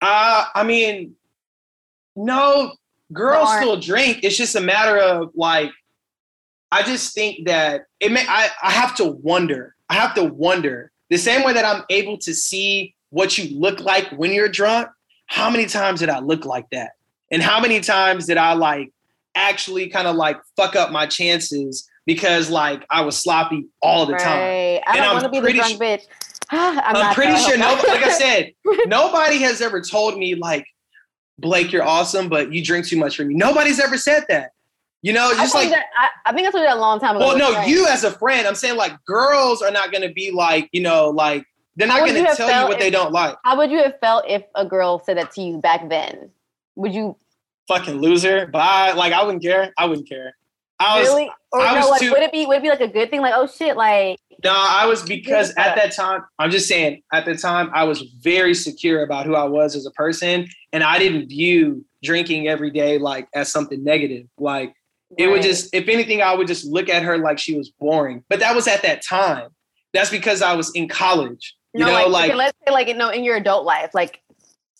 Uh 0.00 0.46
i 0.54 0.64
mean 0.64 1.14
no 2.16 2.72
girls 3.12 3.54
still 3.56 3.78
drink. 3.78 4.20
It's 4.22 4.36
just 4.36 4.56
a 4.56 4.60
matter 4.60 4.98
of 4.98 5.30
like 5.34 5.70
i 6.72 6.82
just 6.82 7.14
think 7.14 7.46
that 7.46 7.86
it 8.00 8.10
may 8.10 8.24
i, 8.28 8.48
I 8.62 8.70
have 8.70 8.94
to 8.96 9.06
wonder. 9.06 9.74
I 9.88 9.94
have 9.94 10.14
to 10.14 10.24
wonder. 10.24 10.90
The 11.10 11.18
same 11.18 11.44
way 11.44 11.52
that 11.52 11.64
i'm 11.64 11.84
able 11.90 12.18
to 12.18 12.34
see 12.34 12.94
what 13.10 13.38
you 13.38 13.56
look 13.58 13.80
like 13.80 14.08
when 14.12 14.32
you're 14.32 14.48
drunk 14.48 14.88
how 15.26 15.48
many 15.48 15.66
times 15.66 16.00
did 16.00 16.08
i 16.08 16.18
look 16.18 16.44
like 16.44 16.68
that 16.70 16.92
and 17.34 17.42
how 17.42 17.60
many 17.60 17.80
times 17.80 18.26
did 18.26 18.36
I 18.36 18.52
like 18.52 18.92
actually 19.34 19.88
kind 19.88 20.06
of 20.06 20.14
like 20.14 20.38
fuck 20.56 20.76
up 20.76 20.92
my 20.92 21.06
chances 21.06 21.88
because 22.06 22.48
like 22.48 22.86
I 22.90 23.00
was 23.00 23.16
sloppy 23.16 23.66
all 23.82 24.06
the 24.06 24.12
right. 24.12 24.22
time. 24.22 24.82
I 24.86 25.00
don't 25.00 25.14
want 25.14 25.24
to 25.24 25.30
be 25.30 25.40
the 25.40 25.52
drunk 25.52 25.80
bitch. 25.80 26.06
I'm, 26.50 26.96
I'm 26.96 27.14
pretty 27.14 27.36
sure 27.38 27.58
nobody, 27.58 27.88
like 27.88 28.04
I 28.04 28.10
said, 28.10 28.52
nobody 28.86 29.38
has 29.38 29.60
ever 29.60 29.80
told 29.80 30.16
me 30.16 30.36
like, 30.36 30.64
Blake, 31.38 31.72
you're 31.72 31.82
awesome, 31.82 32.28
but 32.28 32.52
you 32.52 32.62
drink 32.62 32.86
too 32.86 32.96
much 32.96 33.16
for 33.16 33.24
me. 33.24 33.34
Nobody's 33.34 33.80
ever 33.80 33.98
said 33.98 34.24
that. 34.28 34.52
You 35.02 35.12
know, 35.12 35.32
just 35.34 35.54
I 35.54 35.58
like 35.58 35.70
that, 35.70 35.86
I, 35.98 36.08
I, 36.26 36.32
think 36.32 36.46
I 36.46 36.50
told 36.50 36.62
you 36.62 36.68
that 36.68 36.76
a 36.76 36.80
long 36.80 37.00
time 37.00 37.16
ago. 37.16 37.26
Well, 37.26 37.36
no, 37.36 37.64
you 37.64 37.86
as 37.88 38.04
a 38.04 38.12
friend, 38.12 38.46
I'm 38.46 38.54
saying 38.54 38.76
like 38.76 38.92
girls 39.04 39.60
are 39.60 39.72
not 39.72 39.92
gonna 39.92 40.12
be 40.12 40.30
like, 40.30 40.68
you 40.72 40.80
know, 40.80 41.10
like 41.10 41.44
they're 41.76 41.88
not 41.88 42.06
gonna 42.06 42.34
tell 42.34 42.48
you 42.48 42.68
what 42.68 42.74
if, 42.74 42.78
they 42.78 42.90
don't 42.90 43.12
like. 43.12 43.36
How 43.44 43.56
would 43.56 43.70
you 43.70 43.78
have 43.78 43.98
felt 44.00 44.24
if 44.28 44.44
a 44.54 44.64
girl 44.64 45.02
said 45.04 45.18
that 45.18 45.32
to 45.32 45.42
you 45.42 45.58
back 45.58 45.90
then? 45.90 46.30
Would 46.76 46.94
you 46.94 47.16
fucking 47.68 48.00
loser. 48.00 48.46
Bye. 48.46 48.92
Like 48.92 49.12
I 49.12 49.24
wouldn't 49.24 49.42
care. 49.42 49.72
I 49.78 49.86
wouldn't 49.86 50.08
care. 50.08 50.34
I 50.80 50.98
was, 50.98 51.08
really? 51.08 51.30
Or 51.52 51.60
I 51.60 51.80
no, 51.80 51.88
like, 51.88 52.00
too, 52.00 52.10
would 52.10 52.22
it 52.22 52.32
be 52.32 52.46
would 52.46 52.58
it 52.58 52.62
be 52.62 52.68
like 52.68 52.80
a 52.80 52.88
good 52.88 53.10
thing? 53.10 53.20
Like, 53.20 53.34
oh 53.36 53.46
shit, 53.46 53.76
like 53.76 54.18
No, 54.42 54.52
I 54.52 54.86
was 54.86 55.02
because 55.02 55.50
at 55.50 55.76
that 55.76 55.92
time, 55.92 56.22
I'm 56.38 56.50
just 56.50 56.68
saying, 56.68 57.02
at 57.12 57.24
the 57.24 57.36
time 57.36 57.70
I 57.72 57.84
was 57.84 58.02
very 58.20 58.54
secure 58.54 59.02
about 59.02 59.24
who 59.26 59.34
I 59.34 59.44
was 59.44 59.76
as 59.76 59.86
a 59.86 59.90
person. 59.92 60.46
And 60.72 60.82
I 60.82 60.98
didn't 60.98 61.28
view 61.28 61.84
drinking 62.02 62.48
every 62.48 62.70
day 62.70 62.98
like 62.98 63.28
as 63.34 63.52
something 63.52 63.82
negative. 63.84 64.26
Like 64.36 64.68
right. 64.68 64.74
it 65.18 65.28
would 65.28 65.42
just, 65.42 65.72
if 65.72 65.88
anything, 65.88 66.22
I 66.22 66.34
would 66.34 66.48
just 66.48 66.64
look 66.64 66.88
at 66.88 67.02
her 67.02 67.18
like 67.18 67.38
she 67.38 67.56
was 67.56 67.70
boring. 67.78 68.24
But 68.28 68.40
that 68.40 68.54
was 68.54 68.66
at 68.66 68.82
that 68.82 69.02
time. 69.02 69.50
That's 69.92 70.10
because 70.10 70.42
I 70.42 70.54
was 70.54 70.72
in 70.74 70.88
college. 70.88 71.54
You 71.72 71.80
no, 71.80 71.86
know, 71.86 72.08
like, 72.08 72.28
like 72.28 72.34
let's 72.34 72.58
say 72.66 72.72
like 72.72 72.88
you 72.88 72.94
know, 72.94 73.10
in 73.10 73.24
your 73.24 73.36
adult 73.36 73.64
life, 73.64 73.90
like 73.94 74.20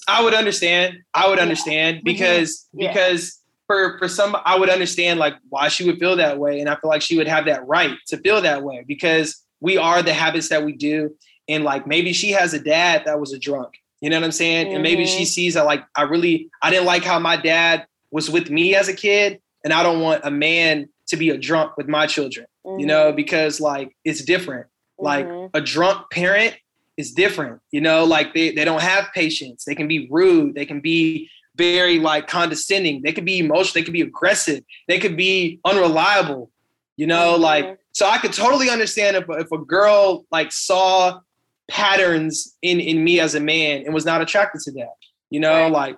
I 0.08 0.22
would 0.22 0.34
understand. 0.34 0.98
I 1.12 1.28
would 1.28 1.38
understand 1.38 2.02
because 2.04 2.68
yeah. 2.72 2.88
because 2.88 3.40
for 3.66 3.98
for 3.98 4.08
some 4.08 4.36
I 4.44 4.58
would 4.58 4.68
understand 4.68 5.18
like 5.18 5.34
why 5.48 5.68
she 5.68 5.84
would 5.86 5.98
feel 5.98 6.16
that 6.16 6.38
way 6.38 6.60
and 6.60 6.68
I 6.68 6.76
feel 6.76 6.90
like 6.90 7.02
she 7.02 7.16
would 7.16 7.28
have 7.28 7.46
that 7.46 7.66
right 7.66 7.96
to 8.08 8.18
feel 8.18 8.40
that 8.42 8.62
way 8.62 8.84
because 8.86 9.42
we 9.60 9.78
are 9.78 10.02
the 10.02 10.12
habits 10.12 10.48
that 10.50 10.64
we 10.64 10.72
do 10.72 11.14
and 11.48 11.64
like 11.64 11.86
maybe 11.86 12.12
she 12.12 12.30
has 12.30 12.54
a 12.54 12.58
dad 12.58 13.02
that 13.06 13.20
was 13.20 13.32
a 13.32 13.38
drunk. 13.38 13.74
You 14.00 14.10
know 14.10 14.16
what 14.16 14.24
I'm 14.24 14.32
saying? 14.32 14.66
Mm-hmm. 14.66 14.74
And 14.74 14.82
maybe 14.82 15.06
she 15.06 15.18
mm-hmm. 15.18 15.24
sees 15.24 15.54
that 15.54 15.64
like 15.64 15.84
I 15.96 16.02
really 16.02 16.50
I 16.62 16.70
didn't 16.70 16.86
like 16.86 17.04
how 17.04 17.18
my 17.18 17.36
dad 17.36 17.86
was 18.10 18.30
with 18.30 18.50
me 18.50 18.74
as 18.74 18.88
a 18.88 18.94
kid 18.94 19.40
and 19.64 19.72
I 19.72 19.82
don't 19.82 20.00
want 20.00 20.22
a 20.24 20.30
man 20.30 20.88
to 21.08 21.16
be 21.16 21.30
a 21.30 21.38
drunk 21.38 21.76
with 21.76 21.88
my 21.88 22.06
children. 22.06 22.46
Mm-hmm. 22.66 22.80
You 22.80 22.86
know, 22.86 23.12
because 23.12 23.60
like 23.60 23.96
it's 24.04 24.22
different. 24.24 24.66
Like 24.98 25.26
mm-hmm. 25.26 25.56
a 25.56 25.60
drunk 25.60 26.10
parent 26.10 26.54
is 26.96 27.12
different. 27.12 27.60
You 27.70 27.80
know, 27.80 28.04
like 28.04 28.34
they, 28.34 28.52
they 28.52 28.64
don't 28.64 28.82
have 28.82 29.08
patience. 29.14 29.64
They 29.64 29.74
can 29.74 29.88
be 29.88 30.08
rude. 30.10 30.54
They 30.54 30.66
can 30.66 30.80
be 30.80 31.28
very 31.56 31.98
like 31.98 32.26
condescending. 32.26 33.02
They 33.02 33.12
could 33.12 33.24
be 33.24 33.38
emotional. 33.38 33.74
They 33.74 33.84
could 33.84 33.92
be 33.92 34.02
aggressive. 34.02 34.62
They 34.88 34.98
could 34.98 35.16
be 35.16 35.60
unreliable. 35.64 36.50
You 36.96 37.06
know, 37.06 37.34
mm-hmm. 37.34 37.42
like 37.42 37.78
so 37.92 38.06
I 38.06 38.18
could 38.18 38.32
totally 38.32 38.70
understand 38.70 39.16
if 39.16 39.24
if 39.28 39.50
a 39.52 39.58
girl 39.58 40.24
like 40.30 40.52
saw 40.52 41.20
patterns 41.68 42.56
in 42.62 42.80
in 42.80 43.02
me 43.02 43.20
as 43.20 43.34
a 43.34 43.40
man 43.40 43.84
and 43.84 43.94
was 43.94 44.04
not 44.04 44.20
attracted 44.20 44.60
to 44.62 44.72
that. 44.72 44.94
You 45.30 45.40
know, 45.40 45.62
right. 45.62 45.72
like 45.72 45.96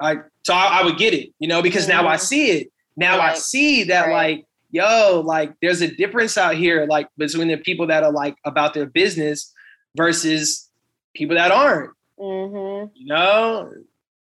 I 0.00 0.16
so 0.44 0.54
I, 0.54 0.80
I, 0.80 0.84
would 0.84 0.98
get 0.98 1.14
it, 1.14 1.30
you 1.38 1.48
know, 1.48 1.62
because 1.62 1.86
mm-hmm. 1.86 2.02
now 2.02 2.08
I 2.08 2.16
mm-hmm. 2.16 2.24
see 2.24 2.50
it. 2.50 2.68
Now 2.96 3.18
right. 3.18 3.32
I 3.32 3.34
see 3.34 3.84
that 3.84 4.08
right. 4.08 4.36
like, 4.36 4.46
yo, 4.70 5.22
like 5.24 5.54
there's 5.62 5.80
a 5.80 5.88
difference 5.88 6.36
out 6.36 6.54
here, 6.54 6.86
like 6.88 7.08
between 7.16 7.48
the 7.48 7.56
people 7.56 7.86
that 7.86 8.02
are 8.02 8.12
like 8.12 8.36
about 8.44 8.74
their 8.74 8.86
business 8.86 9.52
versus 9.96 10.68
people 11.14 11.36
that 11.36 11.50
aren't. 11.50 11.90
Mm-hmm. 12.18 12.92
You 12.94 13.06
know, 13.06 13.72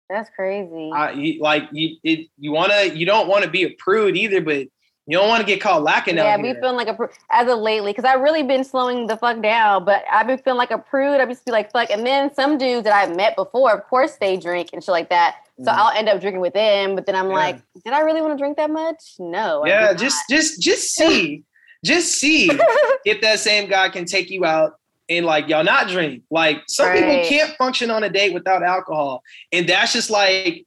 that's 0.08 0.30
crazy. 0.30 0.90
I, 0.94 1.12
you, 1.12 1.40
like 1.40 1.68
you, 1.72 1.96
it, 2.04 2.28
you 2.38 2.52
wanna, 2.52 2.84
you 2.94 3.06
don't 3.06 3.28
want 3.28 3.44
to 3.44 3.50
be 3.50 3.64
a 3.64 3.70
prude 3.70 4.16
either, 4.16 4.40
but 4.40 4.66
you 5.06 5.18
don't 5.18 5.28
want 5.28 5.40
to 5.40 5.46
get 5.46 5.60
caught 5.60 5.82
lacking 5.82 6.16
yeah, 6.16 6.34
out 6.34 6.44
Yeah, 6.44 6.54
be 6.54 6.60
feeling 6.60 6.76
like 6.76 6.86
a 6.86 6.94
prude 6.94 7.10
as 7.30 7.48
of 7.48 7.58
lately 7.58 7.90
because 7.92 8.04
I've 8.04 8.20
really 8.20 8.44
been 8.44 8.62
slowing 8.62 9.08
the 9.08 9.16
fuck 9.16 9.42
down. 9.42 9.84
But 9.84 10.04
I've 10.10 10.28
been 10.28 10.38
feeling 10.38 10.58
like 10.58 10.70
a 10.70 10.78
prude. 10.78 11.20
I 11.20 11.24
to 11.24 11.40
be 11.44 11.50
like 11.50 11.72
fuck, 11.72 11.90
and 11.90 12.06
then 12.06 12.32
some 12.34 12.56
dudes 12.56 12.84
that 12.84 12.92
I've 12.92 13.16
met 13.16 13.34
before, 13.34 13.72
of 13.72 13.84
course, 13.84 14.16
they 14.16 14.36
drink 14.36 14.70
and 14.72 14.82
shit 14.82 14.92
like 14.92 15.08
that. 15.08 15.38
So 15.58 15.70
mm. 15.70 15.74
I'll 15.74 15.96
end 15.96 16.08
up 16.08 16.20
drinking 16.20 16.40
with 16.40 16.54
them. 16.54 16.94
But 16.94 17.06
then 17.06 17.16
I'm 17.16 17.28
yeah. 17.28 17.34
like, 17.34 17.62
did 17.84 17.92
I 17.92 18.00
really 18.00 18.20
want 18.20 18.34
to 18.34 18.38
drink 18.38 18.56
that 18.58 18.70
much? 18.70 19.14
No. 19.18 19.66
Yeah, 19.66 19.92
just 19.92 20.22
just 20.30 20.60
just 20.60 20.94
see, 20.94 21.42
just 21.84 22.12
see 22.12 22.48
if 23.04 23.20
that 23.22 23.40
same 23.40 23.68
guy 23.68 23.88
can 23.88 24.04
take 24.04 24.30
you 24.30 24.44
out 24.44 24.74
and 25.08 25.26
like 25.26 25.48
y'all 25.48 25.64
not 25.64 25.88
drink. 25.88 26.22
Like 26.30 26.62
some 26.68 26.86
right. 26.86 26.98
people 26.98 27.28
can't 27.28 27.56
function 27.56 27.90
on 27.90 28.04
a 28.04 28.10
date 28.10 28.32
without 28.32 28.62
alcohol, 28.62 29.22
and 29.52 29.68
that's 29.68 29.92
just 29.92 30.10
like 30.10 30.66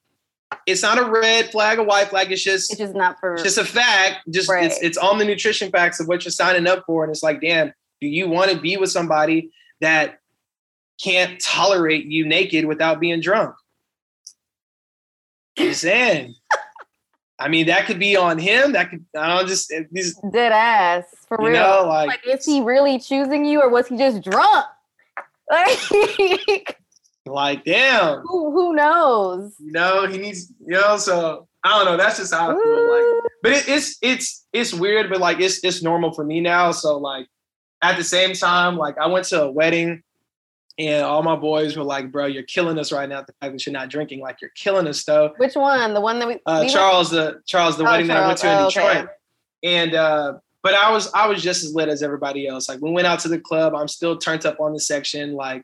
it's 0.65 0.81
not 0.81 0.97
a 0.97 1.09
red 1.09 1.51
flag, 1.51 1.79
a 1.79 1.83
white 1.83 2.09
flag. 2.09 2.31
It's 2.31 2.43
just 2.43 2.71
it's 2.71 2.79
just 2.79 2.95
not 2.95 3.19
for 3.19 3.35
just 3.37 3.57
a 3.57 3.65
fact. 3.65 4.19
Just 4.29 4.49
right. 4.49 4.65
it's 4.65 4.81
it's 4.81 4.97
on 4.97 5.17
the 5.17 5.25
nutrition 5.25 5.71
facts 5.71 5.99
of 5.99 6.07
what 6.07 6.23
you're 6.23 6.31
signing 6.31 6.67
up 6.67 6.83
for, 6.85 7.03
and 7.03 7.11
it's 7.11 7.23
like, 7.23 7.41
damn, 7.41 7.73
do 8.01 8.07
you 8.07 8.27
want 8.27 8.51
to 8.51 8.59
be 8.59 8.77
with 8.77 8.91
somebody 8.91 9.51
that 9.81 10.19
can't 11.01 11.39
tolerate 11.41 12.05
you 12.05 12.25
naked 12.25 12.65
without 12.65 12.99
being 12.99 13.21
drunk? 13.21 13.55
Just 15.57 15.81
saying. 15.81 16.35
I 17.37 17.49
mean, 17.49 17.67
that 17.67 17.85
could 17.85 17.99
be 17.99 18.15
on 18.15 18.37
him. 18.37 18.71
That 18.71 18.89
could, 18.89 19.05
I 19.17 19.37
don't 19.37 19.47
just 19.47 19.73
these 19.91 20.15
dead 20.31 20.51
ass 20.51 21.03
for 21.27 21.37
real. 21.37 21.53
Know, 21.53 21.85
like, 21.87 22.07
like, 22.07 22.27
is 22.27 22.45
he 22.45 22.61
really 22.61 22.97
choosing 22.97 23.43
you, 23.43 23.61
or 23.61 23.69
was 23.69 23.87
he 23.87 23.97
just 23.97 24.21
drunk? 24.21 24.65
Like, 25.47 26.79
like 27.27 27.65
damn. 27.65 28.21
Who, 28.21 28.51
who 28.51 28.75
knows? 28.75 29.53
You 29.59 29.71
know, 29.71 30.07
he 30.07 30.17
needs. 30.17 30.51
You 30.59 30.73
know, 30.73 30.97
so 30.97 31.47
I 31.63 31.77
don't 31.77 31.85
know. 31.85 31.97
That's 31.97 32.17
just 32.17 32.33
how 32.33 32.49
I 32.49 32.63
feel. 32.63 32.91
Like, 32.91 33.31
but 33.43 33.51
it, 33.51 33.67
it's 33.67 33.97
it's 34.01 34.47
it's 34.53 34.73
weird, 34.73 35.07
but 35.07 35.19
like 35.19 35.39
it's 35.39 35.63
it's 35.63 35.83
normal 35.83 36.13
for 36.13 36.23
me 36.23 36.41
now. 36.41 36.71
So 36.71 36.97
like, 36.97 37.27
at 37.83 37.95
the 37.95 38.03
same 38.03 38.33
time, 38.33 38.75
like 38.75 38.97
I 38.97 39.05
went 39.05 39.25
to 39.27 39.43
a 39.43 39.51
wedding 39.51 40.01
and 40.77 41.05
all 41.05 41.23
my 41.23 41.35
boys 41.35 41.77
were 41.77 41.83
like, 41.83 42.11
"Bro, 42.11 42.27
you're 42.27 42.43
killing 42.43 42.77
us 42.77 42.91
right 42.91 43.07
now." 43.07 43.21
The 43.21 43.33
fact 43.39 43.53
that 43.53 43.65
you're 43.65 43.73
not 43.73 43.89
drinking, 43.89 44.19
like 44.21 44.41
you're 44.41 44.51
killing 44.55 44.87
us, 44.87 45.03
though. 45.03 45.33
Which 45.37 45.55
one? 45.55 45.93
The 45.93 46.01
one 46.01 46.19
that 46.19 46.27
we? 46.27 46.39
Uh, 46.45 46.61
we 46.63 46.69
Charles, 46.69 47.13
went? 47.13 47.35
the 47.35 47.41
Charles, 47.45 47.77
the 47.77 47.83
oh, 47.83 47.91
wedding 47.91 48.07
Charles. 48.07 48.41
that 48.41 48.47
I 48.47 48.57
went 48.57 48.71
to 48.71 48.81
in 48.81 48.87
oh, 48.87 48.91
Detroit. 48.91 49.09
Okay. 49.09 49.11
And 49.63 49.95
uh, 49.95 50.33
but 50.63 50.73
I 50.73 50.91
was 50.91 51.11
I 51.13 51.27
was 51.27 51.41
just 51.41 51.63
as 51.63 51.73
lit 51.73 51.89
as 51.89 52.03
everybody 52.03 52.47
else. 52.47 52.67
Like 52.67 52.81
we 52.81 52.91
went 52.91 53.07
out 53.07 53.19
to 53.19 53.27
the 53.29 53.39
club, 53.39 53.75
I'm 53.75 53.87
still 53.87 54.17
turned 54.17 54.45
up 54.45 54.59
on 54.59 54.73
the 54.73 54.79
section. 54.79 55.33
Like 55.33 55.63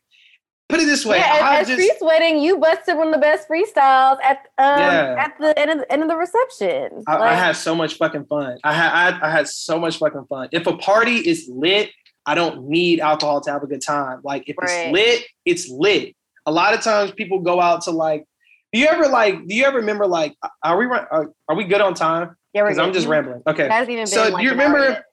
put 0.70 0.80
it 0.80 0.86
this 0.86 1.06
way, 1.06 1.18
yeah, 1.18 1.40
at, 1.42 1.70
at 1.70 1.78
just, 1.78 2.02
wedding, 2.02 2.40
you 2.40 2.58
busted 2.58 2.98
one 2.98 3.08
of 3.08 3.14
the 3.14 3.20
best 3.20 3.50
freestyles 3.50 4.18
at 4.24 4.38
um, 4.58 4.80
yeah. 4.80 5.16
at 5.18 5.34
the 5.40 5.58
end 5.60 5.72
of 5.72 5.80
the, 5.80 5.92
end 5.92 6.02
of 6.04 6.08
the 6.08 6.16
reception. 6.16 7.04
I, 7.08 7.18
like, 7.18 7.32
I 7.32 7.34
had 7.34 7.56
so 7.56 7.76
much 7.76 7.96
fucking 7.96 8.26
fun. 8.26 8.58
I 8.64 8.74
had 8.74 8.92
I, 8.92 9.28
I 9.28 9.32
had 9.32 9.48
so 9.48 9.80
much 9.80 9.98
fucking 9.98 10.26
fun. 10.30 10.50
If 10.52 10.68
a 10.68 10.78
party 10.78 11.16
is 11.18 11.50
lit 11.52 11.90
I 12.26 12.36
don't 12.36 12.68
need 12.70 13.00
alcohol 13.00 13.42
to 13.42 13.52
have 13.52 13.64
a 13.64 13.68
good 13.68 13.82
time. 13.82 14.22
Like 14.24 14.44
if 14.48 14.58
right. 14.58 14.70
it's 14.70 14.94
lit, 14.94 15.26
it's 15.46 15.70
lit. 15.70 16.16
A 16.46 16.52
lot 16.52 16.74
of 16.74 16.82
times 16.82 17.12
people 17.12 17.40
go 17.40 17.60
out 17.60 17.82
to 17.84 17.92
like. 17.92 18.26
Do 18.74 18.80
you 18.80 18.88
ever 18.88 19.08
like? 19.08 19.48
Do 19.48 19.56
you 19.56 19.66
ever 19.66 19.78
remember 19.78 20.08
like? 20.08 20.36
Are 20.64 20.78
we 20.78 20.86
are, 20.86 21.32
are 21.50 21.56
we 21.56 21.66
good 21.66 21.82
on 21.82 21.94
time? 21.94 22.36
Yeah, 22.54 22.64
because 22.64 22.78
I'm 22.78 22.94
just 22.94 23.08
rambling. 23.08 23.42
Okay. 23.48 24.06
so 24.06 24.30
like 24.30 24.38
do 24.38 24.44
you 24.44 24.52
remember? 24.52 25.04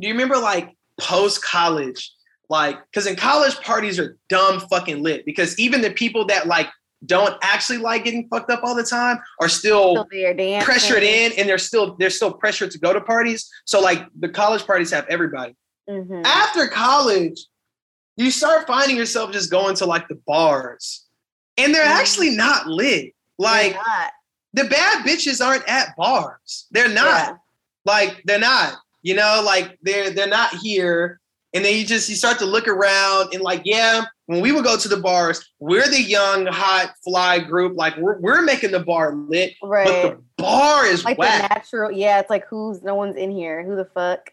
Do 0.00 0.08
you 0.08 0.14
remember 0.14 0.36
like 0.36 0.76
post 1.00 1.42
college? 1.42 2.12
Like, 2.50 2.78
because 2.86 3.06
in 3.06 3.14
college 3.14 3.58
parties 3.60 3.98
are 4.00 4.18
dumb 4.28 4.60
fucking 4.68 5.02
lit. 5.02 5.24
Because 5.24 5.58
even 5.58 5.80
the 5.80 5.90
people 5.90 6.26
that 6.26 6.48
like 6.48 6.68
don't 7.06 7.34
actually 7.42 7.78
like 7.78 8.04
getting 8.04 8.28
fucked 8.28 8.50
up 8.50 8.60
all 8.62 8.74
the 8.74 8.82
time 8.82 9.18
are 9.40 9.48
still, 9.48 10.06
still 10.10 10.60
pressured 10.60 11.02
in 11.02 11.32
and 11.38 11.48
they're 11.48 11.58
still 11.58 11.96
they're 11.98 12.10
still 12.10 12.32
pressured 12.32 12.70
to 12.72 12.78
go 12.78 12.92
to 12.92 13.00
parties. 13.00 13.48
So 13.64 13.80
like 13.80 14.04
the 14.18 14.28
college 14.28 14.66
parties 14.66 14.90
have 14.90 15.06
everybody. 15.08 15.54
Mm-hmm. 15.90 16.22
After 16.24 16.68
college, 16.68 17.46
you 18.16 18.30
start 18.30 18.66
finding 18.66 18.96
yourself 18.96 19.32
just 19.32 19.50
going 19.50 19.74
to 19.76 19.86
like 19.86 20.06
the 20.08 20.20
bars, 20.26 21.06
and 21.56 21.74
they're 21.74 21.84
mm-hmm. 21.84 22.00
actually 22.00 22.30
not 22.30 22.66
lit. 22.66 23.12
Like 23.38 23.74
not. 23.74 24.12
the 24.52 24.64
bad 24.64 25.04
bitches 25.04 25.44
aren't 25.44 25.68
at 25.68 25.96
bars. 25.96 26.66
They're 26.70 26.88
not. 26.88 27.28
Yeah. 27.28 27.36
Like 27.84 28.22
they're 28.24 28.38
not. 28.38 28.76
You 29.02 29.16
know, 29.16 29.42
like 29.44 29.78
they're 29.82 30.10
they're 30.10 30.28
not 30.28 30.54
here. 30.54 31.18
And 31.52 31.64
then 31.64 31.76
you 31.76 31.84
just 31.84 32.08
you 32.08 32.14
start 32.14 32.38
to 32.38 32.46
look 32.46 32.68
around 32.68 33.34
and 33.34 33.42
like, 33.42 33.62
yeah, 33.64 34.04
when 34.26 34.40
we 34.40 34.52
would 34.52 34.62
go 34.62 34.76
to 34.76 34.88
the 34.88 34.98
bars, 34.98 35.44
we're 35.58 35.88
the 35.88 36.00
young, 36.00 36.46
hot, 36.46 36.92
fly 37.02 37.40
group. 37.40 37.76
Like 37.76 37.96
we're, 37.96 38.20
we're 38.20 38.42
making 38.42 38.70
the 38.70 38.78
bar 38.78 39.16
lit, 39.16 39.54
right. 39.60 39.86
but 39.86 40.02
the 40.02 40.22
bar 40.36 40.86
is 40.86 41.04
like 41.04 41.18
whack. 41.18 41.42
the 41.42 41.54
natural. 41.54 41.90
Yeah, 41.90 42.20
it's 42.20 42.30
like 42.30 42.46
who's 42.46 42.82
no 42.82 42.94
one's 42.94 43.16
in 43.16 43.32
here. 43.32 43.64
Who 43.64 43.74
the 43.74 43.86
fuck? 43.86 44.30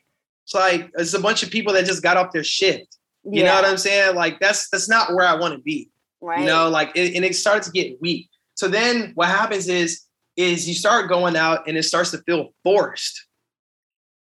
It's 0.47 0.53
like 0.53 0.89
it's 0.97 1.13
a 1.13 1.19
bunch 1.19 1.43
of 1.43 1.51
people 1.51 1.73
that 1.73 1.85
just 1.85 2.01
got 2.01 2.15
off 2.15 2.31
their 2.31 2.43
shift. 2.43 2.97
You 3.25 3.41
yeah. 3.41 3.47
know 3.47 3.55
what 3.55 3.65
I'm 3.65 3.77
saying? 3.77 4.15
Like 4.15 4.39
that's 4.39 4.69
that's 4.69 4.87
not 4.87 5.13
where 5.13 5.27
I 5.27 5.35
want 5.35 5.53
to 5.53 5.59
be. 5.59 5.89
Right. 6.21 6.39
You 6.39 6.45
know, 6.45 6.69
like 6.69 6.91
it, 6.95 7.15
and 7.15 7.25
it 7.25 7.35
started 7.35 7.63
to 7.63 7.71
get 7.71 8.01
weak. 8.01 8.29
So 8.55 8.69
then 8.69 9.11
what 9.15 9.27
happens 9.27 9.67
is 9.67 10.03
is 10.37 10.65
you 10.65 10.73
start 10.73 11.09
going 11.09 11.35
out 11.35 11.67
and 11.67 11.75
it 11.75 11.83
starts 11.83 12.11
to 12.11 12.19
feel 12.19 12.53
forced. 12.63 13.25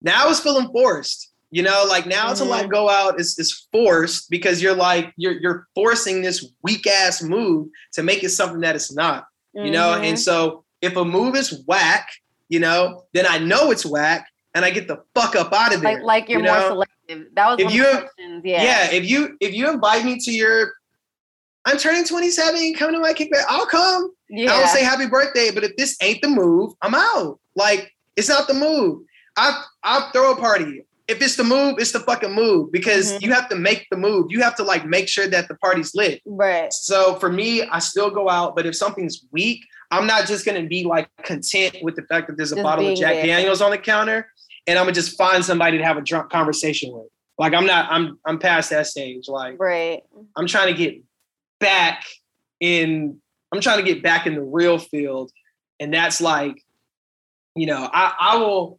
Now 0.01 0.31
it's 0.31 0.41
feeling 0.41 0.73
forced. 0.73 1.31
You 1.51 1.63
know, 1.63 1.85
like 1.91 2.07
now 2.07 2.29
mm-hmm. 2.29 2.43
to 2.43 2.45
like 2.45 2.71
go 2.71 2.89
out 2.89 3.21
is 3.21 3.39
is 3.39 3.69
forced 3.71 4.31
because 4.31 4.63
you're 4.63 4.75
like 4.75 5.13
you're 5.19 5.39
you're 5.39 5.67
forcing 5.75 6.23
this 6.23 6.53
weak 6.63 6.87
ass 6.87 7.23
move 7.23 7.69
to 7.93 8.03
make 8.03 8.25
it 8.25 8.31
something 8.31 8.61
that 8.61 8.77
it's 8.77 8.95
not. 8.95 9.27
Mm-hmm. 9.55 9.67
You 9.67 9.73
know, 9.73 9.93
and 9.93 10.05
mm-hmm. 10.05 10.17
so 10.17 10.65
if 10.81 10.97
a 10.97 11.05
move 11.05 11.37
is 11.37 11.63
whack, 11.67 12.09
you 12.49 12.61
know, 12.61 13.05
then 13.13 13.27
I 13.29 13.37
know 13.37 13.71
it's 13.71 13.85
whack 13.85 14.27
and 14.55 14.65
I 14.65 14.71
get 14.71 14.89
the 14.89 15.03
fuck 15.15 15.37
up 15.37 15.53
out 15.53 15.75
of 15.75 15.81
there. 15.81 15.95
Like, 15.95 16.03
like 16.05 16.29
you're 16.29 16.41
you 16.41 16.47
know? 16.47 16.59
more 16.59 16.69
selective. 16.69 17.35
That 17.35 17.49
was 17.49 17.61
if 17.61 17.75
you, 17.75 17.85
yeah. 18.45 18.63
Yeah, 18.63 18.91
if 18.93 19.09
you 19.09 19.37
if 19.41 19.55
you 19.55 19.71
invite 19.71 20.05
me 20.05 20.19
to 20.21 20.31
your 20.31 20.75
I'm 21.65 21.79
turning 21.79 22.05
27, 22.05 22.75
come 22.75 22.93
to 22.93 23.01
my 23.01 23.15
kickback, 23.15 23.45
I'll 23.49 23.67
come. 23.67 24.13
Yeah. 24.29 24.53
I'll 24.53 24.67
say 24.67 24.85
happy 24.85 25.07
birthday. 25.07 25.51
But 25.51 25.65
if 25.65 25.77
this 25.77 25.97
ain't 26.03 26.21
the 26.21 26.29
move, 26.29 26.75
I'm 26.83 26.95
out. 26.95 27.39
Like, 27.57 27.91
it's 28.17 28.29
not 28.29 28.47
the 28.47 28.55
move. 28.55 29.03
I 29.37 29.65
I'll 29.83 30.11
throw 30.11 30.33
a 30.33 30.37
party. 30.37 30.85
If 31.07 31.21
it's 31.21 31.37
the 31.37 31.45
move, 31.45 31.77
it's 31.79 31.93
the 31.93 32.01
fucking 32.01 32.33
move 32.33 32.73
because 32.73 33.13
mm-hmm. 33.13 33.25
you 33.25 33.33
have 33.33 33.49
to 33.51 33.57
make 33.57 33.87
the 33.91 33.97
move. 33.97 34.27
You 34.31 34.43
have 34.43 34.55
to 34.57 34.63
like 34.63 34.87
make 34.87 35.09
sure 35.09 35.27
that 35.29 35.49
the 35.49 35.55
party's 35.57 35.95
lit. 35.95 36.23
Right. 36.25 36.73
So 36.73 37.17
for 37.17 37.31
me, 37.31 37.63
I 37.63 37.79
still 37.79 38.11
go 38.11 38.31
out, 38.31 38.57
but 38.57 38.65
if 38.65 38.75
something's 38.75 39.27
weak, 39.31 39.61
I'm 39.91 40.07
not 40.07 40.27
just 40.27 40.47
gonna 40.47 40.63
be 40.63 40.85
like 40.85 41.09
content 41.23 41.77
with 41.83 41.97
the 41.97 42.03
fact 42.03 42.29
that 42.29 42.37
there's 42.37 42.53
a 42.53 42.57
just 42.57 42.65
bottle 42.65 42.91
of 42.91 42.99
Jack 42.99 43.15
there. 43.15 43.27
Daniels 43.27 43.61
on 43.61 43.71
the 43.71 43.79
counter 43.79 44.29
and 44.67 44.79
I'm 44.79 44.85
gonna 44.85 44.95
just 44.95 45.17
find 45.17 45.45
somebody 45.45 45.79
to 45.79 45.85
have 45.85 45.97
a 45.97 46.03
drunk 46.03 46.31
conversation 46.31 46.93
with. 46.93 47.09
Like 47.39 47.53
I'm 47.55 47.67
not, 47.67 47.91
I'm 47.91 48.19
I'm 48.25 48.39
past 48.39 48.71
that 48.71 48.87
stage. 48.87 49.29
Like 49.29 49.57
right. 49.59 50.03
I'm 50.37 50.47
trying 50.47 50.75
to 50.75 50.79
get 50.79 51.03
back 51.61 52.05
in. 52.61 53.21
I'm 53.53 53.61
trying 53.61 53.79
to 53.79 53.85
get 53.85 54.03
back 54.03 54.27
in 54.27 54.35
the 54.35 54.43
real 54.43 54.79
field, 54.79 55.31
and 55.81 55.93
that's 55.93 56.21
like, 56.21 56.65
you 57.55 57.67
know, 57.67 57.89
I 57.93 58.15
I 58.19 58.37
will 58.37 58.79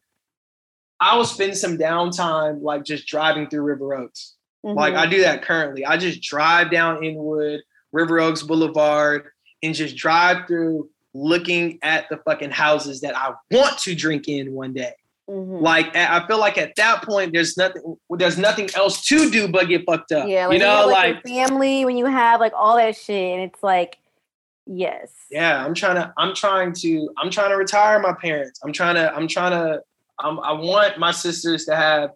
I 0.99 1.17
will 1.17 1.25
spend 1.25 1.57
some 1.57 1.77
downtime 1.77 2.61
like 2.61 2.83
just 2.83 3.07
driving 3.07 3.47
through 3.49 3.63
River 3.63 3.93
Oaks. 3.93 4.35
Mm-hmm. 4.65 4.77
Like 4.77 4.93
I 4.95 5.05
do 5.05 5.21
that 5.21 5.43
currently. 5.43 5.85
I 5.85 5.97
just 5.97 6.21
drive 6.21 6.71
down 6.71 7.03
Inwood, 7.03 7.61
River 7.91 8.19
Oaks 8.19 8.41
Boulevard, 8.41 9.27
and 9.61 9.75
just 9.75 9.95
drive 9.95 10.47
through 10.47 10.89
looking 11.13 11.79
at 11.81 12.09
the 12.09 12.17
fucking 12.17 12.51
houses 12.51 13.01
that 13.01 13.17
I 13.17 13.33
want 13.51 13.77
to 13.79 13.95
drink 13.95 14.27
in 14.27 14.53
one 14.53 14.73
day. 14.73 14.93
Mm-hmm. 15.29 15.63
Like 15.63 15.95
I 15.95 16.25
feel 16.27 16.39
like 16.39 16.57
at 16.57 16.75
that 16.75 17.03
point, 17.03 17.33
there's 17.33 17.57
nothing, 17.57 17.97
there's 18.11 18.37
nothing 18.37 18.69
else 18.75 19.03
to 19.05 19.31
do 19.31 19.47
but 19.47 19.67
get 19.67 19.83
fucked 19.85 20.11
up. 20.11 20.27
Yeah, 20.27 20.47
like 20.47 20.53
you 20.53 20.59
know, 20.59 20.85
you 20.85 20.91
like, 20.91 21.15
like 21.15 21.27
family 21.27 21.85
when 21.85 21.97
you 21.97 22.05
have 22.05 22.39
like 22.39 22.53
all 22.55 22.77
that 22.77 22.95
shit, 22.95 23.33
and 23.33 23.41
it's 23.41 23.63
like, 23.63 23.97
yes. 24.67 25.11
Yeah, 25.31 25.65
I'm 25.65 25.73
trying 25.73 25.95
to, 25.95 26.13
I'm 26.17 26.35
trying 26.35 26.73
to, 26.73 27.09
I'm 27.17 27.31
trying 27.31 27.49
to 27.49 27.57
retire 27.57 27.99
my 27.99 28.13
parents. 28.13 28.59
I'm 28.63 28.71
trying 28.71 28.95
to, 28.95 29.11
I'm 29.15 29.27
trying 29.27 29.51
to, 29.51 29.81
I'm, 30.19 30.39
I 30.39 30.51
want 30.51 30.99
my 30.99 31.11
sisters 31.11 31.65
to 31.65 31.75
have, 31.75 32.11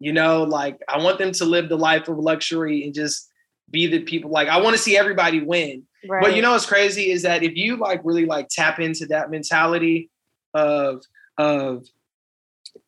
you 0.00 0.12
know, 0.12 0.42
like 0.44 0.78
I 0.88 0.98
want 0.98 1.18
them 1.18 1.32
to 1.32 1.44
live 1.44 1.68
the 1.68 1.76
life 1.76 2.08
of 2.08 2.18
luxury 2.18 2.84
and 2.84 2.94
just 2.94 3.30
be 3.70 3.86
the 3.86 4.00
people. 4.00 4.30
Like 4.30 4.48
I 4.48 4.58
want 4.60 4.74
to 4.74 4.82
see 4.82 4.96
everybody 4.96 5.40
win. 5.40 5.82
Right. 6.08 6.22
But 6.22 6.34
you 6.34 6.42
know 6.42 6.52
what's 6.52 6.66
crazy 6.66 7.10
is 7.10 7.22
that 7.22 7.42
if 7.42 7.56
you 7.56 7.76
like 7.76 8.00
really 8.04 8.24
like 8.24 8.48
tap 8.48 8.80
into 8.80 9.06
that 9.06 9.30
mentality 9.30 10.10
of 10.54 11.02
of 11.38 11.86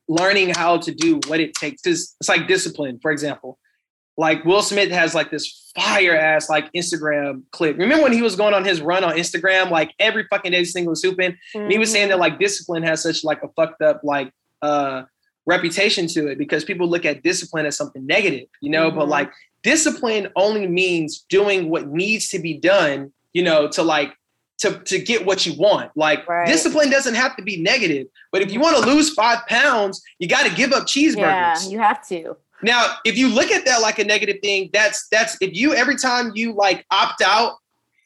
learning 0.08 0.50
how 0.50 0.78
to 0.78 0.92
do 0.92 1.20
what 1.26 1.40
it 1.40 1.54
takes. 1.54 1.82
Because 1.82 2.16
it's 2.20 2.28
like 2.28 2.46
discipline, 2.48 2.98
for 3.00 3.10
example. 3.10 3.58
like 4.16 4.44
Will 4.44 4.62
Smith 4.62 4.90
has 4.90 5.14
like 5.14 5.30
this 5.30 5.70
fire 5.74 6.16
ass 6.16 6.48
like 6.48 6.72
Instagram 6.72 7.42
clip. 7.50 7.76
Remember 7.76 8.02
when 8.02 8.12
he 8.12 8.22
was 8.22 8.34
going 8.36 8.54
on 8.54 8.64
his 8.64 8.80
run 8.80 9.04
on 9.04 9.14
Instagram, 9.14 9.70
like 9.70 9.92
every 9.98 10.26
fucking 10.30 10.52
day, 10.52 10.60
this 10.60 10.72
thing 10.72 10.86
was 10.86 11.02
hooping, 11.02 11.32
mm-hmm. 11.32 11.60
and 11.60 11.72
he 11.72 11.78
was 11.78 11.92
saying 11.92 12.08
that 12.08 12.18
like 12.18 12.38
discipline 12.38 12.82
has 12.82 13.02
such 13.02 13.24
like 13.24 13.42
a 13.42 13.48
fucked 13.48 13.82
up 13.82 14.00
like 14.02 14.32
uh 14.62 15.02
reputation 15.44 16.08
to 16.08 16.28
it 16.28 16.38
because 16.38 16.64
people 16.64 16.88
look 16.88 17.04
at 17.04 17.22
discipline 17.22 17.66
as 17.66 17.76
something 17.76 18.04
negative, 18.06 18.48
you 18.60 18.70
know. 18.70 18.88
Mm-hmm. 18.88 18.98
But 18.98 19.08
like 19.08 19.30
discipline 19.62 20.28
only 20.34 20.66
means 20.66 21.26
doing 21.28 21.68
what 21.68 21.88
needs 21.88 22.30
to 22.30 22.38
be 22.38 22.54
done, 22.54 23.12
you 23.34 23.42
know, 23.42 23.68
to 23.68 23.82
like 23.82 24.14
to, 24.58 24.78
to 24.80 24.98
get 24.98 25.26
what 25.26 25.46
you 25.46 25.54
want. 25.54 25.90
Like 25.96 26.26
right. 26.28 26.46
discipline 26.46 26.90
doesn't 26.90 27.14
have 27.14 27.36
to 27.36 27.42
be 27.42 27.60
negative, 27.60 28.06
but 28.32 28.42
if 28.42 28.52
you 28.52 28.60
want 28.60 28.82
to 28.82 28.90
lose 28.90 29.12
five 29.14 29.46
pounds, 29.46 30.02
you 30.18 30.28
got 30.28 30.46
to 30.46 30.54
give 30.54 30.72
up 30.72 30.84
cheeseburgers. 30.84 31.16
Yeah, 31.16 31.68
you 31.68 31.78
have 31.78 32.06
to. 32.08 32.36
Now, 32.62 32.96
if 33.04 33.18
you 33.18 33.28
look 33.28 33.50
at 33.50 33.64
that 33.66 33.82
like 33.82 33.98
a 33.98 34.04
negative 34.04 34.38
thing, 34.42 34.70
that's 34.72 35.08
that's 35.08 35.36
if 35.40 35.54
you 35.54 35.74
every 35.74 35.96
time 35.96 36.32
you 36.34 36.52
like 36.52 36.86
opt 36.90 37.22
out 37.22 37.56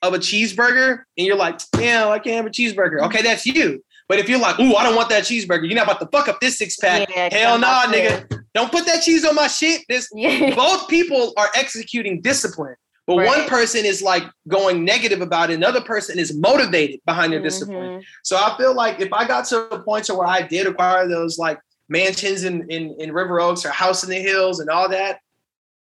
of 0.03 0.15
a 0.15 0.19
cheeseburger 0.19 1.03
and 1.17 1.27
you're 1.27 1.37
like, 1.37 1.61
damn, 1.73 2.09
I 2.09 2.19
can't 2.19 2.37
have 2.37 2.47
a 2.47 2.51
cheeseburger. 2.51 2.99
Mm-hmm. 2.99 3.07
Okay, 3.07 3.23
that's 3.23 3.47
you. 3.47 3.85
But 4.09 4.19
if 4.19 4.29
you're 4.29 4.41
like, 4.41 4.59
ooh, 4.59 4.75
I 4.75 4.83
don't 4.83 4.97
want 4.97 5.09
that 5.11 5.23
cheeseburger, 5.23 5.69
you're 5.69 5.77
not 5.77 5.85
about 5.85 6.01
to 6.01 6.07
fuck 6.07 6.27
up 6.27 6.41
this 6.41 6.59
six 6.59 6.77
pack. 6.77 7.09
Yeah, 7.15 7.33
Hell 7.33 7.59
nah, 7.59 7.83
nigga. 7.83 8.43
Don't 8.55 8.73
put 8.73 8.85
that 8.87 9.03
cheese 9.03 9.25
on 9.25 9.37
my 9.37 9.47
shit. 9.47 9.83
This 9.89 10.09
yeah. 10.15 10.53
both 10.55 10.89
people 10.89 11.33
are 11.37 11.49
executing 11.55 12.21
discipline. 12.21 12.75
But 13.11 13.17
right. 13.17 13.27
one 13.27 13.49
person 13.49 13.85
is 13.85 14.03
like 14.03 14.23
going 14.47 14.85
negative 14.85 15.21
about 15.21 15.51
it, 15.51 15.55
another 15.55 15.81
person 15.81 16.17
is 16.17 16.33
motivated 16.33 17.01
behind 17.07 17.33
their 17.33 17.41
mm-hmm. 17.41 17.45
discipline. 17.45 18.05
So 18.23 18.37
I 18.37 18.57
feel 18.57 18.73
like 18.73 19.01
if 19.01 19.13
I 19.13 19.27
got 19.27 19.47
to 19.47 19.63
a 19.75 19.83
point 19.83 20.05
to 20.05 20.15
where 20.15 20.29
I 20.29 20.43
did 20.43 20.69
acquire 20.69 21.09
those 21.09 21.37
like 21.37 21.59
mansions 21.89 22.45
in, 22.45 22.71
in, 22.71 22.95
in 23.01 23.13
River 23.13 23.41
Oaks 23.41 23.67
or 23.67 23.71
house 23.71 24.05
in 24.05 24.11
the 24.11 24.21
hills 24.21 24.61
and 24.61 24.71
all 24.71 24.89
that, 24.91 25.19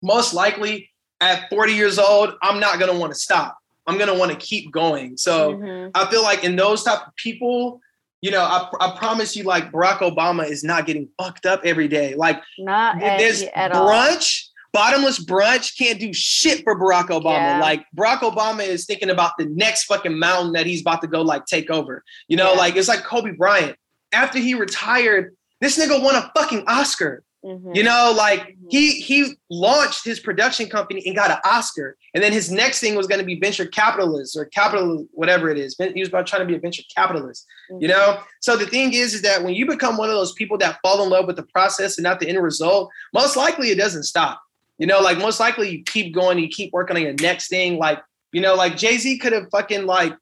most 0.00 0.32
likely 0.32 0.90
at 1.20 1.50
40 1.50 1.72
years 1.72 1.98
old, 1.98 2.34
I'm 2.40 2.60
not 2.60 2.78
gonna 2.78 2.96
want 2.96 3.12
to 3.12 3.18
stop. 3.18 3.58
I'm 3.88 3.98
gonna 3.98 4.16
want 4.16 4.30
to 4.30 4.38
keep 4.38 4.70
going. 4.70 5.16
So 5.16 5.54
mm-hmm. 5.54 5.90
I 5.96 6.08
feel 6.12 6.22
like 6.22 6.44
in 6.44 6.54
those 6.54 6.84
type 6.84 7.04
of 7.04 7.16
people, 7.16 7.80
you 8.20 8.30
know, 8.30 8.42
I, 8.42 8.70
I 8.80 8.96
promise 8.96 9.34
you, 9.34 9.42
like 9.42 9.72
Barack 9.72 9.98
Obama 9.98 10.48
is 10.48 10.62
not 10.62 10.86
getting 10.86 11.08
fucked 11.18 11.46
up 11.46 11.62
every 11.64 11.88
day. 11.88 12.14
Like 12.14 12.40
not 12.60 13.00
there's 13.00 13.42
at, 13.42 13.72
brunch, 13.72 14.47
bottomless 14.72 15.24
brunch 15.24 15.76
can't 15.76 15.98
do 15.98 16.12
shit 16.12 16.62
for 16.62 16.78
Barack 16.78 17.08
Obama. 17.08 17.38
Yeah. 17.38 17.60
Like 17.60 17.84
Barack 17.96 18.18
Obama 18.18 18.66
is 18.66 18.86
thinking 18.86 19.10
about 19.10 19.32
the 19.38 19.46
next 19.46 19.84
fucking 19.84 20.18
mountain 20.18 20.52
that 20.52 20.66
he's 20.66 20.80
about 20.80 21.00
to 21.02 21.08
go 21.08 21.22
like 21.22 21.46
take 21.46 21.70
over. 21.70 22.04
You 22.28 22.36
know, 22.36 22.52
yeah. 22.52 22.58
like 22.58 22.76
it's 22.76 22.88
like 22.88 23.04
Kobe 23.04 23.32
Bryant. 23.32 23.76
After 24.12 24.38
he 24.38 24.54
retired, 24.54 25.36
this 25.60 25.78
nigga 25.78 26.02
won 26.02 26.14
a 26.14 26.30
fucking 26.34 26.64
Oscar. 26.66 27.22
Mm-hmm. 27.44 27.72
You 27.76 27.84
know, 27.84 28.12
like 28.16 28.40
mm-hmm. 28.40 28.66
he 28.68 29.00
he 29.00 29.34
launched 29.48 30.04
his 30.04 30.18
production 30.18 30.68
company 30.68 31.02
and 31.06 31.14
got 31.14 31.30
an 31.30 31.38
Oscar, 31.44 31.96
and 32.12 32.22
then 32.22 32.32
his 32.32 32.50
next 32.50 32.80
thing 32.80 32.96
was 32.96 33.06
going 33.06 33.20
to 33.20 33.24
be 33.24 33.38
venture 33.38 33.66
capitalist 33.66 34.36
or 34.36 34.46
capital 34.46 35.06
whatever 35.12 35.48
it 35.48 35.56
is. 35.56 35.76
He 35.78 36.00
was 36.00 36.08
about 36.08 36.26
trying 36.26 36.42
to 36.42 36.46
be 36.46 36.56
a 36.56 36.58
venture 36.58 36.82
capitalist. 36.94 37.46
Mm-hmm. 37.70 37.82
You 37.82 37.88
know, 37.88 38.20
so 38.40 38.56
the 38.56 38.66
thing 38.66 38.92
is, 38.92 39.14
is 39.14 39.22
that 39.22 39.44
when 39.44 39.54
you 39.54 39.66
become 39.66 39.96
one 39.96 40.08
of 40.08 40.16
those 40.16 40.32
people 40.32 40.58
that 40.58 40.80
fall 40.82 41.02
in 41.04 41.10
love 41.10 41.26
with 41.26 41.36
the 41.36 41.44
process 41.44 41.96
and 41.96 42.02
not 42.02 42.18
the 42.18 42.28
end 42.28 42.42
result, 42.42 42.90
most 43.14 43.36
likely 43.36 43.70
it 43.70 43.78
doesn't 43.78 44.02
stop. 44.02 44.42
You 44.78 44.86
know, 44.86 45.00
like 45.00 45.18
most 45.18 45.40
likely 45.40 45.70
you 45.70 45.82
keep 45.82 46.14
going, 46.14 46.38
you 46.38 46.48
keep 46.48 46.72
working 46.72 46.96
on 46.96 47.02
your 47.02 47.14
next 47.14 47.48
thing. 47.48 47.78
Like 47.78 48.00
you 48.32 48.40
know, 48.40 48.54
like 48.54 48.76
Jay 48.76 48.96
Z 48.96 49.18
could 49.18 49.32
have 49.32 49.48
fucking 49.50 49.86
like 49.86 50.14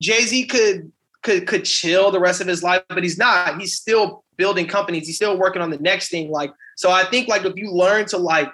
Jay 0.00 0.22
Z 0.22 0.46
could 0.46 0.90
could 1.22 1.46
could 1.46 1.64
chill 1.64 2.10
the 2.10 2.20
rest 2.20 2.40
of 2.40 2.46
his 2.46 2.62
life, 2.62 2.82
but 2.88 3.02
he's 3.02 3.18
not. 3.18 3.60
He's 3.60 3.74
still 3.74 4.24
building 4.36 4.66
companies. 4.66 5.06
He's 5.06 5.16
still 5.16 5.38
working 5.38 5.62
on 5.62 5.70
the 5.70 5.78
next 5.78 6.08
thing. 6.08 6.30
Like, 6.30 6.52
so 6.76 6.90
I 6.90 7.04
think 7.04 7.28
like 7.28 7.44
if 7.44 7.54
you 7.56 7.72
learn 7.72 8.06
to 8.06 8.18
like, 8.18 8.50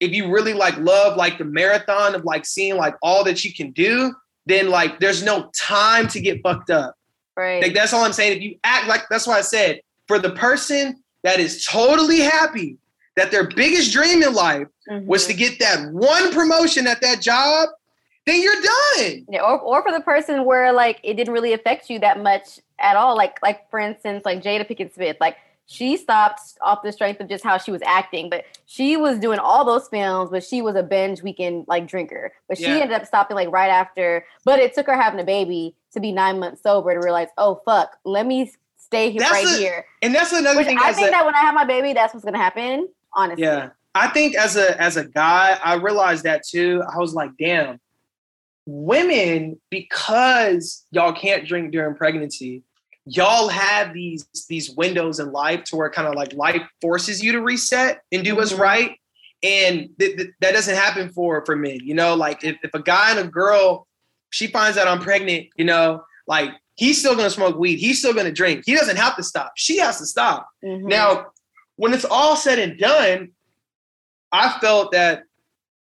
if 0.00 0.12
you 0.12 0.32
really 0.32 0.54
like 0.54 0.76
love 0.78 1.16
like 1.16 1.38
the 1.38 1.44
marathon 1.44 2.14
of 2.14 2.24
like 2.24 2.44
seeing 2.44 2.76
like 2.76 2.94
all 3.02 3.24
that 3.24 3.44
you 3.44 3.52
can 3.52 3.70
do, 3.72 4.14
then 4.46 4.70
like 4.70 5.00
there's 5.00 5.22
no 5.22 5.50
time 5.54 6.08
to 6.08 6.20
get 6.20 6.42
fucked 6.42 6.70
up. 6.70 6.96
Right. 7.36 7.62
Like 7.62 7.74
that's 7.74 7.92
all 7.92 8.04
I'm 8.04 8.12
saying. 8.12 8.36
If 8.36 8.42
you 8.42 8.58
act 8.64 8.88
like 8.88 9.08
that's 9.08 9.26
why 9.26 9.38
I 9.38 9.42
said 9.42 9.80
for 10.08 10.18
the 10.18 10.30
person 10.30 11.02
that 11.22 11.40
is 11.40 11.64
totally 11.64 12.20
happy 12.20 12.76
that 13.16 13.30
their 13.30 13.48
biggest 13.48 13.92
dream 13.92 14.22
in 14.22 14.34
life 14.34 14.68
mm-hmm. 14.90 15.06
was 15.06 15.26
to 15.26 15.34
get 15.34 15.58
that 15.58 15.92
one 15.92 16.32
promotion 16.32 16.86
at 16.86 17.00
that 17.02 17.20
job, 17.20 17.68
then 18.26 18.42
you're 18.42 18.54
done. 18.54 19.26
Yeah, 19.28 19.42
or, 19.42 19.58
or 19.60 19.82
for 19.82 19.92
the 19.92 20.00
person 20.00 20.44
where 20.44 20.72
like 20.72 21.00
it 21.02 21.14
didn't 21.14 21.32
really 21.32 21.52
affect 21.52 21.90
you 21.90 21.98
that 22.00 22.22
much 22.22 22.60
at 22.78 22.96
all. 22.96 23.16
Like 23.16 23.38
like 23.42 23.68
for 23.70 23.78
instance, 23.78 24.24
like 24.24 24.42
Jada 24.42 24.68
Pinkett 24.68 24.94
Smith, 24.94 25.16
like 25.20 25.36
she 25.66 25.96
stopped 25.96 26.40
off 26.60 26.82
the 26.82 26.92
strength 26.92 27.20
of 27.20 27.28
just 27.28 27.42
how 27.42 27.56
she 27.56 27.70
was 27.70 27.82
acting, 27.82 28.28
but 28.28 28.44
she 28.66 28.96
was 28.96 29.18
doing 29.18 29.38
all 29.38 29.64
those 29.64 29.88
films, 29.88 30.30
but 30.30 30.44
she 30.44 30.60
was 30.60 30.76
a 30.76 30.82
binge 30.82 31.22
weekend 31.22 31.64
like 31.66 31.86
drinker. 31.86 32.32
But 32.48 32.58
she 32.58 32.64
yeah. 32.64 32.78
ended 32.78 32.92
up 32.92 33.06
stopping 33.06 33.36
like 33.36 33.50
right 33.50 33.70
after. 33.70 34.24
But 34.44 34.58
it 34.58 34.74
took 34.74 34.86
her 34.86 35.00
having 35.00 35.20
a 35.20 35.24
baby 35.24 35.74
to 35.92 36.00
be 36.00 36.12
nine 36.12 36.38
months 36.38 36.62
sober 36.62 36.92
to 36.92 37.00
realize, 37.00 37.28
oh 37.38 37.62
fuck, 37.64 37.96
let 38.04 38.26
me 38.26 38.52
stay 38.76 39.10
here 39.10 39.20
that's 39.20 39.32
right 39.32 39.46
a, 39.46 39.58
here. 39.58 39.86
And 40.02 40.14
that's 40.14 40.32
another 40.32 40.58
Which 40.58 40.66
thing. 40.66 40.78
I 40.80 40.92
think 40.92 41.08
a, 41.08 41.10
that 41.12 41.24
when 41.24 41.34
I 41.34 41.40
have 41.40 41.54
my 41.54 41.64
baby, 41.64 41.92
that's 41.92 42.12
what's 42.12 42.24
gonna 42.24 42.38
happen. 42.38 42.88
Honestly. 43.14 43.44
Yeah. 43.44 43.70
I 43.94 44.08
think 44.08 44.34
as 44.34 44.56
a 44.56 44.80
as 44.80 44.96
a 44.96 45.04
guy, 45.04 45.58
I 45.62 45.74
realized 45.74 46.24
that 46.24 46.46
too. 46.46 46.82
I 46.90 46.98
was 46.98 47.12
like, 47.12 47.30
damn, 47.38 47.78
women, 48.64 49.60
because 49.68 50.86
y'all 50.90 51.12
can't 51.12 51.46
drink 51.46 51.72
during 51.72 51.94
pregnancy, 51.94 52.62
y'all 53.06 53.48
have 53.48 53.92
these 53.92 54.26
these 54.48 54.70
windows 54.70 55.18
in 55.18 55.32
life 55.32 55.64
to 55.64 55.76
where 55.76 55.90
kind 55.90 56.06
of 56.06 56.14
like 56.14 56.32
life 56.34 56.62
forces 56.80 57.22
you 57.22 57.32
to 57.32 57.40
reset 57.40 58.02
and 58.12 58.24
do 58.24 58.36
what's 58.36 58.52
mm-hmm. 58.52 58.62
right 58.62 58.96
and 59.42 59.88
th- 59.98 60.16
th- 60.16 60.30
that 60.40 60.52
doesn't 60.52 60.76
happen 60.76 61.08
for 61.10 61.44
for 61.44 61.56
men 61.56 61.80
you 61.82 61.94
know 61.94 62.14
like 62.14 62.44
if, 62.44 62.56
if 62.62 62.72
a 62.74 62.82
guy 62.82 63.10
and 63.10 63.18
a 63.18 63.24
girl 63.24 63.88
she 64.30 64.46
finds 64.46 64.78
out 64.78 64.86
i'm 64.86 65.00
pregnant 65.00 65.48
you 65.56 65.64
know 65.64 66.02
like 66.28 66.50
he's 66.76 67.00
still 67.00 67.16
gonna 67.16 67.28
smoke 67.28 67.58
weed 67.58 67.76
he's 67.76 67.98
still 67.98 68.14
gonna 68.14 68.30
drink 68.30 68.62
he 68.66 68.74
doesn't 68.74 68.96
have 68.96 69.16
to 69.16 69.22
stop 69.22 69.52
she 69.56 69.78
has 69.78 69.98
to 69.98 70.06
stop 70.06 70.48
mm-hmm. 70.64 70.86
now 70.86 71.26
when 71.82 71.92
it's 71.92 72.04
all 72.04 72.36
said 72.36 72.58
and 72.58 72.78
done 72.78 73.28
i 74.30 74.58
felt 74.60 74.92
that 74.92 75.24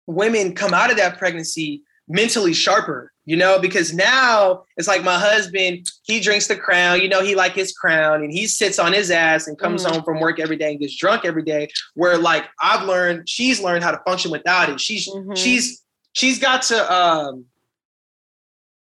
women 0.06 0.54
come 0.54 0.74
out 0.74 0.90
of 0.90 0.96
that 0.96 1.18
pregnancy 1.18 1.82
mentally 2.08 2.52
sharper 2.52 3.12
you 3.28 3.36
know, 3.36 3.58
because 3.58 3.92
now 3.92 4.64
it's 4.78 4.88
like 4.88 5.04
my 5.04 5.18
husband, 5.18 5.86
he 6.04 6.18
drinks 6.18 6.46
the 6.46 6.56
crown, 6.56 7.02
you 7.02 7.10
know, 7.10 7.22
he 7.22 7.34
like 7.34 7.52
his 7.52 7.74
crown 7.74 8.22
and 8.22 8.32
he 8.32 8.46
sits 8.46 8.78
on 8.78 8.94
his 8.94 9.10
ass 9.10 9.46
and 9.46 9.58
comes 9.58 9.84
mm-hmm. 9.84 9.96
home 9.96 10.02
from 10.02 10.18
work 10.18 10.40
every 10.40 10.56
day 10.56 10.70
and 10.70 10.80
gets 10.80 10.96
drunk 10.96 11.26
every 11.26 11.42
day. 11.42 11.68
Where 11.92 12.16
like 12.16 12.46
I've 12.62 12.86
learned, 12.86 13.28
she's 13.28 13.60
learned 13.60 13.84
how 13.84 13.90
to 13.90 14.00
function 14.06 14.30
without 14.30 14.70
it. 14.70 14.80
She's 14.80 15.06
mm-hmm. 15.10 15.34
she's 15.34 15.84
she's 16.14 16.38
got 16.38 16.62
to 16.62 16.90
um 16.90 17.44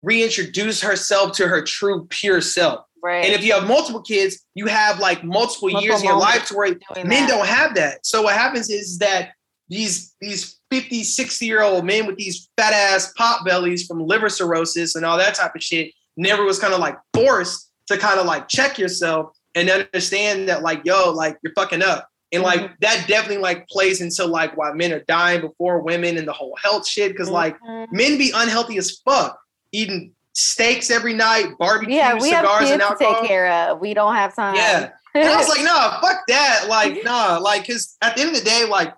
reintroduce 0.03 0.83
herself 0.83 1.37
to 1.37 1.47
her 1.47 1.63
true 1.63 2.09
pure 2.11 2.41
self. 2.41 2.85
Right. 3.03 3.25
And 3.25 3.35
if 3.35 3.45
you 3.45 3.53
have 3.53 3.67
multiple 3.67 4.01
kids, 4.01 4.45
you 4.55 4.67
have 4.67 5.01
like 5.01 5.25
multiple, 5.25 5.71
multiple 5.71 5.83
years 5.83 6.01
in 6.01 6.07
your 6.07 6.19
life 6.19 6.47
to 6.47 6.55
where 6.55 6.69
men 7.05 7.09
that. 7.09 7.29
don't 7.29 7.47
have 7.47 7.75
that. 7.75 8.07
So 8.07 8.23
what 8.23 8.35
happens 8.35 8.71
is 8.71 8.99
that 8.99 9.31
these 9.69 10.15
these 10.21 10.61
50, 10.71 11.03
60 11.03 11.47
year 11.47 11.63
old 11.63 11.85
men 11.85 12.07
with 12.07 12.17
these 12.17 12.49
fat 12.57 12.73
ass 12.73 13.13
pot 13.15 13.45
bellies 13.45 13.87
from 13.87 14.07
liver 14.07 14.29
cirrhosis 14.29 14.95
and 14.95 15.05
all 15.05 15.19
that 15.19 15.35
type 15.35 15.55
of 15.55 15.63
shit 15.63 15.93
never 16.17 16.45
was 16.45 16.59
kind 16.59 16.75
of 16.75 16.81
like 16.81 16.97
forced 17.15 17.71
to 17.87 17.99
kind 17.99 18.21
of 18.21 18.27
like 18.27 18.49
check 18.49 18.79
yourself 18.79 19.37
and 19.55 19.69
understand 19.69 20.49
that 20.49 20.63
like 20.63 20.83
yo 20.85 21.11
like 21.11 21.37
you're 21.43 21.53
fucking 21.55 21.83
up 21.83 22.09
and 22.33 22.43
like 22.43 22.61
mm-hmm. 22.61 22.75
that 22.81 23.07
definitely 23.09 23.43
like 23.43 23.67
plays 23.69 24.01
into 24.01 24.25
like 24.25 24.57
why 24.57 24.73
men 24.73 24.93
are 24.93 25.05
dying 25.09 25.41
before 25.41 25.81
women 25.81 26.17
and 26.17 26.27
the 26.27 26.33
whole 26.33 26.57
health 26.63 26.87
shit 26.87 27.13
because 27.13 27.29
like 27.29 27.59
mm-hmm. 27.61 27.97
men 27.97 28.19
be 28.19 28.33
unhealthy 28.35 28.79
as 28.79 28.99
fuck 29.05 29.39
eating 29.73 30.13
steaks 30.35 30.91
every 30.91 31.13
night 31.13 31.47
barbecue 31.59 31.95
yeah, 31.95 32.15
we 32.15 32.31
cigars 32.31 32.49
have 32.49 32.59
kids 32.61 32.71
and 32.71 32.83
alcohol. 32.83 33.15
to 33.15 33.21
take 33.21 33.29
care 33.29 33.53
of 33.53 33.81
we 33.81 33.95
don't 33.95 34.15
have 34.15 34.35
time 34.35 34.55
yeah 34.55 34.91
and 35.15 35.29
I 35.29 35.37
was 35.37 35.49
like, 35.49 35.63
no, 35.63 35.99
fuck 36.01 36.23
that. 36.29 36.67
Like, 36.69 36.99
nah, 37.05 37.39
like, 37.39 37.67
cause 37.67 37.97
at 38.01 38.17
the 38.17 38.23
end 38.23 38.31
of 38.31 38.37
the 38.37 38.45
day, 38.45 38.65
like, 38.69 38.95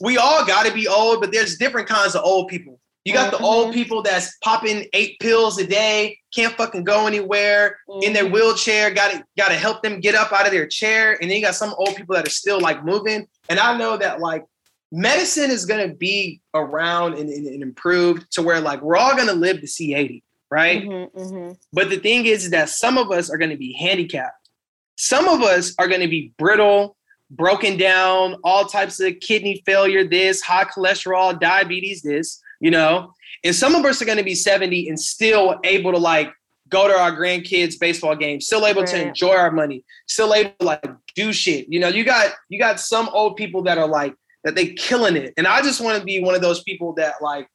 we 0.00 0.16
all 0.16 0.44
got 0.44 0.66
to 0.66 0.72
be 0.72 0.88
old, 0.88 1.20
but 1.20 1.32
there's 1.32 1.56
different 1.56 1.88
kinds 1.88 2.14
of 2.14 2.24
old 2.24 2.48
people. 2.48 2.78
You 3.04 3.12
got 3.12 3.32
mm-hmm. 3.32 3.42
the 3.42 3.48
old 3.48 3.74
people 3.74 4.02
that's 4.02 4.36
popping 4.38 4.86
eight 4.92 5.18
pills 5.18 5.58
a 5.58 5.66
day, 5.66 6.18
can't 6.34 6.54
fucking 6.54 6.84
go 6.84 7.06
anywhere 7.06 7.78
mm-hmm. 7.88 8.02
in 8.04 8.12
their 8.12 8.24
mm-hmm. 8.24 8.34
wheelchair. 8.34 8.92
Got 8.92 9.12
to 9.12 9.24
got 9.36 9.48
to 9.48 9.54
help 9.54 9.82
them 9.82 10.00
get 10.00 10.14
up 10.14 10.32
out 10.32 10.46
of 10.46 10.52
their 10.52 10.66
chair. 10.66 11.18
And 11.20 11.28
then 11.28 11.38
you 11.38 11.44
got 11.44 11.56
some 11.56 11.74
old 11.78 11.96
people 11.96 12.14
that 12.14 12.26
are 12.26 12.30
still 12.30 12.60
like 12.60 12.84
moving. 12.84 13.26
And 13.48 13.58
I 13.58 13.76
know 13.76 13.96
that 13.96 14.20
like 14.20 14.44
medicine 14.92 15.50
is 15.50 15.66
gonna 15.66 15.94
be 15.94 16.40
around 16.54 17.14
and, 17.14 17.28
and, 17.28 17.46
and 17.46 17.62
improved 17.62 18.30
to 18.32 18.42
where 18.42 18.60
like 18.60 18.80
we're 18.82 18.96
all 18.96 19.16
gonna 19.16 19.32
live 19.32 19.60
to 19.62 19.66
see 19.66 19.94
80, 19.94 20.22
right? 20.52 20.82
Mm-hmm, 20.84 21.18
mm-hmm. 21.18 21.52
but 21.72 21.88
the 21.88 21.96
thing 21.96 22.26
is, 22.26 22.44
is 22.44 22.50
that 22.50 22.68
some 22.68 22.98
of 22.98 23.10
us 23.10 23.30
are 23.30 23.38
gonna 23.38 23.56
be 23.56 23.72
handicapped. 23.72 24.50
Some 24.96 25.26
of 25.26 25.40
us 25.40 25.74
are 25.78 25.88
gonna 25.88 26.08
be 26.08 26.32
brittle 26.38 26.96
broken 27.32 27.76
down, 27.76 28.36
all 28.44 28.66
types 28.66 29.00
of 29.00 29.18
kidney 29.20 29.62
failure, 29.66 30.06
this, 30.06 30.40
high 30.42 30.64
cholesterol, 30.64 31.38
diabetes, 31.38 32.02
this, 32.02 32.40
you 32.60 32.70
know. 32.70 33.12
And 33.44 33.54
some 33.54 33.74
of 33.74 33.84
us 33.84 34.00
are 34.00 34.04
going 34.04 34.18
to 34.18 34.24
be 34.24 34.34
70 34.34 34.88
and 34.88 35.00
still 35.00 35.58
able 35.64 35.92
to 35.92 35.98
like 35.98 36.32
go 36.68 36.86
to 36.86 36.94
our 36.94 37.10
grandkids' 37.10 37.78
baseball 37.78 38.14
games, 38.14 38.46
still 38.46 38.66
able 38.66 38.82
right. 38.82 38.90
to 38.90 39.08
enjoy 39.08 39.34
our 39.34 39.50
money, 39.50 39.84
still 40.06 40.32
able 40.34 40.52
to 40.60 40.66
like 40.66 40.84
do 41.14 41.32
shit. 41.32 41.66
You 41.68 41.80
know, 41.80 41.88
you 41.88 42.04
got 42.04 42.34
you 42.48 42.58
got 42.58 42.78
some 42.78 43.08
old 43.08 43.36
people 43.36 43.62
that 43.62 43.78
are 43.78 43.88
like 43.88 44.14
that 44.44 44.54
they 44.54 44.68
killing 44.74 45.16
it. 45.16 45.34
And 45.36 45.46
I 45.46 45.62
just 45.62 45.80
want 45.80 45.98
to 45.98 46.04
be 46.04 46.22
one 46.22 46.34
of 46.34 46.40
those 46.40 46.62
people 46.62 46.92
that 46.94 47.14
like 47.20 47.48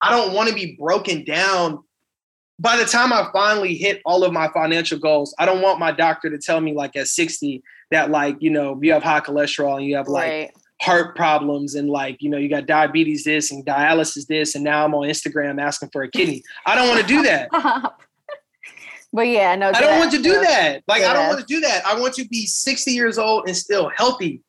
I 0.00 0.10
don't 0.10 0.34
want 0.34 0.48
to 0.48 0.54
be 0.54 0.76
broken 0.78 1.24
down. 1.24 1.82
By 2.58 2.76
the 2.76 2.84
time 2.84 3.12
I 3.12 3.28
finally 3.32 3.74
hit 3.74 4.00
all 4.04 4.22
of 4.24 4.32
my 4.32 4.48
financial 4.48 4.98
goals, 4.98 5.34
I 5.38 5.46
don't 5.46 5.60
want 5.60 5.80
my 5.80 5.90
doctor 5.90 6.30
to 6.30 6.38
tell 6.38 6.60
me 6.60 6.72
like 6.72 6.94
at 6.96 7.08
60 7.08 7.62
that 7.90 8.10
like, 8.10 8.36
you 8.40 8.50
know, 8.50 8.78
you 8.80 8.92
have 8.92 9.02
high 9.02 9.20
cholesterol 9.20 9.76
and 9.76 9.86
you 9.86 9.96
have 9.96 10.08
like 10.08 10.30
right. 10.30 10.50
heart 10.80 11.16
problems 11.16 11.74
and 11.74 11.90
like, 11.90 12.22
you 12.22 12.30
know, 12.30 12.38
you 12.38 12.48
got 12.48 12.66
diabetes 12.66 13.24
this 13.24 13.50
and 13.50 13.64
dialysis 13.66 14.26
this 14.26 14.54
and 14.54 14.62
now 14.62 14.84
I'm 14.84 14.94
on 14.94 15.08
Instagram 15.08 15.60
asking 15.60 15.90
for 15.92 16.02
a 16.02 16.10
kidney. 16.10 16.42
I 16.64 16.76
don't 16.76 16.88
want 16.90 17.00
to 17.00 17.06
do 17.06 17.22
that. 17.22 17.48
but 19.12 19.28
yeah, 19.28 19.56
no. 19.56 19.70
I 19.70 19.80
don't 19.80 19.98
want 19.98 20.12
to 20.12 20.22
do 20.22 20.40
that. 20.40 20.82
Like 20.86 21.02
yeah. 21.02 21.10
I 21.10 21.12
don't 21.14 21.28
want 21.28 21.40
to 21.40 21.46
do 21.46 21.60
that. 21.60 21.84
I 21.84 21.98
want 21.98 22.14
to 22.14 22.28
be 22.28 22.46
60 22.46 22.92
years 22.92 23.18
old 23.18 23.48
and 23.48 23.56
still 23.56 23.90
healthy, 23.96 24.42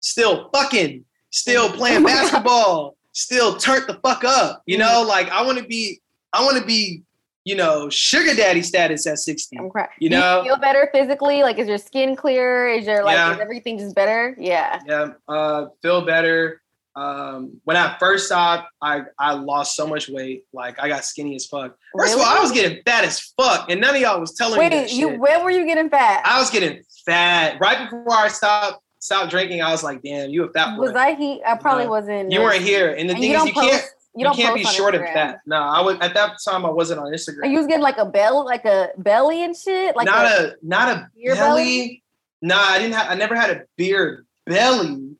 still 0.00 0.50
fucking, 0.52 1.06
still 1.30 1.70
playing 1.70 2.02
basketball, 2.04 2.96
still 3.12 3.56
turn 3.56 3.82
the 3.86 3.98
fuck 4.02 4.24
up. 4.24 4.62
You 4.66 4.76
know, 4.76 5.00
mm-hmm. 5.00 5.08
like 5.08 5.30
I 5.30 5.42
want 5.42 5.56
to 5.58 5.64
be, 5.64 6.02
I 6.34 6.44
want 6.44 6.58
to 6.58 6.64
be, 6.64 7.02
you 7.46 7.54
know, 7.54 7.88
sugar 7.88 8.34
daddy 8.34 8.60
status 8.60 9.06
at 9.06 9.20
60. 9.20 9.56
Okay. 9.60 9.84
You 10.00 10.10
know, 10.10 10.42
you 10.42 10.50
feel 10.50 10.58
better 10.58 10.90
physically? 10.92 11.44
Like, 11.44 11.58
is 11.58 11.68
your 11.68 11.78
skin 11.78 12.16
clear? 12.16 12.66
Is 12.66 12.86
your 12.86 13.04
like, 13.04 13.14
yeah. 13.14 13.34
is 13.34 13.38
everything 13.38 13.78
just 13.78 13.94
better? 13.94 14.36
Yeah. 14.36 14.80
Yeah. 14.84 15.12
Uh, 15.28 15.66
feel 15.80 16.04
better. 16.04 16.60
Um, 16.96 17.60
when 17.62 17.76
I 17.76 17.96
first 17.98 18.26
stopped, 18.26 18.68
I 18.82 19.02
I 19.18 19.34
lost 19.34 19.76
so 19.76 19.86
much 19.86 20.08
weight. 20.08 20.44
Like 20.52 20.82
I 20.82 20.88
got 20.88 21.04
skinny 21.04 21.36
as 21.36 21.46
fuck. 21.46 21.76
First 21.96 22.14
really? 22.14 22.22
of 22.22 22.26
all, 22.26 22.36
I 22.36 22.40
was 22.40 22.50
getting 22.50 22.82
fat 22.84 23.04
as 23.04 23.20
fuck, 23.38 23.70
and 23.70 23.80
none 23.80 23.94
of 23.94 24.00
y'all 24.00 24.18
was 24.18 24.34
telling 24.34 24.58
Wait, 24.58 24.72
me. 24.72 24.78
Wait, 24.78 24.92
you 24.92 25.10
when 25.10 25.44
were 25.44 25.50
you 25.50 25.66
getting 25.66 25.90
fat? 25.90 26.22
I 26.24 26.40
was 26.40 26.50
getting 26.50 26.82
fat 27.04 27.60
right 27.60 27.84
before 27.84 28.12
I 28.12 28.28
stopped 28.28 28.82
stopped 28.98 29.30
drinking, 29.30 29.62
I 29.62 29.70
was 29.70 29.82
like, 29.82 30.02
damn, 30.02 30.30
you 30.30 30.44
a 30.44 30.52
fat 30.52 30.76
boy. 30.76 30.82
Was 30.82 30.94
I 30.94 31.14
he? 31.14 31.42
I 31.44 31.56
probably 31.56 31.86
wasn't. 31.86 32.30
You 32.30 32.40
weren't 32.40 32.62
here. 32.62 32.90
And 32.90 33.08
the 33.08 33.14
and 33.14 33.22
thing 33.22 33.30
you 33.30 33.36
is, 33.38 33.44
you 33.46 33.52
post, 33.52 33.70
can't. 33.70 33.84
You, 34.16 34.28
you 34.28 34.34
can't 34.34 34.54
be 34.54 34.64
short 34.64 34.94
Instagram. 34.94 35.08
of 35.08 35.14
that. 35.14 35.40
No, 35.46 35.56
I 35.56 35.80
was 35.80 35.96
at 36.00 36.14
that 36.14 36.38
time. 36.44 36.64
I 36.64 36.70
wasn't 36.70 37.00
on 37.00 37.12
Instagram. 37.12 37.44
And 37.44 37.52
you 37.52 37.58
was 37.58 37.66
getting 37.66 37.82
like 37.82 37.98
a 37.98 38.06
belly, 38.06 38.44
like 38.46 38.64
a 38.64 38.90
belly 38.98 39.42
and 39.42 39.56
shit. 39.56 39.94
Like 39.94 40.06
not 40.06 40.26
a, 40.26 40.52
a 40.52 40.54
not 40.62 40.88
a 40.88 41.10
belly. 41.14 41.34
belly. 41.36 42.02
Nah, 42.42 42.60
I 42.60 42.78
didn't 42.78 42.94
have. 42.94 43.10
I 43.10 43.14
never 43.14 43.34
had 43.34 43.50
a 43.50 43.64
beard 43.76 44.26
belly, 44.46 45.16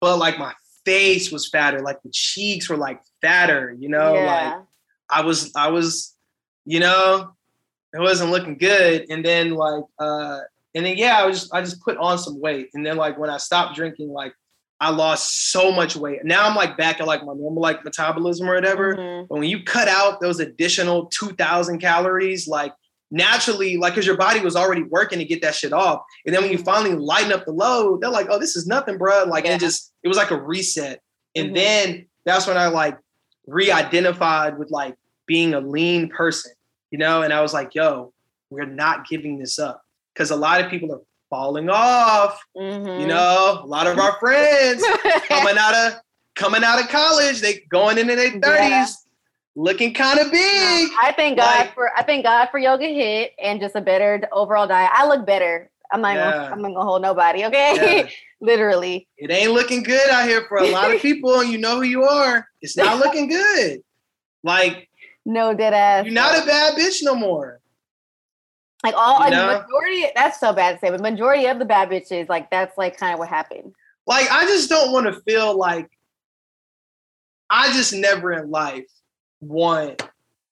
but 0.00 0.18
like 0.18 0.38
my 0.38 0.52
face 0.84 1.30
was 1.30 1.48
fatter. 1.48 1.80
Like 1.80 2.02
the 2.02 2.10
cheeks 2.10 2.68
were 2.68 2.76
like 2.76 3.00
fatter. 3.20 3.76
You 3.78 3.88
know, 3.88 4.14
yeah. 4.14 4.54
like 4.54 4.62
I 5.10 5.20
was. 5.22 5.52
I 5.54 5.68
was. 5.68 6.16
You 6.66 6.78
know, 6.80 7.32
it 7.92 8.00
wasn't 8.00 8.30
looking 8.30 8.56
good. 8.56 9.06
And 9.10 9.24
then 9.24 9.54
like 9.54 9.84
uh 9.98 10.40
and 10.74 10.86
then 10.86 10.96
yeah, 10.96 11.18
I 11.18 11.26
was 11.26 11.40
just 11.40 11.54
I 11.54 11.60
just 11.60 11.82
put 11.82 11.96
on 11.96 12.18
some 12.18 12.40
weight. 12.40 12.70
And 12.74 12.84
then 12.84 12.96
like 12.96 13.18
when 13.18 13.30
I 13.30 13.38
stopped 13.38 13.74
drinking, 13.74 14.10
like 14.10 14.34
I 14.80 14.90
lost 14.90 15.50
so 15.52 15.70
much 15.70 15.94
weight. 15.94 16.24
Now 16.24 16.48
I'm 16.48 16.56
like 16.56 16.76
back 16.76 17.00
at 17.00 17.06
like 17.06 17.20
my 17.20 17.34
normal 17.34 17.60
like 17.60 17.84
metabolism 17.84 18.48
or 18.48 18.54
whatever. 18.54 18.96
Mm-hmm. 18.96 19.26
But 19.28 19.38
when 19.38 19.48
you 19.48 19.62
cut 19.62 19.88
out 19.88 20.20
those 20.20 20.40
additional 20.40 21.06
2000 21.06 21.78
calories, 21.78 22.48
like 22.48 22.72
naturally, 23.10 23.76
like 23.76 23.94
because 23.94 24.06
your 24.06 24.16
body 24.16 24.40
was 24.40 24.56
already 24.56 24.82
working 24.84 25.18
to 25.18 25.24
get 25.26 25.42
that 25.42 25.54
shit 25.54 25.74
off. 25.74 26.02
And 26.24 26.34
then 26.34 26.42
when 26.42 26.50
you 26.50 26.58
finally 26.58 26.94
lighten 26.94 27.32
up 27.32 27.44
the 27.44 27.52
load, 27.52 28.00
they're 28.00 28.10
like, 28.10 28.28
oh, 28.30 28.38
this 28.38 28.56
is 28.56 28.66
nothing, 28.66 28.96
bro. 28.96 29.24
Like 29.24 29.44
yeah. 29.44 29.56
it 29.56 29.60
just 29.60 29.92
it 30.02 30.08
was 30.08 30.16
like 30.16 30.30
a 30.30 30.40
reset. 30.40 31.02
And 31.36 31.48
mm-hmm. 31.48 31.54
then 31.54 32.06
that's 32.24 32.46
when 32.46 32.56
I 32.56 32.68
like 32.68 32.96
re-identified 33.46 34.58
with 34.58 34.70
like 34.70 34.96
being 35.26 35.52
a 35.52 35.60
lean 35.60 36.08
person, 36.08 36.52
you 36.90 36.98
know, 36.98 37.20
and 37.22 37.34
I 37.34 37.42
was 37.42 37.52
like, 37.52 37.74
yo, 37.74 38.14
we're 38.48 38.64
not 38.64 39.06
giving 39.06 39.38
this 39.38 39.58
up 39.58 39.82
because 40.14 40.30
a 40.30 40.36
lot 40.36 40.64
of 40.64 40.70
people 40.70 40.92
are 40.92 41.02
falling 41.30 41.70
off. 41.70 42.44
Mm-hmm. 42.56 43.00
You 43.00 43.06
know, 43.06 43.60
a 43.62 43.66
lot 43.66 43.86
of 43.86 43.98
our 43.98 44.18
friends 44.18 44.84
coming 45.28 45.56
out 45.58 45.74
of 45.74 46.00
coming 46.34 46.64
out 46.64 46.80
of 46.80 46.88
college, 46.88 47.40
they 47.40 47.60
going 47.70 47.96
into 47.96 48.16
their 48.16 48.32
thirties, 48.32 48.42
yeah. 48.42 48.86
looking 49.54 49.94
kind 49.94 50.18
of 50.18 50.30
big. 50.30 50.90
I 51.00 51.14
thank 51.16 51.38
God 51.38 51.60
like, 51.60 51.74
for 51.74 51.90
I 51.96 52.02
thank 52.02 52.24
God 52.24 52.48
for 52.50 52.58
yoga 52.58 52.86
hit 52.86 53.32
and 53.42 53.60
just 53.60 53.76
a 53.76 53.80
better 53.80 54.20
overall 54.32 54.66
diet. 54.66 54.90
I 54.92 55.06
look 55.06 55.24
better. 55.24 55.70
I'm 55.92 56.02
not 56.02 56.16
yeah. 56.16 56.30
gonna, 56.30 56.44
I'm 56.52 56.62
not 56.62 56.74
gonna 56.74 56.84
hold 56.84 57.02
nobody, 57.02 57.44
okay? 57.46 58.02
Yeah. 58.04 58.08
Literally. 58.42 59.06
It 59.18 59.30
ain't 59.30 59.52
looking 59.52 59.82
good 59.82 60.08
out 60.08 60.26
here 60.26 60.46
for 60.48 60.58
a 60.58 60.70
lot 60.70 60.94
of 60.94 61.00
people, 61.02 61.40
and 61.40 61.50
you 61.50 61.58
know 61.58 61.76
who 61.76 61.82
you 61.82 62.04
are. 62.04 62.46
It's 62.62 62.76
not 62.76 62.98
looking 62.98 63.28
good. 63.28 63.82
Like 64.42 64.88
no 65.26 65.52
dead 65.52 65.74
ass. 65.74 66.04
You're 66.04 66.14
not 66.14 66.42
a 66.42 66.46
bad 66.46 66.74
bitch 66.74 67.02
no 67.02 67.14
more. 67.14 67.59
Like 68.82 68.94
all 68.96 69.24
you 69.24 69.30
know? 69.30 69.62
majority, 69.62 70.06
that's 70.14 70.40
so 70.40 70.52
bad 70.52 70.72
to 70.72 70.78
say, 70.78 70.90
but 70.90 71.00
majority 71.00 71.46
of 71.46 71.58
the 71.58 71.64
bad 71.64 71.90
bitches, 71.90 72.28
like 72.28 72.50
that's 72.50 72.78
like 72.78 72.96
kind 72.96 73.12
of 73.12 73.18
what 73.18 73.28
happened. 73.28 73.74
Like 74.06 74.30
I 74.30 74.46
just 74.46 74.70
don't 74.70 74.92
want 74.92 75.06
to 75.06 75.20
feel 75.22 75.56
like 75.56 75.90
I 77.50 77.72
just 77.72 77.92
never 77.92 78.32
in 78.32 78.50
life 78.50 78.86
want 79.40 80.02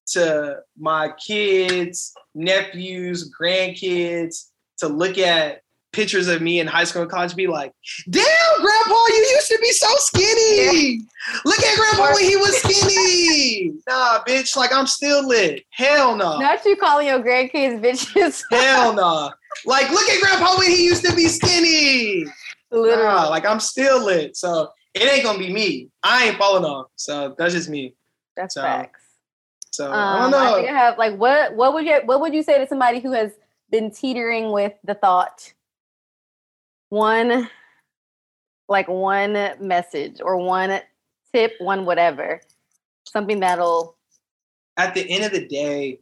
to 0.08 0.58
my 0.78 1.12
kids, 1.24 2.12
nephews, 2.34 3.30
grandkids 3.30 4.50
to 4.78 4.88
look 4.88 5.18
at 5.18 5.62
pictures 5.92 6.28
of 6.28 6.42
me 6.42 6.60
in 6.60 6.66
high 6.66 6.84
school 6.84 7.02
and 7.02 7.10
college 7.10 7.34
be 7.34 7.46
like, 7.46 7.72
damn, 8.10 8.60
grandpa, 8.60 8.94
you 9.08 9.26
used 9.32 9.48
to 9.48 9.58
be 9.60 9.72
so 9.72 9.88
skinny. 9.96 11.00
Look 11.44 11.58
at 11.60 11.78
grandpa 11.78 12.14
when 12.14 12.24
he 12.24 12.36
was 12.36 12.56
skinny. 12.58 13.72
nah, 13.88 14.22
bitch, 14.26 14.56
like 14.56 14.72
I'm 14.72 14.86
still 14.86 15.26
lit. 15.26 15.64
Hell 15.70 16.16
no. 16.16 16.32
Nah. 16.32 16.38
Not 16.38 16.64
you 16.64 16.76
calling 16.76 17.06
your 17.06 17.20
grandkids 17.20 17.80
bitches. 17.80 18.44
Hell 18.50 18.92
no. 18.92 19.02
Nah. 19.02 19.30
Like, 19.64 19.90
look 19.90 20.08
at 20.08 20.20
grandpa 20.20 20.56
when 20.58 20.70
he 20.70 20.84
used 20.84 21.04
to 21.04 21.16
be 21.16 21.26
skinny. 21.26 22.24
Literally. 22.70 23.02
Nah, 23.02 23.28
like 23.28 23.46
I'm 23.46 23.60
still 23.60 24.04
lit. 24.04 24.36
So 24.36 24.70
it 24.94 25.02
ain't 25.02 25.24
gonna 25.24 25.38
be 25.38 25.52
me. 25.52 25.88
I 26.02 26.26
ain't 26.26 26.36
falling 26.36 26.64
off. 26.64 26.88
So 26.96 27.34
that's 27.36 27.54
just 27.54 27.68
me. 27.68 27.94
That's 28.36 28.54
so, 28.54 28.62
facts. 28.62 29.00
So 29.70 29.86
um, 29.86 29.92
I 29.92 30.18
don't 30.20 30.30
know. 30.30 30.38
I, 30.38 30.54
think 30.56 30.70
I 30.70 30.72
have 30.72 30.98
like 30.98 31.16
what 31.16 31.54
what 31.56 31.74
would 31.74 31.86
you 31.86 32.00
what 32.04 32.20
would 32.20 32.34
you 32.34 32.42
say 32.42 32.58
to 32.58 32.66
somebody 32.66 33.00
who 33.00 33.12
has 33.12 33.32
been 33.70 33.90
teetering 33.90 34.52
with 34.52 34.74
the 34.84 34.94
thought 34.94 35.52
one 36.90 37.48
like 38.68 38.88
one 38.88 39.32
message 39.60 40.20
or 40.22 40.36
one 40.36 40.80
tip, 41.34 41.54
one 41.58 41.84
whatever, 41.84 42.40
something 43.06 43.40
that'll. 43.40 43.96
At 44.76 44.94
the 44.94 45.08
end 45.08 45.24
of 45.24 45.32
the 45.32 45.46
day, 45.46 46.00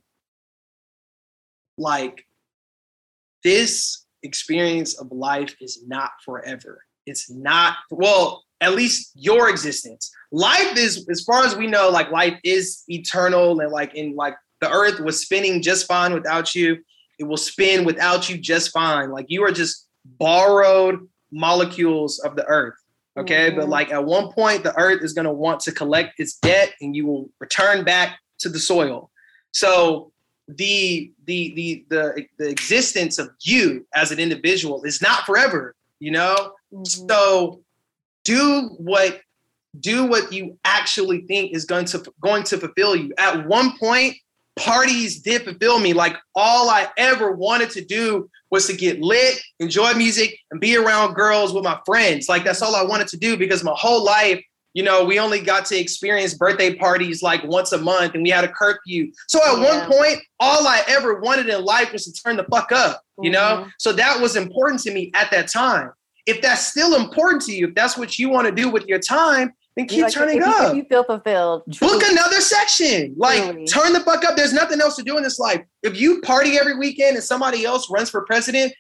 like 1.79 2.27
this 3.43 4.05
experience 4.23 4.95
of 4.95 5.11
life 5.13 5.55
is 5.61 5.85
not 5.87 6.11
forever. 6.25 6.83
It's 7.07 7.31
not, 7.31 7.77
well, 7.91 8.45
at 8.61 8.75
least 8.75 9.13
your 9.15 9.49
existence. 9.49 10.11
Life 10.33 10.77
is, 10.77 11.07
as 11.09 11.23
far 11.23 11.45
as 11.45 11.57
we 11.57 11.67
know, 11.67 11.89
like 11.89 12.11
life 12.11 12.39
is 12.43 12.83
eternal 12.89 13.61
and 13.61 13.71
like 13.71 13.95
in 13.95 14.17
like 14.17 14.35
the 14.61 14.71
earth 14.71 15.01
was 15.01 15.21
spinning 15.21 15.63
just 15.63 15.87
fine 15.87 16.13
without 16.13 16.55
you. 16.55 16.79
It 17.19 17.25
will 17.25 17.37
spin 17.37 17.85
without 17.85 18.29
you 18.29 18.37
just 18.37 18.73
fine. 18.73 19.11
Like 19.11 19.27
you 19.29 19.45
are 19.45 19.53
just 19.53 19.86
borrowed 20.19 21.09
molecules 21.31 22.19
of 22.21 22.37
the 22.37 22.45
earth. 22.47 22.75
Okay. 23.19 23.49
Mm-hmm. 23.49 23.61
But 23.61 23.69
like 23.69 23.91
at 23.91 24.05
one 24.05 24.33
point, 24.33 24.63
the 24.63 24.79
earth 24.79 25.03
is 25.03 25.13
going 25.13 25.25
to 25.25 25.33
want 25.33 25.61
to 25.61 25.73
collect 25.73 26.21
its 26.21 26.37
debt 26.39 26.75
and 26.81 26.95
you 26.95 27.07
will 27.07 27.31
return 27.41 27.85
back 27.85 28.19
to 28.41 28.49
the 28.49 28.59
soil. 28.59 29.11
So 29.53 30.13
the, 30.49 31.13
the, 31.25 31.55
the, 31.55 31.85
the, 31.89 32.27
the 32.39 32.49
existence 32.49 33.19
of 33.19 33.31
you 33.41 33.87
as 33.95 34.13
an 34.13 34.19
individual 34.19 34.83
is 34.85 35.01
not 35.01 35.25
forever, 35.25 35.75
you 35.99 36.11
know? 36.11 36.53
Mm-hmm. 36.73 37.07
So 37.09 37.63
do 38.25 38.71
what, 38.77 39.21
do 39.81 40.07
what 40.07 40.33
you 40.33 40.59
actually 40.65 41.23
think 41.23 41.55
is 41.55 41.65
going 41.65 41.87
to, 41.87 42.05
going 42.21 42.43
to 42.45 42.59
fulfill 42.59 42.95
you. 42.95 43.13
At 43.19 43.47
one 43.47 43.79
point, 43.79 44.15
parties 44.57 45.21
did 45.21 45.43
fulfill 45.43 45.79
me. 45.79 45.93
Like 45.93 46.17
all 46.35 46.71
I 46.71 46.89
ever 46.97 47.33
wanted 47.33 47.71
to 47.71 47.85
do 47.85 48.29
was 48.51 48.67
to 48.67 48.77
get 48.77 49.01
lit, 49.01 49.39
enjoy 49.61 49.93
music, 49.95 50.39
and 50.51 50.61
be 50.61 50.77
around 50.77 51.15
girls 51.15 51.53
with 51.53 51.65
my 51.65 51.79
friends. 51.85 52.29
Like 52.29 52.45
that's 52.45 52.63
all 52.63 52.75
I 52.75 52.83
wanted 52.83 53.09
to 53.09 53.17
do 53.17 53.37
because 53.37 53.63
my 53.63 53.75
whole 53.77 54.05
life, 54.05 54.43
you 54.73 54.83
know, 54.83 55.05
we 55.05 55.19
only 55.19 55.41
got 55.41 55.65
to 55.67 55.79
experience 55.79 56.35
birthday 56.35 56.75
parties 56.75 57.23
like 57.23 57.43
once 57.45 57.73
a 57.73 57.79
month 57.79 58.15
and 58.15 58.23
we 58.23 58.31
had 58.31 58.45
a 58.45 58.49
curfew. 58.49 59.11
So 59.29 59.41
at 59.41 59.59
yeah. 59.59 59.81
one 59.81 59.91
point, 59.91 60.19
all 60.41 60.67
I 60.67 60.83
ever 60.89 61.21
wanted 61.21 61.49
in 61.49 61.65
life 61.65 61.93
was 61.93 62.05
to 62.05 62.23
turn 62.23 62.37
the 62.37 62.45
fuck 62.45 62.73
up, 62.73 63.03
you 63.21 63.31
mm-hmm. 63.31 63.63
know? 63.63 63.69
So 63.79 63.93
that 63.93 64.21
was 64.21 64.37
important 64.37 64.83
to 64.83 64.93
me 64.93 65.11
at 65.15 65.31
that 65.31 65.49
time. 65.49 65.93
If 66.27 66.43
that's 66.43 66.67
still 66.67 66.95
important 66.97 67.43
to 67.43 67.53
you, 67.53 67.69
if 67.69 67.75
that's 67.75 67.97
what 67.97 68.19
you 68.19 68.29
want 68.29 68.49
to 68.49 68.53
do 68.53 68.69
with 68.69 68.87
your 68.87 68.99
time, 68.99 69.53
then 69.77 69.87
keep 69.87 70.05
like, 70.05 70.13
turning 70.13 70.39
if 70.39 70.45
up. 70.45 70.63
You, 70.63 70.69
if 70.69 70.77
you 70.77 70.85
feel 70.85 71.05
fulfilled, 71.05 71.65
book 71.81 72.03
another 72.03 72.41
section. 72.41 73.15
Like 73.17 73.43
truly. 73.43 73.67
turn 73.67 73.93
the 73.93 74.01
fuck 74.01 74.25
up. 74.25 74.37
There's 74.37 74.55
nothing 74.55 74.81
else 74.81 74.97
to 74.97 75.03
do 75.03 75.19
in 75.19 75.23
this 75.23 75.39
life. 75.39 75.63
If 75.83 76.01
you 76.01 76.23
party 76.23 76.59
every 76.59 76.79
weekend 76.79 77.17
and 77.17 77.25
somebody 77.25 77.65
else 77.65 77.91
runs 77.91 78.09
for 78.09 78.25
president, 78.25 78.73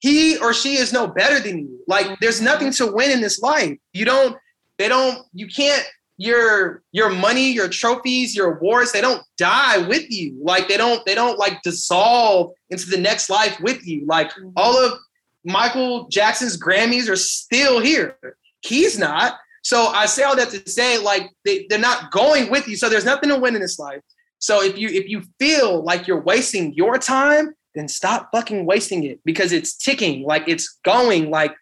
he 0.00 0.36
or 0.38 0.52
she 0.52 0.76
is 0.76 0.92
no 0.92 1.06
better 1.06 1.40
than 1.40 1.58
you. 1.58 1.80
Like 1.88 2.18
there's 2.20 2.42
nothing 2.42 2.70
to 2.72 2.92
win 2.92 3.10
in 3.10 3.22
this 3.22 3.40
life. 3.40 3.78
You 3.94 4.04
don't. 4.04 4.36
They 4.78 4.88
don't. 4.88 5.24
You 5.32 5.48
can't. 5.48 5.84
Your 6.18 6.82
your 6.92 7.08
money, 7.08 7.50
your 7.50 7.68
trophies, 7.68 8.36
your 8.36 8.58
awards, 8.58 8.92
they 8.92 9.00
don't 9.00 9.22
die 9.38 9.78
with 9.78 10.10
you. 10.10 10.38
Like 10.42 10.68
they 10.68 10.76
don't. 10.76 11.04
They 11.06 11.14
don't 11.14 11.38
like 11.38 11.62
dissolve 11.62 12.52
into 12.68 12.90
the 12.90 12.98
next 12.98 13.30
life 13.30 13.58
with 13.60 13.86
you. 13.86 14.04
Like 14.06 14.30
mm-hmm. 14.32 14.50
all 14.54 14.76
of 14.76 14.98
Michael 15.44 16.08
Jackson's 16.08 16.60
Grammys 16.60 17.08
are 17.08 17.16
still 17.16 17.80
here. 17.80 18.18
He's 18.60 18.98
not 18.98 19.38
So 19.62 19.86
I 19.86 20.06
say 20.06 20.24
all 20.24 20.36
that 20.36 20.50
to 20.50 20.68
say, 20.68 20.98
like, 20.98 21.30
they, 21.44 21.66
they're 21.68 21.78
not 21.78 22.10
going 22.10 22.50
with 22.50 22.66
you. 22.66 22.76
So 22.76 22.88
there's 22.88 23.04
nothing 23.04 23.30
to 23.30 23.38
win 23.38 23.54
in 23.54 23.60
this 23.60 23.78
life. 23.78 24.00
So 24.42 24.60
if 24.60 24.76
you 24.76 24.88
if 24.88 25.08
you 25.08 25.22
feel 25.38 25.84
like 25.84 26.08
you're 26.08 26.20
wasting 26.20 26.74
your 26.74 26.98
time, 26.98 27.54
then 27.76 27.86
stop 27.86 28.28
fucking 28.32 28.66
wasting 28.66 29.04
it 29.04 29.20
because 29.24 29.52
it's 29.52 29.76
ticking, 29.76 30.24
like 30.24 30.42
it's 30.48 30.80
going. 30.84 31.30
Like 31.30 31.54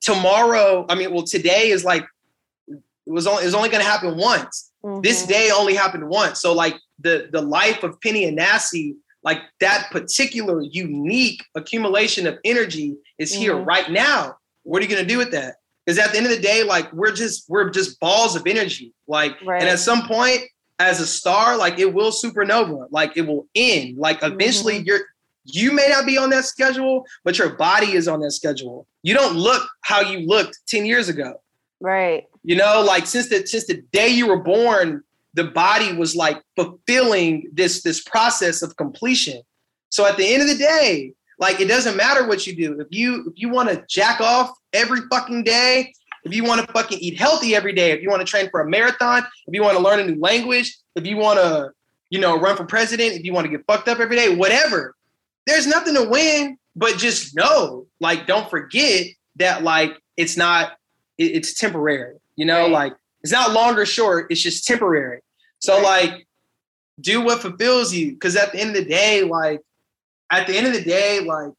tomorrow, 0.00 0.86
I 0.88 0.94
mean, 0.94 1.12
well, 1.12 1.24
today 1.24 1.70
is 1.70 1.84
like 1.84 2.06
it 2.68 2.80
was 3.06 3.26
only 3.26 3.42
it's 3.42 3.54
only 3.54 3.68
gonna 3.68 3.82
happen 3.82 4.16
once. 4.16 4.70
Mm-hmm. 4.84 5.00
This 5.00 5.26
day 5.26 5.50
only 5.50 5.74
happened 5.74 6.08
once. 6.08 6.40
So 6.40 6.52
like 6.52 6.76
the 7.00 7.28
the 7.32 7.42
life 7.42 7.82
of 7.82 8.00
Pennie 8.00 8.30
Anassi, 8.30 8.94
like 9.24 9.40
that 9.58 9.88
particular 9.90 10.62
unique 10.62 11.44
accumulation 11.56 12.28
of 12.28 12.38
energy 12.44 12.96
is 13.18 13.34
here 13.34 13.56
mm-hmm. 13.56 13.64
right 13.64 13.90
now. 13.90 14.36
What 14.62 14.80
are 14.80 14.84
you 14.84 14.88
gonna 14.94 15.04
do 15.04 15.18
with 15.18 15.32
that? 15.32 15.56
Because 15.84 15.98
at 15.98 16.12
the 16.12 16.18
end 16.18 16.26
of 16.26 16.32
the 16.32 16.40
day, 16.40 16.62
like 16.62 16.92
we're 16.92 17.12
just 17.12 17.48
we're 17.48 17.70
just 17.70 17.98
balls 17.98 18.36
of 18.36 18.46
energy. 18.46 18.92
Like, 19.08 19.36
right. 19.44 19.60
and 19.60 19.68
at 19.68 19.78
some 19.78 20.06
point, 20.06 20.42
as 20.78 21.00
a 21.00 21.06
star, 21.06 21.56
like 21.56 21.78
it 21.78 21.92
will 21.92 22.12
supernova, 22.12 22.86
like 22.90 23.16
it 23.16 23.22
will 23.22 23.46
end. 23.54 23.98
Like 23.98 24.22
eventually, 24.22 24.76
mm-hmm. 24.76 24.86
you're 24.86 25.00
you 25.44 25.72
may 25.72 25.88
not 25.88 26.06
be 26.06 26.16
on 26.18 26.30
that 26.30 26.44
schedule, 26.44 27.04
but 27.24 27.38
your 27.38 27.50
body 27.56 27.92
is 27.92 28.06
on 28.06 28.20
that 28.20 28.30
schedule. 28.30 28.86
You 29.02 29.14
don't 29.14 29.36
look 29.36 29.68
how 29.80 30.00
you 30.00 30.26
looked 30.26 30.60
10 30.68 30.86
years 30.86 31.08
ago. 31.08 31.40
Right. 31.80 32.26
You 32.44 32.56
know, 32.56 32.84
like 32.86 33.06
since 33.06 33.28
the 33.28 33.44
since 33.46 33.66
the 33.66 33.82
day 33.92 34.08
you 34.08 34.28
were 34.28 34.38
born, 34.38 35.02
the 35.34 35.44
body 35.44 35.92
was 35.94 36.14
like 36.14 36.40
fulfilling 36.56 37.50
this 37.52 37.82
this 37.82 38.02
process 38.02 38.62
of 38.62 38.76
completion. 38.76 39.42
So 39.88 40.06
at 40.06 40.16
the 40.16 40.32
end 40.32 40.42
of 40.42 40.48
the 40.48 40.56
day, 40.56 41.12
like 41.42 41.58
it 41.58 41.66
doesn't 41.66 41.96
matter 41.96 42.28
what 42.28 42.46
you 42.46 42.54
do. 42.54 42.80
If 42.80 42.86
you 42.90 43.26
if 43.26 43.32
you 43.34 43.48
want 43.48 43.68
to 43.68 43.84
jack 43.88 44.20
off 44.20 44.56
every 44.72 45.00
fucking 45.10 45.42
day, 45.42 45.92
if 46.22 46.32
you 46.32 46.44
want 46.44 46.64
to 46.64 46.72
fucking 46.72 47.00
eat 47.00 47.18
healthy 47.18 47.56
every 47.56 47.72
day, 47.72 47.90
if 47.90 48.00
you 48.00 48.08
want 48.08 48.20
to 48.20 48.30
train 48.30 48.48
for 48.48 48.60
a 48.60 48.70
marathon, 48.70 49.24
if 49.48 49.52
you 49.52 49.60
want 49.60 49.76
to 49.76 49.82
learn 49.82 49.98
a 49.98 50.06
new 50.06 50.20
language, 50.20 50.78
if 50.94 51.04
you 51.04 51.16
want 51.16 51.40
to, 51.40 51.72
you 52.10 52.20
know, 52.20 52.38
run 52.38 52.56
for 52.56 52.64
president, 52.64 53.14
if 53.14 53.24
you 53.24 53.32
want 53.32 53.44
to 53.44 53.50
get 53.50 53.66
fucked 53.66 53.88
up 53.88 53.98
every 53.98 54.14
day, 54.14 54.36
whatever. 54.36 54.94
There's 55.44 55.66
nothing 55.66 55.94
to 55.94 56.08
win, 56.08 56.58
but 56.76 56.96
just 56.96 57.34
know, 57.34 57.88
like, 57.98 58.28
don't 58.28 58.48
forget 58.48 59.06
that, 59.36 59.64
like, 59.64 60.00
it's 60.16 60.36
not, 60.36 60.74
it, 61.18 61.32
it's 61.32 61.54
temporary. 61.54 62.18
You 62.36 62.46
know, 62.46 62.62
right. 62.62 62.70
like 62.70 62.92
it's 63.22 63.32
not 63.32 63.50
long 63.50 63.76
or 63.76 63.84
short. 63.84 64.30
It's 64.30 64.40
just 64.40 64.64
temporary. 64.64 65.22
So, 65.58 65.74
right. 65.74 66.12
like, 66.12 66.26
do 67.00 67.20
what 67.20 67.42
fulfills 67.42 67.92
you. 67.92 68.12
Because 68.12 68.36
at 68.36 68.52
the 68.52 68.60
end 68.60 68.76
of 68.76 68.76
the 68.76 68.88
day, 68.88 69.24
like, 69.24 69.60
at 70.32 70.46
the 70.46 70.56
end 70.56 70.66
of 70.66 70.72
the 70.72 70.82
day, 70.82 71.20
like, 71.20 71.52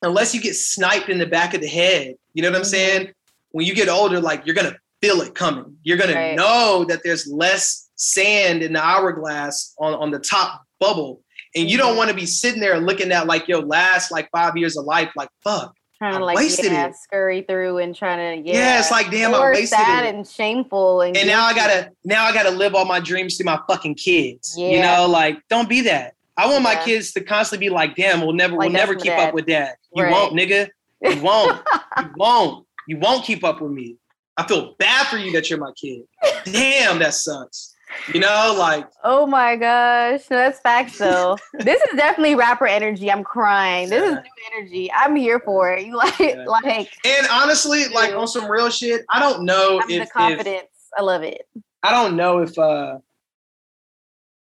unless 0.00 0.34
you 0.34 0.40
get 0.40 0.54
sniped 0.54 1.10
in 1.10 1.18
the 1.18 1.26
back 1.26 1.52
of 1.52 1.60
the 1.60 1.68
head, 1.68 2.14
you 2.32 2.42
know 2.42 2.48
what 2.48 2.56
I'm 2.56 2.62
mm-hmm. 2.62 2.70
saying? 2.70 3.12
When 3.50 3.66
you 3.66 3.74
get 3.74 3.88
older, 3.88 4.20
like, 4.20 4.46
you're 4.46 4.54
gonna 4.54 4.76
feel 5.02 5.20
it 5.20 5.34
coming. 5.34 5.76
You're 5.82 5.98
gonna 5.98 6.36
know 6.36 6.86
that 6.88 7.00
there's 7.04 7.26
less 7.26 7.90
sand 7.96 8.62
in 8.62 8.72
the 8.72 8.82
hourglass 8.82 9.74
on, 9.78 9.94
on 9.94 10.10
the 10.10 10.20
top 10.20 10.62
bubble. 10.78 11.22
And 11.54 11.68
you 11.68 11.76
don't 11.76 11.90
mm-hmm. 11.90 11.98
want 11.98 12.10
to 12.10 12.16
be 12.16 12.26
sitting 12.26 12.60
there 12.60 12.78
looking 12.78 13.10
at 13.10 13.26
like 13.26 13.48
your 13.48 13.60
last 13.60 14.12
like 14.12 14.30
five 14.30 14.56
years 14.56 14.76
of 14.76 14.84
life, 14.84 15.10
like 15.16 15.28
fuck. 15.42 15.74
Trying 15.98 16.18
to 16.18 16.24
like 16.24 16.36
wasted 16.36 16.72
yeah, 16.72 16.86
it. 16.86 16.94
scurry 16.94 17.42
through 17.42 17.78
and 17.78 17.94
trying 17.94 18.42
to 18.42 18.48
yeah. 18.48 18.54
Yeah, 18.54 18.78
it's 18.78 18.90
like 18.90 19.10
damn, 19.10 19.34
I 19.34 19.50
wasted 19.50 19.68
sad 19.68 20.06
it. 20.06 20.14
and 20.14 20.26
shameful 20.26 21.02
and 21.02 21.14
and 21.14 21.28
now 21.28 21.44
I 21.44 21.54
gotta 21.54 21.90
now 22.04 22.24
I 22.24 22.32
gotta 22.32 22.50
live 22.50 22.74
all 22.74 22.86
my 22.86 23.00
dreams 23.00 23.36
through 23.36 23.44
my 23.44 23.60
fucking 23.68 23.96
kids. 23.96 24.54
Yeah. 24.56 24.68
You 24.68 24.80
know, 24.80 25.06
like 25.06 25.42
don't 25.50 25.68
be 25.68 25.82
that. 25.82 26.14
I 26.40 26.46
want 26.46 26.64
yeah. 26.64 26.74
my 26.74 26.82
kids 26.82 27.12
to 27.12 27.20
constantly 27.20 27.66
be 27.66 27.70
like, 27.70 27.96
damn, 27.96 28.22
we'll 28.22 28.32
never 28.32 28.56
like 28.56 28.70
we'll 28.70 28.72
never 28.72 28.94
keep 28.94 29.12
dad. 29.12 29.28
up 29.28 29.34
with 29.34 29.44
dad. 29.44 29.74
You 29.94 30.04
right. 30.04 30.10
won't, 30.10 30.32
nigga. 30.32 30.70
You 31.02 31.20
won't. 31.22 31.60
you 31.98 32.10
won't. 32.16 32.66
You 32.88 32.96
won't 32.96 33.26
keep 33.26 33.44
up 33.44 33.60
with 33.60 33.72
me. 33.72 33.98
I 34.38 34.46
feel 34.48 34.74
bad 34.78 35.08
for 35.08 35.18
you 35.18 35.32
that 35.32 35.50
you're 35.50 35.58
my 35.58 35.72
kid. 35.78 36.04
Damn, 36.46 36.98
that 37.00 37.12
sucks. 37.12 37.74
You 38.14 38.20
know, 38.20 38.54
like 38.58 38.88
oh 39.04 39.26
my 39.26 39.56
gosh, 39.56 40.24
that's 40.28 40.60
facts 40.60 40.96
though. 40.96 41.36
this 41.58 41.82
is 41.82 41.96
definitely 41.96 42.36
rapper 42.36 42.66
energy. 42.66 43.12
I'm 43.12 43.22
crying. 43.22 43.90
This 43.90 44.02
yeah. 44.02 44.18
is 44.18 44.24
new 44.24 44.56
energy. 44.56 44.92
I'm 44.92 45.16
here 45.16 45.40
for 45.40 45.74
it. 45.74 45.84
You 45.84 45.96
like 45.96 46.18
yeah. 46.18 46.44
like 46.46 46.90
and 47.04 47.26
honestly, 47.30 47.82
dude. 47.84 47.92
like 47.92 48.14
on 48.14 48.26
some 48.26 48.50
real 48.50 48.70
shit, 48.70 49.04
I 49.10 49.20
don't 49.20 49.44
know 49.44 49.78
I'm 49.82 49.90
if 49.90 50.08
the 50.08 50.10
confidence. 50.10 50.62
If, 50.62 50.90
I 50.96 51.02
love 51.02 51.22
it. 51.22 51.46
I 51.82 51.90
don't 51.90 52.16
know 52.16 52.38
if 52.38 52.58
uh 52.58 52.98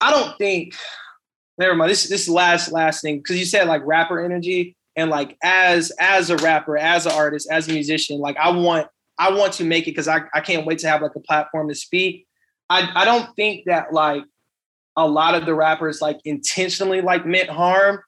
I 0.00 0.12
don't 0.12 0.38
think 0.38 0.74
never 1.58 1.74
mind. 1.74 1.90
This 1.90 2.08
this 2.08 2.28
last 2.28 2.72
last 2.72 3.02
thing 3.02 3.18
because 3.18 3.38
you 3.38 3.44
said 3.44 3.68
like 3.68 3.82
rapper 3.84 4.24
energy 4.24 4.76
and 4.96 5.10
like 5.10 5.36
as 5.42 5.92
as 6.00 6.30
a 6.30 6.36
rapper, 6.36 6.76
as 6.76 7.06
an 7.06 7.12
artist, 7.12 7.48
as 7.50 7.68
a 7.68 7.72
musician, 7.72 8.18
like 8.18 8.36
I 8.36 8.50
want 8.50 8.88
I 9.18 9.32
want 9.32 9.52
to 9.54 9.64
make 9.64 9.88
it 9.88 9.92
because 9.92 10.08
I, 10.08 10.22
I 10.34 10.40
can't 10.40 10.66
wait 10.66 10.78
to 10.80 10.88
have 10.88 11.02
like 11.02 11.14
a 11.16 11.20
platform 11.20 11.68
to 11.68 11.74
speak. 11.74 12.26
I, 12.70 12.90
I 12.94 13.04
don't 13.04 13.34
think 13.34 13.64
that 13.66 13.92
like 13.92 14.22
a 14.96 15.06
lot 15.06 15.34
of 15.34 15.46
the 15.46 15.54
rappers 15.54 16.00
like 16.00 16.18
intentionally 16.24 17.00
like 17.00 17.26
meant 17.26 17.48
harm 17.48 18.00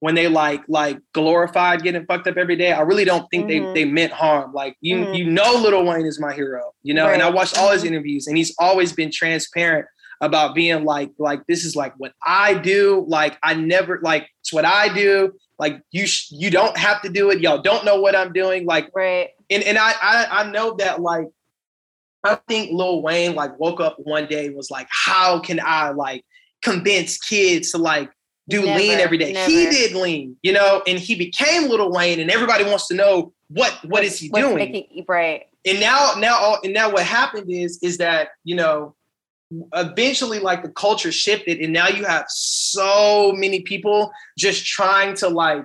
when 0.00 0.14
they 0.14 0.28
like 0.28 0.62
like 0.68 0.98
glorified 1.14 1.82
getting 1.82 2.04
fucked 2.06 2.26
up 2.26 2.36
every 2.36 2.56
day. 2.56 2.72
I 2.72 2.82
really 2.82 3.04
don't 3.04 3.28
think 3.30 3.46
mm-hmm. 3.46 3.74
they 3.74 3.84
they 3.84 3.90
meant 3.90 4.12
harm. 4.12 4.52
Like 4.52 4.76
you 4.80 4.96
mm-hmm. 4.98 5.14
you 5.14 5.30
know 5.30 5.54
Lil 5.54 5.84
Wayne 5.84 6.06
is 6.06 6.20
my 6.20 6.32
hero, 6.32 6.72
you 6.82 6.94
know, 6.94 7.06
right. 7.06 7.14
and 7.14 7.22
I 7.22 7.30
watched 7.30 7.58
all 7.58 7.70
his 7.70 7.82
mm-hmm. 7.82 7.94
interviews 7.94 8.26
and 8.26 8.36
he's 8.36 8.54
always 8.58 8.92
been 8.92 9.10
transparent 9.10 9.86
about 10.20 10.54
being 10.54 10.84
like 10.84 11.12
like 11.18 11.46
this 11.46 11.64
is 11.64 11.76
like 11.76 11.94
what 11.98 12.12
I 12.24 12.54
do. 12.54 13.04
Like 13.08 13.38
I 13.42 13.54
never 13.54 14.00
like 14.02 14.28
it's 14.40 14.52
what 14.52 14.64
I 14.64 14.92
do. 14.92 15.32
Like 15.58 15.80
you 15.90 16.06
sh- 16.06 16.30
you 16.30 16.50
don't 16.50 16.76
have 16.76 17.02
to 17.02 17.08
do 17.08 17.30
it. 17.30 17.40
Y'all 17.40 17.62
don't 17.62 17.84
know 17.84 18.00
what 18.00 18.16
I'm 18.16 18.32
doing. 18.32 18.66
Like 18.66 18.90
right. 18.94 19.30
And 19.50 19.62
and 19.62 19.78
I 19.78 19.92
I, 20.00 20.26
I 20.30 20.50
know 20.50 20.76
that 20.76 21.00
like 21.00 21.28
I 22.24 22.38
think 22.48 22.72
Lil 22.72 23.02
Wayne 23.02 23.34
like 23.34 23.58
woke 23.58 23.80
up 23.80 23.96
one 23.98 24.26
day 24.26 24.50
was 24.50 24.70
like, 24.70 24.88
how 24.90 25.38
can 25.38 25.60
I 25.62 25.90
like 25.90 26.24
convince 26.62 27.18
kids 27.18 27.70
to 27.72 27.78
like 27.78 28.10
do 28.48 28.64
never, 28.64 28.78
lean 28.78 28.98
every 28.98 29.18
day? 29.18 29.32
Never. 29.32 29.50
He 29.50 29.66
did 29.66 29.94
lean, 29.94 30.36
you 30.42 30.52
know, 30.52 30.82
and 30.86 30.98
he 30.98 31.14
became 31.14 31.68
Lil 31.68 31.90
Wayne, 31.90 32.20
and 32.20 32.30
everybody 32.30 32.64
wants 32.64 32.88
to 32.88 32.94
know 32.94 33.32
what 33.48 33.72
what 33.84 34.02
is 34.02 34.18
he 34.18 34.28
doing? 34.28 34.56
Making, 34.56 35.04
right. 35.06 35.46
And 35.64 35.78
now 35.80 36.14
now 36.18 36.36
all, 36.38 36.58
and 36.64 36.72
now 36.72 36.90
what 36.90 37.04
happened 37.04 37.50
is 37.50 37.78
is 37.82 37.98
that 37.98 38.30
you 38.44 38.56
know 38.56 38.95
eventually 39.74 40.38
like 40.38 40.62
the 40.62 40.68
culture 40.70 41.12
shifted 41.12 41.60
and 41.60 41.72
now 41.72 41.86
you 41.88 42.04
have 42.04 42.24
so 42.28 43.32
many 43.32 43.60
people 43.60 44.10
just 44.36 44.66
trying 44.66 45.14
to 45.14 45.28
like 45.28 45.64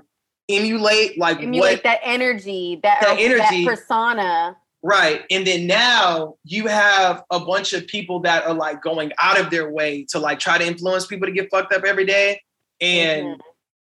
emulate 0.49 1.17
like 1.17 1.41
emulate 1.41 1.77
what, 1.77 1.83
that 1.83 1.99
energy 2.03 2.79
that, 2.83 3.01
that 3.01 3.17
energy 3.19 3.65
that 3.65 3.75
persona. 3.75 4.57
Right 4.83 5.23
and 5.31 5.45
then 5.45 5.65
now 5.65 6.35
you 6.43 6.67
have 6.67 7.23
a 7.31 7.39
bunch 7.39 7.73
of 7.73 7.87
people 7.87 8.19
that 8.21 8.45
are 8.45 8.53
like 8.53 8.83
going 8.83 9.11
out 9.17 9.39
of 9.39 9.49
their 9.49 9.71
way 9.71 10.05
to 10.09 10.19
like 10.19 10.37
try 10.39 10.57
to 10.57 10.65
influence 10.65 11.07
people 11.07 11.27
to 11.27 11.31
get 11.31 11.49
fucked 11.49 11.73
up 11.73 11.83
every 11.83 12.05
day 12.05 12.41
and 12.81 13.25
mm-hmm. 13.25 13.39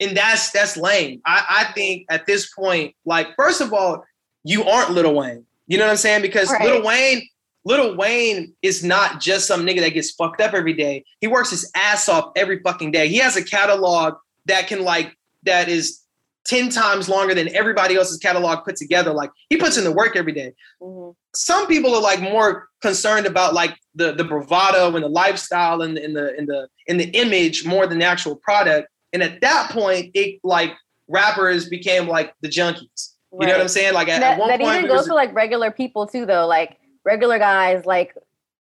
and 0.08 0.16
that's 0.16 0.50
that's 0.52 0.76
lame. 0.76 1.20
I, 1.24 1.66
I 1.68 1.72
think 1.72 2.06
at 2.08 2.26
this 2.26 2.52
point 2.54 2.94
like 3.04 3.28
first 3.36 3.60
of 3.60 3.72
all 3.72 4.04
you 4.44 4.64
aren't 4.64 4.92
Lil 4.92 5.14
Wayne. 5.14 5.44
You 5.66 5.78
know 5.78 5.84
what 5.84 5.92
I'm 5.92 5.96
saying? 5.96 6.22
Because 6.22 6.50
right. 6.50 6.64
Lil 6.64 6.84
Wayne 6.84 7.28
Lil 7.64 7.96
Wayne 7.96 8.54
is 8.62 8.82
not 8.82 9.20
just 9.20 9.46
some 9.46 9.64
nigga 9.64 9.80
that 9.80 9.94
gets 9.94 10.10
fucked 10.10 10.40
up 10.40 10.54
every 10.54 10.72
day. 10.72 11.04
He 11.20 11.28
works 11.28 11.50
his 11.50 11.70
ass 11.76 12.08
off 12.08 12.32
every 12.36 12.60
fucking 12.60 12.90
day. 12.90 13.08
He 13.08 13.18
has 13.18 13.36
a 13.36 13.44
catalog 13.44 14.14
that 14.46 14.66
can 14.66 14.82
like 14.82 15.16
that 15.44 15.68
is 15.68 16.00
10 16.46 16.70
times 16.70 17.08
longer 17.08 17.34
than 17.34 17.54
everybody 17.54 17.94
else's 17.94 18.18
catalog 18.18 18.64
put 18.64 18.76
together. 18.76 19.12
Like 19.12 19.30
he 19.48 19.56
puts 19.56 19.76
in 19.76 19.84
the 19.84 19.92
work 19.92 20.16
every 20.16 20.32
day. 20.32 20.54
Mm-hmm. 20.80 21.12
Some 21.34 21.66
people 21.66 21.94
are 21.94 22.02
like 22.02 22.20
more 22.20 22.68
concerned 22.82 23.26
about 23.26 23.54
like 23.54 23.76
the 23.94 24.12
the 24.12 24.24
bravado 24.24 24.94
and 24.94 25.04
the 25.04 25.08
lifestyle 25.08 25.82
and, 25.82 25.96
and 25.96 26.16
the 26.16 26.36
in 26.36 26.46
the 26.46 26.68
in 26.86 26.96
the 26.98 27.08
image 27.10 27.64
more 27.64 27.86
than 27.86 27.98
the 27.98 28.04
actual 28.04 28.36
product. 28.36 28.88
And 29.12 29.22
at 29.22 29.40
that 29.40 29.70
point, 29.70 30.10
it 30.14 30.40
like 30.42 30.72
rappers 31.08 31.68
became 31.68 32.08
like 32.08 32.34
the 32.40 32.48
junkies. 32.48 33.12
You 33.32 33.46
know 33.46 33.52
what 33.52 33.62
I'm 33.62 33.68
saying? 33.68 33.94
Like 33.94 34.08
at, 34.08 34.20
that, 34.20 34.32
at 34.32 34.38
one 34.38 34.48
that 34.48 34.60
point, 34.60 34.78
even 34.84 34.90
goes 34.90 35.06
for 35.06 35.14
like 35.14 35.34
regular 35.34 35.70
people 35.70 36.06
too, 36.06 36.26
though. 36.26 36.46
Like 36.46 36.76
regular 37.04 37.38
guys 37.38 37.84
like 37.86 38.14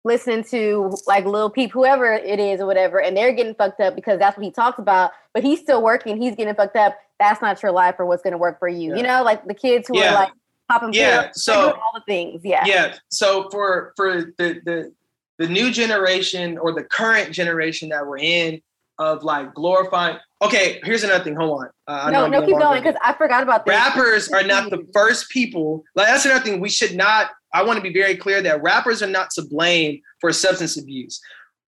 listening 0.03 0.44
to 0.45 0.95
like 1.07 1.26
Lil 1.26 1.49
Peep, 1.49 1.72
whoever 1.72 2.14
it 2.14 2.40
is 2.40 2.61
or 2.61 2.66
whatever, 2.66 3.02
and 3.02 3.16
they're 3.16 3.34
getting 3.34 3.56
fucked 3.56 3.82
up 3.82 3.95
because 3.95 4.20
that's 4.20 4.38
what 4.38 4.45
he 4.45 4.52
talks 4.52 4.80
about. 4.80 5.11
But 5.34 5.44
he's 5.44 5.60
still 5.60 5.82
working, 5.82 6.22
he's 6.22 6.36
getting 6.36 6.56
fucked 6.56 6.76
up. 6.76 6.98
That's 7.20 7.41
not 7.41 7.61
your 7.61 7.72
life 7.72 7.95
or 7.99 8.06
what's 8.06 8.24
going 8.24 8.32
to 8.32 8.38
work 8.38 8.60
for 8.60 8.70
you. 8.70 8.91
Yeah. 8.91 8.98
You 8.98 9.03
know, 9.03 9.24
like 9.24 9.45
the 9.45 9.53
kids 9.53 9.88
who 9.88 9.98
yeah. 9.98 10.11
are 10.11 10.14
like 10.14 10.32
popping 10.70 10.94
yeah. 10.94 11.24
pills, 11.24 11.44
so 11.44 11.72
all 11.74 11.91
the 11.94 12.03
things. 12.07 12.41
Yeah, 12.44 12.64
yeah. 12.66 12.95
So 13.10 13.49
for 13.49 13.94
for 13.95 14.34
the 14.38 14.61
the 14.66 14.94
the 15.38 15.48
new 15.48 15.72
generation 15.72 16.57
or 16.57 16.74
the 16.74 16.84
current 16.84 17.34
generation 17.34 17.90
that 17.90 18.06
we're 18.06 18.20
in 18.20 18.61
of 18.99 19.23
like 19.23 19.53
glorifying. 19.55 20.17
Okay, 20.41 20.80
here's 20.84 21.03
another 21.03 21.23
thing. 21.23 21.35
Hold 21.35 21.63
on. 21.63 21.69
Uh, 21.88 22.11
no, 22.11 22.27
no, 22.27 22.45
keep 22.45 22.57
going 22.57 22.81
because 22.81 22.95
I 23.03 23.13
forgot 23.13 23.43
about 23.43 23.65
this. 23.65 23.73
Rappers 23.73 24.30
are 24.30 24.43
not 24.43 24.69
the 24.69 24.85
first 24.93 25.30
people. 25.30 25.84
Like 25.95 26.07
that's 26.07 26.26
another 26.26 26.43
thing. 26.43 26.59
We 26.59 26.69
should 26.69 26.95
not 26.95 27.31
I 27.53 27.63
want 27.63 27.77
to 27.77 27.84
be 27.84 27.93
very 27.93 28.15
clear 28.15 28.41
that 28.41 28.61
rappers 28.61 29.01
are 29.01 29.07
not 29.07 29.30
to 29.31 29.41
blame 29.41 30.01
for 30.19 30.31
substance 30.31 30.77
abuse. 30.77 31.19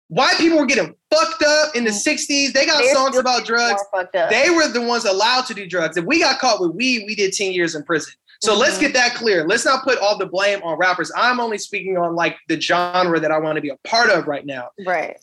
White 0.08 0.36
people 0.38 0.58
were 0.58 0.66
getting 0.66 0.94
fucked 1.10 1.42
up 1.42 1.76
in 1.76 1.84
the 1.84 1.90
60s. 1.90 2.26
Mm. 2.26 2.52
They 2.52 2.66
got 2.66 2.82
They're 2.82 2.94
songs 2.94 3.16
about 3.16 3.44
drugs. 3.44 3.80
They 4.12 4.50
were 4.50 4.68
the 4.68 4.80
ones 4.80 5.04
allowed 5.04 5.46
to 5.46 5.54
do 5.54 5.66
drugs. 5.66 5.96
If 5.96 6.04
we 6.04 6.18
got 6.18 6.40
caught 6.40 6.60
with 6.60 6.72
weed, 6.72 7.04
we 7.06 7.14
did 7.14 7.32
10 7.32 7.52
years 7.52 7.74
in 7.74 7.84
prison. 7.84 8.12
So 8.42 8.52
mm-hmm. 8.52 8.60
let's 8.60 8.78
get 8.78 8.92
that 8.94 9.14
clear. 9.14 9.46
Let's 9.46 9.64
not 9.64 9.84
put 9.84 9.98
all 9.98 10.18
the 10.18 10.26
blame 10.26 10.62
on 10.62 10.78
rappers. 10.78 11.12
I'm 11.16 11.38
only 11.38 11.58
speaking 11.58 11.96
on 11.96 12.16
like 12.16 12.36
the 12.48 12.60
genre 12.60 13.20
that 13.20 13.30
I 13.30 13.38
want 13.38 13.56
to 13.56 13.62
be 13.62 13.68
a 13.68 13.76
part 13.84 14.10
of 14.10 14.26
right 14.26 14.44
now. 14.44 14.70
Right. 14.84 15.16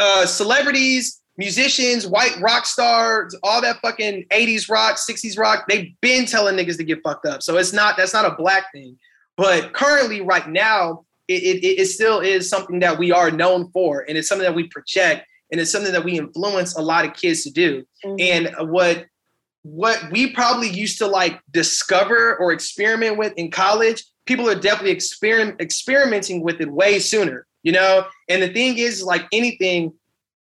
Uh, 0.00 0.26
celebrities, 0.26 1.20
musicians, 1.36 2.06
white 2.06 2.36
rock 2.40 2.66
stars, 2.66 3.36
all 3.42 3.60
that 3.60 3.76
fucking 3.82 4.24
80s 4.30 4.68
rock, 4.70 4.96
60s 4.96 5.38
rock, 5.38 5.66
they've 5.68 5.92
been 6.00 6.26
telling 6.26 6.56
niggas 6.56 6.78
to 6.78 6.84
get 6.84 7.02
fucked 7.04 7.26
up. 7.26 7.42
So 7.42 7.56
it's 7.58 7.72
not 7.72 7.96
that's 7.96 8.14
not 8.14 8.24
a 8.24 8.34
black 8.34 8.72
thing. 8.72 8.98
But 9.36 9.72
currently, 9.72 10.20
right 10.20 10.48
now, 10.48 11.04
it, 11.28 11.42
it, 11.42 11.80
it 11.80 11.86
still 11.86 12.20
is 12.20 12.48
something 12.48 12.80
that 12.80 12.98
we 12.98 13.12
are 13.12 13.30
known 13.30 13.70
for, 13.72 14.04
and 14.08 14.18
it's 14.18 14.28
something 14.28 14.44
that 14.44 14.54
we 14.54 14.68
project, 14.68 15.26
and 15.52 15.60
it's 15.60 15.70
something 15.70 15.92
that 15.92 16.04
we 16.04 16.18
influence 16.18 16.76
a 16.76 16.82
lot 16.82 17.04
of 17.04 17.14
kids 17.14 17.44
to 17.44 17.50
do. 17.50 17.84
Mm-hmm. 18.04 18.16
And 18.58 18.70
what 18.70 19.06
what 19.62 20.10
we 20.10 20.32
probably 20.32 20.68
used 20.68 20.98
to 20.98 21.06
like 21.06 21.40
discover 21.50 22.36
or 22.38 22.52
experiment 22.52 23.18
with 23.18 23.32
in 23.36 23.50
college, 23.50 24.04
people 24.26 24.48
are 24.48 24.54
definitely 24.54 24.94
exper- 24.94 25.60
experimenting 25.60 26.42
with 26.42 26.60
it 26.60 26.70
way 26.70 26.98
sooner, 26.98 27.46
you 27.62 27.72
know? 27.72 28.06
And 28.30 28.42
the 28.42 28.48
thing 28.48 28.78
is, 28.78 29.02
like 29.02 29.26
anything, 29.32 29.92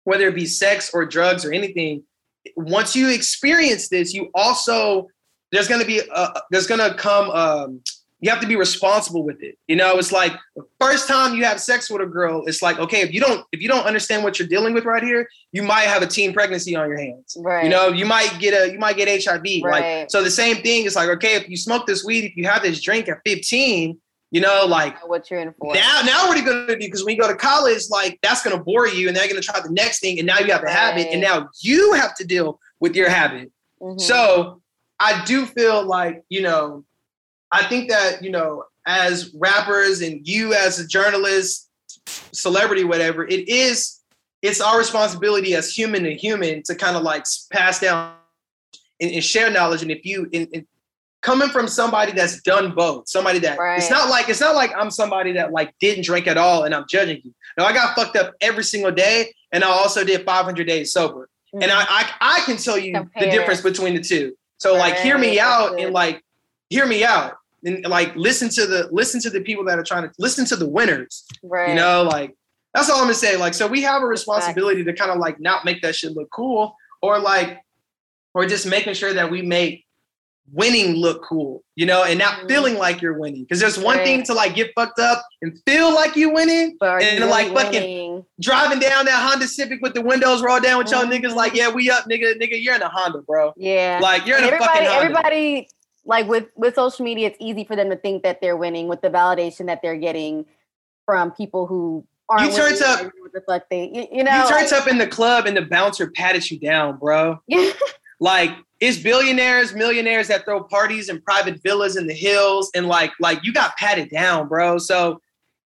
whether 0.05 0.27
it 0.27 0.35
be 0.35 0.45
sex 0.45 0.91
or 0.93 1.05
drugs 1.05 1.43
or 1.43 1.51
anything, 1.51 2.03
once 2.55 2.95
you 2.95 3.09
experience 3.09 3.89
this, 3.89 4.13
you 4.13 4.29
also 4.33 5.07
there's 5.51 5.67
gonna 5.67 5.85
be 5.85 5.99
a, 5.99 6.41
there's 6.51 6.67
gonna 6.67 6.93
come 6.95 7.29
um, 7.31 7.81
you 8.23 8.29
have 8.29 8.39
to 8.39 8.47
be 8.47 8.55
responsible 8.55 9.25
with 9.25 9.43
it. 9.43 9.57
You 9.67 9.75
know, 9.75 9.97
it's 9.97 10.13
like 10.13 10.31
the 10.55 10.63
first 10.79 11.09
time 11.09 11.35
you 11.35 11.43
have 11.43 11.59
sex 11.59 11.89
with 11.89 12.01
a 12.01 12.05
girl, 12.05 12.45
it's 12.45 12.61
like, 12.61 12.79
okay, 12.79 13.01
if 13.01 13.13
you 13.13 13.19
don't 13.19 13.45
if 13.51 13.61
you 13.61 13.67
don't 13.67 13.85
understand 13.85 14.23
what 14.23 14.39
you're 14.39 14.47
dealing 14.47 14.73
with 14.73 14.85
right 14.85 15.03
here, 15.03 15.27
you 15.51 15.61
might 15.61 15.83
have 15.83 16.01
a 16.03 16.07
teen 16.07 16.31
pregnancy 16.31 16.73
on 16.73 16.87
your 16.87 16.97
hands. 16.97 17.35
Right. 17.37 17.65
You 17.65 17.69
know, 17.69 17.89
you 17.89 18.05
might 18.05 18.37
get 18.39 18.53
a 18.53 18.71
you 18.71 18.79
might 18.79 18.95
get 18.95 19.09
HIV. 19.23 19.41
Right. 19.61 19.99
Like 19.99 20.11
so 20.11 20.23
the 20.23 20.31
same 20.31 20.57
thing 20.63 20.85
is 20.85 20.95
like, 20.95 21.09
okay, 21.09 21.35
if 21.35 21.49
you 21.49 21.57
smoke 21.57 21.85
this 21.85 22.05
weed, 22.05 22.23
if 22.23 22.37
you 22.37 22.45
have 22.45 22.61
this 22.61 22.81
drink 22.81 23.09
at 23.09 23.17
15, 23.25 23.99
you 24.33 24.41
know, 24.41 24.65
like 24.67 25.07
what 25.07 25.29
you're 25.29 25.39
in 25.39 25.53
for. 25.53 25.75
Now, 25.75 26.01
now 26.03 26.27
what 26.27 26.35
are 26.35 26.39
you 26.39 26.45
gonna 26.45 26.65
do? 26.65 26.77
Because 26.77 27.05
when 27.05 27.15
you 27.15 27.21
go 27.21 27.27
to 27.27 27.37
college, 27.37 27.83
like 27.91 28.17
that's 28.23 28.41
gonna 28.41 28.61
bore 28.61 28.87
you, 28.87 29.07
and 29.07 29.15
they're 29.15 29.27
gonna 29.27 29.41
try 29.41 29.59
the 29.61 29.69
next 29.69 29.99
thing, 29.99 30.17
and 30.17 30.25
now 30.25 30.39
you 30.39 30.51
have 30.51 30.63
a 30.63 30.65
right. 30.65 30.75
habit, 30.75 31.07
and 31.11 31.21
now 31.21 31.49
you 31.61 31.93
have 31.93 32.15
to 32.15 32.25
deal 32.25 32.59
with 32.79 32.95
your 32.95 33.09
habit. 33.09 33.51
Mm-hmm. 33.79 33.99
So 33.99 34.61
I 34.99 35.23
do 35.25 35.45
feel 35.45 35.85
like, 35.85 36.23
you 36.29 36.41
know, 36.41 36.83
I 37.51 37.63
think 37.65 37.89
that, 37.91 38.23
you 38.23 38.31
know, 38.31 38.63
as 38.87 39.31
rappers 39.35 40.01
and 40.01 40.27
you 40.27 40.53
as 40.53 40.79
a 40.79 40.87
journalist, 40.87 41.69
celebrity, 42.31 42.83
whatever, 42.83 43.25
it 43.25 43.47
is, 43.47 43.99
it's 44.41 44.61
our 44.61 44.79
responsibility 44.79 45.53
as 45.53 45.71
human 45.71 46.03
to 46.03 46.15
human 46.15 46.63
to 46.63 46.73
kind 46.73 46.97
of 46.97 47.03
like 47.03 47.25
pass 47.51 47.79
down 47.79 48.15
and, 48.99 49.11
and 49.11 49.23
share 49.23 49.51
knowledge. 49.51 49.83
And 49.83 49.91
if 49.91 50.05
you, 50.05 50.27
in, 50.31 50.47
in, 50.47 50.67
coming 51.23 51.49
from 51.49 51.67
somebody 51.67 52.11
that's 52.11 52.41
done 52.41 52.75
both, 52.75 53.09
somebody 53.09 53.39
that 53.39 53.57
right. 53.57 53.79
it's 53.79 53.89
not 53.89 54.09
like 54.09 54.29
it's 54.29 54.41
not 54.41 54.55
like 54.55 54.71
I'm 54.77 54.91
somebody 54.91 55.31
that 55.33 55.51
like 55.51 55.73
didn't 55.79 56.05
drink 56.05 56.27
at 56.27 56.37
all 56.37 56.65
and 56.65 56.75
I'm 56.75 56.85
judging 56.87 57.21
you. 57.23 57.33
No, 57.57 57.65
I 57.65 57.73
got 57.73 57.95
fucked 57.95 58.15
up 58.17 58.33
every 58.41 58.63
single 58.63 58.91
day, 58.91 59.33
and 59.51 59.63
I 59.63 59.67
also 59.67 60.03
did 60.03 60.23
500 60.25 60.67
days 60.67 60.91
sober. 60.91 61.29
Mm-hmm. 61.53 61.63
And 61.63 61.71
I, 61.71 61.83
I 61.87 62.11
I 62.21 62.39
can 62.45 62.57
tell 62.57 62.77
you 62.77 62.93
Compare. 62.93 63.23
the 63.23 63.31
difference 63.31 63.61
between 63.61 63.95
the 63.95 64.01
two. 64.01 64.35
So 64.57 64.73
right. 64.73 64.91
like, 64.91 64.97
hear 64.97 65.17
me 65.17 65.39
out 65.39 65.79
and 65.79 65.93
like, 65.93 66.21
hear 66.69 66.85
me 66.85 67.03
out 67.03 67.33
and 67.65 67.85
like 67.87 68.15
listen 68.15 68.49
to 68.49 68.67
the 68.67 68.89
listen 68.91 69.21
to 69.21 69.29
the 69.29 69.41
people 69.41 69.65
that 69.65 69.79
are 69.79 69.83
trying 69.83 70.03
to 70.03 70.11
listen 70.19 70.45
to 70.45 70.55
the 70.55 70.67
winners. 70.67 71.25
Right. 71.41 71.69
You 71.69 71.75
know, 71.75 72.03
like 72.03 72.35
that's 72.73 72.89
all 72.89 72.97
I'm 72.97 73.03
gonna 73.03 73.13
say. 73.13 73.37
Like, 73.37 73.53
so 73.53 73.67
we 73.67 73.81
have 73.83 74.01
a 74.01 74.05
responsibility 74.05 74.83
to 74.83 74.93
kind 74.93 75.11
of 75.11 75.19
like 75.19 75.39
not 75.39 75.63
make 75.63 75.81
that 75.83 75.95
shit 75.95 76.11
look 76.11 76.29
cool, 76.31 76.75
or 77.01 77.19
like, 77.19 77.61
or 78.33 78.45
just 78.45 78.65
making 78.65 78.95
sure 78.95 79.13
that 79.13 79.31
we 79.31 79.41
make 79.41 79.85
winning 80.51 80.95
look 80.95 81.23
cool, 81.23 81.63
you 81.75 81.85
know, 81.85 82.03
and 82.03 82.19
not 82.19 82.33
mm-hmm. 82.33 82.47
feeling 82.47 82.77
like 82.77 83.01
you're 83.01 83.17
winning. 83.17 83.43
Because 83.43 83.59
there's 83.59 83.77
one 83.77 83.97
right. 83.97 84.05
thing 84.05 84.23
to 84.23 84.33
like 84.33 84.55
get 84.55 84.71
fucked 84.75 84.99
up 84.99 85.23
and 85.41 85.57
feel 85.65 85.93
like 85.93 86.15
you 86.15 86.29
winning, 86.29 86.77
but 86.79 87.01
and 87.01 87.19
really 87.19 87.31
like 87.31 87.53
fucking 87.53 88.25
driving 88.39 88.79
down 88.79 89.05
that 89.05 89.27
Honda 89.27 89.47
Civic 89.47 89.81
with 89.81 89.93
the 89.93 90.01
windows 90.01 90.41
rolled 90.41 90.63
down 90.63 90.77
with 90.77 90.87
mm-hmm. 90.87 91.11
your 91.11 91.21
niggas, 91.21 91.35
like, 91.35 91.53
yeah, 91.53 91.69
we 91.69 91.89
up, 91.89 92.05
nigga, 92.05 92.33
nigga, 92.39 92.61
you're 92.61 92.75
in 92.75 92.81
a 92.81 92.89
Honda, 92.89 93.21
bro. 93.21 93.53
Yeah, 93.55 93.99
like 94.01 94.25
you're 94.25 94.37
in 94.37 94.43
and 94.43 94.55
a 94.55 94.59
fucking 94.59 94.85
Honda. 94.85 94.93
Everybody 94.93 95.67
like 96.05 96.27
with 96.27 96.47
with 96.55 96.75
social 96.75 97.05
media 97.05 97.27
it's 97.27 97.37
easy 97.39 97.63
for 97.63 97.75
them 97.75 97.89
to 97.89 97.95
think 97.95 98.23
that 98.23 98.41
they're 98.41 98.57
winning 98.57 98.87
with 98.87 99.01
the 99.01 99.09
validation 99.09 99.67
that 99.67 99.81
they're 99.81 99.97
getting 99.97 100.45
from 101.05 101.31
people 101.31 101.65
who 101.67 102.05
aren't 102.29 102.51
you 102.51 102.57
turned 102.57 102.81
up 102.81 103.11
what 103.19 103.33
the 103.33 103.41
fuck 103.41 103.69
they 103.69 103.89
you, 103.93 104.07
you 104.11 104.23
know 104.23 104.43
you 104.43 104.49
turned 104.49 104.71
like, 104.71 104.81
up 104.81 104.87
in 104.87 104.97
the 104.97 105.07
club 105.07 105.45
and 105.45 105.55
the 105.55 105.61
bouncer 105.61 106.09
patted 106.11 106.49
you 106.49 106.59
down 106.59 106.97
bro 106.97 107.39
like 108.19 108.51
it's 108.79 108.97
billionaires 108.97 109.73
millionaires 109.73 110.27
that 110.27 110.45
throw 110.45 110.63
parties 110.63 111.09
in 111.09 111.21
private 111.21 111.61
villas 111.63 111.95
in 111.95 112.07
the 112.07 112.13
hills 112.13 112.71
and 112.75 112.87
like 112.87 113.11
like 113.19 113.43
you 113.43 113.53
got 113.53 113.75
patted 113.77 114.09
down 114.09 114.47
bro. 114.47 114.77
So 114.77 115.21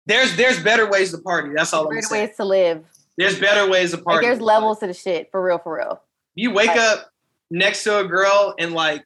there's 0.05 0.35
there's 0.35 0.61
better 0.61 0.89
ways 0.89 1.11
to 1.11 1.17
party. 1.19 1.51
That's 1.55 1.73
all 1.73 1.89
there's 1.89 2.05
i'm 2.05 2.09
saying. 2.09 2.27
ways 2.27 2.37
to 2.37 2.45
live. 2.45 2.85
There's 3.17 3.39
better 3.39 3.69
ways 3.69 3.91
to 3.91 3.97
party. 3.97 4.17
like 4.17 4.25
there's 4.25 4.41
levels 4.41 4.79
to 4.79 4.87
the 4.87 4.93
shit 4.93 5.29
for 5.31 5.43
real 5.43 5.57
for 5.57 5.75
real. 5.77 6.01
You 6.35 6.51
wake 6.51 6.67
like, 6.67 6.79
up 6.79 7.11
next 7.51 7.83
to 7.83 7.99
a 7.99 8.07
girl 8.07 8.55
and 8.57 8.73
like 8.73 9.03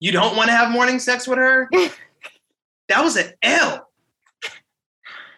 you 0.00 0.12
don't 0.12 0.36
want 0.36 0.48
to 0.48 0.56
have 0.56 0.70
morning 0.70 0.98
sex 0.98 1.26
with 1.26 1.38
her? 1.38 1.68
that 2.88 3.02
was 3.02 3.16
an 3.16 3.32
L. 3.42 3.85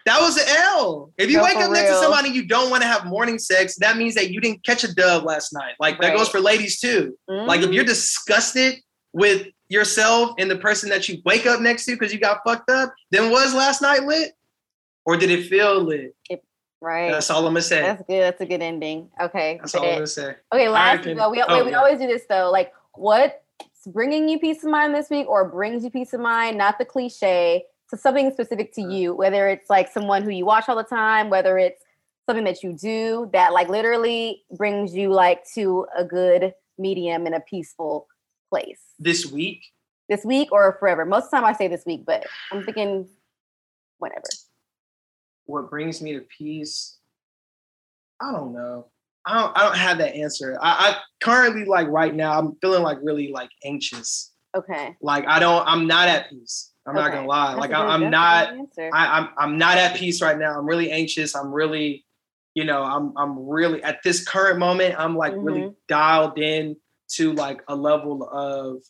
That 0.09 0.23
was 0.23 0.39
an 0.39 0.45
L. 0.49 1.13
If 1.19 1.31
you 1.31 1.37
no, 1.37 1.45
wake 1.45 1.57
up 1.57 1.65
real. 1.65 1.73
next 1.73 1.91
to 1.91 1.97
somebody 1.97 2.31
you 2.31 2.47
don't 2.47 2.71
want 2.71 2.83
to 2.83 2.89
have 2.89 3.05
morning 3.05 3.39
sex, 3.39 3.77
that 3.77 3.99
means 3.99 4.15
that 4.15 4.31
you 4.31 4.41
didn't 4.41 4.65
catch 4.65 4.83
a 4.83 4.95
dove 4.95 5.23
last 5.23 5.53
night. 5.53 5.75
Like 5.79 5.99
right. 5.99 6.09
that 6.09 6.17
goes 6.17 6.31
for 6.31 6.41
ladies 6.41 6.81
too. 6.81 7.15
Mm-hmm. 7.29 7.47
Like 7.47 7.61
if 7.61 7.73
you're 7.73 7.85
mm-hmm. 7.85 7.91
disgusted 7.91 8.77
with 9.13 9.49
yourself 9.69 10.31
and 10.39 10.51
the 10.51 10.57
person 10.57 10.89
that 10.89 11.11
you 11.11 11.19
wake 11.27 11.45
up 11.45 11.61
next 11.61 11.85
to 11.85 11.93
because 11.93 12.11
you 12.11 12.19
got 12.19 12.39
fucked 12.43 12.71
up, 12.71 12.95
then 13.11 13.31
was 13.31 13.55
last 13.55 13.83
night 13.83 14.05
lit? 14.05 14.33
Or 15.05 15.19
did 15.19 15.31
it 15.31 15.47
feel 15.47 15.83
lit? 15.83 16.17
It, 16.31 16.43
right. 16.81 17.13
That's 17.13 17.29
all 17.29 17.47
I'm 17.47 17.53
gonna 17.53 17.61
say. 17.61 17.83
That's 17.83 18.03
good. 18.07 18.23
That's 18.23 18.41
a 18.41 18.47
good 18.47 18.63
ending. 18.63 19.11
Okay. 19.21 19.59
That's 19.61 19.75
all 19.75 19.85
I'm 19.85 19.95
gonna 19.97 20.07
say. 20.07 20.37
Okay, 20.55 20.71
last 20.71 21.05
well, 21.05 21.31
we, 21.31 21.45
oh, 21.47 21.65
we 21.67 21.75
always 21.75 21.99
do 21.99 22.07
this 22.07 22.25
though. 22.27 22.51
Like 22.51 22.73
what 22.95 23.43
bringing 23.87 24.27
you 24.27 24.39
peace 24.39 24.65
of 24.65 24.71
mind 24.71 24.95
this 24.95 25.11
week 25.11 25.27
or 25.29 25.47
brings 25.51 25.85
you 25.85 25.91
peace 25.91 26.15
of 26.15 26.21
mind, 26.21 26.57
not 26.57 26.79
the 26.79 26.87
cliche, 26.87 27.65
to 27.91 27.97
something 27.97 28.31
specific 28.33 28.73
to 28.75 28.83
mm-hmm. 28.83 28.91
you, 28.91 29.15
whether 29.15 29.49
it's 29.49 29.71
like 29.71 29.91
someone 29.91 30.23
who 30.23 30.31
you 30.31 30.45
watch 30.45 30.69
all 30.69 30.77
the 30.77 30.83
time, 30.83 31.31
whether 31.31 31.59
it's 31.59 31.83
something 32.27 32.45
that 32.45 32.63
you 32.63 32.73
do 32.75 33.31
that 33.33 33.53
like 33.53 33.69
literally 33.69 34.43
brings 34.57 34.95
you 34.95 35.11
like 35.11 35.45
to 35.55 35.87
a 35.97 36.05
good 36.05 36.53
medium 36.79 37.27
in 37.27 37.35
a 37.35 37.41
peaceful 37.41 38.07
place. 38.51 38.81
This 38.99 39.27
week? 39.27 39.65
This 40.09 40.25
week 40.25 40.53
or 40.53 40.77
forever. 40.79 41.05
Most 41.05 41.25
of 41.25 41.31
the 41.31 41.37
time 41.39 41.45
I 41.45 41.53
say 41.53 41.69
this 41.69 41.85
week, 41.87 42.05
but 42.07 42.27
I'm 42.53 42.65
thinking 42.65 43.09
whatever. 43.99 44.29
What 45.47 45.71
brings 45.71 46.03
me 46.03 46.13
to 46.13 46.21
peace? 46.21 46.99
I 48.21 48.33
don't 48.33 48.53
know. 48.53 48.89
I 49.27 49.41
don't, 49.41 49.59
I 49.59 49.63
don't 49.65 49.77
have 49.77 49.99
that 49.99 50.15
answer. 50.15 50.59
I, 50.61 50.71
I 50.71 50.97
currently 51.23 51.65
like 51.65 51.89
right 51.89 52.15
now 52.15 52.39
I'm 52.39 52.57
feeling 52.57 52.83
like 52.83 52.99
really 53.03 53.31
like 53.31 53.51
anxious. 53.65 54.33
Okay. 54.57 54.97
Like 55.01 55.27
I 55.27 55.39
don't 55.39 55.67
I'm 55.67 55.87
not 55.87 56.09
at 56.09 56.31
peace. 56.31 56.73
I'm 56.89 56.97
okay. 56.97 57.05
not 57.05 57.13
gonna 57.13 57.27
lie. 57.27 57.49
That's 57.49 57.61
like 57.61 57.73
I, 57.73 57.95
am 57.95 58.11
not 58.11 58.55
I, 58.79 59.19
I'm 59.19 59.29
I'm 59.37 59.59
not 59.59 59.77
at 59.77 59.97
peace 59.97 60.23
right 60.23 60.39
now. 60.39 60.59
I'm 60.59 60.67
really 60.67 60.91
anxious. 60.91 61.37
I'm 61.37 61.53
really, 61.53 62.05
you 62.55 62.65
know, 62.65 62.83
I'm 62.83 63.13
I'm 63.17 63.47
really 63.47 63.83
at 63.83 64.03
this 64.03 64.25
current 64.27 64.59
moment, 64.59 64.95
I'm 64.99 65.17
like 65.17 65.35
mm-hmm. 65.35 65.45
really 65.45 65.73
dialed 65.87 66.39
in 66.39 66.77
to 67.11 67.33
like 67.35 67.63
a 67.69 67.77
level 67.77 68.29
of 68.31 68.83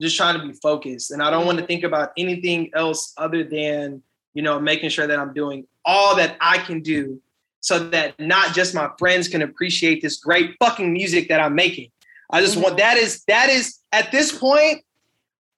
just 0.00 0.16
trying 0.16 0.40
to 0.40 0.46
be 0.46 0.54
focused. 0.54 1.10
And 1.10 1.22
I 1.22 1.30
don't 1.30 1.40
mm-hmm. 1.40 1.46
want 1.46 1.58
to 1.60 1.66
think 1.66 1.84
about 1.84 2.10
anything 2.16 2.70
else 2.74 3.12
other 3.16 3.44
than, 3.44 4.02
you 4.34 4.42
know, 4.42 4.58
making 4.58 4.90
sure 4.90 5.06
that 5.06 5.18
I'm 5.18 5.32
doing 5.32 5.66
all 5.84 6.16
that 6.16 6.36
I 6.40 6.58
can 6.58 6.80
do 6.80 7.20
so 7.60 7.90
that 7.90 8.18
not 8.18 8.54
just 8.54 8.74
my 8.74 8.90
friends 8.98 9.28
can 9.28 9.42
appreciate 9.42 10.00
this 10.02 10.16
great 10.16 10.56
fucking 10.58 10.92
music 10.92 11.28
that 11.28 11.40
I'm 11.40 11.54
making. 11.54 11.90
I 12.30 12.40
just 12.40 12.54
mm-hmm. 12.54 12.64
want 12.64 12.78
that 12.78 12.96
is 12.96 13.22
that 13.28 13.50
is 13.50 13.78
at 13.92 14.10
this 14.10 14.36
point 14.36 14.82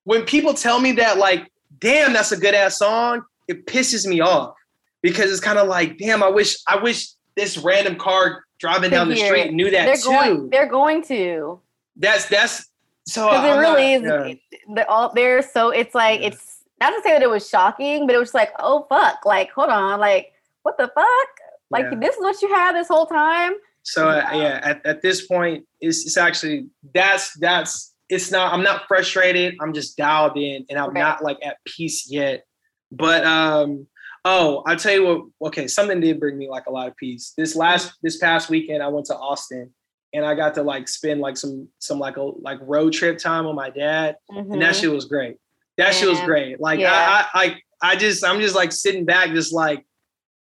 when 0.04 0.24
people 0.24 0.54
tell 0.54 0.80
me 0.80 0.92
that 0.92 1.18
like 1.18 1.51
damn 1.82 2.12
that's 2.12 2.32
a 2.32 2.36
good 2.36 2.54
ass 2.54 2.78
song, 2.78 3.22
it 3.48 3.66
pisses 3.66 4.06
me 4.06 4.20
off 4.20 4.54
because 5.02 5.30
it's 5.30 5.40
kind 5.40 5.58
of 5.58 5.68
like 5.68 5.98
damn 5.98 6.22
I 6.22 6.28
wish 6.28 6.56
I 6.66 6.76
wish 6.76 7.08
this 7.36 7.58
random 7.58 7.96
car 7.96 8.44
driving 8.58 8.90
down 8.90 9.08
the 9.08 9.16
street 9.16 9.52
knew 9.52 9.70
that 9.70 9.86
they're 9.86 9.96
too. 9.96 10.08
Going, 10.08 10.50
they're 10.50 10.68
going 10.68 11.02
to. 11.04 11.60
That's 11.96 12.26
that's 12.28 12.70
so 13.06 13.28
because 13.28 13.56
it 13.56 13.60
really 13.60 13.98
not, 13.98 14.30
is. 14.30 14.36
Yeah. 14.36 14.58
They're 14.74 14.90
all 14.90 15.12
there, 15.14 15.42
so 15.42 15.70
it's 15.70 15.94
like 15.94 16.20
yeah. 16.20 16.28
it's 16.28 16.58
not 16.80 16.90
to 16.90 17.02
say 17.02 17.10
that 17.10 17.22
it 17.22 17.30
was 17.30 17.48
shocking, 17.48 18.06
but 18.06 18.14
it 18.14 18.18
was 18.18 18.34
like 18.34 18.52
oh 18.58 18.86
fuck, 18.88 19.26
like 19.26 19.50
hold 19.50 19.68
on, 19.68 20.00
like 20.00 20.32
what 20.62 20.78
the 20.78 20.90
fuck? 20.94 21.28
Like 21.70 21.86
yeah. 21.90 21.98
this 21.98 22.16
is 22.16 22.20
what 22.22 22.40
you 22.40 22.48
had 22.54 22.74
this 22.74 22.88
whole 22.88 23.06
time. 23.06 23.54
So 23.82 24.08
uh, 24.08 24.28
yeah, 24.32 24.60
at, 24.62 24.86
at 24.86 25.02
this 25.02 25.26
point, 25.26 25.66
it's, 25.80 26.06
it's 26.06 26.16
actually 26.16 26.68
that's 26.94 27.34
that's 27.38 27.91
it's 28.12 28.30
not. 28.30 28.52
I'm 28.52 28.62
not 28.62 28.86
frustrated. 28.86 29.56
I'm 29.60 29.72
just 29.72 29.96
dialed 29.96 30.36
in, 30.36 30.66
and 30.68 30.78
I'm 30.78 30.90
okay. 30.90 31.00
not 31.00 31.24
like 31.24 31.38
at 31.42 31.56
peace 31.64 32.10
yet. 32.10 32.44
But 32.90 33.24
um, 33.24 33.86
oh, 34.24 34.62
I'll 34.66 34.76
tell 34.76 34.92
you 34.92 35.04
what. 35.38 35.48
Okay, 35.48 35.66
something 35.66 35.98
did 35.98 36.20
bring 36.20 36.36
me 36.36 36.48
like 36.48 36.66
a 36.66 36.70
lot 36.70 36.88
of 36.88 36.96
peace. 36.96 37.32
This 37.36 37.56
last 37.56 37.94
this 38.02 38.18
past 38.18 38.50
weekend, 38.50 38.82
I 38.82 38.88
went 38.88 39.06
to 39.06 39.16
Austin, 39.16 39.70
and 40.12 40.26
I 40.26 40.34
got 40.34 40.54
to 40.56 40.62
like 40.62 40.88
spend 40.88 41.20
like 41.22 41.38
some 41.38 41.68
some 41.78 41.98
like 41.98 42.18
a 42.18 42.22
like 42.22 42.58
road 42.60 42.92
trip 42.92 43.16
time 43.16 43.46
with 43.46 43.54
my 43.54 43.70
dad, 43.70 44.16
mm-hmm. 44.30 44.52
and 44.52 44.60
that 44.60 44.74
mm-hmm. 44.74 44.82
shit 44.82 44.92
was 44.92 45.06
great. 45.06 45.38
That 45.78 45.94
shit 45.94 46.08
was 46.08 46.20
great. 46.20 46.60
Like 46.60 46.80
Yeah. 46.80 46.92
I, 46.92 47.26
I, 47.32 47.44
I, 47.44 47.92
I 47.92 47.96
just, 47.96 48.24
I'm 48.24 48.40
just 48.40 48.54
like 48.54 48.72
sitting 48.72 49.06
back, 49.06 49.30
just 49.30 49.54
like 49.54 49.86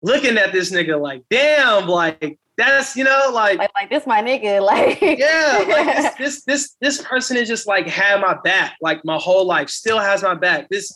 looking 0.01 0.37
at 0.37 0.53
this 0.53 0.71
nigga, 0.71 0.99
like, 0.99 1.23
damn, 1.29 1.87
like 1.87 2.39
that's, 2.57 2.95
you 2.95 3.03
know, 3.03 3.29
like, 3.33 3.59
Like, 3.59 3.71
like 3.75 3.89
this, 3.89 4.05
my 4.07 4.21
nigga. 4.21 4.57
Like 4.67 5.01
yeah, 5.01 5.65
like 5.69 5.85
this, 5.95 6.13
this, 6.17 6.43
this, 6.43 6.75
this 6.81 7.01
person 7.01 7.37
is 7.37 7.47
just 7.47 7.67
like 7.67 7.87
had 7.87 8.19
my 8.19 8.37
back, 8.43 8.75
like 8.81 9.03
my 9.05 9.17
whole 9.17 9.45
life, 9.45 9.69
still 9.69 9.99
has 9.99 10.23
my 10.23 10.33
back. 10.33 10.67
This, 10.69 10.91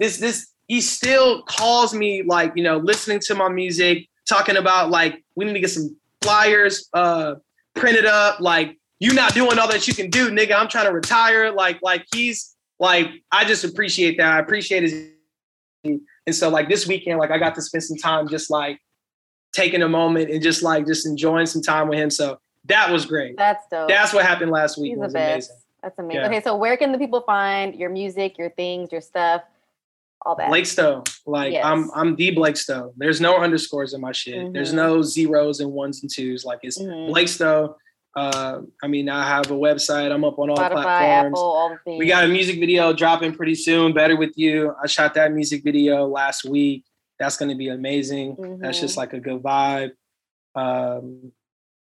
this, 0.00 0.18
this, 0.18 0.48
he 0.68 0.80
still 0.80 1.42
calls 1.42 1.94
me, 1.94 2.22
like, 2.22 2.52
you 2.56 2.62
know, 2.62 2.78
listening 2.78 3.20
to 3.20 3.34
my 3.34 3.48
music, 3.48 4.08
talking 4.28 4.56
about 4.56 4.90
like 4.90 5.22
we 5.36 5.44
need 5.44 5.54
to 5.54 5.60
get 5.60 5.70
some 5.70 5.96
flyers, 6.22 6.88
uh, 6.94 7.34
printed 7.74 8.06
up, 8.06 8.40
like 8.40 8.78
you 8.98 9.12
not 9.12 9.34
doing 9.34 9.58
all 9.58 9.68
that 9.68 9.86
you 9.86 9.94
can 9.94 10.10
do, 10.10 10.30
nigga. 10.30 10.54
I'm 10.54 10.68
trying 10.68 10.86
to 10.86 10.92
retire. 10.92 11.52
Like, 11.52 11.78
like 11.82 12.04
he's 12.14 12.56
like, 12.78 13.10
I 13.30 13.44
just 13.44 13.64
appreciate 13.64 14.18
that. 14.18 14.32
I 14.32 14.38
appreciate 14.40 14.82
his 14.82 15.10
and 16.26 16.34
so 16.34 16.48
like 16.48 16.68
this 16.68 16.86
weekend, 16.86 17.18
like 17.18 17.30
I 17.30 17.38
got 17.38 17.54
to 17.56 17.62
spend 17.62 17.84
some 17.84 17.98
time 17.98 18.28
just 18.28 18.50
like 18.50 18.78
taking 19.54 19.82
a 19.82 19.88
moment 19.88 20.30
and 20.30 20.42
just 20.42 20.62
like 20.62 20.86
just 20.86 21.06
enjoying 21.06 21.46
some 21.46 21.62
time 21.62 21.88
with 21.88 21.98
him. 21.98 22.10
So 22.10 22.38
that 22.66 22.90
was 22.90 23.06
great. 23.06 23.36
that's 23.36 23.64
dope. 23.70 23.88
That's 23.88 24.12
what 24.12 24.24
happened 24.26 24.50
last 24.50 24.76
week. 24.78 24.90
He's 24.90 24.96
It 24.98 25.00
was 25.00 25.14
amazing. 25.14 25.56
That's 25.82 25.98
amazing. 25.98 26.20
Yeah. 26.20 26.26
Okay, 26.26 26.40
so 26.42 26.56
where 26.56 26.76
can 26.76 26.92
the 26.92 26.98
people 26.98 27.20
find 27.22 27.74
your 27.74 27.90
music, 27.90 28.36
your 28.38 28.50
things, 28.50 28.90
your 28.90 29.00
stuff, 29.02 29.42
all 30.24 30.34
that? 30.36 30.48
Blake 30.48 30.66
Stowe. 30.66 31.04
Like 31.26 31.52
Yes. 31.52 31.64
I'm 31.64 31.90
I'm 31.94 32.16
the 32.16 32.30
Blake 32.32 32.56
Stowe. 32.56 32.92
There's 32.96 33.20
no 33.20 33.36
underscores 33.38 33.94
in 33.94 34.00
my 34.00 34.12
shit. 34.12 34.52
There's 34.52 34.72
Mhm. 34.72 34.76
no 34.76 35.02
zeros 35.02 35.60
and 35.60 35.70
ones 35.72 36.02
and 36.02 36.10
twos. 36.10 36.44
Like 36.44 36.60
it's 36.62 36.78
Mhm. 36.80 37.08
Blake 37.08 37.28
Stowe. 37.28 37.76
Uh, 38.16 38.60
I 38.82 38.86
mean, 38.86 39.08
I 39.08 39.26
have 39.28 39.50
a 39.50 39.54
website. 39.54 40.12
I'm 40.12 40.24
up 40.24 40.38
on 40.38 40.48
all 40.48 40.56
Spotify, 40.56 40.70
platforms. 40.70 41.32
Apple, 41.36 41.42
all. 41.42 41.76
We 41.98 42.06
got 42.06 42.22
a 42.24 42.28
music 42.28 42.60
video 42.60 42.92
dropping 42.92 43.34
pretty 43.34 43.56
soon. 43.56 43.92
Better 43.92 44.16
with 44.16 44.30
you. 44.36 44.72
I 44.82 44.86
shot 44.86 45.14
that 45.14 45.32
music 45.32 45.64
video 45.64 46.06
last 46.06 46.44
week. 46.44 46.84
That's 47.18 47.36
going 47.36 47.50
to 47.50 47.54
be 47.56 47.68
amazing. 47.68 48.36
That's 48.60 48.78
Mhm. 48.78 48.80
just 48.80 48.96
like 48.96 49.12
a 49.12 49.20
good 49.20 49.42
vibe. 49.42 49.90
Um, 50.54 51.32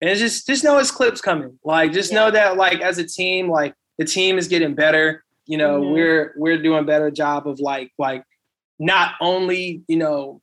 and 0.00 0.18
just 0.18 0.46
just 0.46 0.64
know 0.64 0.78
it's 0.78 0.90
clips 0.90 1.20
coming. 1.20 1.59
Like 1.64 1.92
just 1.92 2.12
know 2.12 2.30
that 2.30 2.56
like 2.56 2.80
as 2.80 2.98
a 2.98 3.04
team, 3.06 3.48
like 3.48 3.74
the 3.98 4.04
team 4.04 4.38
is 4.38 4.48
getting 4.48 4.74
better. 4.74 5.24
You 5.46 5.59
know, 5.59 5.80
Mhm. 5.80 5.92
we're 5.92 6.34
we're 6.36 6.62
doing 6.62 6.80
a 6.80 6.84
better 6.86 7.10
job 7.10 7.46
of 7.46 7.60
like 7.60 7.90
like 7.98 8.24
not 8.78 9.14
only 9.20 9.82
you 9.88 9.96
know 9.96 10.40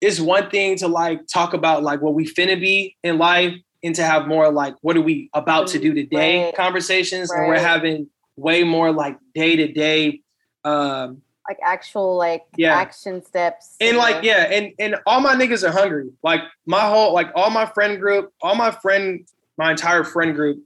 it's 0.00 0.20
one 0.20 0.48
thing 0.50 0.76
to 0.76 0.88
like 0.88 1.20
talk 1.26 1.52
about 1.52 1.82
like 1.82 2.00
what 2.00 2.14
we 2.14 2.24
finna 2.26 2.58
be 2.58 2.96
in 3.02 3.18
life 3.18 3.54
and 3.82 3.94
to 3.94 4.02
have 4.02 4.26
more 4.28 4.50
like 4.52 4.74
what 4.82 4.96
are 4.96 5.00
we 5.02 5.28
about 5.34 5.66
to 5.68 5.78
do 5.78 5.92
today 5.92 6.44
Right. 6.44 6.54
conversations 6.54 7.30
and 7.30 7.48
we're 7.48 7.58
having 7.58 8.08
way 8.36 8.62
more 8.62 8.92
like 8.92 9.16
day 9.34 9.56
to 9.56 9.68
day 9.72 10.20
um 10.64 11.22
like 11.50 11.58
actual 11.64 12.16
like 12.16 12.44
Yeah. 12.56 12.76
action 12.76 13.24
steps. 13.24 13.74
and 13.80 13.96
like 13.96 14.16
uh, 14.16 14.20
yeah 14.22 14.42
and 14.56 14.72
and 14.78 14.94
all 15.04 15.20
my 15.20 15.34
niggas 15.34 15.66
are 15.68 15.72
hungry 15.72 16.10
like 16.22 16.42
my 16.64 16.82
whole 16.88 17.12
like 17.12 17.28
all 17.34 17.50
my 17.50 17.66
friend 17.66 17.98
group 18.00 18.32
all 18.40 18.54
my 18.54 18.70
friend 18.70 19.26
my 19.58 19.72
entire 19.72 20.04
friend 20.04 20.36
group 20.36 20.58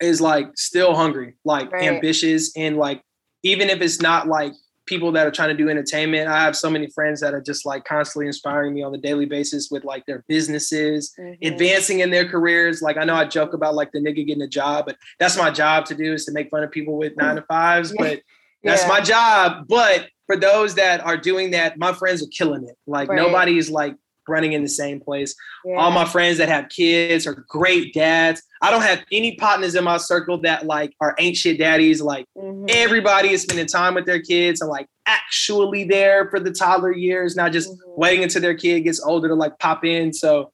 is 0.00 0.18
like 0.22 0.46
still 0.56 0.94
hungry 0.94 1.34
like 1.44 1.70
Right. 1.70 1.82
ambitious 1.92 2.56
and 2.56 2.78
like 2.78 3.02
even 3.42 3.68
if 3.68 3.82
it's 3.82 4.00
not 4.00 4.26
like 4.28 4.52
people 4.86 5.12
that 5.12 5.26
are 5.26 5.30
trying 5.30 5.50
to 5.50 5.54
do 5.62 5.68
entertainment 5.68 6.26
i 6.28 6.38
have 6.42 6.56
so 6.56 6.70
many 6.70 6.86
friends 6.96 7.20
that 7.20 7.34
are 7.34 7.42
just 7.42 7.66
like 7.66 7.84
constantly 7.84 8.26
inspiring 8.26 8.72
me 8.72 8.82
on 8.82 8.94
a 8.94 8.98
daily 9.08 9.26
basis 9.26 9.68
with 9.70 9.84
like 9.84 10.06
their 10.06 10.24
businesses 10.26 11.14
mhm. 11.20 11.36
advancing 11.46 12.00
in 12.00 12.10
their 12.10 12.26
careers. 12.26 12.80
Like 12.80 12.96
I 12.96 13.04
know 13.04 13.14
I 13.14 13.26
joke 13.26 13.52
about 13.52 13.74
like 13.74 13.92
the 13.92 13.98
nigga 14.00 14.26
getting 14.26 14.40
a 14.42 14.48
job, 14.48 14.86
but 14.86 14.96
that's 15.20 15.36
my 15.36 15.50
job 15.50 15.84
to 15.86 15.94
do 15.94 16.14
is 16.14 16.24
to 16.24 16.32
make 16.32 16.48
fun 16.48 16.62
of 16.64 16.70
people 16.70 16.96
with 16.96 17.14
nine 17.18 17.36
to 17.36 17.42
fives. 17.42 17.92
But 17.98 18.22
that's 18.62 18.82
Yeah. 18.82 18.88
my 18.88 19.00
job. 19.00 19.66
But 19.68 20.08
for 20.26 20.36
those 20.36 20.74
that 20.76 21.00
are 21.04 21.16
doing 21.16 21.50
that, 21.52 21.78
my 21.78 21.92
friends 21.92 22.22
are 22.22 22.28
killing 22.36 22.64
it. 22.64 22.76
Like 22.86 23.08
Right. 23.08 23.16
nobody's 23.16 23.70
like 23.70 23.94
running 24.28 24.52
in 24.52 24.62
the 24.62 24.68
same 24.68 25.00
place. 25.00 25.34
Yeah. 25.64 25.76
All 25.76 25.90
my 25.90 26.04
friends 26.04 26.36
that 26.36 26.50
have 26.50 26.68
kids 26.68 27.26
are 27.26 27.44
great 27.48 27.94
dads. 27.94 28.42
I 28.60 28.70
don't 28.70 28.82
have 28.82 29.02
any 29.10 29.36
partners 29.36 29.74
in 29.74 29.84
my 29.84 29.96
circle 29.96 30.36
that 30.42 30.66
like 30.66 30.92
are 31.00 31.16
shit 31.32 31.56
daddies. 31.58 32.02
Like 32.02 32.26
Mhm. 32.36 32.70
everybody 32.70 33.30
is 33.30 33.42
spending 33.42 33.66
time 33.66 33.94
with 33.94 34.04
their 34.04 34.20
kids 34.20 34.60
and 34.60 34.68
like 34.68 34.86
actually 35.06 35.84
there 35.84 36.28
for 36.28 36.40
the 36.40 36.50
toddler 36.50 36.92
years, 36.92 37.36
not 37.36 37.52
just 37.52 37.70
Mhm. 37.70 37.76
waiting 37.96 38.22
until 38.22 38.42
their 38.42 38.54
kid 38.54 38.80
gets 38.80 39.02
older 39.02 39.28
to 39.28 39.34
like 39.34 39.58
pop 39.58 39.82
in. 39.82 40.12
So 40.12 40.52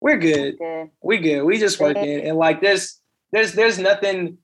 we're 0.00 0.16
good 0.16 0.56
Good. 0.58 0.88
we 1.02 1.18
good. 1.18 1.42
We 1.42 1.58
just 1.58 1.78
working 1.78 2.20
and 2.22 2.38
like 2.38 2.62
there's 2.62 3.00
there's 3.32 3.52
there's 3.52 3.78
nothing 3.78 4.38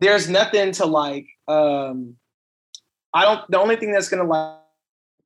there's 0.00 0.28
nothing 0.28 0.72
to 0.72 0.86
like 0.86 1.26
um 1.48 2.16
I 3.14 3.24
don't 3.24 3.40
the 3.50 3.58
only 3.58 3.76
thing 3.76 3.92
that's 3.92 4.08
gonna 4.08 4.24
like 4.24 4.58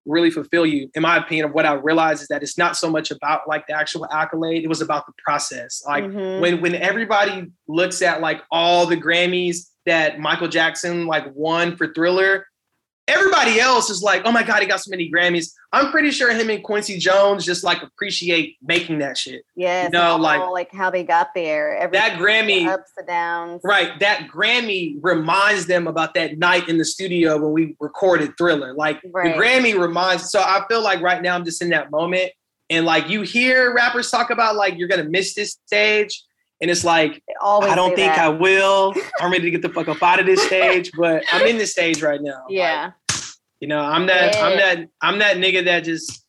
really 0.06 0.30
fulfill 0.30 0.64
you, 0.64 0.90
in 0.94 1.02
my 1.02 1.18
opinion, 1.18 1.46
of 1.46 1.52
what 1.52 1.66
I 1.66 1.74
realized 1.74 2.22
is 2.22 2.28
that 2.28 2.42
it's 2.42 2.56
not 2.56 2.74
so 2.76 2.88
much 2.90 3.10
about 3.10 3.46
like 3.46 3.66
the 3.66 3.74
actual 3.74 4.06
accolade, 4.10 4.64
it 4.64 4.68
was 4.68 4.80
about 4.80 5.04
the 5.06 5.12
process. 5.24 5.82
Like 5.86 6.04
Mhm. 6.04 6.40
when 6.40 6.60
when 6.60 6.74
everybody 6.74 7.46
looks 7.68 8.00
at 8.02 8.20
like 8.20 8.42
all 8.50 8.86
the 8.86 8.96
Grammys 8.96 9.68
that 9.86 10.18
Michael 10.18 10.48
Jackson 10.48 11.06
like 11.06 11.26
won 11.34 11.76
for 11.76 11.92
Thriller, 11.92 12.46
everybody 13.10 13.60
else 13.60 13.90
is 13.90 14.02
like, 14.02 14.22
oh 14.24 14.32
my 14.32 14.42
God, 14.42 14.60
he 14.60 14.66
got 14.66 14.80
so 14.80 14.90
many 14.90 15.10
Grammys. 15.10 15.52
I'm 15.72 15.90
pretty 15.90 16.10
sure 16.10 16.32
him 16.32 16.48
and 16.50 16.62
Quincy 16.64 16.98
Jones 16.98 17.44
just 17.44 17.62
like 17.64 17.82
appreciate 17.82 18.56
making 18.62 18.98
that 19.00 19.16
shit. 19.18 19.42
Yeah. 19.56 19.88
no, 19.92 20.14
and 20.14 20.22
like- 20.22 20.40
like 20.50 20.72
how 20.72 20.90
they 20.90 21.02
got 21.04 21.34
there. 21.34 21.76
Every 21.76 21.96
That 21.98 22.18
Grammy, 22.18 22.66
ups 22.66 22.90
and 22.96 23.06
downs. 23.06 23.60
right? 23.64 23.98
That 24.00 24.28
Grammy 24.32 24.96
reminds 25.00 25.66
them 25.66 25.86
about 25.86 26.14
that 26.14 26.38
night 26.38 26.68
in 26.68 26.78
the 26.78 26.84
studio 26.84 27.36
when 27.38 27.52
we 27.52 27.76
recorded 27.80 28.36
Thriller. 28.38 28.72
Like 28.74 29.00
Right. 29.12 29.34
the 29.34 29.40
Grammy 29.40 29.78
reminds. 29.80 30.30
So 30.30 30.40
I 30.40 30.64
feel 30.68 30.82
like 30.82 31.00
right 31.00 31.20
now 31.22 31.34
I'm 31.34 31.44
just 31.44 31.62
in 31.62 31.70
that 31.70 31.90
moment, 31.90 32.32
and 32.68 32.84
like 32.86 33.08
you 33.08 33.22
hear 33.22 33.74
rappers 33.74 34.10
talk 34.10 34.30
about 34.30 34.56
like 34.56 34.76
you're 34.78 34.88
gonna 34.88 35.04
miss 35.04 35.34
this 35.34 35.56
stage, 35.66 36.22
and 36.60 36.70
it's 36.70 36.84
like 36.84 37.22
I 37.42 37.74
don't 37.74 37.94
think 37.96 38.14
that. 38.14 38.18
I 38.18 38.28
will. 38.28 38.92
I'm 39.20 39.30
ready 39.32 39.44
to 39.44 39.50
get 39.50 39.62
the 39.62 39.70
fuck 39.70 39.88
up 39.88 40.02
out 40.02 40.20
of 40.20 40.26
this 40.26 40.42
stage, 40.46 40.90
but 40.98 41.24
I'm 41.32 41.46
in 41.46 41.56
this 41.58 41.72
stage 41.72 42.02
right 42.02 42.20
now. 42.20 42.42
Like, 42.46 42.50
Yeah. 42.50 42.90
You 43.60 43.68
know, 43.68 43.80
I'm 43.80 44.06
that. 44.06 44.36
I'm 44.42 44.56
that. 44.56 44.88
I'm 45.02 45.18
that 45.20 45.36
nigga 45.36 45.64
that 45.66 45.84
just. 45.84 46.24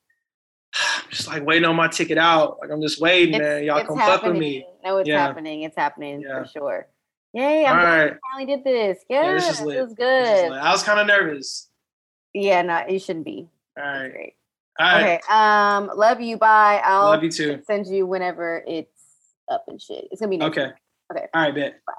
I'm 0.73 1.03
just 1.09 1.27
like 1.27 1.45
waiting 1.45 1.65
on 1.65 1.75
my 1.75 1.87
ticket 1.87 2.17
out. 2.17 2.57
Like 2.61 2.69
I'm 2.71 2.81
just 2.81 3.01
waiting, 3.01 3.39
man. 3.39 3.63
Y'all 3.63 3.77
it's 3.79 3.87
come 3.87 3.97
fuck 3.97 4.21
with 4.23 4.33
happening. 4.33 4.39
me. 4.39 4.65
No, 4.85 4.97
it's 4.97 5.09
Yeah. 5.09 5.19
happening. 5.19 5.63
It's 5.63 5.75
happening 5.75 6.21
Yeah. 6.21 6.43
for 6.43 6.47
sure. 6.47 6.87
Yay! 7.33 7.65
I'm 7.65 7.75
All 7.77 7.81
glad 7.81 7.99
right. 7.99 8.11
we 8.13 8.19
finally 8.33 8.55
did 8.57 8.63
this. 8.65 9.03
Yeah, 9.09 9.23
Yeah, 9.23 9.33
this 9.35 9.49
is 9.51 9.59
it 9.61 9.65
lit. 9.65 9.81
was 9.81 9.95
This 9.95 10.29
is 10.29 10.41
good. 10.43 10.51
like- 10.51 10.61
I 10.63 10.71
was 10.71 10.83
kind 10.83 10.99
of 10.99 11.07
nervous. 11.07 11.69
Yeah, 12.33 12.61
no, 12.61 12.83
you 12.87 12.99
shouldn't 12.99 13.25
be. 13.25 13.47
All 13.77 13.83
right. 13.85 14.11
Great. 14.11 14.33
All 14.79 14.85
right. 14.87 15.03
Okay. 15.03 15.19
Um, 15.29 15.91
love 15.97 16.19
you. 16.21 16.37
Bye. 16.37 16.81
I'll 16.83 17.05
Love 17.09 17.23
you 17.23 17.31
too. 17.31 17.61
send 17.67 17.87
you 17.87 18.05
whenever 18.05 18.63
it's 18.67 18.89
up 19.49 19.65
and 19.67 19.81
shit. 19.81 20.07
It's 20.11 20.19
gonna 20.21 20.29
be 20.29 20.37
next 20.37 20.57
Okay. 20.57 20.67
week. 20.67 20.75
Okay. 21.17 21.27
All 21.33 21.41
right, 21.41 21.53
bet. 21.55 21.73
Bye. 21.85 21.93